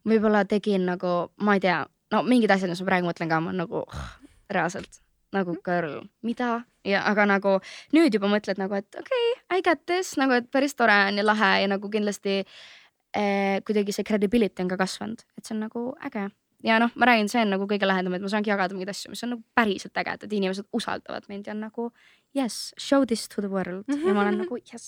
võib-olla 0.08 0.44
tegin 0.48 0.86
nagu, 0.88 1.14
ma 1.40 1.56
ei 1.56 1.64
tea, 1.64 1.80
no 2.12 2.22
mingid 2.26 2.52
asjad, 2.54 2.72
mis 2.72 2.82
ma 2.82 2.90
praegu 2.90 3.08
mõtlen 3.08 3.30
ka, 3.30 3.40
ma 3.44 3.54
nagu 3.54 3.84
oh, 3.84 4.04
reaalselt 4.52 5.00
nagu 5.34 5.56
girl, 5.66 6.04
mida? 6.22 6.62
Ja 6.86 7.02
aga 7.10 7.26
nagu 7.26 7.56
nüüd 7.96 8.14
juba 8.14 8.28
mõtled 8.30 8.60
nagu, 8.60 8.76
et 8.78 9.00
okei 9.00 9.26
okay,, 9.34 9.58
I 9.58 9.64
get 9.66 9.82
this 9.90 10.14
nagu, 10.20 10.36
et 10.36 10.50
päris 10.52 10.76
tore 10.78 10.94
on 11.08 11.18
ja 11.18 11.24
lahe 11.26 11.52
ja 11.64 11.70
nagu 11.70 11.90
kindlasti 11.90 12.42
eh, 12.42 13.58
kuidagi 13.66 13.94
see 13.96 14.06
credibility 14.06 14.62
on 14.62 14.70
ka 14.70 14.78
kasvanud, 14.84 15.24
et 15.38 15.46
see 15.46 15.56
on 15.56 15.64
nagu 15.66 15.86
äge 16.06 16.28
ja 16.64 16.78
noh, 16.82 16.92
ma 16.96 17.08
räägin, 17.10 17.28
see 17.32 17.42
on 17.44 17.52
nagu 17.54 17.66
kõige 17.70 17.88
lähedam, 17.88 18.16
et 18.16 18.24
ma 18.24 18.30
saangi 18.32 18.52
jagada 18.52 18.76
mingeid 18.76 18.92
asju, 18.94 19.12
mis 19.12 19.24
on 19.26 19.34
nagu 19.36 19.44
päriselt 19.58 20.00
ägedad, 20.00 20.32
inimesed 20.32 20.68
usaldavad 20.76 21.28
mind 21.30 21.48
ja 21.48 21.56
on 21.56 21.64
nagu 21.66 21.88
yes, 22.36 22.72
show 22.80 23.06
this 23.08 23.28
to 23.28 23.44
the 23.44 23.50
world 23.52 23.88
ja 23.90 24.14
ma 24.14 24.24
olen 24.24 24.40
nagu 24.44 24.58
yes, 24.60 24.86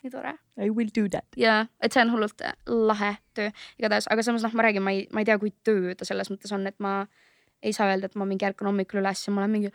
nii 0.00 0.12
tore 0.14 0.36
I 0.60 0.70
will 0.70 0.90
do 0.94 1.08
that. 1.12 1.26
ja 1.36 1.64
et 1.82 1.92
see 1.92 2.04
on 2.04 2.14
hullult 2.14 2.44
äh, 2.46 2.54
lahe 2.66 3.14
töö 3.36 3.50
igatahes, 3.80 4.08
aga 4.12 4.24
samas 4.26 4.46
noh, 4.46 4.54
ma 4.56 4.68
räägin, 4.68 4.86
ma 4.86 4.94
ei, 4.96 5.06
ma 5.12 5.24
ei 5.24 5.28
tea, 5.28 5.38
kui 5.42 5.52
töö 5.66 5.94
ta 5.98 6.08
selles 6.08 6.32
mõttes 6.32 6.52
on, 6.56 6.66
et 6.70 6.78
ma 6.82 7.04
ei 7.60 7.74
saa 7.76 7.90
öelda, 7.90 8.08
et 8.08 8.16
ma 8.16 8.26
mingi 8.28 8.46
ärkan 8.48 8.70
hommikul 8.70 9.02
üles 9.02 9.26
ja 9.26 9.34
ma 9.34 9.42
olen 9.44 9.56
mingi, 9.56 9.72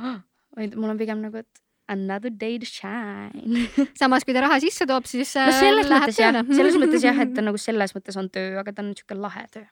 vaid 0.56 0.78
mul 0.78 0.94
on 0.94 1.00
pigem 1.00 1.20
nagu, 1.22 1.44
et 1.44 1.66
another 1.90 2.30
day 2.30 2.58
to 2.58 2.66
shine. 2.66 3.66
samas, 4.00 4.24
kui 4.24 4.34
ta 4.34 4.44
raha 4.46 4.60
sisse 4.62 4.86
toob, 4.86 5.06
siis 5.10 5.34
no 5.36 5.50
selles 5.54 5.90
äh, 5.90 5.92
mõttes 5.92 6.22
jah, 6.22 6.40
selles 6.46 6.78
mõttes 6.78 7.04
jah, 7.06 7.20
et 7.26 7.34
ta 7.36 7.44
nagu 7.48 7.60
selles 7.60 7.94
mõttes 7.96 8.18
on 8.20 8.30
töö, 8.32 8.54
aga 8.62 8.74
ta 8.74 8.84
on 8.84 8.94
sihuke 8.96 9.18
lahe 9.18 9.44
töö. 9.54 9.66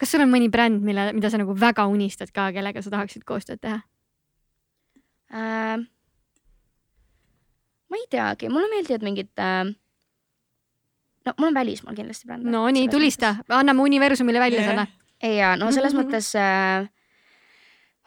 Kas 0.00 0.14
sul 0.14 0.24
on 0.24 0.32
mõni 0.32 0.48
bränd, 0.52 0.80
mille, 0.84 1.10
mida 1.16 1.30
sa 1.32 1.40
nagu 1.40 1.54
väga 1.56 1.84
unistad 1.92 2.32
ka, 2.32 2.48
kellega 2.56 2.82
sa 2.82 2.92
tahaksid 2.94 3.26
koostööd 3.28 3.60
teha? 3.60 3.82
äh,. 5.30 5.82
ma 7.90 7.98
ei 7.98 8.06
teagi, 8.10 8.48
mulle 8.52 8.70
meeldivad 8.72 9.04
mingid 9.06 9.30
äh,. 9.38 9.74
no 11.26 11.36
mul 11.36 11.50
on 11.50 11.58
välismaal 11.60 11.98
kindlasti 11.98 12.30
bränd. 12.30 12.48
no 12.48 12.64
nii, 12.72 12.88
tulista, 12.92 13.36
anname 13.48 13.84
universumile 13.84 14.40
välja 14.42 14.64
Yeah. 14.64 14.72
selle. 14.72 15.36
ja 15.36 15.52
no 15.60 15.70
selles 15.74 15.94
mõttes 16.00 16.32
äh,. 16.38 16.88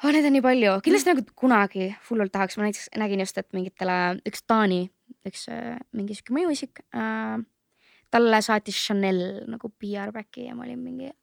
Oh, 0.04 0.12
neid 0.12 0.26
on 0.28 0.34
nii 0.36 0.44
palju, 0.44 0.72
kindlasti 0.84 1.14
nagu 1.14 1.22
kunagi 1.40 1.86
hullult 2.10 2.34
tahaks, 2.34 2.58
ma 2.58 2.66
näiteks 2.66 2.90
nägin 3.00 3.22
just, 3.24 3.38
et 3.40 3.48
mingitele 3.56 3.94
üks 4.28 4.42
Taani, 4.44 4.82
üks 5.24 5.46
äh, 5.48 5.78
mingi 5.96 6.18
sihuke 6.18 6.36
mõjuisik 6.36 6.82
äh,. 6.92 7.38
talle 8.12 8.42
saatis 8.46 8.82
Chanel 8.82 9.46
nagu 9.48 9.70
PR 9.80 10.12
back'i 10.12 10.50
ja 10.50 10.58
ma 10.58 10.66
olin 10.66 10.82
mingi 10.84 11.14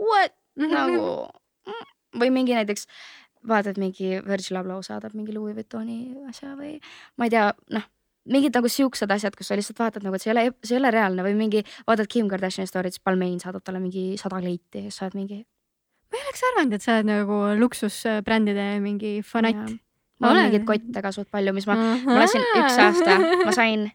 what 0.00 0.34
nagu 0.60 1.28
mm. 1.68 1.88
või 2.20 2.32
mingi 2.34 2.56
näiteks 2.56 2.88
vaatad 3.48 3.78
mingi 3.80 4.18
Virgil 4.26 4.60
Abloh 4.60 4.82
saadab 4.84 5.14
mingi 5.16 5.32
Louis 5.36 5.56
Vuittoni 5.56 6.26
asja 6.28 6.56
või 6.58 6.76
ma 7.16 7.28
ei 7.28 7.32
tea, 7.32 7.48
noh 7.76 7.86
mingid 8.30 8.54
nagu 8.56 8.68
siuksed 8.68 9.10
asjad, 9.10 9.36
kus 9.36 9.48
sa 9.50 9.56
lihtsalt 9.58 9.80
vaatad 9.80 10.04
nagu, 10.04 10.16
et 10.16 10.24
see 10.24 10.30
ei 10.30 10.34
ole, 10.34 10.42
see 10.66 10.76
ei 10.76 10.80
ole 10.80 10.90
reaalne 10.94 11.24
või 11.24 11.36
mingi 11.38 11.62
vaatad 11.88 12.10
Kim 12.10 12.28
Kardashiani 12.30 12.68
story't, 12.68 12.96
siis 12.96 13.04
Balmain 13.04 13.38
saadab 13.42 13.64
talle 13.64 13.80
mingi 13.82 14.12
sada 14.20 14.40
kleiti 14.42 14.84
ja 14.86 14.92
sa 14.94 15.06
oled 15.06 15.16
mingi. 15.18 15.40
ma 16.10 16.18
ei 16.18 16.26
oleks 16.26 16.44
arvanud, 16.50 16.76
et 16.76 16.84
sa 16.84 16.98
oled 16.98 17.08
nagu 17.08 17.38
luksusbrändide 17.60 18.66
mingi 18.84 19.14
fanatt. 19.26 19.72
on 20.20 20.30
Olen. 20.30 20.50
mingeid 20.50 20.66
kotte 20.68 21.02
ka 21.02 21.12
suht 21.16 21.30
palju, 21.32 21.54
mis 21.56 21.66
ma, 21.66 21.78
ma 22.04 22.18
lasin 22.20 22.44
üks 22.60 22.76
aasta, 22.84 23.16
ma 23.46 23.56
sain 23.56 23.88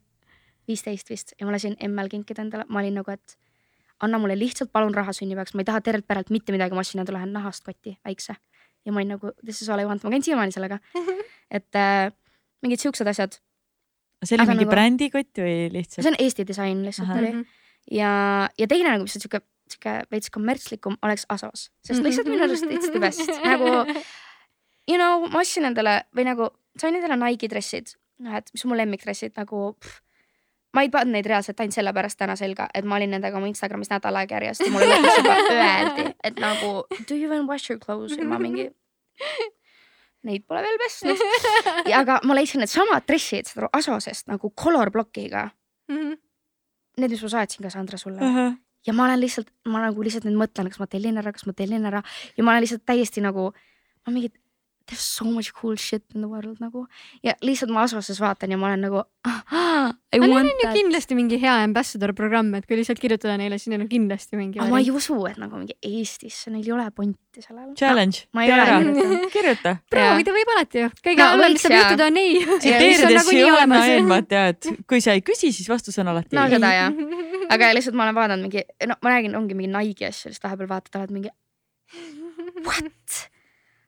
viisteist 0.67 1.09
vist 1.09 1.35
ja 1.37 1.45
ma 1.45 1.53
lasin 1.53 1.77
emmel 1.79 2.09
kinkida 2.09 2.41
endale, 2.41 2.65
ma 2.67 2.81
olin 2.81 2.97
nagu, 2.97 3.13
et 3.13 3.37
anna 4.03 4.17
mulle 4.19 4.35
lihtsalt 4.39 4.71
palun 4.75 4.93
raha 4.95 5.13
sünnipäevaks, 5.15 5.53
ma 5.55 5.63
ei 5.63 5.69
taha 5.69 5.81
tervelt 5.81 6.07
perelt 6.07 6.29
mitte 6.33 6.51
midagi, 6.55 6.75
ma 6.75 6.83
ostsin 6.83 6.99
endale 7.03 7.21
ühe 7.21 7.29
nahast 7.31 7.63
koti, 7.63 7.95
väikse. 8.05 8.35
ja 8.85 8.91
ma 8.91 8.99
olin 9.01 9.15
nagu 9.15 9.31
this 9.43 9.61
is 9.61 9.69
all 9.69 9.79
I 9.79 9.85
want, 9.85 10.03
ma 10.03 10.11
käin 10.13 10.23
siiamaani 10.23 10.51
sellega. 10.51 10.79
et 11.57 11.75
äh, 11.79 12.11
mingid 12.61 12.79
siuksed 12.83 13.07
asjad, 13.07 13.39
see 14.23 14.35
oli 14.35 14.43
Aga 14.43 14.51
mingi 14.53 14.65
nagu- 14.65 14.73
brändikott 14.75 15.41
või 15.41 15.57
lihtsalt 15.73 16.03
see? 16.03 16.11
on 16.11 16.19
Eesti 16.19 16.45
disain 16.47 16.83
lihtsalt 16.85 17.09
Ahah. 17.09 17.21
oli 17.21 17.45
ja, 17.91 18.11
ja 18.57 18.67
teine 18.67 18.89
nagu, 18.95 19.05
mis 19.07 19.15
on 19.17 19.21
sihuke, 19.25 19.41
sihuke 19.69 19.95
veits 20.11 20.31
kommertslikum 20.33 20.97
oleks 21.05 21.25
Asos, 21.29 21.69
sest 21.85 22.01
lihtsalt 22.05 22.29
minu 22.31 22.43
arust 22.47 22.65
it's 22.69 22.89
the 22.91 22.99
best 23.03 23.29
nagu 23.49 23.69
you 24.89 24.97
know, 24.97 25.27
ma 25.29 25.41
ostsin 25.43 25.65
endale 25.69 26.03
või 26.15 26.25
nagu 26.27 26.49
sain 26.79 26.95
endale 26.97 27.17
Nike'i 27.21 27.49
dressid, 27.51 27.93
noh 28.25 28.35
et 28.37 28.49
mis 28.53 28.65
on 28.65 28.71
mu 28.73 28.77
lemmikdressid 28.79 29.33
nagu. 29.37 29.75
Ma 30.75 30.83
ei 30.85 30.91
pannud 30.91 31.15
neid 31.15 31.27
reaalselt 31.29 31.61
ainult 31.63 31.77
sellepärast 31.77 32.19
täna 32.19 32.35
selga, 32.39 32.67
et 32.75 32.87
ma 32.87 32.97
olin 32.99 33.15
nendega 33.15 33.39
oma 33.39 33.47
Instagramis 33.49 33.91
nädal 33.91 34.19
aega 34.21 34.39
järjest 34.39 34.65
ja 34.65 34.71
mulle 34.73 34.89
lõpuks 34.91 35.19
juba 35.21 35.37
öeldi, 35.55 36.07
et 36.27 36.41
nagu 36.43 36.71
do 36.97 37.15
you 37.15 37.29
even 37.29 37.47
wash 37.49 37.71
your 37.71 37.79
clothes 37.81 38.17
ja 38.19 38.27
ma 38.27 38.39
mingi. 38.41 38.69
Neid 40.25 40.41
pole 40.49 40.63
veel 40.65 40.77
pesnud, 40.81 41.21
aga 41.93 42.19
ma 42.25 42.35
leidsin 42.37 42.63
needsamad 42.63 43.05
dressid, 43.07 43.51
Asosest 43.77 44.27
nagu 44.31 44.49
color 44.57 44.89
block'iga. 44.91 45.47
Mhm. 45.91 46.15
Need, 46.95 47.11
mis 47.11 47.21
ma 47.25 47.29
saatsin 47.33 47.65
ka 47.65 47.69
Sandra 47.73 47.99
sulle 47.99 48.23
ja 48.85 48.93
ma 48.93 49.05
olen 49.07 49.19
lihtsalt, 49.19 49.49
ma 49.67 49.81
nagu 49.83 50.03
lihtsalt 50.05 50.27
nüüd 50.27 50.37
mõtlen, 50.39 50.69
kas 50.71 50.79
ma 50.81 50.87
tellin 50.89 51.17
ära, 51.21 51.33
kas 51.35 51.45
ma 51.49 51.53
tellin 51.57 51.85
ära 51.89 52.01
ja 52.37 52.43
ma 52.45 52.53
olen 52.53 52.65
lihtsalt 52.65 52.85
täiesti 52.87 53.23
nagu, 53.25 53.49
ma 54.05 54.13
mingi 54.13 54.31
there 54.85 54.99
is 54.99 55.05
so 55.17 55.25
much 55.25 55.53
cool 55.53 55.75
shit 55.75 56.03
in 56.13 56.21
the 56.21 56.29
world 56.29 56.59
nagu 56.63 56.85
ja 57.23 57.35
lihtsalt 57.41 57.73
ma 57.73 57.85
Asoses 57.85 58.21
vaatan 58.21 58.53
ja 58.53 58.57
ma 58.57 58.71
olen 58.71 58.85
nagu 58.87 59.03
ah, 59.25 59.91
I 60.15 60.19
aga 60.19 60.27
neil 60.29 60.37
on 60.37 60.47
ju 60.61 60.69
kindlasti 60.71 61.15
mingi 61.17 61.37
hea 61.41 61.53
ambassador 61.65 62.13
programm, 62.15 62.53
et 62.57 62.65
kui 62.69 62.77
lihtsalt 62.79 62.99
kirjutada 63.01 63.35
neile, 63.39 63.57
siis 63.59 63.71
neil 63.73 63.83
on 63.83 63.89
kindlasti 63.91 64.39
mingi. 64.39 64.61
aga 64.61 64.71
ma 64.71 64.79
ei 64.79 64.91
usu, 64.93 65.17
et 65.29 65.39
nagu 65.41 65.59
mingi 65.59 65.75
Eestisse, 65.85 66.53
neil 66.53 66.63
ei 66.63 66.73
ole 66.75 66.85
ponti 66.95 67.43
sellel. 67.43 67.73
Challenge, 67.79 68.21
ma 68.37 68.45
ei 68.45 68.51
tee 68.51 68.55
ole 68.55 68.65
ära, 68.65 68.77
kirjutanud. 68.79 69.27
kirjuta. 69.35 69.75
proovida 69.91 70.35
võib 70.37 70.53
alati 70.55 70.85
ju, 70.85 70.91
kõige 71.09 71.25
No 71.25 71.29
hullem, 71.33 71.57
mis 71.57 71.65
saab 71.65 71.77
juhtuda, 71.79 72.07
on 72.07 72.21
ei. 72.21 72.41
tsiteerides 72.63 73.31
Joanna 73.35 73.83
Eenmat 73.91 74.35
ja 74.37 74.47
et 74.53 74.71
kui 74.87 75.03
sa 75.03 75.17
ei 75.17 75.23
küsi, 75.25 75.51
siis 75.55 75.69
vastus 75.71 75.99
on 76.03 76.13
alati 76.13 76.37
no 76.37 76.47
ei. 76.47 76.55
seda 76.55 76.73
jah, 76.77 76.99
aga 77.57 77.71
lihtsalt 77.75 77.99
ma 77.99 78.07
olen 78.07 78.19
vaadanud 78.21 78.47
mingi, 78.47 78.65
no 78.87 78.99
ma 79.03 79.15
räägin, 79.17 79.35
ongi 79.37 79.57
mingi 79.57 79.73
Nike'i 79.75 80.11
asju, 80.13 80.31
siis 80.31 80.43
vahepeal 80.43 80.71
vaatad, 80.71 81.01
oled 81.01 81.15
mingi 81.17 81.33
what? 82.63 83.25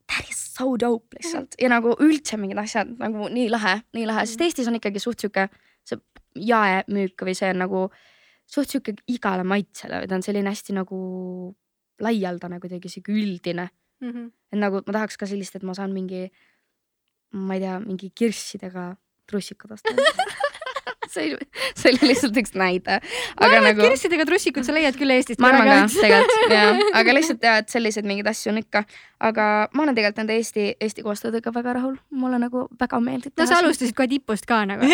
That 0.07 0.29
is 0.29 0.39
so 0.55 0.77
dope 0.79 1.17
lihtsalt. 1.17 1.57
Ja 1.59 1.69
nagu 1.69 1.95
üldse 2.03 2.37
mingid 2.39 2.59
asjad 2.61 2.93
nagu 2.99 3.27
nii 3.33 3.49
lahe, 3.51 3.81
nii 3.97 4.05
lahe, 4.07 4.25
sest 4.25 4.43
Eestis 4.45 4.69
on 4.71 4.79
ikkagi 4.79 5.01
suht 5.03 5.19
sihuke 5.19 5.49
see 5.87 5.99
jaemüük 6.47 7.25
või 7.27 7.35
see 7.37 7.49
on 7.51 7.59
nagu 7.63 7.87
suht 8.47 8.71
sihuke 8.71 8.95
igale 9.11 9.43
maitsele 9.43 10.01
või 10.03 10.09
ta 10.09 10.15
on 10.15 10.23
selline 10.25 10.53
hästi 10.53 10.77
nagu 10.77 10.99
laialdane 12.03 12.59
kuidagi 12.63 12.91
sihuke 12.93 13.11
üldine. 13.11 13.69
et 14.53 14.59
nagu 14.59 14.83
ma 14.85 14.93
tahaks 14.93 15.17
ka 15.17 15.25
sellist, 15.25 15.55
et 15.55 15.63
ma 15.63 15.73
saan 15.73 15.91
mingi, 15.91 16.29
ma 17.33 17.55
ei 17.57 17.59
tea, 17.59 17.79
mingi 17.83 18.11
kirssidega 18.15 18.95
trussikud 19.27 19.71
osta. 19.75 19.91
see 21.13 21.33
oli, 21.35 21.47
see 21.75 21.91
oli 21.91 22.11
lihtsalt 22.11 22.39
üks 22.41 22.55
näide, 22.57 22.99
ma 23.01 23.47
aga 23.47 23.59
arvan, 23.59 23.69
et 23.69 23.77
nagu 23.77 23.85
kirssidega 23.87 24.27
trussikud 24.29 24.67
sa 24.67 24.75
leiad 24.75 24.97
küll 24.99 25.13
Eestist. 25.15 25.41
ma 25.43 25.51
arvan 25.53 25.71
ka 25.71 25.79
tegelikult 25.93 26.55
jah, 26.55 26.81
aga 27.01 27.15
lihtsalt 27.17 27.47
jah, 27.49 27.61
et 27.63 27.73
selliseid 27.73 28.09
mingeid 28.09 28.29
asju 28.31 28.53
on 28.53 28.61
ikka, 28.61 28.83
aga 29.29 29.47
ma 29.73 29.85
olen 29.85 29.97
tegelikult 29.97 30.23
nende 30.23 30.37
Eesti, 30.37 30.67
Eesti 30.83 31.05
koostöödega 31.05 31.53
väga 31.55 31.77
rahul, 31.79 31.97
mulle 32.11 32.41
nagu 32.41 32.67
väga 32.79 33.01
meeldib. 33.03 33.35
no 33.37 33.49
sa 33.49 33.61
alustasid 33.61 33.95
kohe 33.97 34.09
tipust 34.11 34.47
ka 34.49 34.63
nagu. 34.69 34.87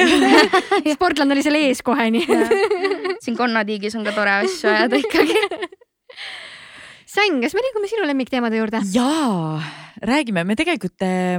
Sportland 0.96 1.36
oli 1.36 1.46
seal 1.46 1.60
ees 1.60 1.84
kohe 1.86 2.10
nii. 2.14 2.40
siin 3.24 3.40
konnatiigis 3.40 3.98
on 4.00 4.08
ka 4.08 4.16
tore 4.16 4.40
asju 4.44 4.72
ajada 4.74 5.02
ikkagi. 5.04 5.40
Sann, 7.14 7.44
kas 7.44 7.54
me 7.54 7.62
liigume 7.62 7.86
sinu 7.86 8.08
lemmikteemade 8.10 8.58
juurde? 8.58 8.80
jaa, 8.90 9.60
räägime, 10.02 10.42
me 10.50 10.56
tegelikult 10.58 11.04
äh, 11.06 11.36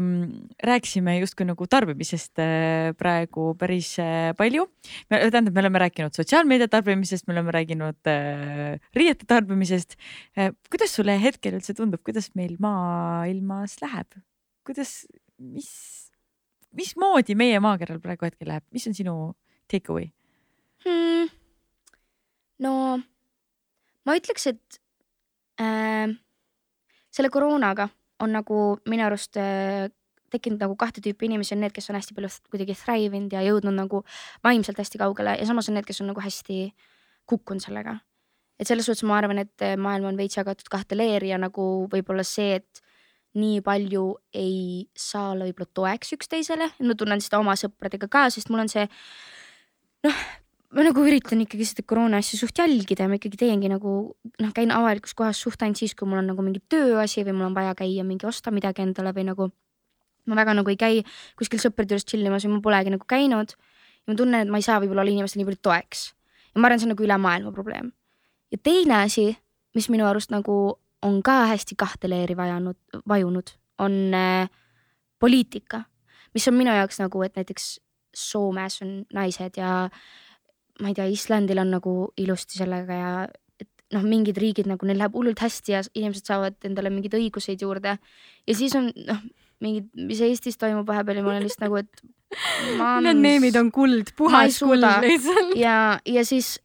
rääkisime 0.62 1.16
justkui 1.16 1.48
nagu 1.48 1.66
tarbimisest 1.66 2.38
äh, 2.42 2.92
praegu 2.94 3.48
päris 3.58 3.88
äh, 3.98 4.28
palju. 4.38 4.68
tähendab, 5.10 5.50
me 5.56 5.64
oleme 5.64 5.80
rääkinud 5.82 6.14
sotsiaalmeedia 6.14 6.68
tarbimisest, 6.70 7.26
me 7.26 7.34
oleme 7.34 7.54
rääkinud 7.56 8.10
äh, 8.12 8.76
riiete 8.94 9.26
tarbimisest 9.26 9.96
äh,. 10.38 10.52
kuidas 10.70 10.94
sulle 10.94 11.18
hetkel 11.18 11.58
üldse 11.58 11.74
tundub, 11.74 12.04
kuidas 12.06 12.30
meil 12.38 12.54
maailmas 12.62 13.74
läheb, 13.82 14.20
kuidas, 14.68 14.94
mis, 15.42 15.72
mismoodi 16.70 17.34
meie 17.34 17.58
maakeral 17.58 17.98
praegu 18.04 18.30
hetkel 18.30 18.52
läheb, 18.52 18.68
mis 18.70 18.86
on 18.86 18.94
sinu 18.94 19.16
take 19.66 19.90
away 19.90 20.06
hmm.? 20.86 21.34
no 22.62 22.78
ma 24.06 24.18
ütleks, 24.22 24.52
et 24.54 24.83
selle 25.58 27.30
koroonaga 27.30 27.88
on 28.22 28.32
nagu 28.34 28.60
minu 28.90 29.06
arust 29.06 29.38
äh, 29.38 29.90
tekkinud 30.34 30.62
nagu 30.62 30.76
kahte 30.78 31.02
tüüpi 31.04 31.28
inimesi, 31.28 31.54
on 31.54 31.62
need, 31.64 31.74
kes 31.74 31.90
on 31.90 31.98
hästi 31.98 32.16
palju 32.16 32.30
kuidagi 32.50 32.76
thrive 32.78 33.18
inud 33.18 33.34
ja 33.34 33.44
jõudnud 33.46 33.76
nagu 33.76 34.02
vaimselt 34.44 34.80
hästi 34.80 35.00
kaugele 35.02 35.36
ja 35.38 35.46
samas 35.46 35.70
on 35.70 35.78
need, 35.78 35.86
kes 35.86 36.02
on 36.02 36.10
nagu 36.10 36.22
hästi 36.24 36.58
kukkunud 37.30 37.62
sellega. 37.62 37.98
et 38.58 38.70
selles 38.70 38.86
suhtes 38.86 39.02
ma 39.06 39.18
arvan, 39.18 39.40
et 39.42 39.62
äh, 39.62 39.76
maailm 39.76 40.12
on 40.12 40.18
veits 40.18 40.38
jagatud 40.38 40.68
kahte 40.70 40.96
leeri 40.96 41.32
ja 41.32 41.38
nagu 41.42 41.88
võib-olla 41.90 42.22
see, 42.26 42.60
et 42.60 42.82
nii 43.34 43.60
palju 43.66 44.04
ei 44.38 44.86
saa 44.94 45.32
olla 45.32 45.48
võib-olla 45.48 45.70
toeks 45.74 46.14
üksteisele, 46.14 46.70
ma 46.86 46.94
tunnen 46.94 47.22
seda 47.22 47.40
oma 47.42 47.56
sõpradega 47.58 48.06
ka, 48.10 48.28
sest 48.30 48.50
mul 48.50 48.62
on 48.62 48.70
see 48.70 48.86
noh, 50.06 50.20
ma 50.74 50.82
nagu 50.82 51.04
üritan 51.06 51.42
ikkagi 51.44 51.66
seda 51.68 51.84
koroona 51.86 52.18
asja 52.22 52.38
suht 52.40 52.58
jälgida 52.58 53.04
ja 53.04 53.10
ma 53.10 53.18
ikkagi 53.18 53.38
teengi 53.38 53.70
nagu 53.70 53.92
noh, 54.42 54.52
käin 54.56 54.72
avalikus 54.74 55.14
kohas 55.14 55.38
suht 55.44 55.62
ainult 55.62 55.78
siis, 55.78 55.94
kui 55.94 56.08
mul 56.10 56.20
on 56.22 56.32
nagu 56.32 56.42
mingi 56.42 56.62
tööasi 56.72 57.22
või 57.26 57.36
mul 57.38 57.50
on 57.50 57.56
vaja 57.56 57.76
käia 57.78 58.04
mingi 58.06 58.26
osta 58.26 58.50
midagi 58.54 58.82
endale 58.82 59.14
või 59.14 59.28
nagu. 59.30 59.50
ma 60.26 60.38
väga 60.40 60.54
nagu 60.56 60.70
ei 60.72 60.78
käi 60.80 61.02
kuskil 61.38 61.60
sõprade 61.60 61.92
juures 61.92 62.06
chill 62.08 62.26
imas 62.26 62.46
või 62.46 62.56
ma 62.56 62.60
polegi 62.64 62.90
nagu 62.90 63.06
käinud. 63.06 63.54
ja 63.54 64.12
ma 64.12 64.16
tunnen, 64.18 64.40
et 64.40 64.50
ma 64.50 64.58
ei 64.58 64.66
saa 64.66 64.80
võib-olla 64.80 65.04
olla 65.04 65.14
inimestele 65.14 65.44
nii 65.44 65.50
palju 65.52 65.62
toeks. 65.62 66.14
ja 66.54 66.60
ma 66.60 66.68
arvan, 66.68 66.80
see 66.80 66.88
on 66.88 66.94
nagu 66.96 67.06
üle 67.06 67.18
maailma 67.18 67.52
probleem. 67.52 67.92
ja 68.50 68.58
teine 68.58 68.98
asi, 69.04 69.36
mis 69.74 69.88
minu 69.88 70.06
arust 70.06 70.34
nagu 70.34 70.78
on 71.02 71.22
ka 71.22 71.46
hästi 71.52 71.76
kahte 71.76 72.08
leeri 72.08 72.34
vajanud, 72.36 72.76
vajunud, 73.06 73.50
on 73.78 74.14
äh, 74.14 74.48
poliitika, 75.20 75.84
mis 76.34 76.48
on 76.48 76.54
minu 76.54 76.72
jaoks 76.74 76.98
nagu, 76.98 77.22
et 77.22 77.36
näiteks 77.36 77.78
Soomes 78.14 78.78
on 78.82 79.04
naised 79.12 79.56
ja 79.58 79.90
ma 80.82 80.90
ei 80.90 80.96
tea, 80.96 81.06
Islandil 81.12 81.60
on 81.62 81.72
nagu 81.76 81.94
ilusti 82.20 82.58
sellega 82.58 82.98
ja 82.98 83.12
et 83.60 83.70
noh, 83.94 84.04
mingid 84.06 84.38
riigid 84.40 84.68
nagu 84.70 84.86
neil 84.88 84.98
läheb 85.00 85.14
hullult 85.16 85.42
hästi 85.44 85.76
ja 85.76 85.82
inimesed 85.94 86.30
saavad 86.30 86.56
endale 86.66 86.90
mingeid 86.94 87.16
õiguseid 87.18 87.62
juurde. 87.62 87.96
ja 88.46 88.56
siis 88.56 88.74
on 88.78 88.90
noh, 88.94 89.22
mingid, 89.64 89.90
mis 89.94 90.22
Eestis 90.24 90.58
toimub 90.60 90.88
vahepeal 90.88 91.20
ja 91.20 91.26
ma 91.26 91.34
olen 91.34 91.46
lihtsalt 91.46 91.68
nagu, 91.68 91.82
et. 91.84 92.04
Need 93.06 93.22
meemid 93.22 93.56
on 93.60 93.70
kuld, 93.74 94.10
puhas 94.18 94.58
kuld 94.58 94.82
lihtsalt. 95.04 95.54
ja, 95.60 96.00
ja 96.02 96.24
siis 96.26 96.56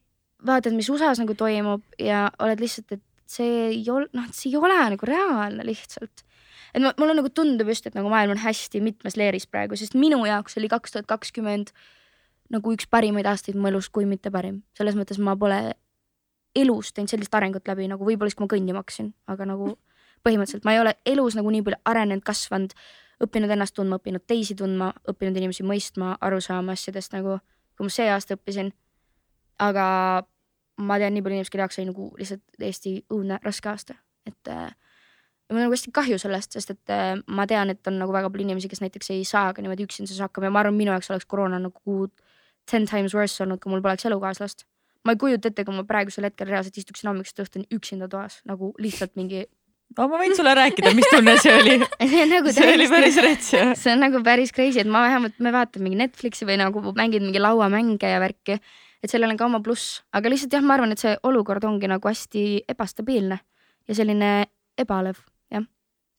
vaatad, 0.45 0.74
mis 0.74 0.89
USA-s 0.89 1.22
nagu 1.22 1.36
toimub 1.38 1.84
ja 2.01 2.28
oled 2.41 2.64
lihtsalt, 2.64 2.97
et 2.97 3.05
see 3.30 3.68
ei 3.68 3.84
ole, 3.93 4.10
noh, 4.18 4.26
see 4.34 4.49
ei 4.49 4.57
ole 4.57 4.80
nagu 4.95 5.05
reaalne 5.05 5.68
lihtsalt 5.68 6.26
et 6.74 6.84
mulle 7.01 7.16
nagu 7.18 7.30
tundub 7.34 7.70
just, 7.72 7.88
et 7.89 7.95
nagu 7.97 8.10
maailm 8.12 8.36
on 8.36 8.41
hästi 8.41 8.82
mitmes 8.84 9.18
leeris 9.18 9.47
praegu, 9.49 9.78
sest 9.80 9.95
minu 9.97 10.20
jaoks 10.28 10.57
oli 10.60 10.70
kaks 10.72 10.93
tuhat 10.93 11.10
kakskümmend 11.10 11.74
nagu 12.50 12.74
üks 12.74 12.88
parimaid 12.89 13.28
aastaid 13.30 13.58
mu 13.58 13.70
elus, 13.70 13.89
kui 13.89 14.06
mitte 14.10 14.32
parim. 14.32 14.64
selles 14.78 14.95
mõttes 14.97 15.20
ma 15.20 15.36
pole 15.38 15.60
elus 16.56 16.93
teinud 16.93 17.12
sellist 17.12 17.36
arengut 17.36 17.68
läbi 17.68 17.88
nagu 17.88 18.06
võib-olla 18.06 18.32
siis, 18.32 18.38
kui 18.38 18.47
ma 18.47 18.54
kõndima 18.56 18.82
hakkasin, 18.82 19.14
aga 19.30 19.45
nagu 19.45 19.76
põhimõtteliselt 20.26 20.66
ma 20.66 20.74
ei 20.74 20.82
ole 20.82 20.95
elus 21.08 21.38
nagu 21.38 21.52
nii 21.54 21.64
palju 21.68 21.80
arenenud, 21.91 22.26
kasvanud, 22.26 22.74
õppinud 23.24 23.54
ennast 23.54 23.76
tundma, 23.78 24.00
õppinud 24.00 24.26
teisi 24.28 24.56
tundma, 24.58 24.91
õppinud 25.12 25.38
inimesi 25.38 25.66
mõistma, 25.68 26.16
aru 26.26 26.41
saama 26.43 26.76
asjadest 26.76 27.16
nagu, 27.16 27.39
kui 27.78 27.88
ma 27.88 27.93
see 27.93 28.10
aasta 28.12 28.36
õppisin. 28.38 28.74
aga 29.60 29.86
ma 30.80 30.97
tean 31.00 31.14
nii 31.14 31.24
palju 31.24 31.36
inimesi, 31.36 31.52
kelle 31.52 31.66
jaoks 31.66 31.80
oli 31.80 31.89
nagu 31.89 32.06
lihtsalt 32.18 32.43
täiesti 32.58 32.93
õudne 33.12 33.39
raske 33.43 33.70
aasta, 33.70 33.95
et 34.26 34.52
äh, 34.52 34.70
mul 35.50 35.60
on 35.60 35.66
nagu 35.68 35.76
hästi 35.76 35.91
kahju 35.95 36.20
sellest, 36.22 36.56
sest 36.56 36.72
et 36.76 36.93
äh, 36.95 37.20
ma 37.28 37.45
tean, 37.47 37.74
et 37.74 37.88
on 37.88 38.00
nagu 38.00 38.16
väga 38.16 38.32
palju 38.32 38.47
inimesi, 38.47 38.72
kes 38.72 38.82
näiteks 38.86 39.12
ei 39.16 39.26
saa 39.28 39.52
ka 39.54 39.62
niimoodi 39.62 39.88
üksinda 39.88 40.16
hakkama 40.24 40.47
ja 40.47 40.56
ma 40.56 40.64
arvan, 40.64 40.80
minu 40.80 40.95
jaoks 40.95 41.12
oleks 41.12 41.28
koroona 41.28 41.60
nagu 41.60 42.00
ten 42.70 42.86
times 42.89 43.15
worse 43.17 43.43
olnud, 43.43 43.61
kui 43.61 43.72
mul 43.74 43.84
poleks 43.86 44.05
elukaaslast. 44.09 44.65
ma 45.07 45.15
ei 45.15 45.22
kujuta 45.22 45.47
ette, 45.47 45.63
kui 45.63 45.76
ma 45.76 45.86
praegusel 45.88 46.28
hetkel 46.28 46.49
reaalselt 46.49 46.76
istuksin 46.78 47.07
hommikust 47.07 47.39
õhtuni 47.39 47.70
üksinda 47.76 48.09
toas 48.11 48.41
nagu 48.49 48.74
lihtsalt 48.84 49.15
mingi. 49.20 49.45
no 49.97 50.07
ma 50.11 50.20
võin 50.22 50.36
sulle 50.38 50.53
rääkida, 50.59 50.91
mis 50.97 51.07
tunne 51.13 51.38
see 51.41 51.55
oli 51.55 51.78
see 52.11 52.28
nagu 52.30 52.53
see 52.55 52.74
oli 52.74 52.89
päris 52.91 53.17
rets 53.24 53.53
jah. 53.55 53.74
see 53.80 53.95
on 53.95 54.03
nagu 54.05 54.22
päris 54.26 54.53
crazy, 54.55 54.84
et 54.84 54.91
ma 54.91 55.05
vähemalt, 55.07 55.39
me 55.39 55.55
vaatame 55.55 55.88
mingi 55.88 56.01
Netflixi 56.03 56.47
või 56.49 56.59
nagu 56.61 56.84
mängin 56.91 57.26
mingi 57.26 57.41
lauamänge 57.41 58.13
ja 58.13 58.22
värki. 58.22 58.59
et 59.03 59.11
sellel 59.11 59.32
on 59.32 59.39
ka 59.39 59.47
oma 59.47 59.63
pluss, 59.65 60.03
aga 60.13 60.32
lihtsalt 60.32 60.53
jah, 60.59 60.65
ma 60.65 60.76
arvan, 60.78 60.93
et 60.93 61.01
see 61.01 61.15
olukord 61.24 61.65
ongi 61.65 61.89
nagu 61.89 62.11
hästi 62.11 62.45
ebastabiilne 62.76 63.39
ja 63.88 63.97
selline 63.97 64.32
ebalev, 64.80 65.24
jah. 65.53 65.65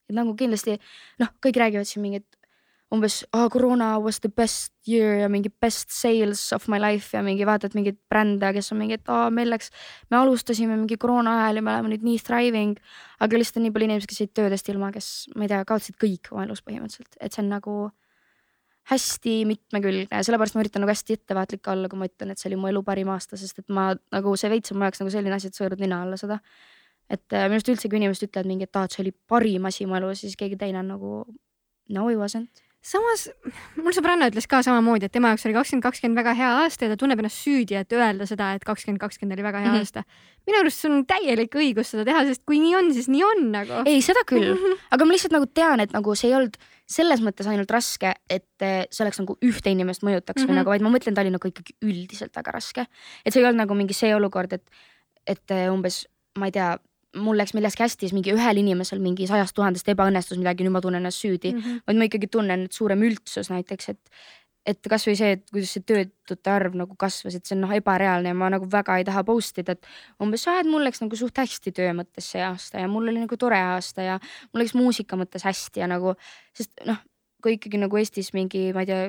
et 0.09 0.17
nagu 0.17 0.35
kindlasti 0.37 0.81
noh, 1.21 1.35
kõik 1.45 1.61
räägivad 1.61 1.89
siin 1.89 2.09
mingit 2.09 2.40
umbes 2.91 3.21
oh, 3.33 3.47
koroona 3.51 4.01
was 4.03 4.19
the 4.21 4.29
best 4.29 4.73
year 4.89 5.21
ja 5.21 5.29
mingi 5.31 5.51
best 5.63 5.93
sales 5.95 6.53
of 6.53 6.67
my 6.69 6.81
life 6.83 7.15
ja 7.15 7.23
mingi 7.23 7.47
vaatad 7.47 7.77
mingeid 7.79 8.01
brände, 8.11 8.51
kes 8.57 8.73
on 8.75 8.81
mingi, 8.83 8.99
et 8.99 9.11
aa 9.11 9.29
oh, 9.29 9.35
meil 9.35 9.53
läks, 9.53 9.71
me 10.11 10.19
alustasime 10.19 10.75
mingi 10.75 10.99
koroona 10.99 11.37
ajal 11.45 11.61
ja 11.61 11.65
me 11.67 11.75
oleme 11.77 11.93
nüüd 11.93 12.07
nii 12.07 12.19
thriving. 12.27 12.81
aga 13.21 13.39
lihtsalt 13.39 13.61
on 13.61 13.67
nii 13.69 13.75
palju 13.77 13.89
inimesi, 13.91 14.11
kes 14.11 14.23
jäid 14.25 14.33
töödest 14.35 14.71
ilma, 14.73 14.91
kes 14.95 15.09
ma 15.37 15.47
ei 15.47 15.53
tea, 15.53 15.63
kaotasid 15.69 15.99
kõik 16.03 16.33
oma 16.35 16.47
elus 16.49 16.65
põhimõtteliselt, 16.67 17.15
et 17.21 17.37
see 17.37 17.45
on 17.45 17.53
nagu 17.53 17.75
hästi 18.91 19.35
mitmekülgne, 19.47 20.23
sellepärast 20.27 20.57
ma 20.57 20.65
üritan 20.65 20.83
nagu 20.83 20.91
hästi 20.91 21.15
ettevaatlik 21.21 21.69
olla, 21.71 21.91
kui 21.93 22.01
ma 22.01 22.09
ütlen, 22.11 22.33
et 22.33 22.43
see 22.43 22.49
oli 22.51 22.59
mu 22.59 22.71
elu 22.73 22.83
parim 22.83 23.13
aasta, 23.15 23.39
sest 23.39 23.63
et 23.63 23.69
ma 23.71 23.93
nagu 24.11 24.33
see 24.41 24.51
veits 24.51 24.73
on 24.75 24.81
mu 24.81 24.89
jaoks 24.89 25.05
nagu 25.05 25.13
selline 25.15 25.37
asi, 25.37 25.53
et 25.53 25.55
sa 25.55 25.63
võõrad 25.63 25.85
nina 25.85 26.01
alla 26.03 26.19
seda. 26.19 26.41
et 27.11 27.35
äh, 27.35 27.47
minu 27.47 27.59
arust 27.59 27.71
üldse, 27.71 27.91
kui 27.91 27.99
inimesed 28.01 28.27
ütlevad 28.27 28.51
mingi, 28.51 28.67
et 28.67 28.77
aa, 28.79 28.89
et 28.89 28.97
see 28.97 29.05
oli 29.05 29.13
parim 29.31 29.71
asi 29.71 29.87
mu 29.87 29.99
elus, 29.99 30.25
siis 30.25 30.35
keegi 30.39 30.59
teine 30.59 30.83
on 30.83 30.91
nagu 30.95 31.13
no 31.91 32.09
it 32.11 32.19
wasn't 32.19 32.70
samas 32.81 33.27
mul 33.77 33.93
sõbranna 33.93 34.31
ütles 34.31 34.47
ka 34.49 34.63
samamoodi, 34.65 35.09
et 35.09 35.13
tema 35.13 35.31
jaoks 35.33 35.45
oli 35.47 35.55
kakskümmend 35.57 35.85
kakskümmend 35.85 36.17
väga 36.17 36.33
hea 36.39 36.51
aasta 36.63 36.87
ja 36.87 36.93
ta 36.95 37.01
tunneb 37.03 37.21
ennast 37.21 37.43
süüdi, 37.45 37.77
et 37.77 37.93
öelda 37.93 38.27
seda, 38.29 38.55
et 38.57 38.65
kakskümmend 38.65 39.03
kakskümmend 39.03 39.37
oli 39.37 39.45
väga 39.45 39.61
hea 39.61 39.69
mm 39.69 39.77
-hmm. 39.77 39.85
aasta. 39.85 40.05
minu 40.49 40.61
arust 40.61 40.81
sul 40.81 40.95
on 40.97 41.05
täielik 41.07 41.55
õigus 41.55 41.93
seda 41.93 42.05
teha, 42.09 42.25
sest 42.25 42.43
kui 42.47 42.61
nii 42.61 42.75
on, 42.77 42.93
siis 42.95 43.09
nii 43.09 43.25
on 43.25 43.53
nagu. 43.53 43.83
ei, 43.85 44.01
seda 44.03 44.25
küll 44.27 44.55
mm, 44.55 44.63
-hmm. 44.65 44.79
aga 44.91 45.05
ma 45.05 45.13
lihtsalt 45.13 45.37
nagu 45.37 45.47
tean, 45.47 45.81
et 45.81 45.93
nagu 45.93 46.15
see 46.15 46.31
ei 46.31 46.37
olnud 46.37 46.57
selles 46.87 47.21
mõttes 47.21 47.47
ainult 47.47 47.71
raske, 47.71 48.15
et 48.31 48.65
see 48.91 49.05
oleks 49.05 49.21
nagu 49.21 49.37
ühte 49.45 49.71
inimest 49.71 50.03
mõjutaks 50.03 50.41
mm 50.41 50.43
-hmm. 50.43 50.49
või 50.49 50.53
mhm. 50.53 50.59
nagu, 50.59 50.71
vaid 50.71 50.83
ma 50.83 50.91
mõtlen, 50.91 51.15
ta 51.15 51.21
oli 51.21 51.31
nagu 51.31 51.49
ikkagi 51.49 51.77
üldiselt 51.83 52.37
väga 52.37 52.51
raske. 52.51 52.87
et 53.25 53.33
see 53.33 53.41
ei 53.43 53.47
olnud 53.47 53.61
nagu 53.67 53.75
mingi 53.75 53.95
see 53.95 54.15
olukord, 54.15 54.53
et, 54.53 54.65
et 55.27 55.45
umbes 55.71 56.07
ma 56.39 56.47
ei 56.47 56.53
tea 56.53 56.79
mul 57.17 57.39
läks 57.39 57.55
milleski 57.57 57.83
hästi, 57.83 58.07
siis 58.07 58.15
mingi 58.15 58.35
ühel 58.35 58.61
inimesel 58.63 59.01
mingi 59.03 59.27
sajast 59.31 59.55
tuhandest 59.57 59.89
ebaõnnestus 59.91 60.39
midagi, 60.39 60.67
nüüd 60.67 60.77
ma 60.77 60.83
tunnen 60.85 61.03
ennast 61.03 61.23
süüdi 61.23 61.55
mm. 61.55 61.63
-hmm. 61.63 61.81
vaid 61.89 61.99
ma 61.99 62.07
ikkagi 62.07 62.29
tunnen, 62.31 62.69
et 62.69 62.77
suurem 62.77 63.03
üldsus 63.07 63.51
näiteks, 63.51 63.89
et, 63.89 64.23
et 64.67 64.91
kasvõi 64.93 65.17
see, 65.19 65.33
et 65.39 65.45
kuidas 65.51 65.75
see 65.75 65.87
töötute 65.87 66.53
arv 66.53 66.77
nagu 66.79 66.95
kasvas, 67.01 67.35
et 67.35 67.47
see 67.47 67.57
on 67.57 67.65
noh 67.67 67.75
ebareaalne 67.75 68.31
ja 68.31 68.39
ma 68.39 68.51
nagu 68.55 68.69
väga 68.71 69.01
ei 69.01 69.07
taha 69.09 69.25
post 69.27 69.59
ida, 69.59 69.75
et 69.75 69.87
umbes 70.23 70.47
aa, 70.47 70.61
et 70.63 70.71
mul 70.71 70.87
läks 70.87 71.03
nagu 71.03 71.19
suht 71.19 71.43
hästi 71.43 71.75
töö 71.75 71.93
mõttes 71.99 72.31
see 72.35 72.45
aasta 72.47 72.85
ja 72.85 72.89
mul 72.89 73.09
oli 73.11 73.25
nagu 73.25 73.37
tore 73.37 73.59
aasta 73.59 74.07
ja 74.07 74.19
mul 74.53 74.63
läks 74.63 74.77
muusika 74.79 75.19
mõttes 75.19 75.47
hästi 75.49 75.83
ja 75.83 75.91
nagu, 75.91 76.15
sest 76.55 76.87
noh, 76.87 77.03
kui 77.43 77.57
ikkagi 77.57 77.81
nagu 77.81 77.97
Eestis 77.97 78.35
mingi, 78.37 78.69
ma 78.77 78.85
ei 78.85 78.91
tea 78.91 79.09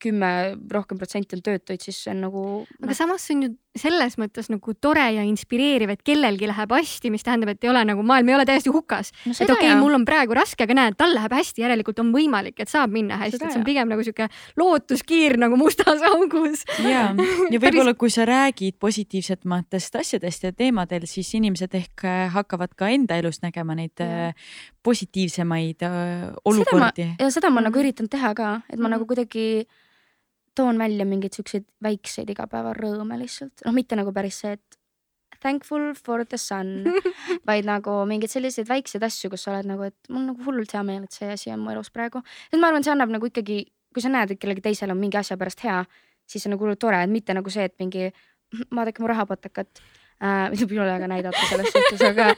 kümme 0.00 0.30
rohkem 0.72 0.98
protsenti 0.98 1.36
on 1.36 1.42
töötuid, 1.44 1.82
siis 1.84 1.98
see 2.04 2.14
on 2.14 2.24
nagu. 2.24 2.44
aga 2.80 2.90
no. 2.92 2.96
samas 2.96 3.26
see 3.26 3.36
on 3.36 3.42
ju 3.44 3.50
selles 3.78 4.16
mõttes 4.18 4.48
nagu 4.50 4.72
tore 4.82 5.04
ja 5.14 5.22
inspireeriv, 5.22 5.92
et 5.94 6.00
kellelgi 6.02 6.48
läheb 6.50 6.72
hästi, 6.74 7.10
mis 7.14 7.22
tähendab, 7.22 7.52
et 7.52 7.64
ei 7.64 7.70
ole 7.70 7.84
nagu 7.86 8.02
maailm 8.06 8.32
ei 8.32 8.34
ole 8.34 8.46
täiesti 8.48 8.72
hukas 8.74 9.12
no. 9.22 9.30
et 9.30 9.46
okei 9.46 9.68
okay,, 9.70 9.76
mul 9.78 9.94
on 9.94 10.06
praegu 10.08 10.34
raske, 10.34 10.66
aga 10.66 10.74
näed, 10.74 10.96
tal 10.98 11.14
läheb 11.14 11.34
hästi, 11.38 11.62
järelikult 11.62 12.00
on 12.02 12.10
võimalik, 12.14 12.58
et 12.58 12.70
saab 12.70 12.90
minna 12.94 13.20
hästi, 13.20 13.38
et 13.38 13.54
see 13.54 13.60
on 13.60 13.66
pigem 13.66 13.92
nagu 13.92 14.02
sihuke 14.06 14.26
lootuskiir 14.58 15.36
nagu 15.38 15.58
mustas 15.60 16.02
augus. 16.10 16.64
ja, 16.82 17.10
ja 17.52 17.60
võib-olla 17.62 17.94
kui 17.98 18.10
sa 18.10 18.26
räägid 18.26 18.80
positiivsematest 18.82 20.00
asjadest 20.02 20.48
ja 20.48 20.52
teemadel, 20.56 21.06
siis 21.10 21.30
inimesed 21.38 21.76
ehk 21.78 22.06
äh, 22.08 22.24
hakkavad 22.34 22.74
ka 22.74 22.90
enda 22.90 23.20
elus 23.22 23.38
nägema 23.44 23.78
neid 23.78 24.02
ja. 24.02 24.30
Äh, 24.30 24.50
positiivsemaid 24.82 25.86
äh, 25.86 26.26
olukordi. 26.44 27.12
ja 27.20 27.30
seda 27.30 27.52
ma 27.54 27.62
nagu 27.62 27.76
mhm. 27.76 27.84
üritan 27.84 28.10
teha 28.10 28.34
ka, 28.34 28.50
et 28.66 28.74
ma 28.74 28.82
mm 28.82 28.84
-hmm. 28.84 28.96
nagu 28.96 29.06
kuidagi 29.06 29.46
toon 30.60 30.78
välja 30.80 31.06
mingeid 31.08 31.36
siukseid 31.36 31.66
väikseid 31.82 32.30
igapäevarõõme 32.34 33.18
lihtsalt, 33.20 33.64
noh, 33.66 33.74
mitte 33.76 33.98
nagu 33.98 34.12
päris 34.14 34.42
see, 34.44 34.54
et 34.58 34.80
thankful 35.40 35.94
for 35.94 36.24
the 36.24 36.38
sun 36.38 36.84
vaid 37.48 37.68
nagu 37.68 38.00
mingeid 38.08 38.32
selliseid 38.32 38.68
väikseid 38.68 39.04
asju, 39.06 39.32
kus 39.32 39.46
sa 39.46 39.54
oled 39.54 39.70
nagu, 39.72 39.88
et 39.88 40.12
mul 40.12 40.26
nagu 40.28 40.44
hullult 40.46 40.74
hea 40.76 40.82
meel, 40.86 41.06
et 41.08 41.16
see 41.16 41.30
asi 41.32 41.52
on 41.54 41.62
mu 41.64 41.72
elus 41.74 41.92
praegu. 41.94 42.22
et 42.52 42.58
ma 42.60 42.70
arvan, 42.70 42.84
see 42.86 42.94
annab 42.94 43.12
nagu 43.16 43.30
ikkagi, 43.30 43.62
kui 43.94 44.04
sa 44.04 44.12
näed, 44.12 44.34
et 44.34 44.42
kellelgi 44.42 44.68
teisel 44.68 44.92
on 44.92 45.00
mingi 45.00 45.18
asja 45.20 45.38
pärast 45.40 45.64
hea, 45.66 45.80
siis 46.28 46.44
see 46.44 46.50
on 46.50 46.56
nagu 46.56 46.68
hullult 46.68 46.82
tore, 46.82 47.00
et 47.02 47.12
mitte 47.12 47.36
nagu 47.36 47.52
see, 47.52 47.66
et 47.70 47.76
mingi 47.82 48.10
vaadake 48.76 49.02
mu 49.02 49.10
rahapatakat 49.10 49.82
äh, 50.20 50.50
mida 50.52 50.66
ei 50.66 50.82
ole 50.84 50.92
väga 50.92 51.08
näidata 51.10 51.46
selles 51.48 51.72
suhtes, 51.74 52.02
aga, 52.10 52.32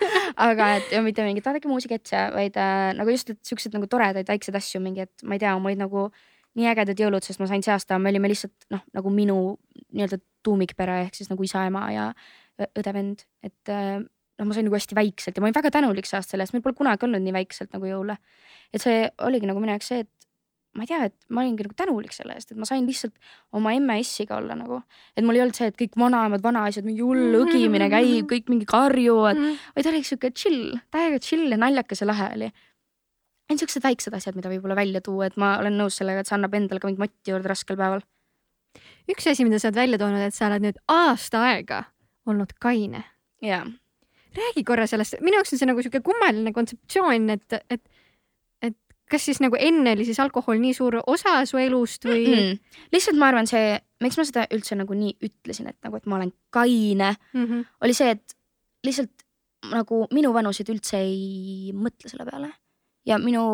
aga 0.47 0.69
et 0.79 0.93
ja 0.95 1.03
mitte 1.05 1.27
mingit 1.27 1.47
vaadake 1.49 1.71
muusiketse, 1.71 2.29
vaid 2.37 2.59
äh, 2.61 2.93
nagu 2.99 3.15
just, 3.15 3.35
et 3.35 3.41
siukseid 3.47 3.75
nagu 3.77 3.91
toredaid 3.91 4.29
väikseid 4.29 4.59
asju, 4.61 4.83
mingi, 4.85 5.09
et 5.09 5.27
ma 5.27 5.39
ei 5.39 5.43
tea, 5.43 5.57
mul 5.59 5.73
olid 5.73 5.83
nagu 5.83 6.11
nii 6.59 6.69
ägedad 6.69 6.99
jõulud, 7.01 7.25
sest 7.25 7.41
ma 7.41 7.49
sain 7.51 7.63
see 7.65 7.73
aasta, 7.75 7.99
me 7.99 8.13
olime 8.13 8.31
lihtsalt 8.33 8.67
noh, 8.75 8.83
nagu 8.97 9.13
minu 9.13 9.37
nii-öelda 9.93 10.19
tuumikpere 10.45 11.03
ehk 11.07 11.17
siis 11.17 11.31
nagu 11.33 11.45
isa-ema 11.47 11.87
ja 11.95 12.09
õde-vend, 12.63 13.25
et 13.47 13.73
äh, 13.73 14.01
noh, 14.03 14.49
ma 14.49 14.57
sain 14.57 14.67
nagu 14.69 14.77
hästi 14.77 14.99
väikselt 14.99 15.39
ja 15.39 15.43
ma 15.43 15.49
olin 15.49 15.57
väga 15.57 15.73
tänulik 15.75 16.09
see 16.09 16.19
aasta 16.19 16.35
selle 16.35 16.47
eest, 16.47 16.57
meil 16.57 16.65
pole 16.65 16.77
kunagi 16.79 17.09
olnud 17.09 17.25
nii 17.25 17.37
väikselt 17.39 17.73
nagu 17.77 17.89
jõule. 17.89 18.19
et 18.73 18.85
see 18.85 19.07
oligi 19.25 19.49
nagu 19.49 19.63
minu 19.63 19.75
jaoks 19.75 19.93
see, 19.93 20.05
et 20.05 20.11
ma 20.77 20.87
ei 20.87 20.89
tea, 20.89 21.07
et 21.11 21.17
ma 21.29 21.43
olingi 21.43 21.67
nagu 21.67 21.77
tänulik 21.77 22.15
selle 22.17 22.37
eest, 22.37 22.53
et 22.53 22.61
ma 22.61 22.69
sain 22.69 22.87
lihtsalt 22.89 23.15
oma 23.59 23.75
emme 23.77 23.99
issiga 24.01 24.39
olla 24.41 24.57
nagu, 24.57 24.81
et 25.17 25.25
mul 25.25 25.37
ei 25.37 25.45
olnud 25.45 25.59
see, 25.59 25.69
et 25.69 25.77
kõik 25.79 25.99
vanaemad, 26.01 26.43
vanaisad, 26.45 26.87
mingi 26.89 27.05
hull 27.05 27.37
õgimine 27.43 27.91
käib, 27.93 28.29
kõik 28.31 28.49
mingi 28.53 28.69
karjuvad, 28.69 29.41
vaid 29.77 29.91
oli 29.93 30.03
sihuke 30.09 30.33
chill, 30.33 30.79
täiega 30.95 31.21
chill 31.21 31.53
ja 31.53 31.61
naljakas 31.61 32.05
ja 32.05 32.09
lahe 32.09 32.31
oli. 32.39 32.51
Ainult 33.51 33.63
siuksed 33.65 33.85
väiksed 33.85 34.15
asjad, 34.17 34.37
mida 34.39 34.51
võib-olla 34.53 34.77
välja 34.79 35.03
tuua, 35.05 35.29
et 35.29 35.39
ma 35.41 35.57
olen 35.61 35.77
nõus 35.81 35.99
sellega, 36.01 36.23
et 36.23 36.31
see 36.31 36.37
annab 36.39 36.55
endale 36.57 36.81
ka 36.83 36.89
mingit 36.89 37.03
motti 37.03 37.33
juurde 37.33 37.51
raskel 37.51 37.79
päeval. 37.81 38.05
üks 39.11 39.27
asi, 39.29 39.45
mida 39.45 39.59
sa 39.61 39.69
oled 39.69 39.81
välja 39.81 39.99
toonud, 40.01 40.25
et 40.25 40.37
sa 40.37 40.49
oled 40.49 40.65
nüüd 40.65 40.79
aasta 40.93 41.43
aega 41.51 41.85
olnud 42.27 42.55
kaine. 42.63 43.05
jaa, 43.43 43.65
räägi 44.37 44.65
korra 44.65 44.87
sellest, 44.87 45.19
minu 45.21 45.41
jaoks 45.41 45.53
on 45.55 45.63
see 45.63 45.71
nagu 45.71 45.83
sihuke 45.85 46.03
kummaline 46.07 46.53
kontseptsioon, 46.57 47.31
et, 47.35 47.59
et, 47.71 47.83
et 48.63 48.79
kas 49.11 49.27
siis 49.29 49.43
nagu 49.45 49.59
enne 49.59 49.97
oli 49.97 50.07
siis 50.09 50.21
alkohol 50.23 50.61
nii 50.63 50.77
suur 50.79 51.01
osa 51.07 51.41
su 51.49 51.61
elust 51.61 52.07
või 52.09 52.23
mm.? 52.29 52.47
mm. 52.47 52.87
lihtsalt 52.95 53.19
ma 53.21 53.33
arvan, 53.33 53.51
see, 53.51 53.75
miks 54.05 54.21
ma 54.21 54.29
seda 54.29 54.47
üldse 54.55 54.79
nagu 54.79 54.97
nii 54.97 55.19
ütlesin, 55.21 55.69
et 55.75 55.79
nagu, 55.85 55.99
et 55.99 56.07
ma 56.07 56.21
olen 56.21 56.33
kaine, 56.55 57.17
Mm 57.33 57.45
-hmm. 57.45 57.69
oli 57.83 57.95
see, 57.95 58.15
et 58.17 58.37
lihtsalt 58.87 59.27
nagu 59.71 60.07
minu 60.11 60.33
vanused 60.35 60.69
üldse 60.73 60.99
ei 60.99 61.71
mõtle 61.75 62.11
selle 62.11 62.25
peale 62.27 62.51
ja 63.09 63.19
minu 63.23 63.45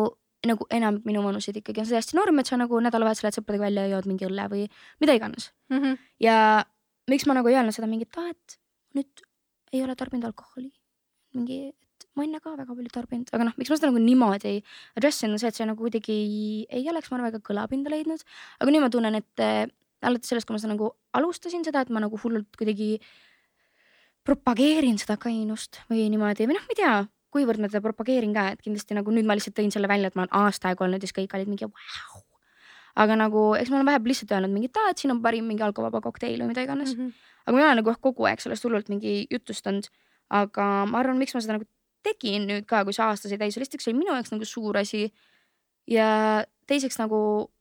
nagu 0.47 0.65
enam 0.71 1.01
minu 1.03 1.21
vanuseid 1.23 1.57
ikkagi 1.59 1.81
on 1.83 1.87
see 1.89 1.99
hästi 1.99 2.15
norm, 2.15 2.39
et 2.39 2.47
sa 2.47 2.57
nagu 2.59 2.79
nädalavahetusel 2.79 3.27
lähed 3.27 3.39
sõpradega 3.39 3.65
välja 3.65 3.85
ja 3.85 3.95
jood 3.97 4.07
mingi 4.07 4.27
õlle 4.27 4.45
või 4.51 4.67
mida 5.03 5.15
iganes. 5.17 5.49
Mm 5.71 5.81
-hmm. 5.81 5.97
ja 6.23 6.35
miks 7.11 7.25
ma 7.27 7.35
nagu 7.35 7.49
ei 7.49 7.57
öelnud 7.59 7.75
seda 7.75 7.89
mingi, 7.91 8.07
et 8.07 8.17
aa, 8.21 8.29
et 8.29 8.59
nüüd 8.95 9.25
ei 9.73 9.83
ole 9.83 9.95
tarbinud 9.95 10.29
alkoholi. 10.29 10.71
mingi, 11.33 11.57
et 11.69 12.05
ma 12.17 12.23
enne 12.23 12.39
ka 12.41 12.55
väga 12.57 12.73
palju 12.73 12.91
tarbinud, 12.93 13.29
aga 13.31 13.45
noh, 13.49 13.57
miks 13.59 13.69
ma 13.69 13.75
seda 13.77 13.91
nagu 13.91 13.99
niimoodi 14.01 14.47
ei 14.49 14.63
address 14.97 15.23
in, 15.23 15.35
on 15.35 15.41
see, 15.41 15.51
et 15.51 15.55
see 15.59 15.67
nagu 15.69 15.77
kuidagi 15.77 16.15
ei, 16.15 16.65
ei 16.79 16.87
oleks, 16.89 17.11
ma 17.11 17.19
arvan, 17.19 17.29
väga 17.29 17.43
kõlapinda 17.45 17.91
leidnud. 17.93 18.23
aga 18.59 18.71
nüüd 18.71 18.81
ma 18.81 18.89
tunnen, 18.89 19.19
et 19.19 19.43
äh, 19.45 19.67
alates 20.01 20.31
sellest, 20.31 20.47
kui 20.47 20.55
ma 20.55 20.61
seda 20.63 20.73
nagu 20.73 20.89
alustasin 21.13 21.65
seda, 21.67 21.83
et 21.85 21.91
ma 21.93 22.01
nagu 22.01 22.17
hullult 22.23 22.49
kuidagi 22.57 22.97
propageerin 24.25 24.97
seda 24.97 25.19
kainust 25.21 25.83
või 25.91 26.07
niimoodi 26.09 26.49
või 26.49 26.57
noh, 26.57 26.65
ma 26.65 26.73
ei 26.73 26.79
tea, 26.81 26.95
kuivõrd 27.33 27.61
ma 27.61 27.69
teda 27.69 27.81
propageerin 27.85 28.33
ka, 28.35 28.47
et 28.53 28.61
kindlasti 28.65 28.97
nagu 28.97 29.13
nüüd 29.13 29.27
ma 29.27 29.37
lihtsalt 29.37 29.57
tõin 29.57 29.71
selle 29.73 29.89
välja, 29.91 30.09
et 30.09 30.17
ma 30.17 30.25
olen 30.25 30.35
aasta 30.45 30.71
aega 30.71 30.85
olnud 30.85 31.01
ja 31.01 31.09
siis 31.09 31.15
kõik 31.17 31.35
olid 31.37 31.51
mingi 31.51 31.69
vau. 31.69 32.21
aga 32.99 33.15
nagu 33.19 33.43
eks 33.55 33.71
ma 33.71 33.79
olen 33.79 33.89
vahepeal 33.91 34.13
lihtsalt 34.13 34.33
öelnud 34.35 34.53
mingi, 34.53 34.69
et 34.71 34.79
aa, 34.81 34.93
et 34.93 35.01
siin 35.01 35.13
on 35.13 35.21
parim 35.23 35.45
mingi 35.47 35.63
alkovaba 35.63 36.01
kokteil 36.01 36.41
või 36.41 36.51
mida 36.51 36.65
iganes 36.65 36.95
mm. 36.95 37.01
-hmm. 37.01 37.33
aga 37.45 37.55
ma 37.55 37.61
ei 37.61 37.67
ole 37.67 37.81
nagu 37.81 37.95
kogu 38.01 38.29
aeg 38.29 38.41
sellest 38.41 38.65
hullult 38.65 38.89
mingi 38.89 39.27
jutustanud. 39.29 39.89
aga 40.29 40.65
ma 40.85 40.99
arvan, 40.99 41.17
miks 41.17 41.33
ma 41.33 41.41
seda 41.41 41.57
nagu 41.57 41.65
tegin 42.03 42.47
nüüd 42.47 42.65
ka, 42.65 42.83
kui 42.85 42.93
see 42.93 43.05
aasta 43.05 43.29
sai 43.29 43.37
täis, 43.37 43.57
esiteks 43.57 43.87
oli 43.87 43.97
minu 43.97 44.13
jaoks 44.13 44.31
nagu 44.31 44.45
suur 44.45 44.77
asi. 44.77 45.11
ja 45.87 46.45
teiseks 46.67 46.99
nagu 46.99 47.51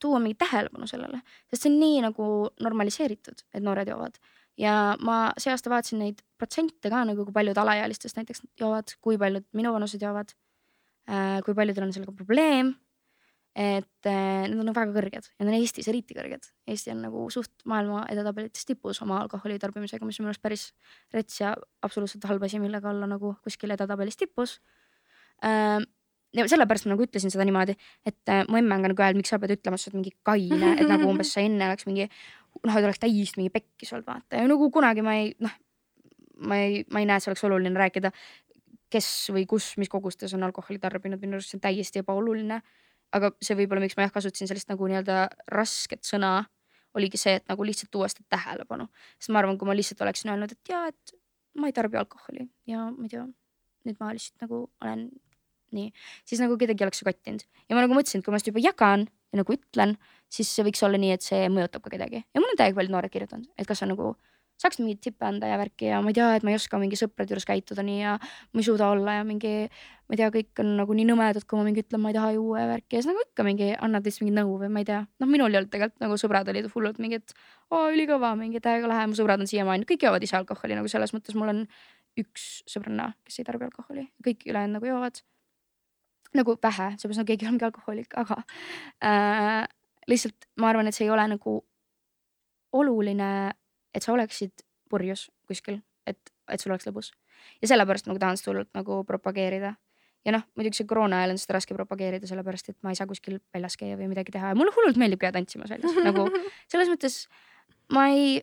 tuua 0.00 0.20
mingit 0.22 0.38
tähelepanu 0.38 0.86
sellele, 0.86 1.20
sest 1.50 1.62
see 1.62 1.72
on 1.72 1.80
nii 1.80 2.02
nagu 2.04 2.26
normaliseeritud, 2.62 3.42
et 3.54 3.62
noored 3.62 3.88
joovad 3.88 4.20
ja 4.58 4.74
ma 5.04 5.18
see 5.38 5.52
aasta 5.52 5.70
vaatasin 5.72 6.02
neid 6.02 6.20
protsente 6.38 6.90
ka 6.90 7.04
nagu, 7.06 7.24
kui 7.26 7.34
paljud 7.34 7.58
alaealistest 7.62 8.18
näiteks 8.18 8.44
joovad, 8.60 8.94
kui 9.04 9.18
paljud 9.20 9.46
minuvanused 9.56 10.02
joovad. 10.02 10.34
kui 11.44 11.54
paljudel 11.56 11.86
on 11.86 11.92
sellega 11.92 12.12
probleem. 12.12 12.74
et 13.58 14.06
äh, 14.06 14.44
need 14.46 14.60
on 14.60 14.74
väga 14.76 14.92
kõrged 14.94 15.24
ja 15.24 15.42
need 15.42 15.48
on 15.48 15.54
Eestis 15.56 15.88
eriti 15.90 16.14
kõrged. 16.14 16.44
Eesti 16.68 16.92
on 16.92 17.00
nagu 17.02 17.24
suht 17.32 17.64
maailma 17.66 18.04
edetabelites 18.12 18.68
tipus 18.68 19.00
oma 19.02 19.16
alkoholi 19.24 19.56
tarbimisega, 19.58 20.06
mis 20.06 20.20
on 20.20 20.26
minu 20.26 20.30
arust 20.30 20.42
päris 20.44 20.66
rets 21.14 21.40
ja 21.40 21.56
absoluutselt 21.82 22.28
halb 22.28 22.44
asi, 22.46 22.60
millega 22.62 22.90
olla 22.92 23.08
nagu 23.10 23.34
kuskil 23.42 23.74
edetabelis 23.74 24.20
tipus 24.20 24.60
äh,. 25.42 25.80
ja 26.36 26.46
sellepärast 26.46 26.86
ma 26.86 26.92
nagu 26.92 27.08
ütlesin 27.08 27.34
seda 27.34 27.48
niimoodi, 27.48 27.74
et 28.06 28.30
äh, 28.30 28.44
mu 28.46 28.60
emme 28.60 28.76
on 28.76 28.84
ka 28.84 28.92
nagu 28.92 29.06
öelnud, 29.08 29.24
miks 29.24 29.34
sa 29.34 29.40
pead 29.42 29.56
ütlema, 29.56 29.74
et 29.74 29.82
sa 29.82 29.90
oled 29.90 30.02
mingi 30.02 30.14
kaine, 30.22 30.74
et 30.76 30.86
nagu 30.86 31.08
umbes 31.10 31.32
sa 31.34 31.42
enne 31.42 31.72
oleks 31.72 31.88
mingi 31.88 32.06
noh, 32.66 32.76
et 32.76 32.84
oleks 32.84 33.00
täiesti 33.02 33.40
mingi 33.40 33.52
pekkis 33.54 33.92
olnud 33.94 34.08
vaata. 34.08 34.40
Ja 34.40 34.48
nagu 34.50 34.70
kunagi 34.74 35.04
ma 35.04 35.14
ei 35.18 35.32
noh, 35.42 35.54
ma 36.48 36.58
ei, 36.58 36.84
ma 36.92 37.02
ei 37.02 37.08
näe, 37.08 37.18
et 37.18 37.24
see 37.24 37.32
oleks 37.32 37.44
oluline 37.46 37.78
rääkida, 37.78 38.12
kes 38.92 39.08
või 39.34 39.44
kus, 39.48 39.72
mis 39.80 39.90
kogustes 39.92 40.34
on 40.36 40.46
alkoholi 40.46 40.80
tarbinud, 40.82 41.20
minu 41.22 41.38
arust 41.38 41.52
see 41.52 41.58
on 41.58 41.64
täiesti 41.66 42.02
ebaoluline. 42.04 42.62
aga 43.08 43.30
see 43.40 43.56
võib-olla, 43.56 43.80
miks 43.80 43.96
ma 43.96 44.04
jah 44.04 44.10
kasutasin 44.12 44.50
sellist 44.50 44.68
nagu 44.68 44.84
nii-öelda 44.84 45.30
rasket 45.48 46.04
sõna, 46.04 46.42
oligi 46.98 47.16
see, 47.16 47.38
et 47.38 47.46
nagu 47.48 47.64
lihtsalt 47.64 47.88
tuua 47.94 48.08
seda 48.12 48.26
tähelepanu, 48.34 48.84
sest 49.16 49.32
ma 49.32 49.40
arvan, 49.40 49.56
kui 49.56 49.68
ma 49.68 49.76
lihtsalt 49.76 50.02
oleksin 50.04 50.34
öelnud, 50.34 50.52
et 50.52 50.72
jaa, 50.72 50.82
et 50.92 51.14
ma 51.56 51.70
ei 51.70 51.76
tarbi 51.76 51.96
alkoholi 51.96 52.44
ja 52.68 52.90
ma 52.90 53.06
ei 53.06 53.12
tea, 53.14 53.24
nüüd 53.88 53.96
ma 54.02 54.10
lihtsalt 54.12 54.44
nagu 54.44 54.60
olen 54.84 55.06
nii, 55.72 55.88
siis 56.28 56.42
nagu 56.44 56.58
kedagi 56.60 56.84
ei 56.84 56.88
oleks 56.88 57.00
see 57.00 57.08
kottinud 57.08 57.46
ja 57.48 57.78
ma 57.78 57.86
nagu 57.86 57.96
mõtlesin, 57.96 58.20
et 58.20 58.28
kui 58.28 58.34
ma 58.34 58.42
seda 58.42 58.52
juba 58.52 58.64
jagan 58.66 59.08
ja 59.32 59.42
nagu 59.42 59.54
ütlen, 59.54 59.94
siis 60.32 60.50
see 60.54 60.64
võiks 60.66 60.82
olla 60.86 61.00
nii, 61.00 61.14
et 61.16 61.24
see 61.24 61.46
mõjutab 61.52 61.84
ka 61.84 61.92
kedagi. 61.94 62.24
Ja 62.34 62.42
mul 62.42 62.52
on 62.54 62.60
täiega 62.60 62.78
paljud 62.78 62.94
noored 62.94 63.12
kirjutanud, 63.12 63.48
et 63.58 63.68
kas 63.68 63.84
on 63.84 63.92
nagu 63.94 64.14
saaks 64.58 64.80
mingeid 64.80 64.98
tippe 65.02 65.26
anda 65.26 65.46
ja 65.46 65.58
värki 65.60 65.86
ja 65.92 66.00
ma 66.02 66.10
ei 66.10 66.16
tea, 66.18 66.28
et 66.34 66.44
ma 66.46 66.50
ei 66.50 66.58
oska 66.58 66.80
mingi 66.82 66.98
sõprade 66.98 67.30
juures 67.30 67.46
käituda 67.46 67.84
nii 67.86 67.98
ja 68.00 68.16
ma 68.18 68.58
ei 68.58 68.66
suuda 68.66 68.88
olla 68.94 69.14
ja 69.20 69.26
mingi, 69.26 69.52
ma 69.70 70.16
ei 70.16 70.20
tea, 70.20 70.30
kõik 70.34 70.62
on 70.64 70.72
nagu 70.80 70.96
nii 70.98 71.06
nõmedad, 71.12 71.46
kui 71.46 71.60
ma 71.60 71.66
mingi 71.68 71.84
ütlen, 71.84 72.02
ma 72.02 72.10
ei 72.10 72.16
taha 72.18 72.32
juua 72.34 72.64
ja 72.64 72.72
värki. 72.72 72.96
Ja 72.96 73.04
siis 73.04 73.12
nagu 73.12 73.22
ikka 73.22 73.46
mingi 73.46 73.70
annad 73.76 74.08
lihtsalt 74.08 74.26
mingit 74.26 74.38
nõu 74.40 74.58
või 74.64 74.72
ma 74.74 74.82
ei 74.82 74.90
tea, 74.90 75.04
noh, 75.22 75.30
minul 75.30 75.54
ei 75.54 75.60
olnud 75.60 75.72
tegelikult 75.74 76.02
nagu 76.02 76.18
sõbrad 76.24 76.50
olid 76.50 76.70
hullult 76.74 76.98
mingi, 77.04 77.22
et 77.22 77.36
oo 77.70 77.86
ülikõva, 77.94 78.34
mingi 78.40 78.62
täiega 78.64 78.90
lahe, 78.90 79.06
mu 79.06 79.18
sõbrad 79.18 79.46
on 79.46 79.50
siiamaani, 79.50 79.86
kõik 79.86 80.08
joovad 80.08 80.26
ise 80.26 80.40
alkoholi 80.40 80.78
nagu 80.80 80.90
selles 80.90 81.14
mõttes 81.14 81.38
mul 81.38 81.54
on 81.54 81.64
üks 82.18 82.50
sõbranna, 82.66 83.12
kes 83.28 83.38
ei 83.38 83.46
tarbi 83.46 83.68
alkoholi, 83.68 84.08
kõik 84.26 84.48
ülejäänud 84.50 84.80
nagu 84.80 84.90
joovad 84.90 85.22
nagu 86.36 86.56
vähe, 86.62 86.90
seepärast 86.98 87.22
nagu 87.22 87.30
keegi 87.30 87.46
ei 87.46 87.48
ole 87.48 87.56
mingi 87.56 87.68
alkohoolik, 87.68 88.14
aga 88.20 88.42
äh, 89.04 89.64
lihtsalt 90.08 90.48
ma 90.60 90.70
arvan, 90.72 90.88
et 90.88 90.96
see 90.96 91.06
ei 91.06 91.12
ole 91.14 91.24
nagu 91.30 91.58
oluline, 92.76 93.30
et 93.94 94.04
sa 94.04 94.12
oleksid 94.12 94.64
purjus 94.90 95.28
kuskil, 95.48 95.80
et, 96.08 96.32
et 96.52 96.60
sul 96.60 96.72
oleks 96.72 96.88
lõbus. 96.88 97.12
ja 97.62 97.68
sellepärast 97.70 98.08
nagu 98.08 98.20
tahan 98.20 98.36
seda 98.40 98.52
hullult 98.52 98.72
nagu 98.76 99.02
propageerida. 99.08 99.74
ja 100.26 100.34
noh, 100.34 100.44
muidugi 100.56 100.80
see 100.80 100.88
koroona 100.88 101.22
ajal 101.22 101.36
on 101.36 101.40
seda 101.40 101.56
raske 101.56 101.76
propageerida, 101.76 102.28
sellepärast 102.28 102.72
et 102.72 102.78
ma 102.82 102.92
ei 102.92 102.98
saa 102.98 103.08
kuskil 103.08 103.40
väljas 103.54 103.78
käia 103.80 103.96
või 103.96 104.10
midagi 104.12 104.34
teha 104.34 104.52
ja 104.52 104.58
mulle 104.58 104.74
hullult 104.76 105.00
meeldib 105.00 105.20
käia 105.22 105.32
tantsimas 105.36 105.72
väljas, 105.72 105.96
nagu 106.08 106.28
selles 106.68 106.92
mõttes 106.92 107.20
ma 107.94 108.08
ei, 108.12 108.40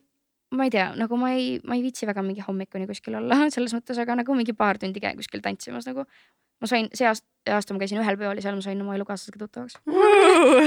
ma 0.55 0.65
ei 0.65 0.73
tea, 0.73 0.91
nagu 0.97 1.19
ma 1.21 1.33
ei, 1.35 1.59
ma 1.65 1.77
ei 1.77 1.85
viitsi 1.85 2.09
väga 2.09 2.23
mingi 2.25 2.45
hommikuni 2.45 2.89
kuskil 2.89 3.19
olla 3.21 3.45
selles 3.55 3.75
mõttes, 3.77 3.99
aga 4.01 4.17
nagu 4.21 4.37
mingi 4.37 4.57
paar 4.57 4.81
tundi 4.81 5.03
käin 5.03 5.17
kuskil 5.19 5.43
tantsimas 5.45 5.89
nagu. 5.89 6.07
ma 6.61 6.71
sain 6.71 6.89
see 6.95 7.07
aasta, 7.09 7.27
aasta 7.53 7.73
ma 7.75 7.79
käisin 7.81 7.99
ühel 8.01 8.17
peol 8.17 8.35
ja 8.39 8.41
seal 8.45 8.55
ma 8.57 8.61
sain 8.65 8.81
oma 8.81 8.95
elukaaslasega 8.97 9.39
tuttavaks. 9.43 9.77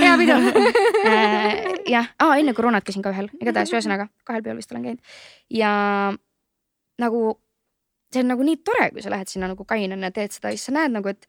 hea 0.02 0.14
pidu. 0.20 0.36
Jah, 1.94 2.10
enne 2.36 2.54
koroonat 2.54 2.84
käisin 2.86 3.02
ka 3.04 3.12
ühel, 3.14 3.30
igatahes 3.40 3.72
ühesõnaga 3.74 4.08
kahel 4.28 4.42
peol 4.46 4.58
vist 4.60 4.72
olen 4.72 4.84
käinud. 4.88 5.00
Ja 5.50 5.70
nagu 7.02 7.22
see 8.12 8.22
on 8.24 8.30
nagu 8.32 8.44
nii 8.46 8.60
tore, 8.64 8.90
kui 8.94 9.02
sa 9.04 9.10
lähed 9.12 9.28
sinna 9.30 9.50
nagu 9.52 9.64
kainena 9.68 10.08
ja 10.10 10.14
teed 10.16 10.32
seda 10.34 10.52
ja 10.52 10.56
siis 10.58 10.68
sa 10.70 10.74
näed 10.76 10.94
nagu, 10.94 11.10
et 11.12 11.26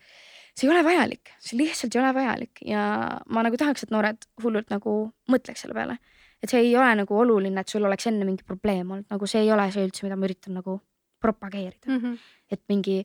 see 0.55 0.67
ei 0.67 0.71
ole 0.73 0.83
vajalik, 0.87 1.33
see 1.43 1.57
lihtsalt 1.59 1.95
ei 1.95 2.01
ole 2.03 2.13
vajalik. 2.15 2.61
Ja 2.67 2.83
ma 3.27 3.43
nagu 3.45 3.59
tahaks, 3.59 3.83
et 3.85 3.91
noored 3.95 4.23
hullult 4.43 4.71
nagu 4.73 4.95
mõtleks 5.31 5.65
selle 5.65 5.75
peale. 5.77 5.97
et 6.39 6.47
see 6.47 6.61
ei 6.63 6.75
ole 6.79 6.93
nagu 6.95 7.17
oluline, 7.19 7.59
et 7.59 7.67
sul 7.67 7.83
oleks 7.83 8.05
enne 8.07 8.23
mingi 8.23 8.45
probleem 8.47 8.87
olnud, 8.95 9.09
nagu 9.11 9.27
see 9.27 9.41
ei 9.43 9.49
ole 9.51 9.65
see 9.75 9.83
üldse, 9.83 10.05
mida 10.05 10.15
ma 10.15 10.23
üritan 10.23 10.53
nagu 10.55 10.77
propageerida, 11.19 11.89
Mhm. 11.91 12.13
et 12.55 12.61
mingi, 12.71 13.03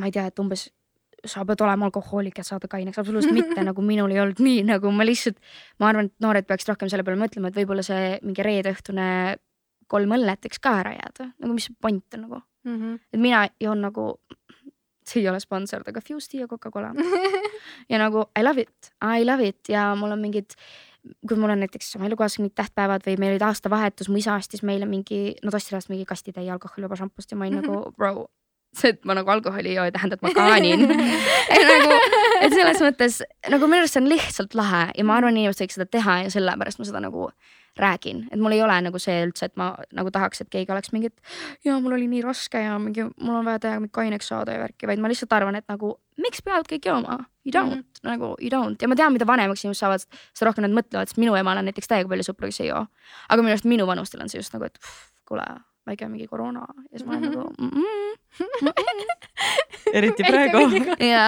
ma 0.00 0.06
ei 0.08 0.12
tea, 0.14 0.24
et 0.30 0.38
umbes 0.40 0.70
sa 1.26 1.44
pead 1.44 1.60
olema 1.66 1.88
alkohoolik, 1.88 2.38
et 2.38 2.46
saada 2.46 2.68
kaineks, 2.70 2.98
absoluutselt 2.98 3.34
mitte, 3.40 3.62
nagu 3.66 3.82
minul 3.82 4.10
ei 4.14 4.20
olnud 4.22 4.38
nii, 4.44 4.62
nagu 4.68 4.90
ma 4.94 5.06
lihtsalt, 5.06 5.38
ma 5.80 5.88
arvan, 5.90 6.06
et 6.12 6.14
noored 6.24 6.46
peaksid 6.46 6.68
rohkem 6.74 6.88
selle 6.92 7.02
peale 7.06 7.18
mõtlema, 7.20 7.48
et 7.50 7.58
võib-olla 7.58 7.82
see 7.86 8.18
mingi 8.22 8.44
reedeõhtune 8.46 9.06
kolm 9.88 10.12
õllet 10.18 10.44
võiks 10.44 10.60
ka 10.62 10.74
ära 10.82 10.92
jääda, 10.98 11.30
nagu 11.40 11.54
mis 11.56 11.70
point 11.80 12.04
on 12.14 12.26
nagu, 12.28 12.42
Mhm. 12.68 12.94
et 13.14 13.20
mina 13.20 13.46
joon 13.60 13.80
nagu, 13.80 14.18
see 15.08 15.22
ei 15.22 15.28
ole 15.30 15.38
sponsor, 15.40 15.80
aga 15.86 16.00
Fusti 16.04 16.38
ja 16.42 16.46
Coca-Cola. 16.50 16.90
Ja 17.88 17.96
nagu 18.02 18.26
I 18.38 18.42
love 18.44 18.60
it, 18.60 18.90
I 19.00 19.24
love 19.24 19.46
it. 19.46 19.68
Ja 19.72 19.94
mul 19.96 20.12
on 20.12 20.20
mingid, 20.20 20.52
kui 21.26 21.36
mul 21.40 21.50
on 21.54 21.62
näiteks 21.62 21.94
oma 21.96 22.04
elukaaslasega 22.10 22.42
mingid 22.44 22.56
tähtpäevad 22.60 23.06
või 23.06 23.16
meil 23.22 23.32
olid 23.36 23.44
aastavahetus, 23.46 24.10
mu 24.12 24.18
isa 24.20 24.34
ostis 24.36 24.60
meile 24.62 24.84
mingi, 24.90 25.36
no 25.42 25.50
ta 25.50 25.56
ostis 25.56 25.72
reaalselt 25.72 25.94
mingi 25.94 26.04
kastitäie 26.10 26.50
alkoholivaba 26.52 26.98
šampust 27.00 27.32
ja 27.32 27.38
ma 27.40 27.46
olin 27.46 27.62
nagu 27.62 27.92
bro, 27.96 28.26
see, 28.76 28.92
et 28.94 29.04
ma 29.08 29.16
nagu 29.16 29.30
alkoholi 29.30 29.72
ei 29.72 29.78
joo, 29.78 29.86
ei 29.88 29.94
tähenda, 29.94 30.18
et 30.18 30.22
ma 30.22 30.32
kaanin. 30.36 30.84
Nagu 31.68 31.94
et 32.42 32.54
selles 32.54 32.82
mõttes 32.84 33.22
nagu 33.50 33.68
minu 33.70 33.82
arust 33.82 33.96
see 33.96 34.02
on 34.02 34.10
lihtsalt 34.10 34.54
lahe 34.58 34.82
ja 34.94 35.06
ma 35.06 35.16
arvan, 35.18 35.36
inimesed 35.36 35.64
võiks 35.64 35.78
seda 35.78 35.88
teha 35.90 36.18
ja 36.24 36.34
sellepärast 36.34 36.80
ma 36.80 36.86
seda 36.88 37.02
nagu 37.02 37.30
räägin, 37.78 38.24
et 38.32 38.40
mul 38.42 38.54
ei 38.56 38.62
ole 38.62 38.74
nagu 38.82 38.98
see 38.98 39.20
üldse, 39.22 39.48
et 39.48 39.54
ma 39.60 39.70
nagu 39.94 40.10
tahaks, 40.14 40.42
et 40.42 40.50
keegi 40.50 40.72
oleks 40.74 40.90
mingi, 40.94 41.12
et 41.12 41.68
ja 41.68 41.76
mul 41.82 41.94
oli 41.94 42.08
nii 42.10 42.24
raske 42.24 42.62
ja 42.64 42.74
mingi, 42.82 43.04
mul 43.22 43.38
on 43.38 43.46
vaja 43.46 43.62
täiega 43.62 43.90
kaineks 44.00 44.30
saada 44.32 44.56
ja 44.56 44.64
värki, 44.64 44.88
vaid 44.90 45.02
ma 45.02 45.10
lihtsalt 45.10 45.34
arvan, 45.36 45.58
et 45.60 45.66
nagu 45.70 45.92
miks 46.18 46.42
peavad 46.42 46.66
kõik 46.70 46.88
jooma, 46.90 47.20
you 47.46 47.54
don't. 47.54 47.76
Mm, 47.76 47.84
-hmm. 47.84 48.02
nagu 48.10 48.34
you 48.40 48.50
don't. 48.50 48.82
Ja 48.82 48.90
ma 48.90 48.98
tean, 48.98 49.14
mida 49.14 49.26
vanemaks 49.26 49.64
inimesed 49.64 49.84
saavad, 49.84 50.06
seda 50.34 50.50
rohkem 50.50 50.66
nad 50.66 50.74
mõtlevad, 50.74 51.10
sest 51.10 51.22
minu 51.22 51.38
emal 51.38 51.62
on 51.62 51.70
näiteks 51.70 51.88
täiega 51.88 52.10
palju 52.10 52.26
sõpru, 52.26 52.50
kes 52.50 52.60
ei 52.60 52.72
joo. 52.72 52.86
aga 53.28 53.42
minu 53.42 53.54
arust 53.54 53.64
minu 53.64 53.86
vanustel 53.86 54.22
on 54.22 54.28
see 54.28 54.42
just 54.42 54.52
nagu, 54.52 54.64
et 54.64 54.78
kuule, 55.28 55.46
väike 55.88 56.08
mingi 56.12 56.28
koroona 56.30 56.66
ja 56.68 56.98
siis 56.98 57.06
ma 57.08 57.16
olen 57.16 57.30
nagu 57.30 57.42
mm 57.62 57.70
-mm, 57.74 58.08
eriti 59.94 60.22
praegu. 60.28 60.58
ja 61.14 61.26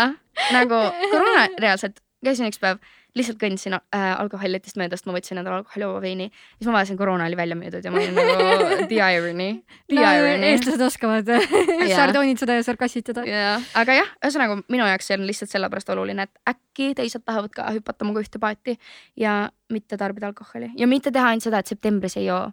nagu 0.52 0.78
koroona 1.10 1.48
reaalselt 1.58 2.00
käisin 2.24 2.48
üks 2.50 2.60
päev, 2.60 2.80
lihtsalt 3.16 3.38
kõndisin 3.40 3.74
äh, 3.74 4.04
alkoholitest 4.20 4.76
mööda, 4.78 4.98
sest 4.98 5.08
ma 5.08 5.14
võtsin 5.16 5.40
endale 5.40 5.60
alkoholivaba 5.60 6.02
veini. 6.04 6.28
siis 6.58 6.68
ma 6.68 6.76
vaatasin, 6.76 6.98
koroona 7.00 7.26
oli 7.26 7.38
välja 7.38 7.56
müüdud 7.58 7.84
ja 7.84 7.92
ma 7.92 8.02
olin 8.02 8.14
nagu 8.14 8.84
the 8.92 9.00
irony, 9.00 9.48
the 9.90 9.98
no, 9.98 10.04
irony. 10.04 10.50
eestlased 10.52 10.84
oskavad 10.84 11.32
sardoonitseda 12.00 12.58
ja 12.58 12.66
sarkastitada. 12.66 13.24
jah, 13.28 13.70
aga 13.80 13.98
jah, 14.02 14.12
ühesõnaga 14.22 14.60
minu 14.68 14.86
jaoks 14.86 15.10
see 15.10 15.18
on 15.18 15.26
lihtsalt 15.28 15.54
sellepärast 15.56 15.94
oluline, 15.96 16.28
et 16.28 16.54
äkki 16.54 16.92
teised 16.98 17.24
tahavad 17.24 17.54
ka 17.56 17.70
hüpata 17.74 18.06
minuga 18.06 18.24
ühte 18.26 18.42
paati 18.42 18.76
ja 19.18 19.42
mitte 19.72 19.98
tarbida 20.00 20.30
alkoholi 20.30 20.72
ja 20.78 20.90
mitte 20.90 21.14
teha 21.14 21.32
ainult 21.32 21.48
seda, 21.48 21.64
et 21.64 21.72
septembris 21.72 22.18
ei 22.20 22.28
joo. 22.28 22.44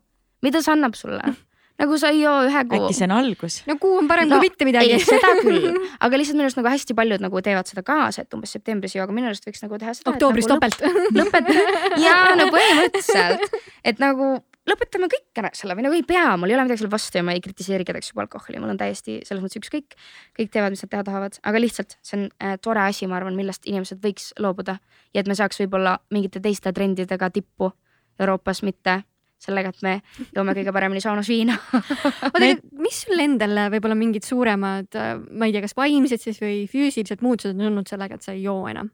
mida 0.46 0.64
see 0.64 0.74
annab 0.74 0.98
sulle? 0.98 1.36
Nagu 1.78 1.98
sa 2.02 2.10
ei 2.14 2.24
joo 2.24 2.36
ühe 2.48 2.64
kuu 2.70 2.88
äkki. 2.88 2.98
see 2.98 3.08
on 3.08 3.16
algus? 3.18 3.60
no 3.70 3.78
kuu 3.82 4.00
on 4.02 4.10
parem 4.10 4.30
No, 4.30 4.40
kui 4.40 4.50
mitte 4.50 4.68
midagi 4.68 4.98
seda 5.04 5.34
küll, 5.46 5.70
aga 6.00 6.20
lihtsalt 6.20 6.40
minu 6.40 6.48
arust 6.48 6.60
nagu 6.60 6.72
hästi 6.74 6.98
paljud 6.98 7.24
nagu 7.24 7.42
teevad 7.46 7.70
seda 7.70 7.84
kaasa, 7.88 8.26
et 8.26 8.38
umbes 8.38 8.54
septembris 8.58 8.98
joo, 8.98 9.06
aga 9.06 9.16
minu 9.16 9.30
arust 9.30 9.48
võiks 9.48 9.64
nagu 9.66 9.80
teha 9.82 9.96
seda. 9.98 10.14
oktoobris 10.14 10.50
nagu 10.50 10.60
topelt. 10.60 10.84
lõpet- 11.18 11.52
ja 12.06 12.20
no 12.40 12.50
põhimõtteliselt, 12.54 13.58
et 13.88 14.02
nagu 14.04 14.38
lõpetame 14.68 15.08
kõik 15.12 15.40
ära 15.40 15.52
selle 15.56 15.78
või 15.78 15.86
nagu 15.88 15.96
ei 15.96 16.04
pea, 16.08 16.34
mul 16.40 16.52
ei 16.52 16.58
ole 16.58 16.66
midagi 16.68 16.82
selle 16.82 16.92
vastu 16.92 17.20
ja 17.20 17.24
ma 17.24 17.36
ei 17.38 17.42
kritiseeri 17.44 17.86
kedagi 17.88 18.10
juba 18.12 18.26
alkoholi, 18.26 18.60
mul 18.60 18.74
on 18.74 18.80
täiesti 18.80 19.22
selles 19.28 19.44
mõttes 19.44 19.62
ükskõik. 19.62 19.96
kõik 20.38 20.52
teevad, 20.52 20.74
mis 20.76 20.84
nad 20.84 20.92
teha 20.92 21.04
tahavad, 21.08 21.38
aga 21.48 21.62
lihtsalt 21.62 21.96
see 22.04 22.18
on 22.20 22.26
äh, 22.44 22.58
tore 22.62 22.84
asi, 22.84 23.08
ma 23.08 23.16
arvan, 23.22 23.38
millest 23.40 23.68
inimesed 23.70 24.02
võiks 24.04 24.34
loobuda 24.44 24.80
ja 25.14 25.24
et 25.24 25.30
me 25.30 25.38
saaks 25.40 25.62
võib-olla 25.62 26.00
mingite 26.12 26.42
teiste 26.44 26.74
trendidega 26.76 27.30
tippu 27.32 27.72
Euroopas, 28.20 28.64
mitte 28.66 29.04
sellega, 29.42 29.72
et 29.74 29.84
me 29.86 29.94
joome 30.36 30.56
kõige 30.58 30.74
paremini 30.76 31.02
saunas 31.04 31.30
viina. 31.30 31.58
oota, 32.34 32.52
mis 32.82 33.02
sul 33.06 33.22
endal 33.22 33.68
võib-olla 33.74 33.98
mingid 33.98 34.26
suuremad, 34.28 34.98
ma 35.30 35.50
ei 35.50 35.56
tea, 35.56 35.64
kas 35.66 35.78
vaimsed 35.78 36.24
siis 36.24 36.42
või 36.44 36.64
füüsilised 36.72 37.22
muutused 37.26 37.58
on 37.58 37.70
olnud 37.72 37.90
sellega, 37.90 38.18
et 38.18 38.26
sa 38.26 38.36
ei 38.36 38.46
joo 38.48 38.66
enam? 38.72 38.94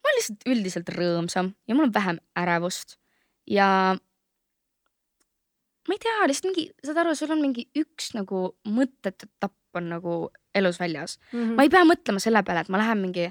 ma 0.00 0.08
olen 0.08 0.16
lihtsalt 0.16 0.46
üldiselt 0.48 0.90
rõõmsam 0.94 1.50
ja 1.68 1.74
mul 1.76 1.90
on 1.90 1.90
vähem 1.92 2.18
ärevust 2.40 2.94
ja 3.52 3.66
ma 5.88 5.96
ei 5.96 6.00
tea, 6.00 6.14
lihtsalt 6.30 6.48
mingi, 6.48 6.64
saad 6.84 7.02
aru, 7.02 7.12
sul 7.18 7.34
on 7.34 7.42
mingi 7.42 7.66
üks 7.76 8.14
nagu 8.16 8.46
mõttetu 8.64 9.28
etapp 9.28 9.56
on 9.78 9.90
nagu 9.92 10.14
elus 10.56 10.80
väljas. 10.80 11.18
ma 11.32 11.62
ei 11.62 11.70
pea 11.70 11.84
mõtlema 11.86 12.22
selle 12.22 12.42
peale, 12.46 12.64
et 12.64 12.72
ma 12.72 12.80
lähen 12.80 13.02
mingi 13.02 13.28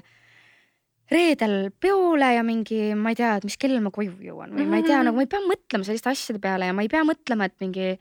reedel 1.10 1.70
peole 1.82 2.28
ja 2.36 2.42
mingi, 2.46 2.94
ma 2.94 3.10
ei 3.10 3.18
tea, 3.18 3.36
et 3.40 3.44
mis 3.48 3.56
kell 3.58 3.80
ma 3.82 3.90
koju 3.90 4.12
jõuan 4.22 4.52
või 4.54 4.66
ma 4.70 4.78
ei 4.78 4.84
tea, 4.86 4.98
Mhm. 5.00 5.06
nagu 5.08 5.16
ma 5.18 5.22
ei 5.26 5.30
pea 5.32 5.40
mõtlema 5.42 5.84
selliste 5.86 6.10
asjade 6.12 6.40
peale 6.40 6.66
ja 6.70 6.72
ma 6.76 6.82
ei 6.82 6.88
pea 6.92 7.02
mõtlema, 7.04 7.44
et 7.50 7.56
mingi 7.60 7.98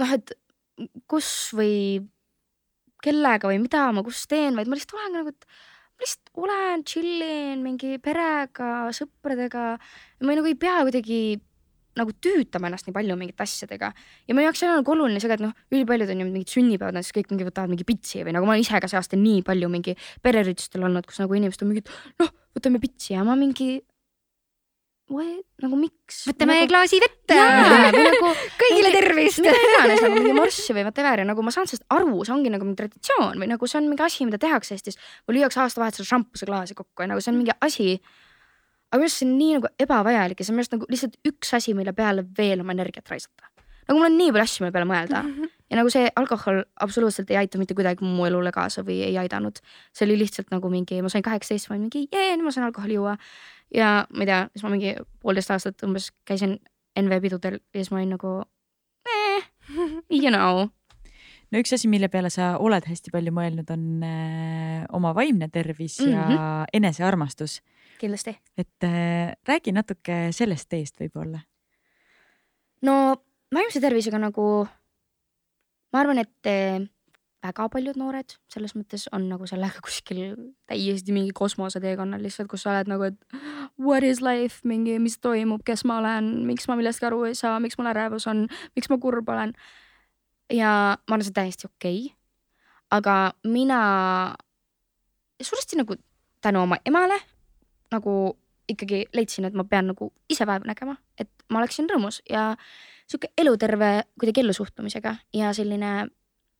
noh, 0.00 0.12
et 0.16 0.32
kus 1.10 1.28
või 1.56 2.06
kellega 3.04 3.48
või 3.48 3.60
mida 3.62 3.86
ma 3.92 4.02
kus 4.04 4.26
teen, 4.30 4.56
vaid 4.58 4.68
ma 4.68 4.76
lihtsalt 4.76 4.96
olengi 4.98 5.18
nagu, 5.18 5.28
et 5.34 5.44
ma 6.00 6.04
lihtsalt 6.04 6.32
olen, 6.44 6.84
chill 6.88 7.22
in 7.26 7.62
mingi 7.64 7.98
perega, 8.02 8.88
sõpradega. 8.96 9.78
ma 10.20 10.32
ei, 10.32 10.36
nagu 10.40 10.48
ei 10.50 10.58
pea 10.58 10.80
kuidagi 10.84 11.20
nagu 12.00 12.14
tüütama 12.24 12.70
ennast 12.70 12.88
nii 12.88 12.96
palju 12.96 13.16
mingite 13.20 13.44
asjadega 13.44 13.92
ja 13.92 14.36
meie 14.36 14.48
jaoks 14.48 14.64
on 14.66 14.74
nagu 14.80 14.94
oluline 14.96 15.20
see, 15.22 15.30
et 15.34 15.44
noh, 15.44 15.54
ülipaljud 15.72 16.10
on 16.14 16.24
ju 16.24 16.26
mingid 16.30 16.52
sünnipäevad, 16.54 16.96
näiteks 16.96 17.14
kõik 17.16 17.30
mingi 17.34 17.46
võtavad 17.48 17.72
mingi 17.72 17.86
pitsi 17.88 18.24
või 18.26 18.34
nagu 18.36 18.48
ma 18.48 18.56
olen 18.56 18.64
ise 18.64 18.80
ka 18.82 18.90
see 18.90 18.98
aasta 19.00 19.18
nii 19.20 19.44
palju 19.46 19.70
mingi 19.72 19.96
pereüritustel 20.24 20.84
olnud, 20.88 21.06
kus 21.08 21.20
nagu 21.22 21.36
inimesed 21.38 21.64
on 21.64 21.72
mingid, 21.72 21.90
noh, 22.22 22.30
võtame 22.56 22.82
pitsi 22.82 23.14
ja 23.14 23.24
ma 23.26 23.36
mingi. 23.38 23.80
nagu 25.10 25.76
miks? 25.76 26.22
võtame 26.30 26.56
nagu, 26.60 26.70
klaasi 26.70 27.00
vett. 27.02 27.34
või 27.34 28.06
nagu 28.06 28.32
kõigile 28.62 28.94
tervist. 28.94 29.42
mida 29.42 29.58
iganes 29.58 30.02
nagu 30.06 30.16
mingi 30.20 30.34
morssi 30.36 30.76
või 30.76 30.86
whatever 30.86 31.24
ja 31.24 31.28
nagu 31.28 31.44
ma 31.44 31.54
saan 31.54 31.70
sellest 31.70 31.86
aru, 31.90 32.22
see 32.24 32.34
ongi 32.36 32.54
nagu 32.54 32.66
mingi 32.66 32.80
traditsioon 32.82 33.42
või 33.42 33.50
nagu 33.50 33.70
see 33.70 33.80
on 33.82 33.90
mingi 33.90 34.06
asi, 34.06 34.26
mida 34.28 34.40
tehakse 34.40 34.76
Eestis. 34.78 34.98
mul 35.26 35.40
lüüakse 35.40 35.62
aastavahetusel 35.64 36.08
šampuse 36.14 36.48
klaasi 36.48 36.78
kokku 36.78 37.04
ja 37.04 37.12
nagu 37.12 37.24
see 37.24 37.34
on 37.34 37.40
mingi 37.42 37.56
asi. 37.60 38.00
Aga 38.90 38.98
minu 38.98 39.06
arust 39.06 39.22
see 39.22 39.28
on 39.28 39.38
nii 39.38 39.54
nagu 39.58 39.70
ebavajalik 39.86 40.40
ja 40.40 40.46
see 40.46 40.52
on 40.52 40.58
minu 40.58 40.64
arust 40.66 40.76
nagu 40.76 40.90
lihtsalt 40.90 41.16
üks 41.30 41.54
asi, 41.56 41.74
mille 41.78 41.94
peale 41.96 42.26
veel 42.38 42.64
oma 42.64 42.74
energiat 42.76 43.08
raisata. 43.10 43.50
nagu 43.88 43.98
mul 43.98 44.10
on 44.10 44.18
nii 44.18 44.34
palju 44.34 44.46
asju, 44.48 44.64
mille 44.64 44.74
peale 44.76 44.90
mõelda 44.90 45.24
ja 45.70 45.78
nagu 45.78 45.92
see 45.92 46.10
alkohol 46.18 46.64
absoluutselt 46.82 47.30
ei 47.30 47.38
aita 47.44 47.60
mitte 47.60 47.76
kuidagi 47.78 48.06
mu 48.06 48.26
elule 48.26 48.52
kaasa 48.54 48.82
või 48.86 49.00
ei 49.06 49.16
aidanud. 49.20 49.60
see 49.94 50.06
oli 50.08 50.18
lihtsalt 50.24 50.50
nagu 50.54 50.70
mingi, 50.72 51.00
ma 51.02 51.12
sain 51.12 51.24
kaheksateist, 51.26 51.70
ma 51.70 51.76
olin 51.76 51.86
mingi 51.86 52.06
jee, 52.10 52.34
nüüd 52.34 52.48
ma 52.48 52.54
saan 52.54 52.66
alkoholi 52.68 52.98
juua. 52.98 53.16
ja 53.74 53.92
ma 54.10 54.26
ei 54.26 54.30
tea, 54.32 54.42
siis 54.54 54.66
ma 54.66 54.74
mingi 54.74 54.96
poolteist 55.22 55.54
aastat 55.54 55.86
umbes 55.86 56.10
käisin 56.26 56.58
NV 56.98 57.22
pidudel 57.22 57.60
ja 57.60 57.78
siis 57.78 57.92
ma 57.92 58.00
olin 58.00 58.16
nagu 58.16 58.34
eh,, 59.06 59.48
you 60.10 60.30
know. 60.32 60.66
no 61.50 61.62
üks 61.62 61.74
asi, 61.76 61.88
mille 61.88 62.10
peale 62.10 62.32
sa 62.34 62.56
oled 62.58 62.86
hästi 62.90 63.14
palju 63.14 63.34
mõelnud, 63.34 63.70
on 63.70 64.06
äh, 64.06 64.82
oma 64.96 65.14
vaimne 65.14 65.48
tervis 65.48 66.00
mm 66.00 66.12
-hmm. 66.14 66.34
ja 66.34 66.66
enesearmastus. 66.72 67.60
kindlasti. 68.00 68.36
et 68.58 68.88
äh, 68.88 69.36
räägi 69.48 69.72
natuke 69.76 70.28
sellest 70.36 70.68
teest 70.72 71.00
võib-olla. 71.00 71.42
no 72.82 72.96
vaimse 73.54 73.80
tervisega 73.82 74.18
nagu 74.22 74.46
ma 75.92 76.02
arvan, 76.02 76.20
et 76.22 76.48
eh, 76.48 76.80
väga 77.40 77.66
paljud 77.72 77.98
noored 77.98 78.34
selles 78.52 78.74
mõttes 78.76 79.06
on 79.16 79.26
nagu 79.30 79.48
sellega 79.48 79.82
kuskil 79.86 80.22
täiesti 80.70 81.14
mingi 81.16 81.34
kosmoseteekonnal 81.36 82.22
lihtsalt, 82.24 82.50
kus 82.50 82.66
sa 82.66 82.74
oled 82.74 82.92
nagu, 82.92 83.10
et 83.10 83.40
what 83.80 84.06
is 84.06 84.22
life, 84.24 84.62
mingi, 84.68 84.98
mis 85.02 85.18
toimub, 85.22 85.64
kes 85.66 85.84
ma 85.88 86.00
olen, 86.02 86.32
miks 86.48 86.68
ma 86.70 86.78
millestki 86.80 87.08
aru 87.08 87.24
ei 87.30 87.38
saa, 87.38 87.58
miks 87.62 87.78
mul 87.80 87.90
ärevus 87.92 88.28
on, 88.30 88.46
miks 88.78 88.92
ma 88.92 89.00
kurb 89.02 89.28
olen. 89.32 89.54
ja 90.52 90.70
ma 90.98 91.16
arvan, 91.16 91.26
see 91.26 91.34
on 91.34 91.40
täiesti 91.42 91.68
okei 91.70 91.98
okay.. 92.06 92.16
aga 92.90 93.16
mina 93.46 93.80
suuresti 95.40 95.78
nagu 95.78 95.96
tänu 96.42 96.64
oma 96.66 96.80
emale 96.86 97.20
nagu 97.92 98.14
ikkagi 98.70 99.04
leidsin, 99.16 99.48
et 99.48 99.56
ma 99.56 99.64
pean 99.66 99.90
nagu 99.90 100.10
ise 100.30 100.46
vaeva 100.46 100.68
nägema, 100.68 100.94
et 101.18 101.30
ma 101.50 101.58
oleksin 101.58 101.88
rõõmus 101.90 102.20
ja 102.30 102.52
sihuke 103.10 103.32
eluterve 103.38 104.04
kuidagi 104.18 104.44
ellusuhtumisega 104.44 105.16
ja 105.34 105.50
selline 105.56 106.06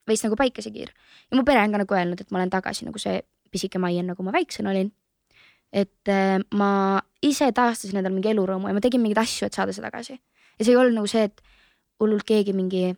veits 0.09 0.25
nagu 0.27 0.39
päikesekiir. 0.39 0.91
ja 1.31 1.37
mu 1.37 1.45
pere 1.47 1.63
on 1.63 1.73
ka 1.73 1.83
nagu 1.85 1.95
öelnud, 1.95 2.21
et 2.21 2.31
ma 2.31 2.41
olen 2.41 2.51
tagasi 2.51 2.89
nagu 2.89 2.99
see 2.99 3.21
pisike 3.51 3.79
Maien, 3.79 4.07
nagu 4.11 4.23
ma 4.23 4.35
väiksena 4.35 4.71
olin. 4.71 4.93
et 5.73 6.09
äh, 6.09 6.41
ma 6.51 7.01
ise 7.23 7.53
taastasin 7.53 8.01
endale 8.01 8.15
mingi 8.15 8.33
elurõõmu 8.33 8.69
ja 8.69 8.75
ma 8.75 8.83
tegin 8.83 9.03
mingeid 9.03 9.23
asju, 9.23 9.47
et 9.47 9.55
saada 9.55 9.73
see 9.73 9.85
tagasi. 9.85 10.19
ja 10.59 10.65
see 10.65 10.75
ei 10.75 10.81
olnud 10.81 10.99
nagu 10.99 11.07
see, 11.07 11.29
et 11.31 11.43
hullult 12.01 12.27
keegi 12.27 12.53
mingi 12.57 12.97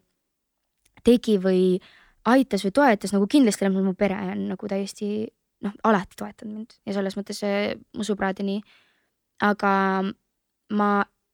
tegi 1.04 1.36
või 1.42 1.82
aitas 2.24 2.64
või 2.64 2.72
toetas, 2.72 3.12
nagu 3.12 3.26
kindlasti 3.26 3.68
mu 3.68 3.94
pere 3.98 4.16
on 4.32 4.48
nagu 4.54 4.68
täiesti 4.68 5.26
noh, 5.62 5.74
alati 5.88 6.18
toetanud 6.18 6.56
mind 6.56 6.76
ja 6.86 6.96
selles 6.96 7.16
mõttes 7.18 7.42
mu 7.96 8.06
sõbrad 8.06 8.40
ja 8.40 8.46
nii. 8.46 8.62
aga 9.42 9.72
ma 10.72 10.90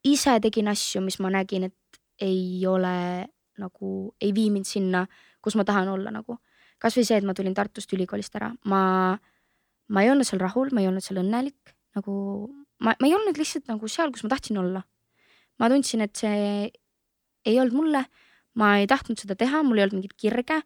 ise 0.06 0.38
tegin 0.42 0.70
asju, 0.72 1.02
mis 1.04 1.18
ma 1.22 1.30
nägin, 1.32 1.68
et 1.68 2.00
ei 2.24 2.66
ole 2.66 3.28
nagu, 3.58 3.90
ei 4.22 4.32
vii 4.34 4.50
mind 4.54 4.68
sinna, 4.68 5.04
kus 5.42 5.56
ma 5.58 5.66
tahan 5.66 5.90
olla 5.92 6.12
nagu. 6.14 6.38
kasvõi 6.78 7.02
see, 7.02 7.18
et 7.18 7.26
ma 7.26 7.34
tulin 7.34 7.56
Tartust 7.58 7.90
ülikoolist 7.94 8.36
ära, 8.38 8.52
ma, 8.70 9.18
ma 9.90 10.02
ei 10.04 10.12
olnud 10.12 10.26
seal 10.26 10.38
rahul, 10.42 10.70
ma 10.70 10.82
ei 10.82 10.86
olnud 10.86 11.02
seal 11.02 11.18
õnnelik, 11.24 11.74
nagu 11.98 12.14
ma, 12.78 12.94
ma 12.94 13.08
ei 13.08 13.16
olnud 13.16 13.38
lihtsalt 13.38 13.66
nagu 13.70 13.90
seal, 13.90 14.12
kus 14.14 14.22
ma 14.26 14.30
tahtsin 14.34 14.60
olla. 14.62 14.84
ma 15.58 15.70
tundsin, 15.72 16.04
et 16.06 16.14
see 16.14 16.68
ei 17.48 17.56
olnud 17.58 17.74
mulle, 17.74 18.04
ma 18.58 18.76
ei 18.78 18.86
tahtnud 18.90 19.18
seda 19.18 19.34
teha, 19.38 19.64
mul 19.66 19.80
ei 19.80 19.88
olnud 19.88 19.98
mingit 19.98 20.14
kirge 20.18 20.60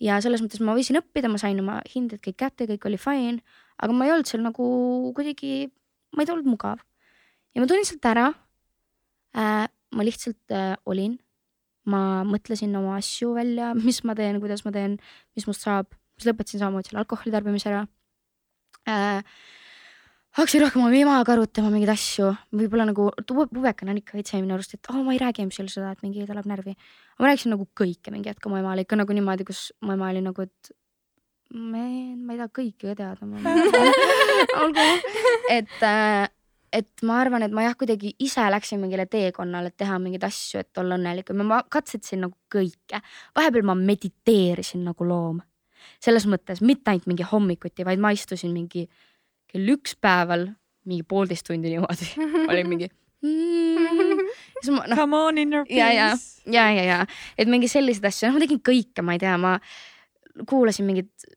ja 0.00 0.18
selles 0.24 0.42
mõttes 0.44 0.62
ma 0.64 0.74
võisin 0.76 0.98
õppida, 1.00 1.30
ma 1.30 1.40
sain 1.40 1.60
oma 1.62 1.80
hinded 1.92 2.22
kõik 2.24 2.38
kätte, 2.44 2.68
kõik 2.70 2.86
oli 2.88 3.00
fine, 3.00 3.42
aga 3.82 3.96
ma 3.96 4.06
ei 4.06 4.14
olnud 4.14 4.28
seal 4.30 4.42
nagu 4.44 4.66
kuidagi, 5.16 5.68
ma 6.16 6.24
ei 6.24 6.32
olnud 6.32 6.48
mugav. 6.48 6.82
ja 7.54 7.62
ma 7.62 7.68
tulin 7.68 7.86
sealt 7.88 8.06
ära 8.08 8.30
äh,. 9.36 9.66
ma 9.92 10.04
lihtsalt 10.06 10.54
äh, 10.56 10.76
olin, 10.88 11.18
ma 11.84 12.22
mõtlesin 12.24 12.72
oma 12.78 12.96
asju 12.96 13.34
välja, 13.36 13.74
mis 13.86 14.02
ma 14.08 14.14
teen, 14.16 14.40
kuidas 14.40 14.64
ma 14.64 14.72
teen, 14.72 14.98
mis 15.36 15.46
must 15.46 15.66
saab, 15.66 15.92
siis 16.16 16.30
lõpetasin 16.30 16.62
samamoodi 16.62 16.88
selle 16.88 17.02
alkoholi 17.04 17.34
tarbimise 17.34 17.72
ära 17.72 17.86
äh,. 18.88 19.20
Hakkasin 20.36 20.62
rohkem 20.64 20.80
oma 20.80 20.96
emaga 20.96 21.34
arutama 21.34 21.70
mingeid 21.72 21.92
asju, 21.92 22.30
võib-olla 22.56 22.86
nagu 22.88 23.08
pu- 23.28 23.48
pubekana 23.50 23.92
on 23.92 24.00
ikka 24.00 24.16
veits 24.16 24.34
minu 24.38 24.56
arust, 24.56 24.76
et 24.78 24.92
oh, 24.92 25.02
ma 25.04 25.12
ei 25.12 25.20
räägi 25.20 25.44
emsile 25.44 25.72
seda, 25.72 25.92
et 25.92 26.04
mingi 26.04 26.24
ta 26.28 26.36
läheb 26.36 26.48
närvi. 26.48 26.76
ma 27.20 27.28
rääkisin 27.28 27.52
nagu 27.52 27.68
kõike 27.78 28.14
mingi 28.14 28.32
hetk 28.32 28.46
oma 28.48 28.62
emale 28.62 28.86
ikka 28.86 28.96
nagu 28.96 29.12
niimoodi, 29.12 29.44
kus 29.48 29.72
mu 29.84 29.92
ema 29.92 30.08
oli 30.08 30.24
nagu, 30.24 30.46
et 30.46 30.72
man, 31.52 32.16
ma 32.24 32.32
ei 32.32 32.40
taha 32.40 32.48
kõiki 32.60 32.88
ka 32.88 32.96
teada. 32.96 33.28
olgu, 34.62 34.86
et, 35.52 35.76
et 36.80 37.04
ma 37.04 37.20
arvan, 37.20 37.44
et 37.44 37.52
ma 37.52 37.66
jah, 37.68 37.76
kuidagi 37.76 38.14
ise 38.24 38.48
läksin 38.56 38.80
mingile 38.80 39.06
teekonnale, 39.12 39.68
et 39.68 39.78
teha 39.84 40.00
mingeid 40.00 40.24
asju, 40.30 40.64
et 40.64 40.80
olla 40.80 40.96
õnnelik, 40.96 41.36
ma 41.44 41.60
katsetasin 41.68 42.24
nagu 42.24 42.38
kõike. 42.52 43.04
vahepeal 43.36 43.68
ma 43.68 43.76
mediteerisin 43.76 44.84
nagu 44.88 45.04
loom. 45.04 45.44
selles 46.00 46.24
mõttes 46.30 46.60
mitte 46.62 46.90
ainult 46.90 47.08
mingi 47.10 47.24
hommikuti, 47.26 47.84
vaid 47.84 47.98
ma 47.98 48.12
istusin 48.14 48.52
mingi 48.54 48.86
kell 49.52 49.76
üks 49.76 49.94
päeval 50.00 50.48
mingi 50.88 51.06
poolteist 51.06 51.46
tundi 51.46 51.70
niimoodi, 51.70 52.08
olin 52.50 52.70
mingi 52.70 52.88
mm,. 53.22 54.24
noh, 54.72 54.96
Come 54.96 55.20
on 55.28 55.38
in 55.38 55.54
your 55.54 55.68
ja, 55.70 55.92
ja 55.94 56.10
face., 56.16 56.42
ja, 56.50 56.66
ja, 56.74 56.86
ja 56.88 56.98
et 57.38 57.50
mingi 57.50 57.70
selliseid 57.70 58.08
asju, 58.10 58.28
noh, 58.28 58.38
ma 58.38 58.44
tegin 58.44 58.62
kõike, 58.64 59.04
ma 59.06 59.16
ei 59.16 59.22
tea, 59.22 59.36
ma 59.40 59.56
kuulasin 60.48 60.88
mingit 60.88 61.28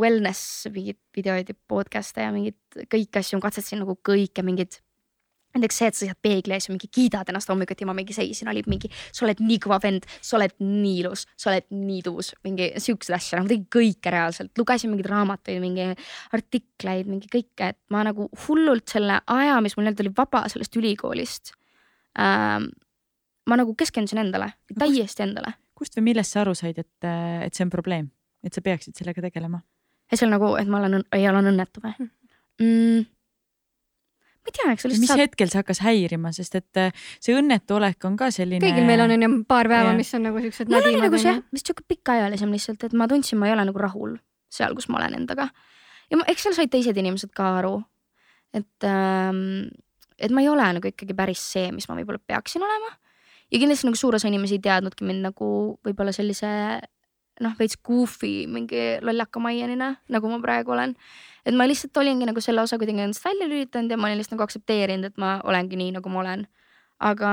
wellness 0.00 0.68
mingeid 0.70 0.98
videoid 1.16 1.50
ja 1.50 1.56
podcast'e 1.70 2.26
ja 2.26 2.34
mingeid 2.34 2.86
kõiki 2.92 3.20
asju, 3.20 3.38
ma 3.38 3.48
katsetasin 3.48 3.82
nagu 3.82 3.96
kõike, 4.06 4.44
mingid. 4.46 4.78
Näiteks 5.54 5.78
see, 5.80 5.88
et 5.90 5.96
sa 5.96 6.04
seisad 6.04 6.18
peegli 6.22 6.54
ees 6.54 6.68
ja 6.68 6.74
mingi 6.74 6.88
kiidad 6.94 7.30
ennast 7.30 7.50
hommikuti, 7.50 7.86
ma 7.88 7.94
mingi 7.96 8.14
seisin, 8.14 8.48
oli 8.52 8.62
mingi, 8.70 8.90
sa 9.10 9.24
oled 9.26 9.40
nii 9.42 9.58
kõva 9.64 9.80
vend, 9.82 10.06
sa 10.22 10.36
oled 10.38 10.54
nii 10.62 10.98
ilus, 11.02 11.24
sa 11.40 11.50
oled 11.52 11.66
nii 11.74 12.02
tuus, 12.06 12.32
mingi 12.46 12.70
siukseid 12.82 13.16
asju, 13.18 13.40
ma 13.40 13.50
tegin 13.50 13.66
kõike 13.78 14.12
reaalselt, 14.14 14.52
lugesin 14.60 14.92
mingeid 14.92 15.10
raamatuid, 15.10 15.62
mingi 15.62 15.88
artikleid, 16.36 17.10
mingi 17.10 17.30
kõike, 17.32 17.72
et 17.72 17.80
ma 17.94 18.04
nagu 18.06 18.28
hullult 18.46 18.94
selle 18.94 19.18
aja, 19.26 19.58
mis 19.64 19.76
mul 19.76 19.88
nii-öelda 19.88 20.06
oli 20.06 20.14
vaba 20.22 20.44
sellest 20.52 20.78
ülikoolist 20.80 21.54
ähm,. 22.18 22.70
ma 23.50 23.56
nagu 23.58 23.74
keskendusin 23.74 24.20
endale, 24.22 24.52
täiesti 24.78 25.26
endale. 25.26 25.56
kust 25.74 25.96
või 25.98 26.12
millest 26.12 26.36
sa 26.36 26.44
aru 26.44 26.54
said, 26.54 26.78
et, 26.78 27.10
et 27.42 27.56
see 27.56 27.66
on 27.66 27.72
probleem, 27.72 28.10
et 28.46 28.54
sa 28.54 28.62
peaksid 28.62 28.94
sellega 28.94 29.24
tegelema? 29.26 29.64
et 30.10 30.18
see 30.18 30.26
on 30.28 30.36
nagu, 30.36 30.54
et 30.60 30.70
ma 30.70 30.78
olen, 30.82 31.02
ei 31.16 31.26
olen 31.28 31.50
õnnetu 31.54 31.82
või 31.82 31.96
mm,? 31.98 33.08
Ma 34.40 34.50
ei 34.50 34.56
tea, 34.56 34.72
eks 34.72 34.86
see 34.86 35.00
mis 35.02 35.10
saab, 35.10 35.20
hetkel 35.20 35.50
see 35.52 35.60
hakkas 35.60 35.82
häirima, 35.84 36.32
sest 36.36 36.56
et 36.58 36.80
äh, 36.80 36.94
see 37.22 37.36
õnnetu 37.36 37.76
olek 37.76 38.06
on 38.08 38.16
ka 38.20 38.30
selline. 38.34 38.62
kõigil 38.64 38.86
meil 38.88 39.04
on 39.04 39.14
onju 39.16 39.30
paar 39.50 39.68
päeva, 39.68 39.92
Jah. 39.92 39.98
mis 39.98 40.12
on 40.16 40.24
nagu 40.28 40.40
siuksed 40.44 40.70
mul 40.72 40.80
oli 40.80 41.02
nagu 41.02 41.20
see 41.20 41.34
onju. 41.34 41.46
vist 41.56 41.70
sihuke 41.70 41.84
pikaajalisem 41.92 42.54
lihtsalt, 42.56 42.88
et 42.88 42.96
ma 42.96 43.08
tundsin, 43.10 43.40
ma 43.40 43.50
ei 43.50 43.56
ole 43.56 43.66
nagu 43.68 43.82
rahul 43.82 44.16
seal, 44.50 44.74
kus 44.78 44.88
ma 44.88 45.00
olen 45.02 45.18
endaga. 45.20 45.50
ja 46.10 46.20
ma, 46.20 46.26
eks 46.32 46.48
seal 46.48 46.56
said 46.56 46.72
teised 46.72 46.96
inimesed 46.96 47.34
ka 47.36 47.52
aru, 47.60 47.76
et 48.56 48.88
ähm,, 48.88 49.68
et 50.20 50.32
ma 50.32 50.44
ei 50.44 50.48
ole 50.52 50.70
nagu 50.78 50.88
ikkagi 50.88 51.16
päris 51.16 51.42
see, 51.52 51.68
mis 51.72 51.88
ma 51.88 51.98
võib-olla 51.98 52.22
peaksin 52.24 52.64
olema. 52.64 52.96
ja 53.50 53.60
kindlasti 53.60 53.88
nagu 53.88 54.00
suur 54.00 54.16
osa 54.16 54.30
inimesi 54.32 54.56
ei 54.56 54.64
teadnudki 54.64 55.04
mind 55.04 55.28
nagu 55.28 55.50
võib-olla 55.84 56.16
sellise 56.16 56.48
noh, 57.40 57.56
veits 57.58 57.78
goofy 57.84 58.46
mingi 58.50 59.00
lollaka 59.04 59.40
maianina, 59.42 59.94
nagu 60.12 60.30
ma 60.32 60.40
praegu 60.42 60.74
olen. 60.76 60.94
Et 61.46 61.56
ma 61.56 61.66
lihtsalt 61.68 61.96
olingi 62.02 62.28
nagu 62.28 62.42
selle 62.44 62.62
osa 62.64 62.78
kuidagi 62.80 63.04
endast 63.04 63.24
välja 63.24 63.48
lülitanud 63.48 63.90
ja 63.90 63.98
ma 64.00 64.08
olin 64.08 64.20
lihtsalt 64.20 64.36
nagu 64.36 64.46
aktsepteerinud, 64.46 65.10
et 65.10 65.20
ma 65.20 65.38
olengi 65.48 65.78
nii, 65.80 65.94
nagu 65.98 66.12
ma 66.12 66.22
olen. 66.24 66.46
aga 67.00 67.30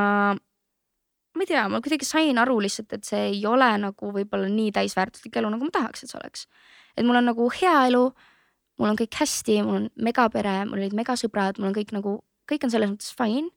ma 1.35 1.43
ei 1.43 1.49
tea, 1.51 1.65
ma 1.69 1.81
kuidagi 1.84 2.07
sain 2.07 2.39
aru 2.41 2.57
lihtsalt, 2.63 2.93
et 2.97 3.05
see 3.05 3.23
ei 3.34 3.43
ole 3.45 3.67
nagu 3.81 4.11
võib-olla 4.15 4.49
nii 4.51 4.71
täisväärtuslik 4.75 5.38
elu, 5.38 5.51
nagu 5.53 5.67
ma 5.67 5.75
tahaks, 5.75 6.03
et 6.03 6.13
see 6.13 6.19
oleks. 6.21 6.47
et 6.97 7.05
mul 7.05 7.19
on 7.19 7.29
nagu 7.31 7.49
hea 7.61 7.75
elu, 7.91 8.05
mul 8.79 8.93
on 8.93 8.99
kõik 8.99 9.19
hästi, 9.21 9.61
mul 9.67 9.81
on 9.81 9.89
megapere, 10.09 10.59
mul 10.69 10.81
olid 10.81 10.95
megasõbrad, 10.97 11.59
mul 11.59 11.71
on 11.71 11.77
kõik 11.77 11.93
nagu, 11.95 12.19
kõik 12.49 12.65
on 12.65 12.73
selles 12.73 12.93
mõttes 12.93 13.13
fine. 13.17 13.51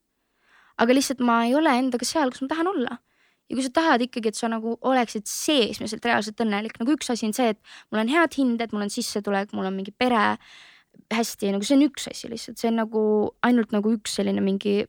aga 0.81 0.97
lihtsalt 0.97 1.21
ma 1.21 1.45
ei 1.47 1.55
ole 1.55 1.73
endaga 1.79 2.05
seal, 2.09 2.33
kus 2.33 2.43
ma 2.43 2.53
tahan 2.53 2.75
olla 2.75 2.99
ja 3.51 3.59
kui 3.59 3.67
sa 3.67 3.73
tahad 3.75 4.05
ikkagi, 4.07 4.31
et 4.31 4.39
sa 4.39 4.49
nagu 4.51 4.77
oleksid 4.87 5.27
seesmiselt 5.27 6.05
reaalselt 6.07 6.41
õnnelik, 6.45 6.79
nagu 6.79 6.95
üks 6.95 7.11
asi 7.11 7.27
on 7.27 7.35
see, 7.37 7.51
et 7.57 7.59
mul 7.91 8.05
on 8.05 8.13
head 8.13 8.37
hinded, 8.39 8.75
mul 8.75 8.87
on 8.87 8.93
sissetulek, 8.95 9.55
mul 9.57 9.67
on 9.67 9.75
mingi 9.77 9.91
pere 9.91 10.37
hästi, 11.11 11.51
nagu 11.57 11.67
see 11.67 11.77
on 11.79 11.87
üks 11.89 12.07
asi 12.11 12.31
lihtsalt, 12.31 12.61
see 12.61 12.71
on 12.71 12.79
nagu 12.85 13.03
ainult 13.47 13.75
nagu 13.75 13.95
üks 13.97 14.15
selline 14.21 14.43
mingi 14.45 14.85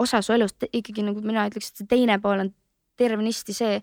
osa 0.00 0.22
su 0.22 0.34
elust, 0.34 0.66
ikkagi 0.70 1.04
nagu 1.06 1.22
mina 1.22 1.46
ütleks, 1.50 1.70
et 1.70 1.82
see 1.82 1.90
teine 1.90 2.18
pool 2.22 2.42
on 2.46 2.52
tervenisti 3.00 3.54
see, 3.56 3.78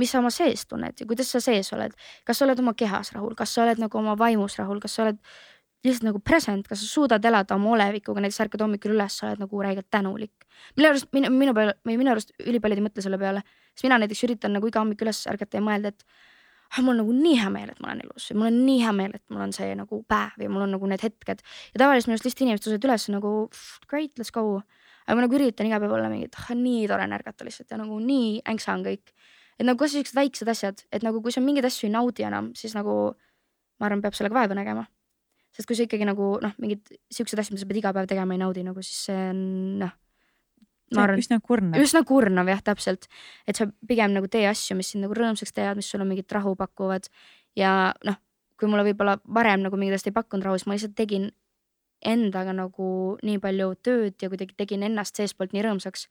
mis 0.00 0.12
sa 0.12 0.20
oma 0.22 0.30
sees 0.32 0.64
tunned 0.68 1.00
ja 1.00 1.06
kuidas 1.08 1.28
sa 1.34 1.42
sees 1.44 1.68
oled. 1.76 1.92
kas 2.24 2.40
sa 2.40 2.46
oled 2.46 2.62
oma 2.62 2.74
kehas 2.78 3.12
rahul, 3.16 3.34
kas 3.38 3.52
sa 3.54 3.66
oled 3.66 3.82
nagu 3.82 3.98
oma 4.00 4.14
vaimus 4.18 4.56
rahul, 4.60 4.80
kas 4.80 4.96
sa 4.96 5.06
oled 5.06 5.18
lihtsalt 5.82 6.06
nagu 6.06 6.20
present, 6.22 6.66
kas 6.68 6.82
sa 6.82 6.88
suudad 6.88 7.24
elada 7.26 7.56
oma 7.56 7.72
olevikuga, 7.74 8.22
näiteks 8.22 8.40
ärkad 8.44 8.62
hommikul 8.62 8.94
üles, 8.94 9.16
sa 9.18 9.28
oled 9.28 9.42
nagu 9.42 9.62
räigelt 9.64 9.88
tänulik. 9.90 10.46
mille 10.76 10.92
arust 10.92 11.08
minu, 11.12 11.30
minu 11.34 11.54
peale 11.54 11.74
või 11.86 11.96
minu 11.98 12.12
arust 12.12 12.30
ülipaljud 12.38 12.78
ei 12.78 12.84
mõtle 12.84 13.02
selle 13.02 13.18
peale, 13.18 13.42
sest 13.74 13.88
mina 13.88 13.98
näiteks 13.98 14.22
üritan 14.28 14.54
nagu 14.54 14.68
iga 14.68 14.80
hommik 14.82 15.02
üles 15.02 15.24
ärgata 15.26 15.58
ja 15.58 15.64
mõelda, 15.64 15.90
et 15.90 16.04
ah, 16.70 16.80
mul 16.80 16.94
on 16.94 17.02
nagu 17.02 17.16
nii 17.16 17.40
hea 17.40 17.50
meel, 17.50 17.72
et 17.72 17.82
ma 17.82 17.90
olen 17.90 18.04
elus 18.06 18.30
ja 18.30 18.36
mul 18.38 18.48
on 18.48 18.60
nii 18.66 18.78
hea 18.84 18.92
meel, 18.96 19.16
et 19.18 19.24
mul 19.32 19.42
on 19.48 19.56
see 19.56 19.74
nagu 19.78 19.98
päev 20.08 20.44
ja 20.44 20.52
mul 20.52 20.66
on 20.68 20.74
nagu 20.76 20.92
need 20.92 21.02
hetked. 21.02 21.42
ja 21.74 21.82
tavaliselt 21.82 22.08
minu 22.08 22.16
arust 22.16 22.28
lihtsalt 22.28 22.46
inimesed 22.46 22.66
tõusevad 22.68 22.88
üles 22.88 23.08
nagu 23.16 23.34
great, 23.90 24.14
let's 24.20 24.30
go. 24.30 24.62
aga 25.06 25.18
ma 25.18 25.26
nagu 25.26 25.38
üritan 25.40 25.66
iga 25.66 25.82
päev 25.82 25.98
olla 25.98 26.08
mingi, 26.12 26.30
et 26.30 26.38
ah 26.38 26.54
nii 26.54 26.86
tore 26.88 27.08
on 27.08 27.18
ärgata 27.18 27.48
lihtsalt 27.48 27.74
ja 27.74 27.82
nagu 27.82 27.98
nii 27.98 28.40
änksa 28.54 28.78
on 28.78 28.86
kõik. 28.86 29.12
et 29.58 29.66
nagu 29.66 29.82
kas 29.82 29.96
siuksed 29.96 30.16
väiksed 30.16 30.48
asjad, 30.48 30.86
et 30.92 31.02
nagu 31.02 31.20
kui 31.22 31.34
sa 31.34 31.42
mingeid 31.42 31.66
asju 31.66 31.90
ei 31.90 31.96
naudi 31.98 32.28
enam, 32.28 32.54
siis 32.54 32.78
nagu 32.78 33.14
ma 33.80 33.88
arvan, 33.88 34.02
peab 34.02 34.14
sellega 34.14 34.38
vaeva 34.38 34.54
nägema. 34.54 34.86
Sest 35.56 35.68
kui 35.68 35.76
sa 35.76 35.86
ikkagi 35.86 36.06
nagu 36.08 36.36
noh, 36.42 36.54
mingid 36.62 36.94
siuksed 37.12 37.38
asjad, 37.38 37.54
mida 37.54 37.64
sa 37.64 37.68
pead 37.70 37.82
iga 37.82 37.92
päev 37.96 38.08
tegema, 38.10 38.36
ei 38.36 38.40
naudi 38.40 38.64
nagu, 38.66 38.84
siis 38.84 39.04
see 39.08 39.18
on 39.30 39.42
noh. 39.82 39.92
arvan, 40.96 41.20
üsna 41.20 41.38
kurnav. 41.44 41.80
üsna 41.82 42.02
kurnav 42.08 42.50
jah, 42.52 42.62
täpselt, 42.64 43.08
et 43.48 43.58
sa 43.58 43.68
pigem 43.88 44.14
nagu 44.16 44.30
tee 44.32 44.46
asju, 44.48 44.76
mis 44.78 44.92
sind 44.94 45.04
nagu 45.06 45.16
rõõmsaks 45.16 45.54
teevad, 45.56 45.80
mis 45.80 45.90
sulle 45.92 46.08
mingit 46.08 46.32
rahu 46.32 46.54
pakuvad 46.58 47.08
ja 47.58 47.92
noh, 48.08 48.18
kui 48.60 48.70
mulle 48.70 48.86
võib-olla 48.90 49.18
varem 49.26 49.64
nagu 49.66 49.78
mingid 49.80 49.98
asjad 49.98 50.12
ei 50.12 50.18
pakkunud 50.20 50.48
rahu, 50.48 50.60
siis 50.60 50.70
ma 50.70 50.78
lihtsalt 50.78 50.96
tegin 50.98 51.30
endaga 52.02 52.54
nagu 52.56 52.88
nii 53.22 53.38
palju 53.42 53.68
tööd 53.86 54.18
ja 54.22 54.30
kuidagi 54.32 54.56
tegin 54.58 54.82
ennast 54.88 55.18
seestpoolt 55.18 55.54
nii 55.54 55.64
rõõmsaks. 55.68 56.08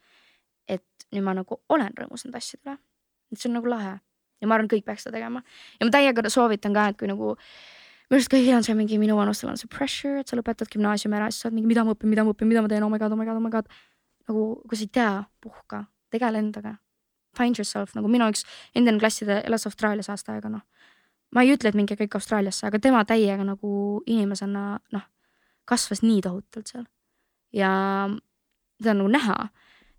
et 0.70 1.08
nüüd 1.12 1.26
ma 1.26 1.34
nagu 1.36 1.58
olen 1.70 1.92
rõõmus 1.98 2.24
nende 2.24 2.38
asjade 2.38 2.70
üle, 2.70 2.78
et 3.34 3.40
see 3.42 3.50
on 3.50 3.58
nagu 3.58 3.68
lahe 3.68 3.98
ja 4.42 4.48
ma 4.48 4.56
arvan, 4.56 4.70
kõik 4.70 4.86
peaks 4.86 5.06
seda 5.06 5.18
tegema 5.18 5.42
ja 5.80 5.88
ma 5.88 5.94
täiega 5.94 6.30
soovitan 6.30 6.76
ka, 6.76 6.88
et 6.92 7.00
kui 7.00 7.10
nagu 7.10 7.36
minu 8.12 8.20
arust 8.20 8.32
kõigil 8.34 8.58
on 8.58 8.66
see 8.66 8.76
mingi 8.76 8.98
minu 9.00 9.16
vanustel 9.16 9.48
on 9.54 9.60
see 9.60 9.70
pressure, 9.72 10.20
et 10.20 10.28
sa 10.28 10.36
lõpetad 10.36 10.68
gümnaasiumi 10.74 11.16
ära, 11.16 11.30
siis 11.32 11.46
sa 11.46 11.48
oled 11.48 11.56
mingi, 11.56 11.70
mida 11.72 11.86
ma 11.88 11.94
õpin, 11.96 12.12
mida 12.12 12.26
ma 12.28 12.34
õpin, 12.34 12.50
mida 12.50 12.64
ma 12.64 12.68
teen, 12.68 12.84
oh 12.84 12.92
my 12.92 13.00
god, 13.00 13.16
oh 13.16 13.20
my 13.20 13.28
god, 13.28 13.40
oh 13.40 13.46
my 13.46 13.52
god. 13.54 13.70
nagu 14.28 14.42
kui 14.68 14.78
sa 14.78 14.84
ei 14.84 14.92
tea, 15.00 15.12
puhka, 15.42 15.86
tegele 16.12 16.42
endaga. 16.44 16.76
Find 17.38 17.56
yourself 17.58 17.96
nagu 17.96 18.12
minu 18.12 18.28
üks 18.28 18.44
endine 18.76 19.00
klasside 19.00 19.40
elas 19.48 19.64
Austraalias 19.70 20.12
aasta 20.12 20.36
aega, 20.36 20.52
noh. 20.52 20.66
ma 21.32 21.46
ei 21.46 21.54
ütle, 21.56 21.72
et 21.72 21.80
minge 21.80 21.96
kõik 21.96 22.20
Austraaliasse, 22.20 22.66
aga 22.68 22.82
tema 22.84 23.06
täiega 23.08 23.48
nagu 23.48 23.72
inimesena 24.04 24.66
noh, 24.92 25.08
kasvas 25.64 26.04
nii 26.04 26.20
tohutult 26.28 26.68
seal. 26.68 26.86
ja 27.56 27.72
seda 28.82 28.92
on 28.92 29.06
nagu 29.06 29.16
näha 29.16 29.38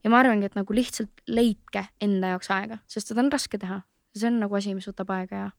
ja 0.04 0.12
ma 0.12 0.20
arvangi, 0.20 0.50
et 0.50 0.58
nagu 0.58 0.76
lihtsalt 0.76 1.24
leidke 1.30 1.86
enda 2.02 2.34
jaoks 2.34 2.52
aega, 2.52 2.82
sest 2.90 3.08
seda 3.08 3.24
on 3.24 3.32
raske 3.32 3.58
teha. 3.58 3.80
see 4.12 4.28
on 4.28 4.42
nagu 4.42 4.54
asi, 4.58 4.74
mis 4.76 4.84
võtab 4.90 5.08
aega 5.16 5.46
ja 5.46 5.50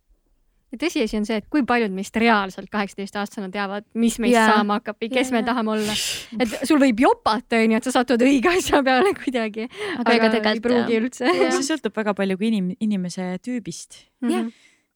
tõsiasi 0.82 1.18
on 1.20 1.28
see, 1.28 1.38
et 1.42 1.48
kui 1.52 1.64
paljud 1.68 1.94
meist 1.94 2.16
reaalselt 2.20 2.70
kaheksateist-aastasena 2.74 3.50
teavad, 3.54 3.86
mis 4.00 4.18
meist 4.24 4.36
Jaa. 4.38 4.48
saama 4.56 4.80
hakkab 4.80 5.00
või 5.02 5.12
kes 5.14 5.30
Jaa. 5.30 5.38
me 5.38 5.44
tahame 5.48 5.74
olla. 5.76 5.96
et 6.42 6.56
sul 6.70 6.82
võib 6.82 7.04
jopata, 7.06 7.62
onju, 7.62 7.80
et 7.80 7.88
sa 7.88 7.96
satud 8.00 8.26
õige 8.26 8.52
asja 8.58 8.82
peale 8.86 9.14
kuidagi, 9.18 9.70
aga 10.00 10.18
ega 10.18 10.32
aga 10.32 10.54
ei 10.56 10.64
pruugi 10.64 11.00
üldse. 11.02 11.30
Jah. 11.30 11.54
see 11.56 11.70
sõltub 11.70 11.96
väga 11.98 12.16
palju 12.18 12.40
ka 12.40 12.48
inim-, 12.50 12.74
inimese 12.84 13.30
tüübist. 13.46 14.02
Jah. 14.30 14.50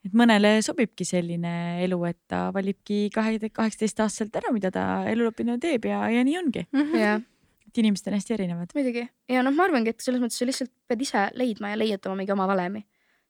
et 0.08 0.18
mõnele 0.18 0.58
sobibki 0.66 1.06
selline 1.08 1.54
elu, 1.86 2.02
et 2.10 2.20
ta 2.32 2.48
valibki 2.56 3.08
kahe, 3.14 3.40
kaheksateist 3.48 4.06
aastaselt 4.06 4.38
ära, 4.40 4.54
mida 4.56 4.72
ta 4.74 5.04
elulõpuni 5.10 5.58
teeb 5.62 5.90
ja, 5.92 6.06
ja 6.14 6.26
nii 6.26 6.38
ongi. 6.42 6.68
jah, 6.98 7.22
et 7.68 7.82
inimesed 7.84 8.10
on 8.10 8.18
hästi 8.18 8.38
erinevad. 8.38 8.74
muidugi 8.78 9.08
ja 9.30 9.46
noh, 9.46 9.54
ma 9.56 9.68
arvangi, 9.68 9.94
et 9.94 10.04
selles 10.04 10.22
mõttes 10.24 10.40
sa 10.40 10.48
lihtsalt 10.48 10.72
pead 10.88 11.04
ise 11.04 11.30
leidma 11.38 11.74
ja 11.74 11.82
leiutama 11.82 12.18
mingi 12.18 12.34
oma 12.34 12.48
valemi. 12.50 12.86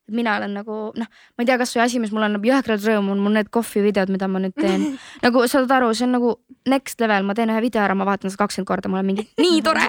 Et 0.08 0.16
mina 0.16 0.38
olen 0.38 0.56
nagu 0.56 0.78
noh, 0.96 1.08
ma 1.36 1.44
ei 1.44 1.48
tea, 1.48 1.58
kasvõi 1.60 1.84
asi, 1.84 2.00
mis 2.00 2.12
mulle 2.14 2.30
annab 2.30 2.46
jõhkrat 2.48 2.84
rõõmu, 2.84 3.12
on 3.12 3.22
mul 3.24 3.36
need 3.36 3.52
kohvi 3.52 3.84
videod, 3.84 4.10
mida 4.12 4.28
ma 4.30 4.40
nüüd 4.42 4.56
teen. 4.56 4.86
nagu 5.26 5.44
saad 5.50 5.70
aru, 5.78 5.92
see 5.96 6.08
on 6.08 6.16
nagu 6.16 6.34
next 6.68 7.00
level, 7.00 7.28
ma 7.28 7.36
teen 7.36 7.52
ühe 7.52 7.62
video 7.64 7.84
ära, 7.84 7.96
ma 7.98 8.08
vaatan 8.08 8.32
seda 8.32 8.44
kakskümmend 8.44 8.68
korda, 8.70 8.90
ma 8.90 9.00
olen 9.00 9.10
mingi 9.12 9.26
nii 9.40 9.62
tore. 9.66 9.84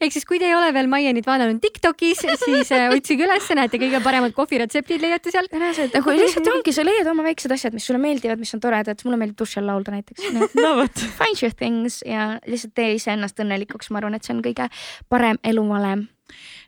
ehk 0.00 0.12
siis, 0.12 0.24
kui 0.26 0.40
te 0.42 0.48
ei 0.48 0.54
ole 0.56 0.72
veel 0.74 0.88
Maienit 0.90 1.28
vaadanud 1.28 1.60
Tiktokis, 1.62 2.24
siis 2.42 2.72
äh, 2.74 2.88
otsige 2.90 3.26
ülesse, 3.26 3.54
näete 3.58 3.78
kõige 3.80 4.00
paremad 4.02 4.34
kohviretseptid 4.36 5.04
leiate 5.04 5.32
sealt. 5.34 5.52
nagu 5.52 6.16
lihtsalt 6.16 6.48
ongi, 6.54 6.74
sa 6.74 6.86
leiad 6.86 7.10
oma 7.12 7.26
väiksed 7.28 7.54
asjad, 7.54 7.76
mis 7.76 7.86
sulle 7.86 8.00
meeldivad, 8.02 8.40
mis 8.40 8.54
on 8.56 8.62
toredad, 8.64 9.04
mulle 9.06 9.20
meeldib 9.20 9.38
duši 9.40 9.60
all 9.60 9.70
laulda 9.70 9.94
näiteks. 9.94 10.30
no 10.64 10.74
vot, 10.80 11.04
Find 11.20 11.44
your 11.44 11.54
things 11.54 12.00
ja 12.06 12.32
lihtsalt 12.48 12.74
tee 12.74 12.96
iseennast 12.96 13.38
õnnelikuks, 13.44 13.92
ma 13.92 14.02
arvan, 14.02 14.18
et 14.18 14.26
see 14.26 14.34
on 14.34 14.42
kõige 14.44 14.70
parem 15.12 15.38
eluvalem. 15.46 16.08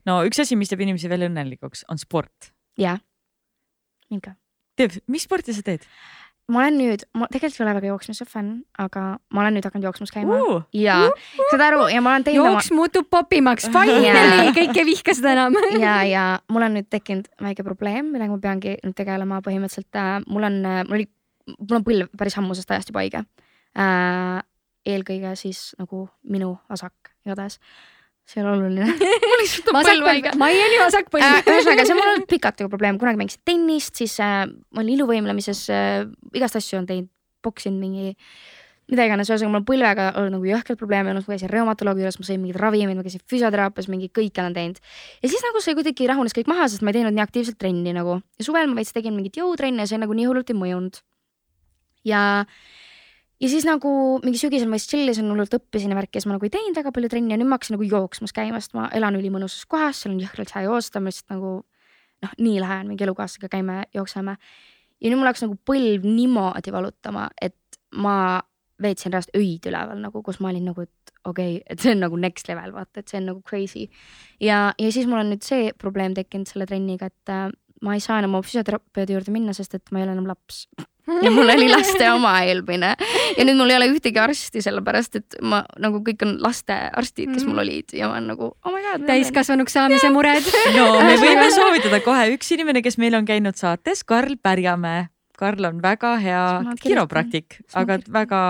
No 0.08 0.20
üks 0.28 0.42
asi, 0.42 0.58
mis 0.58 0.72
teeb 0.72 0.84
inimesi 0.84 1.10
veel 1.12 1.28
õnnelikuks, 1.28 1.86
on 1.92 2.00
sport. 2.00 2.52
ja, 2.80 2.98
minge. 4.10 4.36
teeb, 4.76 4.98
mis 5.12 5.28
sporti 5.28 5.54
sa 5.56 5.64
teed 5.66 5.86
ma 6.50 6.62
olen 6.62 6.76
nüüd, 6.80 7.04
ma 7.16 7.28
tegelikult 7.30 7.60
ei 7.60 7.64
ole 7.64 7.74
väga 7.78 7.90
jooksmise 7.92 8.26
fänn, 8.28 8.62
aga 8.80 9.02
ma 9.34 9.42
olen 9.42 9.56
nüüd 9.56 9.66
hakanud 9.68 9.86
jooksmas 9.86 10.12
käima 10.14 10.38
uh,? 10.42 10.64
ja 10.76 10.98
saad 11.52 11.64
aru 11.68 11.86
ja 11.92 12.02
ma 12.04 12.14
olen 12.14 12.26
teinud 12.26 12.42
oma 12.42 12.56
jooks 12.56 12.72
muutub 12.74 13.08
popimaks, 13.12 13.68
finally, 13.74 14.50
kõik 14.56 14.80
ei 14.82 14.86
vihka 14.88 15.14
seda 15.16 15.34
enam. 15.36 15.56
ja, 15.78 15.96
ja 16.08 16.24
mul 16.52 16.66
on 16.66 16.76
nüüd 16.78 16.90
tekkinud 16.92 17.30
väike 17.42 17.66
probleem, 17.66 18.10
millega 18.14 18.34
ma 18.34 18.42
peangi 18.42 18.76
nüüd 18.82 18.96
tegelema 18.98 19.40
põhimõtteliselt 19.46 20.00
äh,. 20.02 20.14
mul 20.26 20.48
on, 20.48 20.60
mul 20.88 20.98
oli 20.98 21.08
mul 21.58 21.78
on 21.78 21.86
põlv 21.86 22.12
päris 22.18 22.38
ammusest 22.40 22.74
ajast 22.74 22.92
juba 22.92 23.04
haige 23.04 23.22
äh,. 23.78 24.42
eelkõige 24.88 25.36
siis 25.38 25.70
nagu 25.78 26.08
minu 26.26 26.56
vasak 26.70 27.14
igatahes, 27.22 27.60
see 28.32 28.40
ei 28.40 28.46
ole 28.46 28.56
oluline. 28.56 28.86
mul 29.26 29.42
lihtsalt 29.42 29.68
on 29.72 29.78
põlv 29.80 30.08
haige, 30.08 30.32
Maieni 30.40 30.80
vasakpõlv 30.80 31.26
äh,. 31.26 31.42
ühesõnaga, 31.44 31.84
see 31.84 31.94
on 31.94 32.00
mul 32.00 32.10
olnud 32.14 32.30
pikalt 32.30 32.62
nagu 32.62 32.72
probleem, 32.72 32.98
kunagi 33.00 33.20
mängisin 33.20 33.44
tennist, 33.48 33.98
siis 34.00 34.16
äh, 34.24 34.46
ma 34.48 34.82
olin 34.82 34.96
iluvõimlemises 34.96 35.62
äh,, 35.72 36.00
igast 36.36 36.58
asju 36.60 36.80
on 36.80 36.88
teinud, 36.88 37.10
poksinud 37.44 37.80
mingi, 37.82 38.12
mida 38.92 39.06
iganes, 39.08 39.30
ühesõnaga 39.30 39.52
mul 39.52 39.62
on 39.62 39.68
põlvega 39.68 40.08
olnud 40.20 40.36
nagu 40.38 40.50
jõhkralt 40.52 40.80
probleeme 40.80 41.12
olnud, 41.12 41.26
ma 41.26 41.36
käisin 41.36 41.52
reumatoloogi 41.52 42.04
juures, 42.04 42.20
ma 42.20 42.28
sõin 42.28 42.42
mingeid 42.42 42.60
ravimeid, 42.62 42.98
ma 42.98 43.06
käisin 43.06 43.24
füsioteraapias, 43.30 43.88
mingi 43.92 44.10
kõike 44.14 44.44
olen 44.44 44.56
teinud. 44.56 44.82
ja 45.22 45.32
siis 45.32 45.44
nagu 45.44 45.64
see 45.64 45.76
kuidagi 45.78 46.10
rahunes 46.10 46.36
kõik 46.36 46.50
maha, 46.52 46.68
sest 46.72 46.84
ma 46.84 46.92
ei 46.92 47.00
teinud 47.00 47.16
nii 47.16 47.24
aktiivselt 47.24 47.60
trenni 47.60 47.96
nagu 47.96 48.20
ja 48.20 48.46
suvel 48.46 48.70
ma 48.70 48.80
veits 48.80 48.94
tegin 48.94 49.16
mingit 49.18 49.40
jõutrenne 49.42 49.84
ja 49.84 49.90
see 49.90 50.00
nagu 50.00 50.16
nii 50.16 50.28
hullult 50.30 50.54
ei 50.54 50.58
mõjunud. 50.58 51.02
ja, 52.08 52.22
ja 53.42 53.50
siis 53.50 53.66
nagu 53.66 53.92
mingi 54.22 54.38
sügisel 54.40 54.70
ma 54.70 54.78
siis 54.78 54.92
tšillisin 54.92 55.30
hullult 55.32 55.56
õppisin 55.58 55.92
ja 55.92 55.98
värki 55.98 56.18
ja 56.18 56.22
siis 56.22 56.30
ma 56.30 56.36
nagu 56.36 56.46
ei 56.46 56.54
teinud 56.54 56.78
väga 56.78 56.92
palju 56.94 57.10
trenni 57.12 57.34
ja 57.34 57.40
nüüd 57.40 57.50
ma 57.50 57.58
hakkasin 57.58 57.76
nagu 57.76 57.88
jooksmas 57.88 58.34
käima, 58.36 58.60
sest 58.62 58.76
ma 58.78 58.86
elan 58.94 59.18
ülimõnusas 59.18 59.66
kohas, 59.70 60.02
seal 60.02 60.14
on 60.14 60.22
jõhkralt 60.22 60.54
hea 60.54 60.66
joosta, 60.68 61.02
ma 61.02 61.10
lihtsalt 61.10 61.34
nagu 61.34 61.56
noh, 62.22 62.36
nii 62.38 62.60
lahe 62.62 62.78
on 62.82 62.92
mingi 62.92 63.06
elukaaslasega 63.06 63.50
käime, 63.52 63.82
jookseme. 63.96 64.36
ja 65.02 65.10
nüüd 65.10 65.18
mul 65.18 65.30
hakkas 65.30 65.46
nagu 65.46 65.58
põlv 65.68 66.06
niimoodi 66.06 66.74
valutama, 66.74 67.28
et 67.42 67.80
ma 67.98 68.16
veetsin 68.82 69.14
reaalselt 69.14 69.36
öid 69.38 69.66
üleval 69.70 69.98
nagu, 70.02 70.22
kus 70.26 70.38
ma 70.42 70.50
olin 70.50 70.70
nagu, 70.70 70.86
et 70.86 71.12
okei 71.28 71.58
okay,, 71.58 71.64
et 71.70 71.82
see 71.82 71.94
on 71.94 72.02
nagu 72.02 72.18
next 72.18 72.48
level, 72.50 72.72
vaata, 72.74 73.02
et 73.02 73.10
see 73.10 73.20
on 73.20 73.28
nagu 73.30 73.42
crazy. 73.48 73.88
ja, 74.40 74.72
ja 74.78 74.94
siis 74.94 75.10
mul 75.10 75.22
on 75.22 75.32
nüüd 75.34 75.46
see 75.46 75.72
probleem 75.78 76.16
tekkinud 76.18 76.50
selle 76.50 76.66
trenniga, 76.70 77.10
et 77.10 77.34
äh, 77.34 77.50
ma 77.82 77.98
ei 77.98 78.02
saa 78.02 78.20
enam 78.22 78.38
oma 78.38 78.46
füsioterapeudi 78.46 79.16
juurde 79.16 79.34
minna, 79.34 79.54
sest 79.56 79.74
et 79.78 79.92
ma 79.92 80.00
ei 80.00 80.06
ole 80.06 80.16
enam 80.16 80.30
laps. 80.30 80.64
Ja 81.22 81.30
mul 81.34 81.50
oli 81.50 81.68
laste 81.70 82.06
oma 82.12 82.34
eelmine 82.46 82.92
ja 83.36 83.46
nüüd 83.46 83.58
mul 83.58 83.72
ei 83.72 83.78
ole 83.80 83.88
ühtegi 83.90 84.20
arsti, 84.22 84.62
sellepärast 84.64 85.18
et 85.18 85.38
ma 85.42 85.62
nagu 85.82 86.02
kõik 86.06 86.22
on 86.26 86.36
lastearstid, 86.42 87.32
kes 87.34 87.46
mul 87.48 87.62
olid 87.64 87.94
ja 87.96 88.10
ma 88.10 88.18
olen 88.18 88.30
nagu 88.34 88.50
oh 88.52 88.74
my 88.74 88.82
god. 88.84 89.06
täiskasvanuks 89.08 89.74
saamise 89.78 90.12
mured. 90.14 90.46
no 90.76 90.86
me 91.02 91.16
võime 91.24 91.48
soovitada 91.54 92.02
kohe 92.04 92.28
üks 92.36 92.52
inimene, 92.54 92.84
kes 92.84 93.00
meil 93.02 93.18
on 93.18 93.26
käinud 93.28 93.58
saates, 93.58 94.04
Karl 94.06 94.38
Pärjamäe. 94.42 95.08
Karl 95.38 95.64
on 95.66 95.82
väga 95.82 96.14
hea 96.22 96.44
kiropraktik, 96.78 97.56
aga 97.74 97.96
väga, 98.12 98.40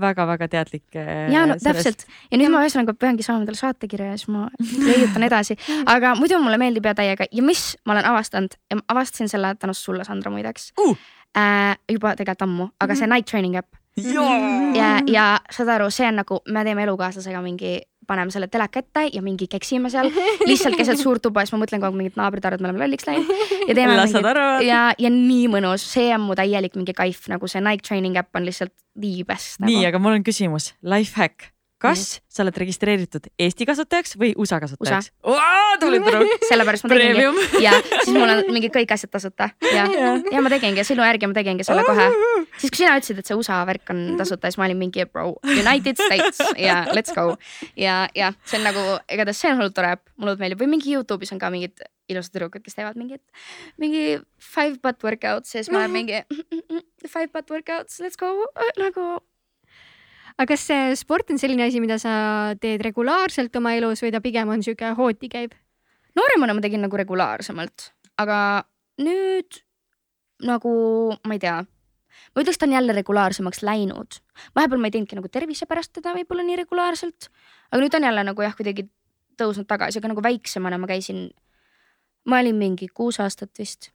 väga-väga 0.00 0.48
teadlik. 0.52 0.84
äh, 0.98 1.30
ja 1.32 1.46
no 1.48 1.56
täpselt 1.62 2.04
ja 2.30 2.36
nüüd 2.36 2.52
ma 2.52 2.60
ühesõnaga 2.64 2.92
peangi 2.98 3.24
saama 3.24 3.46
talle 3.48 3.60
saatekirja 3.60 4.12
ja 4.12 4.20
siis 4.20 4.28
ma 4.34 4.50
leiutan 4.88 5.24
edasi, 5.24 5.56
aga 5.88 6.12
muidu 6.18 6.42
mulle 6.42 6.60
meeldib 6.60 6.88
ja 6.90 6.96
täiega 6.98 7.28
ja 7.30 7.46
mis 7.46 7.70
ma 7.86 7.96
olen 7.96 8.10
avastanud 8.12 8.58
ja 8.70 8.82
ma 8.82 8.88
avastasin 8.96 9.32
selle 9.32 9.54
tänu 9.60 9.74
sulle, 9.76 10.04
Sandra 10.04 10.34
muideks 10.34 10.74
Uh!. 10.76 10.96
Äh, 11.36 11.74
juba 11.92 12.14
tegelikult 12.16 12.46
ammu, 12.46 12.70
aga 12.80 12.94
see 12.96 13.08
night 13.10 13.28
training 13.28 13.58
äpp 13.60 13.76
ja, 14.76 15.00
ja 15.08 15.24
saad 15.52 15.68
aru, 15.74 15.90
see 15.92 16.06
on 16.08 16.16
nagu, 16.22 16.38
me 16.52 16.62
teeme 16.64 16.84
elukaaslasega 16.86 17.42
mingi, 17.44 17.74
paneme 18.08 18.32
selle 18.32 18.48
teleka 18.52 18.80
ette 18.80 19.02
ja 19.12 19.20
mingi 19.24 19.48
keksime 19.50 19.90
seal 19.92 20.08
lihtsalt 20.48 20.78
keset 20.78 21.00
suurt 21.00 21.24
tuba, 21.26 21.44
siis 21.44 21.52
ma 21.52 21.60
mõtlen 21.64 21.82
kogu 21.82 21.92
aeg 21.92 21.98
mingid 22.00 22.16
naabrid 22.16 22.48
arvavad, 22.48 22.64
me 22.64 22.70
oleme 22.70 22.84
lolliks 22.84 23.08
läinud 23.08 23.28
ja 23.68 23.76
teeme 23.76 23.98
arvavad. 24.00 24.64
ja, 24.64 24.80
ja 24.96 25.12
nii 25.12 25.50
mõnus, 25.52 25.84
see 25.96 26.08
on 26.16 26.24
mu 26.24 26.36
täielik 26.38 26.76
mingi 26.78 26.96
kaif, 26.96 27.26
nagu 27.32 27.52
see 27.52 27.60
night 27.64 27.84
training 27.84 28.16
äpp 28.20 28.36
on 28.36 28.48
lihtsalt 28.48 28.72
the 28.96 29.26
best 29.28 29.60
nii, 29.60 29.82
nagu.. 29.82 29.90
aga 29.90 30.02
mul 30.06 30.16
on 30.16 30.24
küsimus, 30.24 30.72
life 30.84 31.20
hack. 31.20 31.50
Kas 31.82 32.06
sa 32.32 32.44
oled 32.44 32.56
registreeritud 32.62 33.28
Eesti 33.38 33.66
kasutajaks 33.68 34.16
või 34.20 34.32
USA 34.40 34.58
kasutajaks? 34.62 35.10
tubli 35.80 36.00
tüdruk. 36.00 36.46
sellepärast 36.48 36.86
ma 36.86 36.90
tegingi. 36.92 37.12
Premium. 37.12 37.36
ja 37.62 37.72
siis 38.04 38.12
mul 38.16 38.32
on 38.32 38.42
mingi 38.54 38.70
kõik 38.72 38.94
asjad 38.96 39.12
tasuta. 39.12 39.50
Ja, 39.74 39.84
ja 40.34 40.42
ma 40.44 40.52
tegingi 40.52 40.80
ja 40.80 40.86
sinu 40.88 41.04
järgi 41.04 41.28
ma 41.28 41.36
tegingi 41.36 41.66
selle 41.66 41.84
kohe. 41.86 42.08
siis 42.60 42.72
kui 42.72 42.80
sina 42.82 42.96
ütlesid, 42.96 43.20
et 43.20 43.28
see 43.28 43.36
USA 43.38 43.60
värk 43.68 43.92
on 43.92 44.02
tasuta, 44.20 44.48
siis 44.48 44.60
ma 44.60 44.68
olin 44.68 44.80
mingi 44.80 45.06
bro, 45.10 45.34
United 45.44 46.00
States. 46.00 46.40
Ja 46.60 46.82
let's 46.96 47.12
go. 47.16 47.36
ja, 47.76 48.06
ja 48.16 48.32
see 48.44 48.60
on 48.60 48.66
nagu, 48.70 48.86
igatahes 49.12 49.42
see 49.42 49.52
on 49.52 49.60
hullult 49.60 49.76
tore 49.76 49.96
mulle 50.16 50.36
meeldib. 50.40 50.62
Või 50.64 50.72
mingi 50.76 50.96
Youtube'is 50.96 51.34
on 51.36 51.42
ka 51.42 51.52
mingid 51.52 51.84
ilusad 52.10 52.36
tüdrukud, 52.36 52.62
kes 52.64 52.78
teevad 52.78 52.98
mingit, 52.98 53.22
mingi 53.82 54.20
five 54.38 54.78
butt 54.82 55.02
workouts. 55.04 55.54
Ja 55.54 55.62
siis 55.62 55.72
ma 55.74 55.84
olen 55.84 55.96
mingi 55.96 56.22
five 57.12 57.28
butt 57.34 57.50
workouts, 57.52 58.00
let's 58.04 58.20
go. 58.20 58.32
Nagu 58.80 59.16
aga 60.36 60.52
kas 60.52 60.66
see 60.68 60.96
sport 61.00 61.30
on 61.32 61.40
selline 61.40 61.64
asi, 61.64 61.80
mida 61.80 61.98
sa 62.00 62.54
teed 62.60 62.84
regulaarselt 62.84 63.54
oma 63.56 63.72
elus 63.76 64.02
või 64.04 64.12
ta 64.12 64.20
pigem 64.24 64.50
on 64.52 64.64
sihuke 64.64 64.92
hooti 64.98 65.30
käib? 65.32 65.54
nooremana 66.16 66.56
ma 66.56 66.64
tegin 66.64 66.84
nagu 66.84 66.96
regulaarsemalt, 66.96 67.90
aga 68.20 68.38
nüüd 69.04 69.62
nagu 70.46 70.72
ma 71.24 71.36
ei 71.36 71.40
tea, 71.40 71.56
ma 72.32 72.44
ütleks, 72.44 72.60
ta 72.60 72.68
on 72.68 72.76
jälle 72.76 72.94
regulaarsemaks 72.96 73.62
läinud. 73.64 74.20
vahepeal 74.56 74.80
ma 74.80 74.88
ei 74.88 74.96
teinudki 74.96 75.18
nagu 75.18 75.32
tervise 75.32 75.68
pärast 75.68 75.94
teda 75.96 76.14
võib-olla 76.16 76.44
nii 76.44 76.60
regulaarselt, 76.62 77.28
aga 77.72 77.82
nüüd 77.82 77.96
on 77.96 78.08
jälle 78.08 78.24
nagu 78.30 78.44
jah, 78.44 78.56
kuidagi 78.56 78.88
tõusnud 79.40 79.68
tagasi, 79.68 80.00
aga 80.00 80.12
nagu 80.12 80.24
väiksemana 80.24 80.80
ma 80.80 80.88
käisin, 80.88 81.28
ma 82.28 82.40
olin 82.40 82.56
mingi 82.56 82.88
kuus 82.88 83.20
aastat 83.20 83.52
vist 83.60 83.90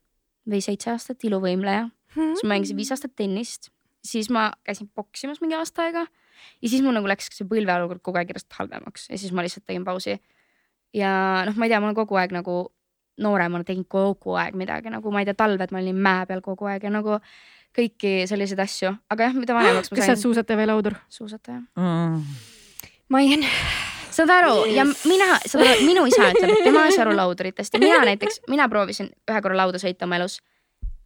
või 0.49 0.61
seitse 0.61 0.93
aastat 0.93 1.21
iluvõimleja, 1.25 1.89
siis 2.13 2.45
ma 2.45 2.55
mängisin 2.55 2.77
viis 2.77 2.93
aastat 2.93 3.13
tennist, 3.17 3.69
siis 4.05 4.29
ma 4.33 4.51
käisin 4.65 4.89
poksimas 4.93 5.41
mingi 5.41 5.57
aasta 5.57 5.85
aega 5.85 6.05
ja 6.61 6.69
siis 6.69 6.83
mul 6.85 6.95
nagu 6.97 7.09
läks 7.09 7.31
see 7.35 7.47
põlveolukord 7.47 8.03
kogu 8.05 8.21
aeg 8.21 8.33
järjest 8.33 8.51
halvemaks 8.57 9.09
ja 9.09 9.17
siis 9.17 9.33
ma 9.35 9.45
lihtsalt 9.45 9.65
tegin 9.69 9.85
pausi 9.87 10.17
ja 10.95 11.11
noh, 11.47 11.57
ma 11.57 11.67
ei 11.67 11.73
tea, 11.73 11.79
ma 11.79 11.89
olen 11.89 11.97
kogu 11.97 12.19
aeg 12.19 12.35
nagu 12.35 12.61
nooremana 13.21 13.67
tegin 13.67 13.85
kogu 13.89 14.35
aeg 14.39 14.57
midagi 14.57 14.91
nagu 14.93 15.13
ma 15.13 15.23
ei 15.23 15.29
tea, 15.29 15.37
talved 15.37 15.73
ma 15.73 15.81
olin 15.81 15.99
mäe 16.07 16.27
peal 16.29 16.43
kogu 16.45 16.69
aeg 16.71 16.87
ja 16.87 16.93
nagu 16.93 17.19
kõiki 17.77 18.25
selliseid 18.27 18.59
asju, 18.59 18.91
aga 19.11 19.29
jah, 19.29 19.37
mida 19.37 19.55
vanemaks 19.55 19.91
ma 19.91 19.95
kas 19.97 20.09
sa 20.09 20.11
oled 20.11 20.19
sain. 20.19 20.25
suusataja 20.25 20.59
või 20.59 20.67
laudur? 20.67 20.97
suusataja. 21.11 21.61
Maien, 23.11 23.45
saad 24.11 24.31
aru 24.35 24.65
ja 24.71 24.85
mina, 24.87 25.37
saad 25.45 25.63
aru, 25.63 25.85
minu 25.87 26.05
isa 26.09 26.31
ütleb, 26.33 26.51
et 26.57 26.65
tema 26.67 26.85
ei 26.87 26.95
saa 26.95 27.05
aru 27.05 27.15
lauduritest 27.15 27.75
ja 27.75 27.83
mina 27.83 28.01
näiteks, 28.07 28.41
mina 28.51 28.67
proovisin 28.71 29.11
ühe 29.31 29.43
korra 29.43 29.63
lauda 29.63 29.79
sõita 29.79 30.07
oma 30.07 30.19
elus 30.19 30.41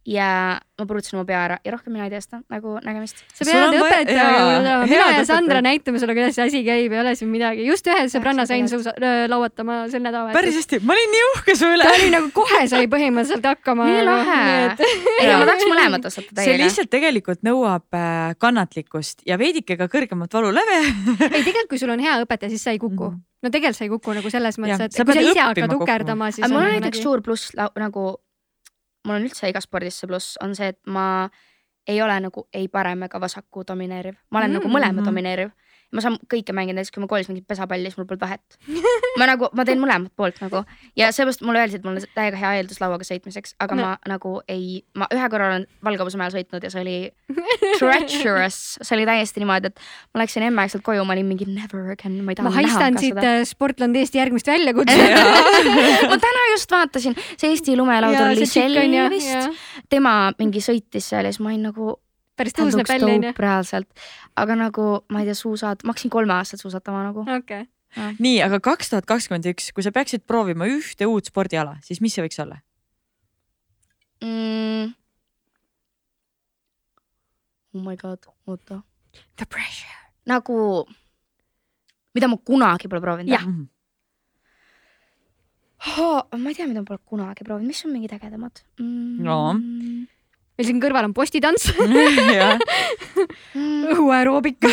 ja 0.06 0.60
ma 0.76 0.84
purutasin 0.86 1.18
oma 1.18 1.26
pea 1.26 1.38
ära 1.48 1.56
ja 1.64 1.72
rohkem 1.74 1.94
mina 1.96 2.06
ei 2.06 2.12
tea 2.12 2.20
seda 2.22 2.38
nagu 2.52 2.76
nägemist. 2.84 3.18
sa 3.34 3.44
pead 3.44 3.62
on 3.64 3.78
vaja- 3.80 4.86
mina 4.86 5.06
ja. 5.16 5.24
Sandra 5.26 5.62
näitame 5.64 5.98
sulle, 5.98 6.14
kuidas 6.14 6.36
see 6.36 6.46
asi 6.46 6.62
käib, 6.66 6.92
ei 6.92 7.00
ole 7.00 7.14
siin 7.18 7.30
midagi. 7.32 7.66
just 7.66 7.86
ühe 7.90 8.06
sõbranna 8.12 8.46
sain 8.46 8.68
suusa-, 8.70 8.94
lauatama 9.28 9.86
sel 9.90 9.98
päris 9.98 10.06
nädalavahetusel. 10.06 10.58
hästi, 10.60 10.80
ma 10.86 10.94
olin 10.94 11.12
nii 11.14 11.24
uhke 11.32 11.56
su 11.58 11.70
üle 11.74 11.88
ta. 11.88 11.94
oli 11.96 12.10
nagu 12.14 12.30
kohe 12.36 12.62
sai 12.70 12.86
põhimõtteliselt 12.92 13.48
hakkama. 13.50 13.86
nii 13.90 14.04
lahe. 14.06 14.42
ei, 15.20 15.32
ma 15.32 15.46
tahaks 15.48 15.66
mõlemat 15.70 16.10
osata 16.10 16.28
see 16.28 16.42
täiega. 16.42 16.64
lihtsalt 16.64 16.92
tegelikult 16.92 17.42
nõuab 17.46 17.98
äh, 17.98 18.36
kannatlikkust 18.38 19.26
ja 19.26 19.38
veidike 19.40 19.78
ka 19.80 19.88
kõrgemat 19.90 20.38
valuläve. 20.38 20.78
ei, 21.32 21.42
tegelikult, 21.42 21.72
kui 21.72 21.82
sul 21.82 21.90
on 21.96 22.04
hea 22.04 22.20
õpetaja, 22.22 22.52
siis 22.52 22.62
sa 22.62 22.76
ei 22.76 22.78
kuku. 22.82 23.10
Mhm. 23.10 23.24
no 23.42 23.50
tegelikult 23.50 23.80
sa 23.80 23.88
ei 23.88 23.90
kuku 23.90 24.14
nagu 24.20 24.30
selles 24.30 24.60
mõttes, 24.62 24.86
et 24.92 25.02
kui 25.02 25.18
sa 25.18 25.26
ise 25.32 25.42
hakkad 25.50 25.74
tukerdama, 25.74 26.30
siis 26.30 26.46
mul 26.46 26.62
on 26.62 26.76
näiteks 26.76 27.02
suur 27.02 27.24
pluss 27.26 27.56
nagu, 27.56 28.06
mul 29.06 29.16
on 29.20 29.26
üldse 29.28 29.48
igas 29.50 29.64
spordis 29.68 30.00
see 30.02 30.08
pluss, 30.10 30.36
on 30.42 30.54
see, 30.58 30.72
et 30.74 30.80
ma 30.86 31.28
ei 31.86 32.00
ole 32.02 32.16
nagu 32.20 32.46
ei 32.52 32.66
parem 32.68 33.04
ega 33.06 33.20
vasaku 33.22 33.62
domineeriv, 33.68 34.16
ma 34.30 34.40
olen 34.40 34.50
mm 34.50 34.56
-hmm. 34.56 34.64
nagu 34.66 34.74
mõlema 34.78 35.00
Mhm. 35.00 35.06
domineeriv. 35.06 35.50
Ma 35.96 36.04
saan 36.04 36.18
kõike 36.32 36.52
mängida, 36.56 36.76
näiteks 36.78 36.92
kui 36.94 37.02
ma 37.04 37.08
koolis 37.10 37.30
mängin 37.30 37.44
pesapalli, 37.48 37.88
siis 37.90 37.98
mul 37.98 38.06
polnud 38.10 38.22
vahet. 38.22 38.58
ma 39.20 39.26
nagu, 39.32 39.48
ma 39.56 39.64
teen 39.68 39.80
mõlemat 39.82 40.12
poolt 40.16 40.38
nagu 40.44 40.62
ja 40.98 41.08
seepärast 41.16 41.42
mulle 41.46 41.64
öeldi, 41.64 41.80
et 41.80 41.86
mul 41.88 41.96
on 41.98 42.06
täiega 42.16 42.40
hea 42.40 42.52
eeldus 42.60 42.80
lauaga 42.84 43.06
sõitmiseks, 43.08 43.56
aga 43.64 43.74
No. 43.76 43.82
ma 43.82 43.96
nagu 44.14 44.36
ei, 44.48 44.82
ma 44.96 45.08
ühe 45.12 45.28
korra 45.32 45.48
olen 45.52 45.66
Valgevuse 45.84 46.20
mäel 46.20 46.32
sõitnud 46.36 46.64
ja 46.64 46.70
see 46.72 46.80
oli 46.84 46.96
treacherous, 47.80 48.58
see 48.82 48.96
oli 48.96 49.06
täiesti 49.08 49.42
niimoodi, 49.42 49.70
et 49.72 49.80
ma 50.14 50.22
läksin 50.22 50.46
emme-aegselt 50.48 50.84
koju, 50.86 51.04
ma 51.08 51.14
olin 51.16 51.28
mingi 51.28 51.46
never 51.50 51.90
again, 51.92 52.18
ma 52.24 52.32
ei 52.32 52.38
taha 52.38 52.48
ma 52.50 52.54
haistan 52.56 52.98
siit 53.00 53.16
seda. 53.16 53.34
äh, 53.40 53.44
Sportlandi 53.48 54.02
Eesti 54.02 54.20
järgmist 54.20 54.48
väljakutset. 54.50 55.16
ma 56.10 56.18
täna 56.22 56.44
just 56.52 56.72
vaatasin, 56.72 57.16
see 57.36 57.52
Eesti 57.52 57.76
lumelaudur 57.78 58.32
oli 58.32 58.48
Sell 58.48 58.78
vist, 59.12 59.62
tema 59.92 60.16
mingi 60.40 60.62
sõitis 60.64 61.10
seal 61.12 61.28
ja 61.28 61.32
siis 61.34 61.42
ma 61.44 61.52
olin 61.52 61.68
nagu, 61.70 61.96
päris 62.36 62.56
tõusneb 62.56 62.88
välja 62.88 63.14
onju. 63.14 63.32
reaalselt. 63.38 63.88
aga 64.36 64.56
nagu 64.58 64.88
ma 65.12 65.22
ei 65.22 65.30
tea, 65.30 65.38
suusad, 65.38 65.82
ma 65.84 65.94
hakkasin 65.94 66.12
kolme 66.12 66.36
aastat 66.36 66.62
suusatama 66.62 67.04
nagu. 67.08 67.24
okei. 67.36 67.66
nii, 68.18 68.38
aga 68.44 68.60
kaks 68.64 68.92
tuhat 68.92 69.08
kakskümmend 69.08 69.48
üks, 69.52 69.72
kui 69.76 69.86
sa 69.86 69.92
peaksid 69.94 70.26
proovima 70.28 70.68
ühte 70.70 71.08
uut 71.08 71.30
spordiala, 71.30 71.78
siis 71.86 72.02
mis 72.04 72.16
see 72.16 72.24
võiks 72.26 72.40
olla? 72.42 72.60
Mm. 74.24 74.92
oh 77.76 77.82
my 77.84 77.96
god, 78.00 78.28
oota. 78.48 78.82
The 79.36 79.48
pressure. 79.48 79.96
nagu, 80.28 80.84
mida 82.16 82.28
ma 82.28 82.36
kunagi 82.40 82.88
pole 82.92 83.00
proovinud. 83.04 83.32
Jah. 83.32 83.48
ma 85.86 86.50
ei 86.50 86.56
tea, 86.56 86.68
mida 86.68 86.82
ma 86.82 86.88
pole 86.88 87.00
kunagi 87.04 87.44
proovinud, 87.44 87.72
mis 87.72 87.84
on 87.86 87.96
mingid 87.96 88.16
ägedamad 88.16 88.64
mm.? 88.80 89.24
No. 89.24 89.56
Meil 90.56 90.66
siin 90.68 90.80
kõrval 90.82 91.04
on 91.08 91.14
postitants, 91.16 91.70
Mm. 93.56 93.86
õhuaeroobika. 93.94 94.68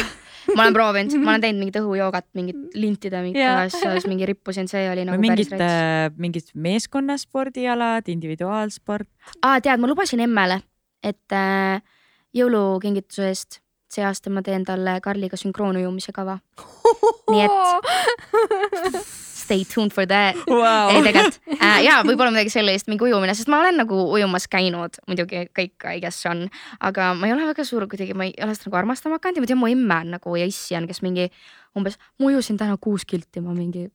ma 0.55 0.65
olen 0.65 0.73
proovinud, 0.75 1.13
ma 1.23 1.31
olen 1.33 1.41
teinud 1.45 1.59
mingit 1.63 1.77
õhujoogat, 1.79 2.25
mingit 2.35 2.75
lintide 2.75 3.21
mingit 3.23 3.45
asja, 3.47 3.93
siis 3.95 4.07
mingi 4.11 4.25
rippusin, 4.27 4.67
see 4.67 4.83
oli 4.91 5.05
nagu 5.07 5.21
mingid 5.23 5.47
päris 5.53 5.63
rets., 5.63 6.17
mingid 6.19 6.49
meeskonnaspordialad, 6.67 8.09
individuaalsport. 8.11 9.07
aa, 9.41 9.61
tead, 9.63 9.79
ma 9.79 9.87
lubasin 9.91 10.19
emmele, 10.25 10.59
et 11.03 11.31
äh, 11.37 11.79
jõulukingituse 12.35 13.27
eest 13.31 13.59
see 13.93 14.03
aasta 14.03 14.31
ma 14.33 14.41
teen 14.41 14.63
talle 14.65 14.97
Karliga 15.05 15.37
sünkroonujumise 15.39 16.11
kava. 16.15 16.39
nii 17.31 17.45
et 17.45 17.51
stay 19.53 19.65
tuned 19.73 19.93
for 19.93 20.05
that 20.05 20.35
Wow. 20.47 20.89
ei 20.89 21.01
tegelikult 21.05 21.39
äh, 21.59 21.79
ja 21.85 21.99
võib-olla 22.05 22.33
midagi 22.33 22.53
sellist, 22.53 22.89
mingi 22.91 23.05
ujumine, 23.07 23.35
sest 23.37 23.51
ma 23.51 23.61
olen 23.63 23.77
nagu 23.83 23.97
ujumas 24.15 24.47
käinud, 24.51 24.99
muidugi 25.09 25.45
kõik 25.55 25.87
I 25.93 26.01
guess 26.03 26.25
on, 26.29 26.47
aga 26.83 27.11
ma 27.17 27.29
ei 27.29 27.35
ole 27.35 27.47
väga 27.51 27.65
suur 27.67 27.87
kuidagi, 27.91 28.15
ma 28.17 28.27
ei 28.29 28.35
ole 28.43 28.55
seda 28.57 28.69
nagu 28.69 28.81
armastama 28.83 29.19
hakanud 29.19 29.39
ja 29.39 29.43
ma 29.43 29.51
tean, 29.51 29.61
mu 29.61 29.71
emme 29.71 29.99
on 30.05 30.15
nagu 30.17 30.37
ja 30.39 30.47
issi 30.49 30.77
on, 30.79 30.87
kes 30.89 31.03
mingi 31.05 31.29
umbes, 31.77 31.99
ma 32.19 32.31
ujusin 32.31 32.59
täna 32.59 32.77
kuus 32.81 33.05
kilti, 33.09 33.43
ma 33.45 33.55
mingi 33.57 33.87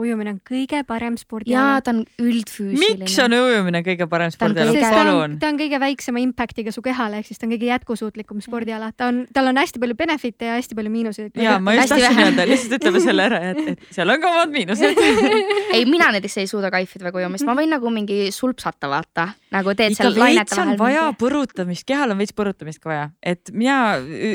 ujumine 0.00 0.32
on 0.34 0.38
kõige 0.42 0.80
parem 0.86 1.14
ja 1.14 1.22
spordiala. 1.22 1.80
ta 1.84 1.92
on 1.94 2.00
üldfüüsiline. 2.18 3.04
miks 3.04 3.14
on 3.22 3.34
ujumine 3.36 3.82
kõige 3.86 4.08
parem 4.10 4.32
spordiala, 4.34 4.72
palun? 4.90 5.36
ta 5.38 5.50
on 5.52 5.58
kõige 5.60 5.78
väiksema 5.80 6.22
impact'iga 6.24 6.72
su 6.74 6.82
kehale, 6.82 7.20
ehk 7.22 7.28
siis 7.30 7.38
ta 7.38 7.46
on 7.46 7.54
kõige 7.54 7.68
jätkusuutlikum 7.68 8.40
spordiala, 8.44 8.90
ta 8.96 9.12
on, 9.12 9.22
tal 9.34 9.50
on 9.52 9.60
hästi 9.60 9.82
palju 9.82 9.96
benefit'e 9.98 10.50
ja 10.50 10.56
hästi 10.58 10.78
palju 10.78 10.90
miinuseid. 10.90 11.30
ja 11.38 11.58
ma 11.62 11.76
just 11.76 11.84
Hästi 11.84 12.00
tahtsin 12.00 12.16
vähe. 12.16 12.26
öelda, 12.30 12.46
lihtsalt 12.50 12.76
ütleme 12.80 13.02
selle 13.04 13.26
ära, 13.28 13.40
et, 13.52 13.60
et 13.74 13.94
seal 13.94 14.10
on 14.10 14.24
ka 14.24 14.32
omad 14.34 14.54
miinused. 14.54 15.02
ei, 15.76 15.86
mina 15.86 16.10
näiteks 16.16 16.38
ei 16.42 16.50
suuda 16.50 16.72
kaifida 16.74 17.06
väga 17.06 17.22
ujumist, 17.22 17.46
ma 17.46 17.54
võin 17.58 17.70
nagu 17.76 17.94
mingi 17.94 18.18
sulpsata 18.34 18.90
vaata, 18.90 19.28
nagu 19.54 19.76
teed 19.78 19.94
ikka 19.94 20.08
seal 20.08 20.18
lainete 20.18 20.58
on 20.58 20.74
vahel. 20.74 20.80
vaja 20.82 21.06
põrutamist, 21.22 21.86
kehal 21.86 22.16
on 22.16 22.18
veits 22.18 22.34
põrutamist 22.34 22.82
ka 22.82 22.90
vaja, 22.90 23.06
et 23.22 23.54
mina, 23.54 23.78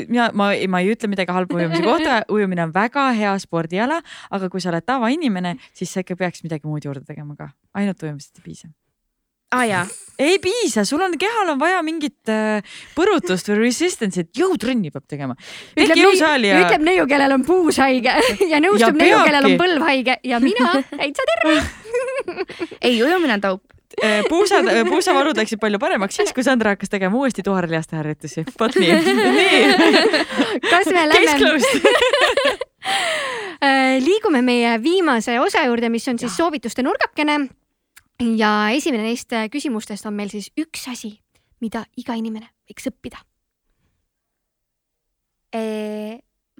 mina, 0.08 0.30
ma, 0.32 0.50
ma 0.72 0.80
ei 0.80 0.94
ütle 0.94 1.12
midagi 1.12 1.36
halba 1.36 1.60
ujumise 1.60 1.84
kohta, 1.84 2.22
ujumine 2.32 2.64
on 2.64 2.74
väga 2.74 3.10
hea 3.18 3.36
spordiala, 3.44 4.00
aga 4.32 4.48
kui 4.48 4.64
sa 4.64 4.72
oled 4.72 4.88
tavainimene, 4.88 5.49
siis 5.76 5.92
sa 5.92 6.04
ikka 6.04 6.16
peaks 6.20 6.44
midagi 6.46 6.68
muud 6.68 6.84
juurde 6.84 7.04
tegema 7.06 7.36
ka, 7.38 7.50
ainult 7.74 8.02
ujumisest 8.02 8.40
ei 8.40 8.46
piisa. 8.46 8.70
aa 9.56 9.64
jaa, 9.66 9.86
ei 10.18 10.38
piisa, 10.38 10.84
sul 10.84 11.02
on, 11.02 11.16
kehal 11.18 11.48
on 11.54 11.58
vaja 11.60 11.80
mingit 11.86 12.30
äh, 12.30 12.76
põrutust 12.94 13.50
või 13.50 13.64
resistance'it, 13.64 14.30
jõutrenni 14.36 14.92
peab 14.94 15.08
tegema. 15.10 15.34
ütleb 15.74 15.96
neiu, 15.96 16.14
ja 16.46 16.62
ütleb 16.64 16.86
neiu, 16.86 17.08
kellel 17.10 17.34
on 17.38 17.44
puus 17.48 17.80
haige 17.82 18.14
ja 18.52 18.62
nõustub 18.62 19.00
neiu, 19.00 19.18
kellel 19.26 19.50
on 19.50 19.58
põlv 19.60 19.88
haige 19.88 20.20
ja 20.24 20.40
mina 20.44 20.78
täitsa 20.92 21.28
terve. 21.34 21.60
ei 22.86 23.02
ujumine 23.02 23.38
on 23.38 23.44
taup. 23.48 23.64
äh, 24.04 24.22
puusad, 24.28 24.70
puusavarud 24.88 25.36
läksid 25.40 25.60
palju 25.62 25.82
paremaks 25.82 26.20
siis, 26.20 26.32
kui 26.36 26.46
Sandra 26.46 26.76
hakkas 26.76 26.92
tegema 26.92 27.18
uuesti 27.18 27.42
tuhareljaste 27.42 27.98
harjutusi. 27.98 28.46
vot 28.60 28.78
nii, 28.78 28.96
nii. 29.40 30.24
kas 30.70 30.92
me 30.94 31.08
lähme. 31.10 32.58
liigume 34.08 34.42
meie 34.42 34.76
viimase 34.82 35.38
osa 35.40 35.64
juurde, 35.66 35.90
mis 35.92 36.08
on 36.08 36.18
siis 36.18 36.36
soovituste 36.36 36.82
nurgakene. 36.82 37.38
ja 38.36 38.52
esimene 38.76 39.08
neist 39.08 39.32
äh, 39.32 39.48
küsimustest 39.52 40.06
on 40.06 40.16
meil 40.16 40.32
siis 40.32 40.50
üks 40.60 40.88
asi, 40.88 41.18
mida 41.60 41.84
iga 41.96 42.16
inimene 42.16 42.50
võiks 42.70 42.90
õppida. 42.90 43.20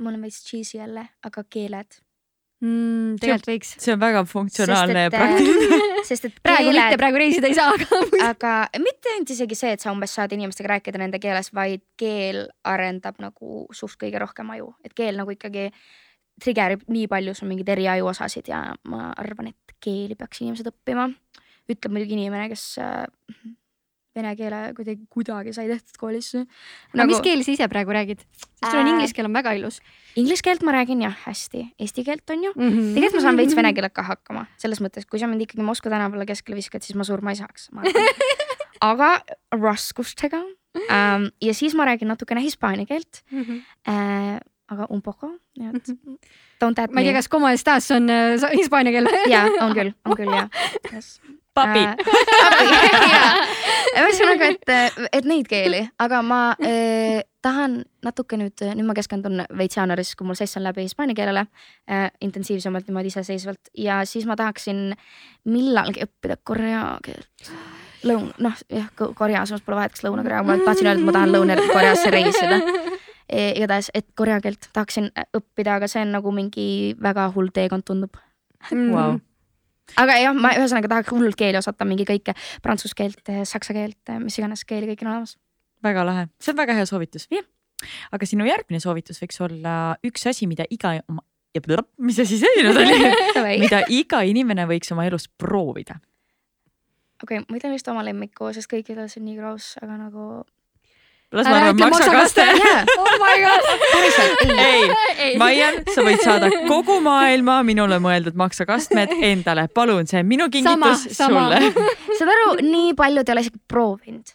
mul 0.00 0.14
on 0.14 0.22
veits 0.22 0.44
cheesy 0.44 0.78
jälle, 0.78 1.08
aga 1.22 1.44
keeled. 1.44 2.00
Mm, 2.60 3.16
tegelikult 3.16 3.48
võiks. 3.48 3.68
see 3.80 3.94
on 3.94 4.00
väga 4.00 4.20
funktsionaalne 4.28 5.04
ja 5.06 5.10
Sest 5.10 5.16
et, 5.16 5.16
äh, 5.16 5.22
praktiline. 5.22 5.78
sest 6.10 6.26
et 6.28 6.34
praegu 6.42 6.66
mitte, 6.68 6.82
keeled, 6.82 7.00
praegu 7.00 7.20
reisida 7.22 7.48
ei 7.48 7.56
saa, 7.56 7.72
aga 7.72 8.00
aga 8.26 8.82
mitte 8.82 9.14
ainult 9.14 9.32
isegi 9.32 9.56
see, 9.56 9.70
et 9.76 9.84
sa 9.84 9.94
umbes 9.94 10.12
saad 10.16 10.34
inimestega 10.36 10.74
rääkida 10.74 11.00
nende 11.00 11.20
keeles, 11.22 11.48
vaid 11.56 11.84
keel 12.00 12.42
arendab 12.68 13.20
nagu 13.22 13.64
suht 13.76 13.96
kõige 14.00 14.20
rohkem 14.20 14.52
aju, 14.56 14.74
et 14.84 14.92
keel 14.96 15.16
nagu 15.20 15.32
ikkagi 15.32 15.70
trigerib 16.42 16.84
nii 16.88 17.06
palju 17.10 17.34
sul 17.36 17.50
mingeid 17.50 17.72
eri 17.76 17.88
ajuosasid 17.98 18.50
ja 18.52 18.62
ma 18.90 19.10
arvan, 19.20 19.52
et 19.52 19.74
keeli 19.80 20.16
peaks 20.18 20.42
inimesed 20.42 20.68
õppima. 20.72 21.10
ütleb 21.70 21.92
muidugi 21.94 22.16
inimene, 22.16 22.48
kes 22.50 22.64
äh, 22.82 23.04
vene 24.16 24.32
keele 24.38 24.60
kuidagi, 24.74 25.04
kuidagi 25.12 25.54
sai 25.54 25.68
tehtud 25.70 25.98
koolis. 26.00 26.32
no 26.98 27.06
mis 27.08 27.22
keeli 27.24 27.46
sa 27.46 27.54
ise 27.54 27.68
praegu 27.70 27.94
räägid? 27.94 28.22
sest 28.24 28.66
sul 28.66 28.80
on 28.80 28.88
Äh, 28.88 28.92
inglise 28.94 29.14
keel 29.16 29.28
on 29.28 29.36
väga 29.36 29.54
ilus 29.58 29.80
Inglise 30.18 30.42
keelt 30.42 30.64
ma 30.66 30.74
räägin 30.74 31.02
jah 31.04 31.16
hästi, 31.26 31.64
eesti 31.78 32.04
keelt 32.04 32.30
on 32.30 32.44
ju. 32.44 32.52
mm. 32.56 32.70
-hmm. 32.70 32.94
tegelikult 32.94 33.20
ma 33.20 33.26
saan 33.26 33.36
veits 33.40 33.56
vene 33.56 33.72
keelega 33.74 33.94
ka 33.94 34.02
hakkama, 34.02 34.46
selles 34.58 34.80
mõttes, 34.80 35.06
kui 35.06 35.18
sa 35.22 35.26
mind 35.30 35.46
ikkagi 35.46 35.62
Moskva 35.62 35.90
tänavale 35.90 36.26
keskele 36.26 36.56
viskad, 36.56 36.82
siis 36.82 36.96
ma 36.96 37.04
surma 37.04 37.30
ei 37.30 37.36
saaks. 37.36 37.70
aga 38.90 39.20
raskustega 39.52 40.42
ähm,. 40.90 41.30
ja 41.40 41.54
siis 41.54 41.74
ma 41.74 41.84
räägin 41.84 42.08
natukene 42.08 42.42
hispaania 42.42 42.86
keelt 42.86 43.22
äh,, 43.86 44.40
aga 44.70 44.86
un 44.94 45.02
poco, 45.02 45.32
nii 45.58 45.72
et 45.74 45.92
don't 46.62 46.78
at 46.78 46.92
ma 46.94 47.00
ei 47.00 47.10
tea, 47.10 47.14
me. 47.14 47.18
kas 47.18 47.28
como 47.28 47.50
estas 47.50 47.90
on 47.96 48.10
äh, 48.10 48.50
hispaania 48.56 48.94
keel 48.94 49.10
jaa, 49.34 49.46
on 49.64 49.76
küll, 49.76 49.92
on 50.04 50.16
küll 50.18 50.32
jah 50.34 50.48
yes.. 50.94 51.18
papi 51.54 51.86
Äh, 53.90 54.04
ühesõnaga, 54.04 54.50
et, 54.54 54.72
et 55.12 55.26
neid 55.28 55.48
keeli, 55.50 55.82
aga 56.02 56.20
ma 56.26 56.40
äh, 56.62 57.22
tahan 57.44 57.80
natuke 58.04 58.38
nüüd, 58.40 58.62
nüüd 58.76 58.86
ma 58.86 58.96
keskendun 58.96 59.44
veits 59.58 59.78
jaanuaris, 59.78 60.14
kui 60.18 60.28
mul 60.28 60.38
sess 60.38 60.58
on 60.60 60.64
läbi 60.66 60.84
hispaania 60.86 61.16
keelele 61.18 61.46
äh, 61.90 62.08
intensiivsemalt 62.24 62.88
niimoodi 62.88 63.12
iseseisvalt 63.12 63.72
ja 63.78 64.02
siis 64.08 64.28
ma 64.28 64.38
tahaksin 64.38 64.90
millalgi 65.50 66.04
õppida 66.06 66.38
korea 66.44 66.84
keelt. 67.04 67.52
Lõun-, 68.06 68.30
noh 68.40 68.56
jah, 68.72 68.86
Korea, 68.96 69.42
samas 69.44 69.60
pole 69.64 69.76
vahet, 69.76 69.92
kas 69.92 70.06
Lõuna-Korea, 70.06 70.40
ma 70.46 70.54
tahtsin 70.64 70.86
öelda, 70.88 71.02
et 71.02 71.04
ma 71.04 71.12
tahan 71.12 71.34
Lõuna-Koreasse 71.34 72.12
reisida. 72.14 72.56
igatahes, 73.30 73.90
et 73.94 74.08
korea 74.18 74.40
keelt 74.42 74.70
tahaksin 74.72 75.10
õppida, 75.36 75.78
aga 75.78 75.88
see 75.90 76.02
on 76.02 76.12
nagu 76.16 76.32
mingi 76.34 76.66
väga 77.00 77.30
hull 77.36 77.52
teekond 77.54 77.86
tundub 77.86 78.18
Mm. 78.68 78.90
Vau. 78.92 79.20
aga 79.98 80.16
jah, 80.20 80.34
ma 80.36 80.52
ühesõnaga 80.54 80.90
tahaks 80.92 81.10
hullult 81.14 81.38
keeli 81.38 81.58
osata, 81.58 81.86
mingi 81.88 82.04
kõike, 82.06 82.34
prantsuse 82.62 82.96
keelt, 82.98 83.32
saksa 83.48 83.74
keelt, 83.74 84.12
mis 84.22 84.36
iganes 84.38 84.66
keeli 84.68 84.90
kõik 84.92 85.04
on 85.06 85.12
olemas. 85.14 85.38
väga 85.82 86.04
lahe, 86.06 86.26
see 86.42 86.52
on 86.52 86.60
väga 86.60 86.76
hea 86.76 86.86
soovitus 86.86 87.26
aga 88.12 88.28
sinu 88.28 88.44
järgmine 88.44 88.80
soovitus 88.82 89.20
võiks 89.22 89.40
olla 89.44 89.74
üks 90.06 90.26
asi, 90.28 90.46
mida 90.50 90.66
iga, 90.70 90.98
mis 91.98 92.20
asi 92.22 92.38
see 92.38 92.60
nüüd 92.60 92.76
oli, 92.76 93.00
okei, 93.32 93.58
mida 93.64 93.82
iga 93.88 94.22
inimene 94.28 94.68
võiks 94.70 94.92
oma 94.94 95.08
elus 95.08 95.26
proovida. 95.40 95.98
ma 97.24 97.56
ütlen 97.56 97.74
vist 97.74 97.88
oma 97.88 98.04
lemmiku, 98.06 98.52
sest 98.54 98.70
kõik 98.70 98.92
ütlevad, 98.92 99.10
see 99.12 99.22
on 99.22 99.30
nii 99.30 99.38
gross, 99.40 99.76
aga 99.82 99.96
nagu. 100.04 100.30
Ütle 101.30 101.86
maksakaste. 101.90 102.44
oh 102.98 103.12
my 103.22 103.36
god. 103.44 103.68
päriselt, 103.92 104.42
ei. 104.58 105.36
Maian, 105.38 105.78
sa 105.94 106.02
võid 106.06 106.24
saada 106.24 106.50
kogu 106.66 106.98
maailma 107.04 107.60
minule 107.66 108.00
mõeldud 108.02 108.34
maksakastmed 108.38 109.14
endale, 109.20 109.68
palun, 109.74 110.10
see 110.10 110.22
on 110.24 110.26
minu 110.30 110.50
kingitus 110.50 111.06
sama. 111.14 111.46
sulle. 111.46 111.86
saad 112.18 112.34
aru, 112.34 112.56
nii 112.66 112.94
paljud 112.98 113.28
ei 113.28 113.36
ole 113.36 113.46
isegi 113.46 113.62
proovinud. 113.70 114.34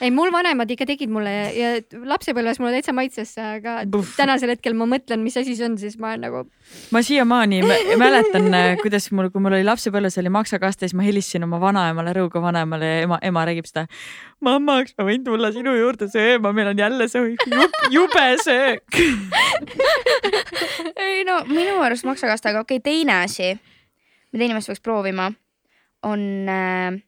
ei, 0.00 0.10
mul 0.14 0.30
vanemad 0.32 0.70
ikka 0.72 0.86
tegid 0.88 1.10
mulle 1.12 1.32
ja, 1.32 1.48
ja 1.54 2.00
lapsepõlves 2.08 2.60
mulle 2.60 2.78
täitsa 2.78 2.94
maitses 2.96 3.34
see, 3.36 3.46
aga 3.58 3.80
Puh. 3.92 4.06
tänasel 4.16 4.54
hetkel 4.54 4.76
ma 4.78 4.86
mõtlen, 4.88 5.20
mis 5.24 5.36
asi 5.40 5.56
see 5.58 5.66
on, 5.68 5.76
siis 5.80 5.98
ma 6.00 6.12
olen 6.12 6.24
nagu 6.24 6.42
ma 6.94 7.02
siiamaani 7.04 7.60
mä- 7.66 7.98
mäletan, 8.00 8.48
kuidas 8.82 9.10
mul, 9.12 9.30
kui 9.34 9.42
mul 9.44 9.58
oli 9.58 9.66
lapsepõlves 9.66 10.16
oli 10.22 10.32
maksakaste, 10.32 10.88
siis 10.88 10.96
ma 10.96 11.06
helistasin 11.06 11.44
oma 11.46 11.60
vanaemale, 11.62 12.14
Rõuga 12.16 12.42
vanaemale 12.42 12.88
ja 12.88 13.02
ema, 13.08 13.18
ema 13.30 13.44
räägib 13.48 13.68
seda. 13.68 13.86
mamma, 14.40 14.80
kas 14.86 14.96
ma 14.98 15.08
võin 15.10 15.26
tulla 15.26 15.52
sinu 15.52 15.74
juurde 15.76 16.08
sööma, 16.12 16.54
meil 16.56 16.72
on 16.72 16.80
jälle 16.80 17.08
see 17.08 17.34
jub, 17.36 17.76
jube 17.92 18.26
söök. 18.44 19.00
ei 20.96 21.24
no 21.28 21.42
minu 21.50 21.76
arust 21.84 22.08
maksakaste, 22.08 22.54
aga 22.54 22.64
okei 22.64 22.80
okay,, 22.80 22.92
teine 22.92 23.20
asi, 23.26 23.52
mida 24.32 24.48
inimesed 24.48 24.72
peaks 24.72 24.84
proovima, 24.84 25.30
on 26.02 26.26
äh,. 26.48 27.00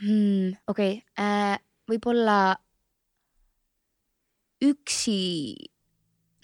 Hmm, 0.00 0.56
okei 0.68 0.98
okay, 0.98 1.24
äh,, 1.24 1.58
võib-olla 1.88 2.56
üksi 4.64 5.20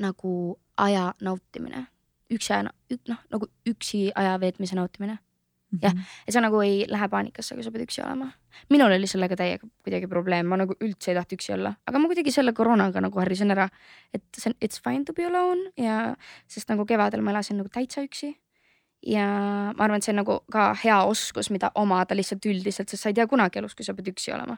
nagu 0.02 0.58
aja 0.80 1.10
nautimine, 1.20 1.86
üksi 2.32 2.54
aja, 2.54 2.70
noh 3.08 3.20
nagu 3.32 3.48
üksi 3.68 4.06
aja 4.14 4.38
veetmise 4.40 4.78
nautimine. 4.78 5.18
Jah. 5.80 5.94
et 6.28 6.34
sa 6.34 6.42
nagu 6.44 6.58
ei 6.60 6.82
lähe 6.84 7.06
paanikasse, 7.08 7.54
kui 7.56 7.64
sa 7.64 7.70
pead 7.72 7.86
üksi 7.86 8.02
olema. 8.04 8.26
minul 8.68 8.92
oli 8.92 9.08
sellega 9.08 9.38
täiega 9.40 9.64
kuidagi 9.80 10.08
probleem, 10.10 10.44
ma 10.44 10.58
nagu 10.60 10.76
üldse 10.84 11.14
ei 11.14 11.16
tahtnud 11.16 11.38
üksi 11.38 11.54
olla, 11.54 11.72
aga 11.88 12.02
ma 12.02 12.10
kuidagi 12.10 12.34
selle 12.34 12.52
koroonaga 12.52 13.00
nagu 13.00 13.20
harjusin 13.22 13.54
ära, 13.54 13.70
et 14.12 14.24
see 14.36 14.50
on 14.50 14.56
it's 14.60 14.82
fine 14.84 15.06
to 15.08 15.16
be 15.16 15.24
alone 15.24 15.72
ja 15.80 16.12
sest 16.44 16.68
nagu 16.68 16.84
kevadel 16.84 17.24
ma 17.24 17.32
elasin 17.32 17.56
nagu 17.62 17.72
täitsa 17.72 18.04
üksi. 18.04 18.34
Ja 19.06 19.26
ma 19.72 19.84
arvan, 19.84 19.98
et 19.98 20.06
see 20.06 20.12
on 20.14 20.20
nagu 20.22 20.38
ka 20.52 20.68
hea 20.84 21.00
oskus, 21.08 21.50
mida 21.50 21.72
omada 21.74 22.16
lihtsalt 22.16 22.46
üldiselt, 22.46 22.88
sest 22.88 23.02
sa 23.02 23.10
ei 23.10 23.18
tea 23.18 23.26
kunagi 23.30 23.58
elus, 23.58 23.74
kui 23.74 23.86
sa 23.86 23.94
pead 23.94 24.12
üksi 24.12 24.34
olema. 24.34 24.56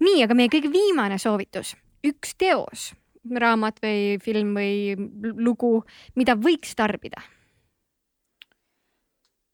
nii, 0.00 0.18
aga 0.24 0.34
meie 0.34 0.50
kõige 0.52 0.72
viimane 0.72 1.18
soovitus, 1.18 1.76
üks 2.04 2.34
teos, 2.38 2.92
raamat 3.30 3.78
või 3.80 4.18
film 4.22 4.52
või 4.58 4.98
lugu, 5.38 5.84
mida 6.18 6.34
võiks 6.36 6.74
tarbida 6.76 7.22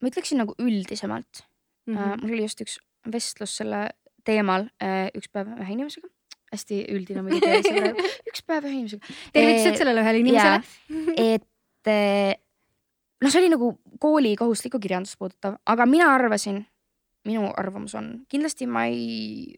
ma 0.01 0.09
ütleksin 0.09 0.41
nagu 0.41 0.55
üldisemalt 0.59 1.43
mm, 1.43 1.93
mm. 1.93 1.97
-hmm. 1.97 2.11
-hmm. 2.13 2.21
mul 2.21 2.33
oli 2.33 2.47
just 2.47 2.61
üks 2.61 2.79
vestlus 3.11 3.57
selle 3.57 3.89
teemal 4.25 4.67
äh, 4.83 5.09
üks 5.17 5.29
päev 5.33 5.53
ühe 5.57 5.73
inimesega, 5.73 6.07
hästi 6.53 6.83
üldine 6.93 7.23
muidugi 7.25 7.93
üks 8.29 8.43
päev 8.49 8.67
ühe 8.69 8.75
inimesega. 8.77 9.15
tervitused 9.33 9.79
sellele 9.81 10.03
ühele 10.05 10.21
inimesele. 10.21 10.61
et 11.17 11.47
eh, 11.89 12.35
noh, 13.21 13.31
see 13.31 13.41
oli 13.41 13.51
nagu 13.53 13.73
kooli 14.01 14.35
kohustuslikku 14.39 14.81
kirjandust 14.83 15.17
puudutav, 15.19 15.57
aga 15.65 15.87
mina 15.89 16.11
arvasin, 16.13 16.61
minu 17.27 17.49
arvamus 17.57 17.95
on, 17.99 18.13
kindlasti 18.31 18.67
ma 18.69 18.85
ei, 18.89 19.57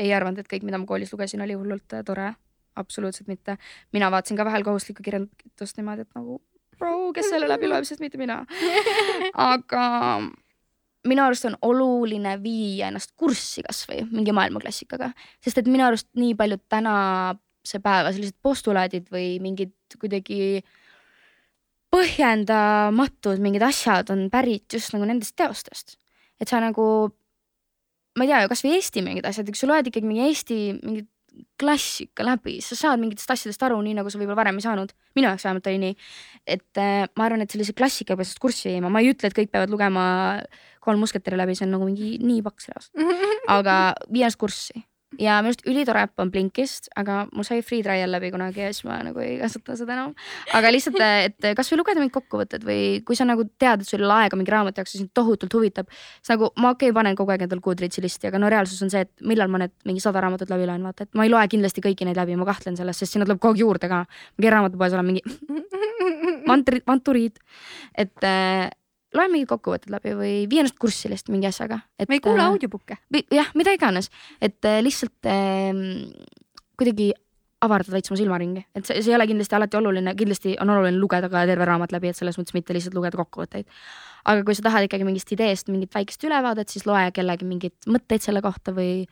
ei 0.00 0.12
arvanud, 0.16 0.40
et 0.40 0.50
kõik, 0.50 0.64
mida 0.66 0.80
ma 0.80 0.88
koolis 0.88 1.12
lugesin, 1.12 1.42
oli 1.44 1.58
hullult 1.58 1.96
äh, 1.96 2.04
tore. 2.06 2.32
absoluutselt 2.80 3.26
mitte. 3.28 3.56
mina 3.92 4.10
vaatasin 4.10 4.36
ka 4.36 4.44
vahel 4.44 4.64
kohustuslikku 4.64 5.02
kirjandust 5.02 5.76
niimoodi, 5.76 6.06
et 6.06 6.14
nagu 6.14 6.40
bro, 6.78 7.12
kes 7.12 7.28
selle 7.28 7.48
läbi 7.50 7.68
loeb, 7.68 7.84
sest 7.84 8.00
mitte 8.00 8.18
mina. 8.20 8.40
aga 9.52 9.84
minu 11.08 11.24
arust 11.24 11.46
on 11.48 11.56
oluline 11.64 12.36
viia 12.42 12.90
ennast 12.90 13.14
kurssi 13.20 13.64
kasvõi 13.66 14.04
mingi 14.10 14.34
maailmaklassikaga, 14.36 15.12
sest 15.44 15.60
et 15.60 15.70
minu 15.70 15.86
arust 15.86 16.08
nii 16.20 16.34
paljud 16.38 16.62
tänase 16.72 17.80
päeva 17.84 18.12
sellised 18.12 18.36
postulaadid 18.42 19.08
või 19.12 19.34
mingid 19.42 19.74
kuidagi 20.00 20.62
põhjendamatud 21.90 23.40
mingid 23.42 23.64
asjad 23.66 24.10
on 24.14 24.28
pärit 24.32 24.70
just 24.72 24.94
nagu 24.94 25.06
nendest 25.08 25.36
teostest. 25.38 25.96
et 26.40 26.48
sa 26.48 26.60
nagu, 26.62 26.84
ma 28.16 28.24
ei 28.24 28.30
tea 28.30 28.42
ju, 28.44 28.50
kasvõi 28.52 28.76
Eesti 28.76 29.02
mingid 29.04 29.26
asjad, 29.28 29.50
kui 29.50 29.58
sa 29.58 29.68
loed 29.68 29.90
ikkagi 29.90 30.08
mingi 30.08 30.28
Eesti 30.28 30.60
mingit 30.80 31.10
klassika 31.60 32.24
läbi, 32.26 32.56
sa 32.64 32.76
saad 32.76 33.00
mingitest 33.00 33.30
asjadest 33.30 33.62
aru, 33.62 33.78
nii 33.84 33.94
nagu 34.00 34.10
sa 34.10 34.18
võib-olla 34.18 34.40
varem 34.40 34.58
ei 34.58 34.64
saanud. 34.64 34.92
minu 35.16 35.28
jaoks 35.28 35.44
vähemalt 35.46 35.68
oli 35.70 35.78
nii, 35.84 35.96
et 36.56 36.80
äh, 36.80 37.06
ma 37.16 37.26
arvan, 37.26 37.44
et 37.44 37.54
sellise 37.54 37.74
klassikaga 37.76 38.18
peaks 38.18 38.32
ennast 38.32 38.42
kurssi 38.42 38.72
viima, 38.72 38.90
ma 38.92 39.02
ei 39.02 39.12
ütle, 39.12 39.30
et 39.30 39.36
kõik 39.36 39.52
peavad 39.52 39.72
lugema 39.72 40.04
Kolm 40.80 41.02
musketäri 41.04 41.36
läbi, 41.36 41.54
see 41.54 41.66
on 41.68 41.74
nagu 41.76 41.86
mingi 41.86 42.14
nii 42.24 42.40
paks 42.44 42.70
reas, 42.72 42.90
aga 43.58 43.80
vii 44.08 44.24
ennast 44.24 44.40
kurssi 44.40 44.82
ja 45.18 45.40
minu 45.42 45.50
arust 45.50 45.64
ülitore 45.66 46.04
äpp 46.06 46.22
on 46.22 46.30
Blinkist, 46.30 46.86
aga 46.98 47.24
mul 47.34 47.46
sai 47.46 47.64
free 47.66 47.82
trial 47.82 48.12
läbi 48.14 48.30
kunagi 48.30 48.62
ja 48.62 48.68
siis 48.70 48.84
ma 48.86 49.00
nagu 49.02 49.18
ei 49.24 49.38
kasuta 49.40 49.74
seda 49.78 49.96
enam. 49.96 50.12
aga 50.54 50.70
lihtsalt, 50.70 51.00
et 51.26 51.48
kasvõi 51.58 51.80
lugeda 51.80 52.02
mingid 52.02 52.14
kokkuvõtted 52.14 52.64
või 52.66 53.00
kui 53.06 53.18
sa 53.18 53.26
nagu 53.26 53.44
tead, 53.58 53.82
et 53.82 53.90
sul 53.90 54.04
ei 54.04 54.06
ole 54.06 54.18
aega 54.24 54.38
mingi 54.38 54.54
raamatu 54.54 54.82
jaoks 54.82 54.94
ja 54.94 55.02
sind 55.02 55.12
tohutult 55.16 55.56
huvitab. 55.58 55.90
siis 56.20 56.34
nagu 56.36 56.52
ma 56.56 56.74
okei 56.76 56.92
okay,, 56.92 56.96
panen 57.00 57.18
kogu 57.18 57.34
aeg 57.34 57.46
endale 57.48 57.64
Goodreadsi 57.64 58.04
listi, 58.04 58.30
aga 58.30 58.38
no 58.38 58.50
reaalsus 58.52 58.82
on 58.86 58.94
see, 58.94 59.02
et 59.08 59.12
millal 59.26 59.50
ma 59.50 59.64
need 59.64 59.74
mingi 59.88 60.04
sada 60.04 60.22
raamatut 60.22 60.52
läbi 60.52 60.68
loen, 60.70 60.86
vaata, 60.86 61.08
et 61.08 61.18
ma 61.18 61.26
ei 61.26 61.32
loe 61.34 61.46
kindlasti 61.50 61.82
kõiki 61.84 62.06
neid 62.06 62.20
läbi, 62.20 62.38
ma 62.38 62.46
kahtlen 62.48 62.78
selles, 62.78 63.02
sest 63.02 63.16
sinna 63.16 63.26
tuleb 63.26 63.42
kogu 63.42 63.58
aeg 63.58 63.64
juurde 63.64 63.90
ka. 63.90 64.04
ma 64.06 64.44
käin 64.44 64.54
raamatupoes, 64.56 64.94
olen 64.94 65.10
mingi 65.10 65.24
mantrid, 66.50 66.86
manturiid, 66.86 67.42
et 67.98 68.30
äh, 69.10 69.16
loe 69.18 69.30
mingi 69.32 69.48
kokkuvõtted 69.50 69.92
läbi 69.92 70.14
või 70.18 70.34
vii 70.50 70.62
ennast 70.62 70.78
kurssi 70.80 71.10
lihtsalt 71.10 71.32
mingi 71.34 71.48
asjaga. 71.50 71.80
me 72.08 72.18
ei 72.18 72.22
kuula 72.24 72.50
audiobook'e. 72.50 73.00
jah, 73.34 73.50
mida 73.58 73.74
iganes, 73.74 74.10
et 74.40 74.64
äh, 74.64 74.80
lihtsalt 74.84 75.26
äh, 75.26 75.74
kuidagi 76.78 77.12
avardada 77.60 77.92
veits 77.92 78.08
oma 78.08 78.16
silmaringi, 78.16 78.62
et 78.74 78.86
see, 78.88 79.02
see 79.04 79.12
ei 79.12 79.18
ole 79.18 79.26
kindlasti 79.28 79.56
alati 79.56 79.76
oluline, 79.76 80.14
kindlasti 80.16 80.54
on 80.64 80.70
oluline 80.72 80.96
lugeda 80.96 81.28
ka 81.32 81.42
terve 81.48 81.66
raamat 81.68 81.92
läbi, 81.92 82.08
et 82.12 82.16
selles 82.16 82.38
mõttes 82.40 82.56
mitte 82.56 82.76
lihtsalt 82.76 82.96
lugeda 82.96 83.20
kokkuvõtteid. 83.20 83.68
aga 84.30 84.46
kui 84.46 84.56
sa 84.56 84.64
tahad 84.64 84.86
ikkagi 84.86 85.04
mingist 85.04 85.32
ideest 85.36 85.68
mingit 85.68 85.92
väikest 85.94 86.24
ülevaadet, 86.24 86.72
siis 86.72 86.86
loe 86.88 87.10
kellegi 87.12 87.48
mingeid 87.48 87.90
mõtteid 87.90 88.24
selle 88.24 88.40
kohta 88.44 88.72
või 88.76 89.04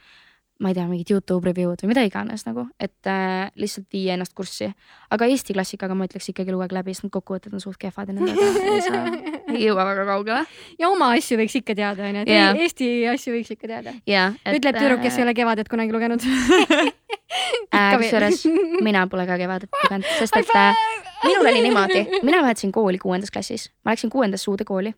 ma 0.58 0.72
ei 0.72 0.74
tea, 0.74 0.86
mingid 0.90 1.10
Youtube 1.12 1.46
review'd 1.46 1.82
või 1.84 1.92
mida 1.92 2.02
iganes 2.06 2.42
nagu, 2.46 2.64
et 2.82 3.06
äh, 3.06 3.50
lihtsalt 3.58 3.86
vii 3.94 4.08
ennast 4.14 4.34
kurssi. 4.34 4.72
aga 5.14 5.28
Eesti 5.30 5.54
klassikaga 5.54 5.94
ma 5.94 6.08
ütleks 6.08 6.32
ikkagi 6.32 6.54
lugege 6.54 6.74
läbi, 6.74 6.94
sest 6.94 7.06
need 7.06 7.14
kokkuvõtted 7.14 7.54
on 7.54 7.62
suht 7.62 7.78
kehvad 7.78 8.10
ja 8.10 8.16
nendega 8.16 8.48
ei 8.74 8.82
saa, 8.82 9.04
ei 9.54 9.62
jõua 9.68 9.86
väga 9.86 10.06
kaugele. 10.08 10.40
ja 10.80 10.90
oma 10.90 11.12
asju 11.14 11.38
võiks 11.38 11.54
ikka 11.60 11.76
teada, 11.78 12.08
onju, 12.10 12.24
et 12.24 12.32
Jaa. 12.34 12.50
Eesti 12.64 12.90
asju 13.12 13.36
võiks 13.36 13.54
ikka 13.54 13.70
teada. 13.70 13.94
jah. 14.10 14.34
ütleb 14.50 14.80
tüdruk, 14.80 15.04
kes 15.06 15.20
ei 15.20 15.26
ole 15.28 15.36
Kevadet 15.38 15.70
kunagi 15.70 15.94
lugenud 15.94 16.26
äh, 16.26 17.94
kusjuures 18.00 18.42
mina 18.82 19.06
pole 19.06 19.28
ka 19.30 19.38
Kevadet 19.38 19.82
lugenud, 19.84 20.10
sest 20.18 20.42
et 20.42 20.54
äh, 20.58 20.86
minul 21.22 21.52
oli 21.52 21.62
niimoodi, 21.68 22.06
mina 22.26 22.42
vahetasin 22.42 22.74
kooli 22.74 22.98
kuuendas 22.98 23.30
klassis, 23.30 23.70
ma 23.86 23.94
läksin 23.94 24.10
kuuendasse 24.10 24.50
uude 24.50 24.66
kooli 24.66 24.90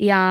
ja 0.00 0.22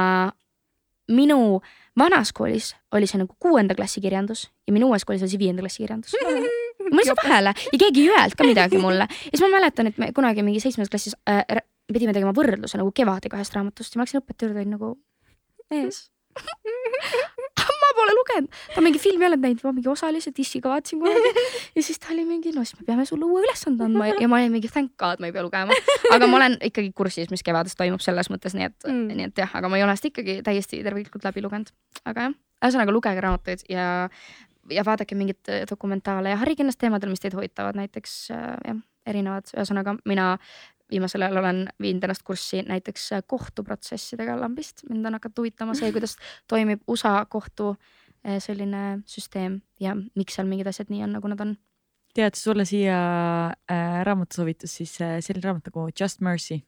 minu 1.08 1.62
vanas 1.98 2.34
koolis 2.34 2.76
oli 2.94 3.08
see 3.10 3.22
nagu 3.22 3.36
kuuenda 3.40 3.76
klassi 3.76 4.02
kirjandus 4.02 4.48
ja 4.68 4.74
minu 4.74 4.92
uues 4.92 5.06
koolis 5.06 5.24
oli 5.26 5.34
see 5.34 5.42
viienda 5.42 5.66
klassi 5.66 5.84
kirjandus. 5.84 6.14
jäi 6.98 7.06
see 7.06 7.18
vahele 7.24 7.54
ja 7.72 7.80
keegi 7.80 8.06
ei 8.06 8.12
öelnud 8.14 8.38
ka 8.38 8.48
midagi 8.48 8.82
mulle 8.82 9.08
ja 9.10 9.32
siis 9.34 9.44
ma 9.44 9.50
mäletan, 9.58 9.90
et 9.92 9.98
me 9.98 10.12
kunagi 10.16 10.46
mingi 10.46 10.62
seitsmendas 10.64 10.94
klassis 10.94 11.18
äh, 11.30 11.44
pidime 11.94 12.14
tegema 12.16 12.34
võrdluse 12.36 12.80
nagu 12.80 12.92
Kevadega 12.96 13.40
ühest 13.40 13.56
raamatust 13.56 13.96
ja 13.96 14.00
ma 14.00 14.06
läksin 14.06 14.22
õpetaja 14.22 14.50
juurde, 14.50 14.64
olin 14.64 14.76
nagu 14.78 14.94
mees 15.74 16.08
ma 16.38 17.37
pole 17.98 18.16
lugenud, 18.18 18.50
ta 18.76 18.84
mingi 18.86 19.02
filmi 19.02 19.26
ei 19.26 19.32
olnud 19.32 19.44
näinud, 19.46 19.64
ma 19.66 19.74
mingi 19.76 19.92
osaliselt 19.92 20.40
issiga 20.44 20.72
vaatasin 20.72 21.02
kunagi 21.04 21.34
ja 21.78 21.84
siis 21.84 22.00
ta 22.02 22.14
oli 22.16 22.26
mingi, 22.30 22.54
no 22.56 22.64
siis 22.68 22.80
me 22.80 22.88
peame 22.88 23.06
sulle 23.10 23.28
uue 23.28 23.44
ülesande 23.46 23.86
andma 23.88 24.10
ja, 24.12 24.30
ma 24.30 24.40
olin 24.42 24.54
mingi 24.54 24.72
thank 24.72 24.94
god, 25.02 25.22
ma 25.24 25.30
ei 25.30 25.36
pea 25.36 25.46
lugema. 25.46 25.76
aga 26.14 26.30
ma 26.30 26.40
olen 26.40 26.58
ikkagi 26.70 26.92
kursis, 26.98 27.32
mis 27.34 27.44
kevades 27.46 27.78
toimub 27.80 28.04
selles 28.04 28.32
mõttes, 28.34 28.56
nii 28.58 28.70
et 28.70 28.76
Mm. 28.88 28.94
mm. 28.94 29.16
nii 29.18 29.28
et 29.32 29.40
jah, 29.42 29.56
aga 29.60 29.70
ma 29.70 29.78
ei 29.80 29.84
ole 29.84 29.96
seda 29.98 30.12
ikkagi 30.12 30.42
täiesti 30.46 30.82
terviklikult 30.86 31.26
läbi 31.28 31.42
lugenud. 31.44 31.72
aga 32.06 32.28
jah, 32.28 32.36
ühesõnaga 32.64 32.94
lugege 32.94 33.24
raamatuid 33.24 33.66
ja, 33.72 33.88
ja 34.72 34.84
vaadake 34.88 35.18
mingeid 35.18 35.52
äh, 35.52 35.66
dokumentaale 35.70 36.34
ja 36.34 36.40
harige 36.42 36.64
ennast 36.64 36.80
teemadel, 36.82 37.12
mis 37.14 37.24
teid 37.24 37.36
huvitavad, 37.38 37.78
näiteks 37.80 38.16
äh, 38.36 38.54
jah, 38.68 38.80
erinevad, 39.08 39.50
ühesõnaga 39.56 39.98
mina 40.06 40.38
viimasel 40.92 41.22
ajal 41.26 41.38
olen 41.42 41.62
viinud 41.82 42.04
ennast 42.08 42.24
kurssi 42.28 42.62
näiteks 42.68 43.12
äh, 43.18 43.24
kohtuprotsessidega 43.28 44.38
lambist, 44.40 44.84
mind 44.90 45.06
on 45.06 45.18
hakanud 45.18 45.38
huvitama 45.44 45.76
see, 45.78 45.92
kuidas 45.96 46.18
toimib 46.48 46.82
USA 46.88 47.26
kohtu 47.30 47.74
äh, 47.74 48.38
selline 48.44 49.00
süsteem 49.06 49.62
ja 49.84 49.96
miks 50.16 50.38
seal 50.38 50.48
mingid 50.48 50.68
asjad 50.72 50.90
nii 50.94 51.04
on, 51.08 51.18
nagu 51.18 51.28
nad 51.34 51.42
on. 51.44 51.56
tead 52.18 52.34
sulle 52.40 52.66
siia 52.66 52.98
äh, 53.70 54.00
raamatusoovitus 54.08 54.78
siis 54.80 54.96
äh, 55.02 55.18
selline 55.22 55.46
raamat 55.50 55.68
nagu 55.70 55.90
Just 56.00 56.22
Mercy, 56.26 56.62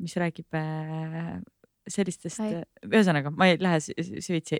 mis 0.00 0.16
räägib 0.16 0.54
äh, 0.56 1.34
sellistest 1.88 2.40
Ai., 2.40 2.62
ühesõnaga 2.88 3.30
ma 3.34 3.50
ei 3.50 3.58
lähe 3.60 3.82
sü- 3.84 3.98
sü- 4.00 4.22
süvitsi, 4.24 4.56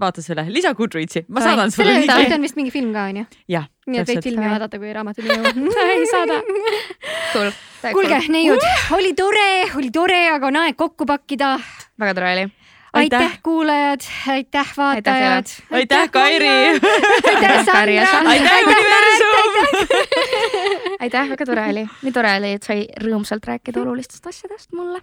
vaata 0.00 0.22
selle, 0.24 0.46
lisa 0.48 0.72
Goodreadsi, 0.78 1.26
ma 1.28 1.42
Ai, 1.42 1.50
saadan 1.50 1.70
sulle 1.74 1.98
selle 1.98 2.14
kohta 2.22 2.38
on 2.38 2.46
vist 2.46 2.56
mingi 2.56 2.72
film 2.72 2.94
ka 2.96 3.02
onju. 3.10 3.26
jah, 3.52 3.66
nii 3.88 4.02
et 4.02 4.10
võid 4.12 4.22
filmi 4.24 4.44
vaadata, 4.48 4.78
kui 4.80 4.92
raamatut 4.94 5.24
ei 5.24 5.36
jõua. 5.36 5.52
ei 5.94 6.06
saada. 6.10 6.42
Kuulge, 7.92 8.20
neiud, 8.32 8.62
oli 8.96 9.12
tore, 9.16 9.50
oli 9.78 9.90
tore, 9.94 10.22
aga 10.34 10.48
on 10.50 10.56
aeg 10.64 10.78
kokku 10.78 11.06
pakkida. 11.06 11.56
väga 12.00 12.14
tore 12.18 12.32
oli. 12.32 12.44
aitäh, 12.98 13.20
Aitäh. 13.20 13.38
kuulajad, 13.42 14.00
aitäh 14.34 14.72
vaatajad. 14.76 15.46
aitäh, 15.70 16.10
Kairi. 16.10 16.48
aitäh. 16.48 17.64
Sandra. 17.64 18.30
aitäh, 18.30 18.58
universum. 18.72 19.50
aitäh, 21.06 21.28
väga 21.30 21.46
tore 21.46 21.68
oli. 21.70 21.86
nii 22.02 22.12
tore 22.12 22.36
oli, 22.40 22.52
et 22.58 22.62
sai 22.66 22.86
rõõmsalt 23.04 23.46
rääkida 23.46 23.82
olulistest 23.84 24.26
asjadest 24.26 24.72
mulle. 24.74 25.02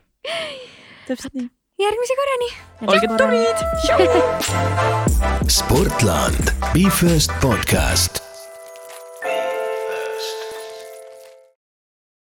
täpselt 1.07 1.33
nii. 1.33 1.49
järgmise 1.79 2.13
korrani. 2.21 2.49
olge 2.91 3.07
tublid. 3.15 3.57
Sportland, 5.47 6.51
Be 6.73 6.89
First 6.91 7.31
podcast 7.41 8.34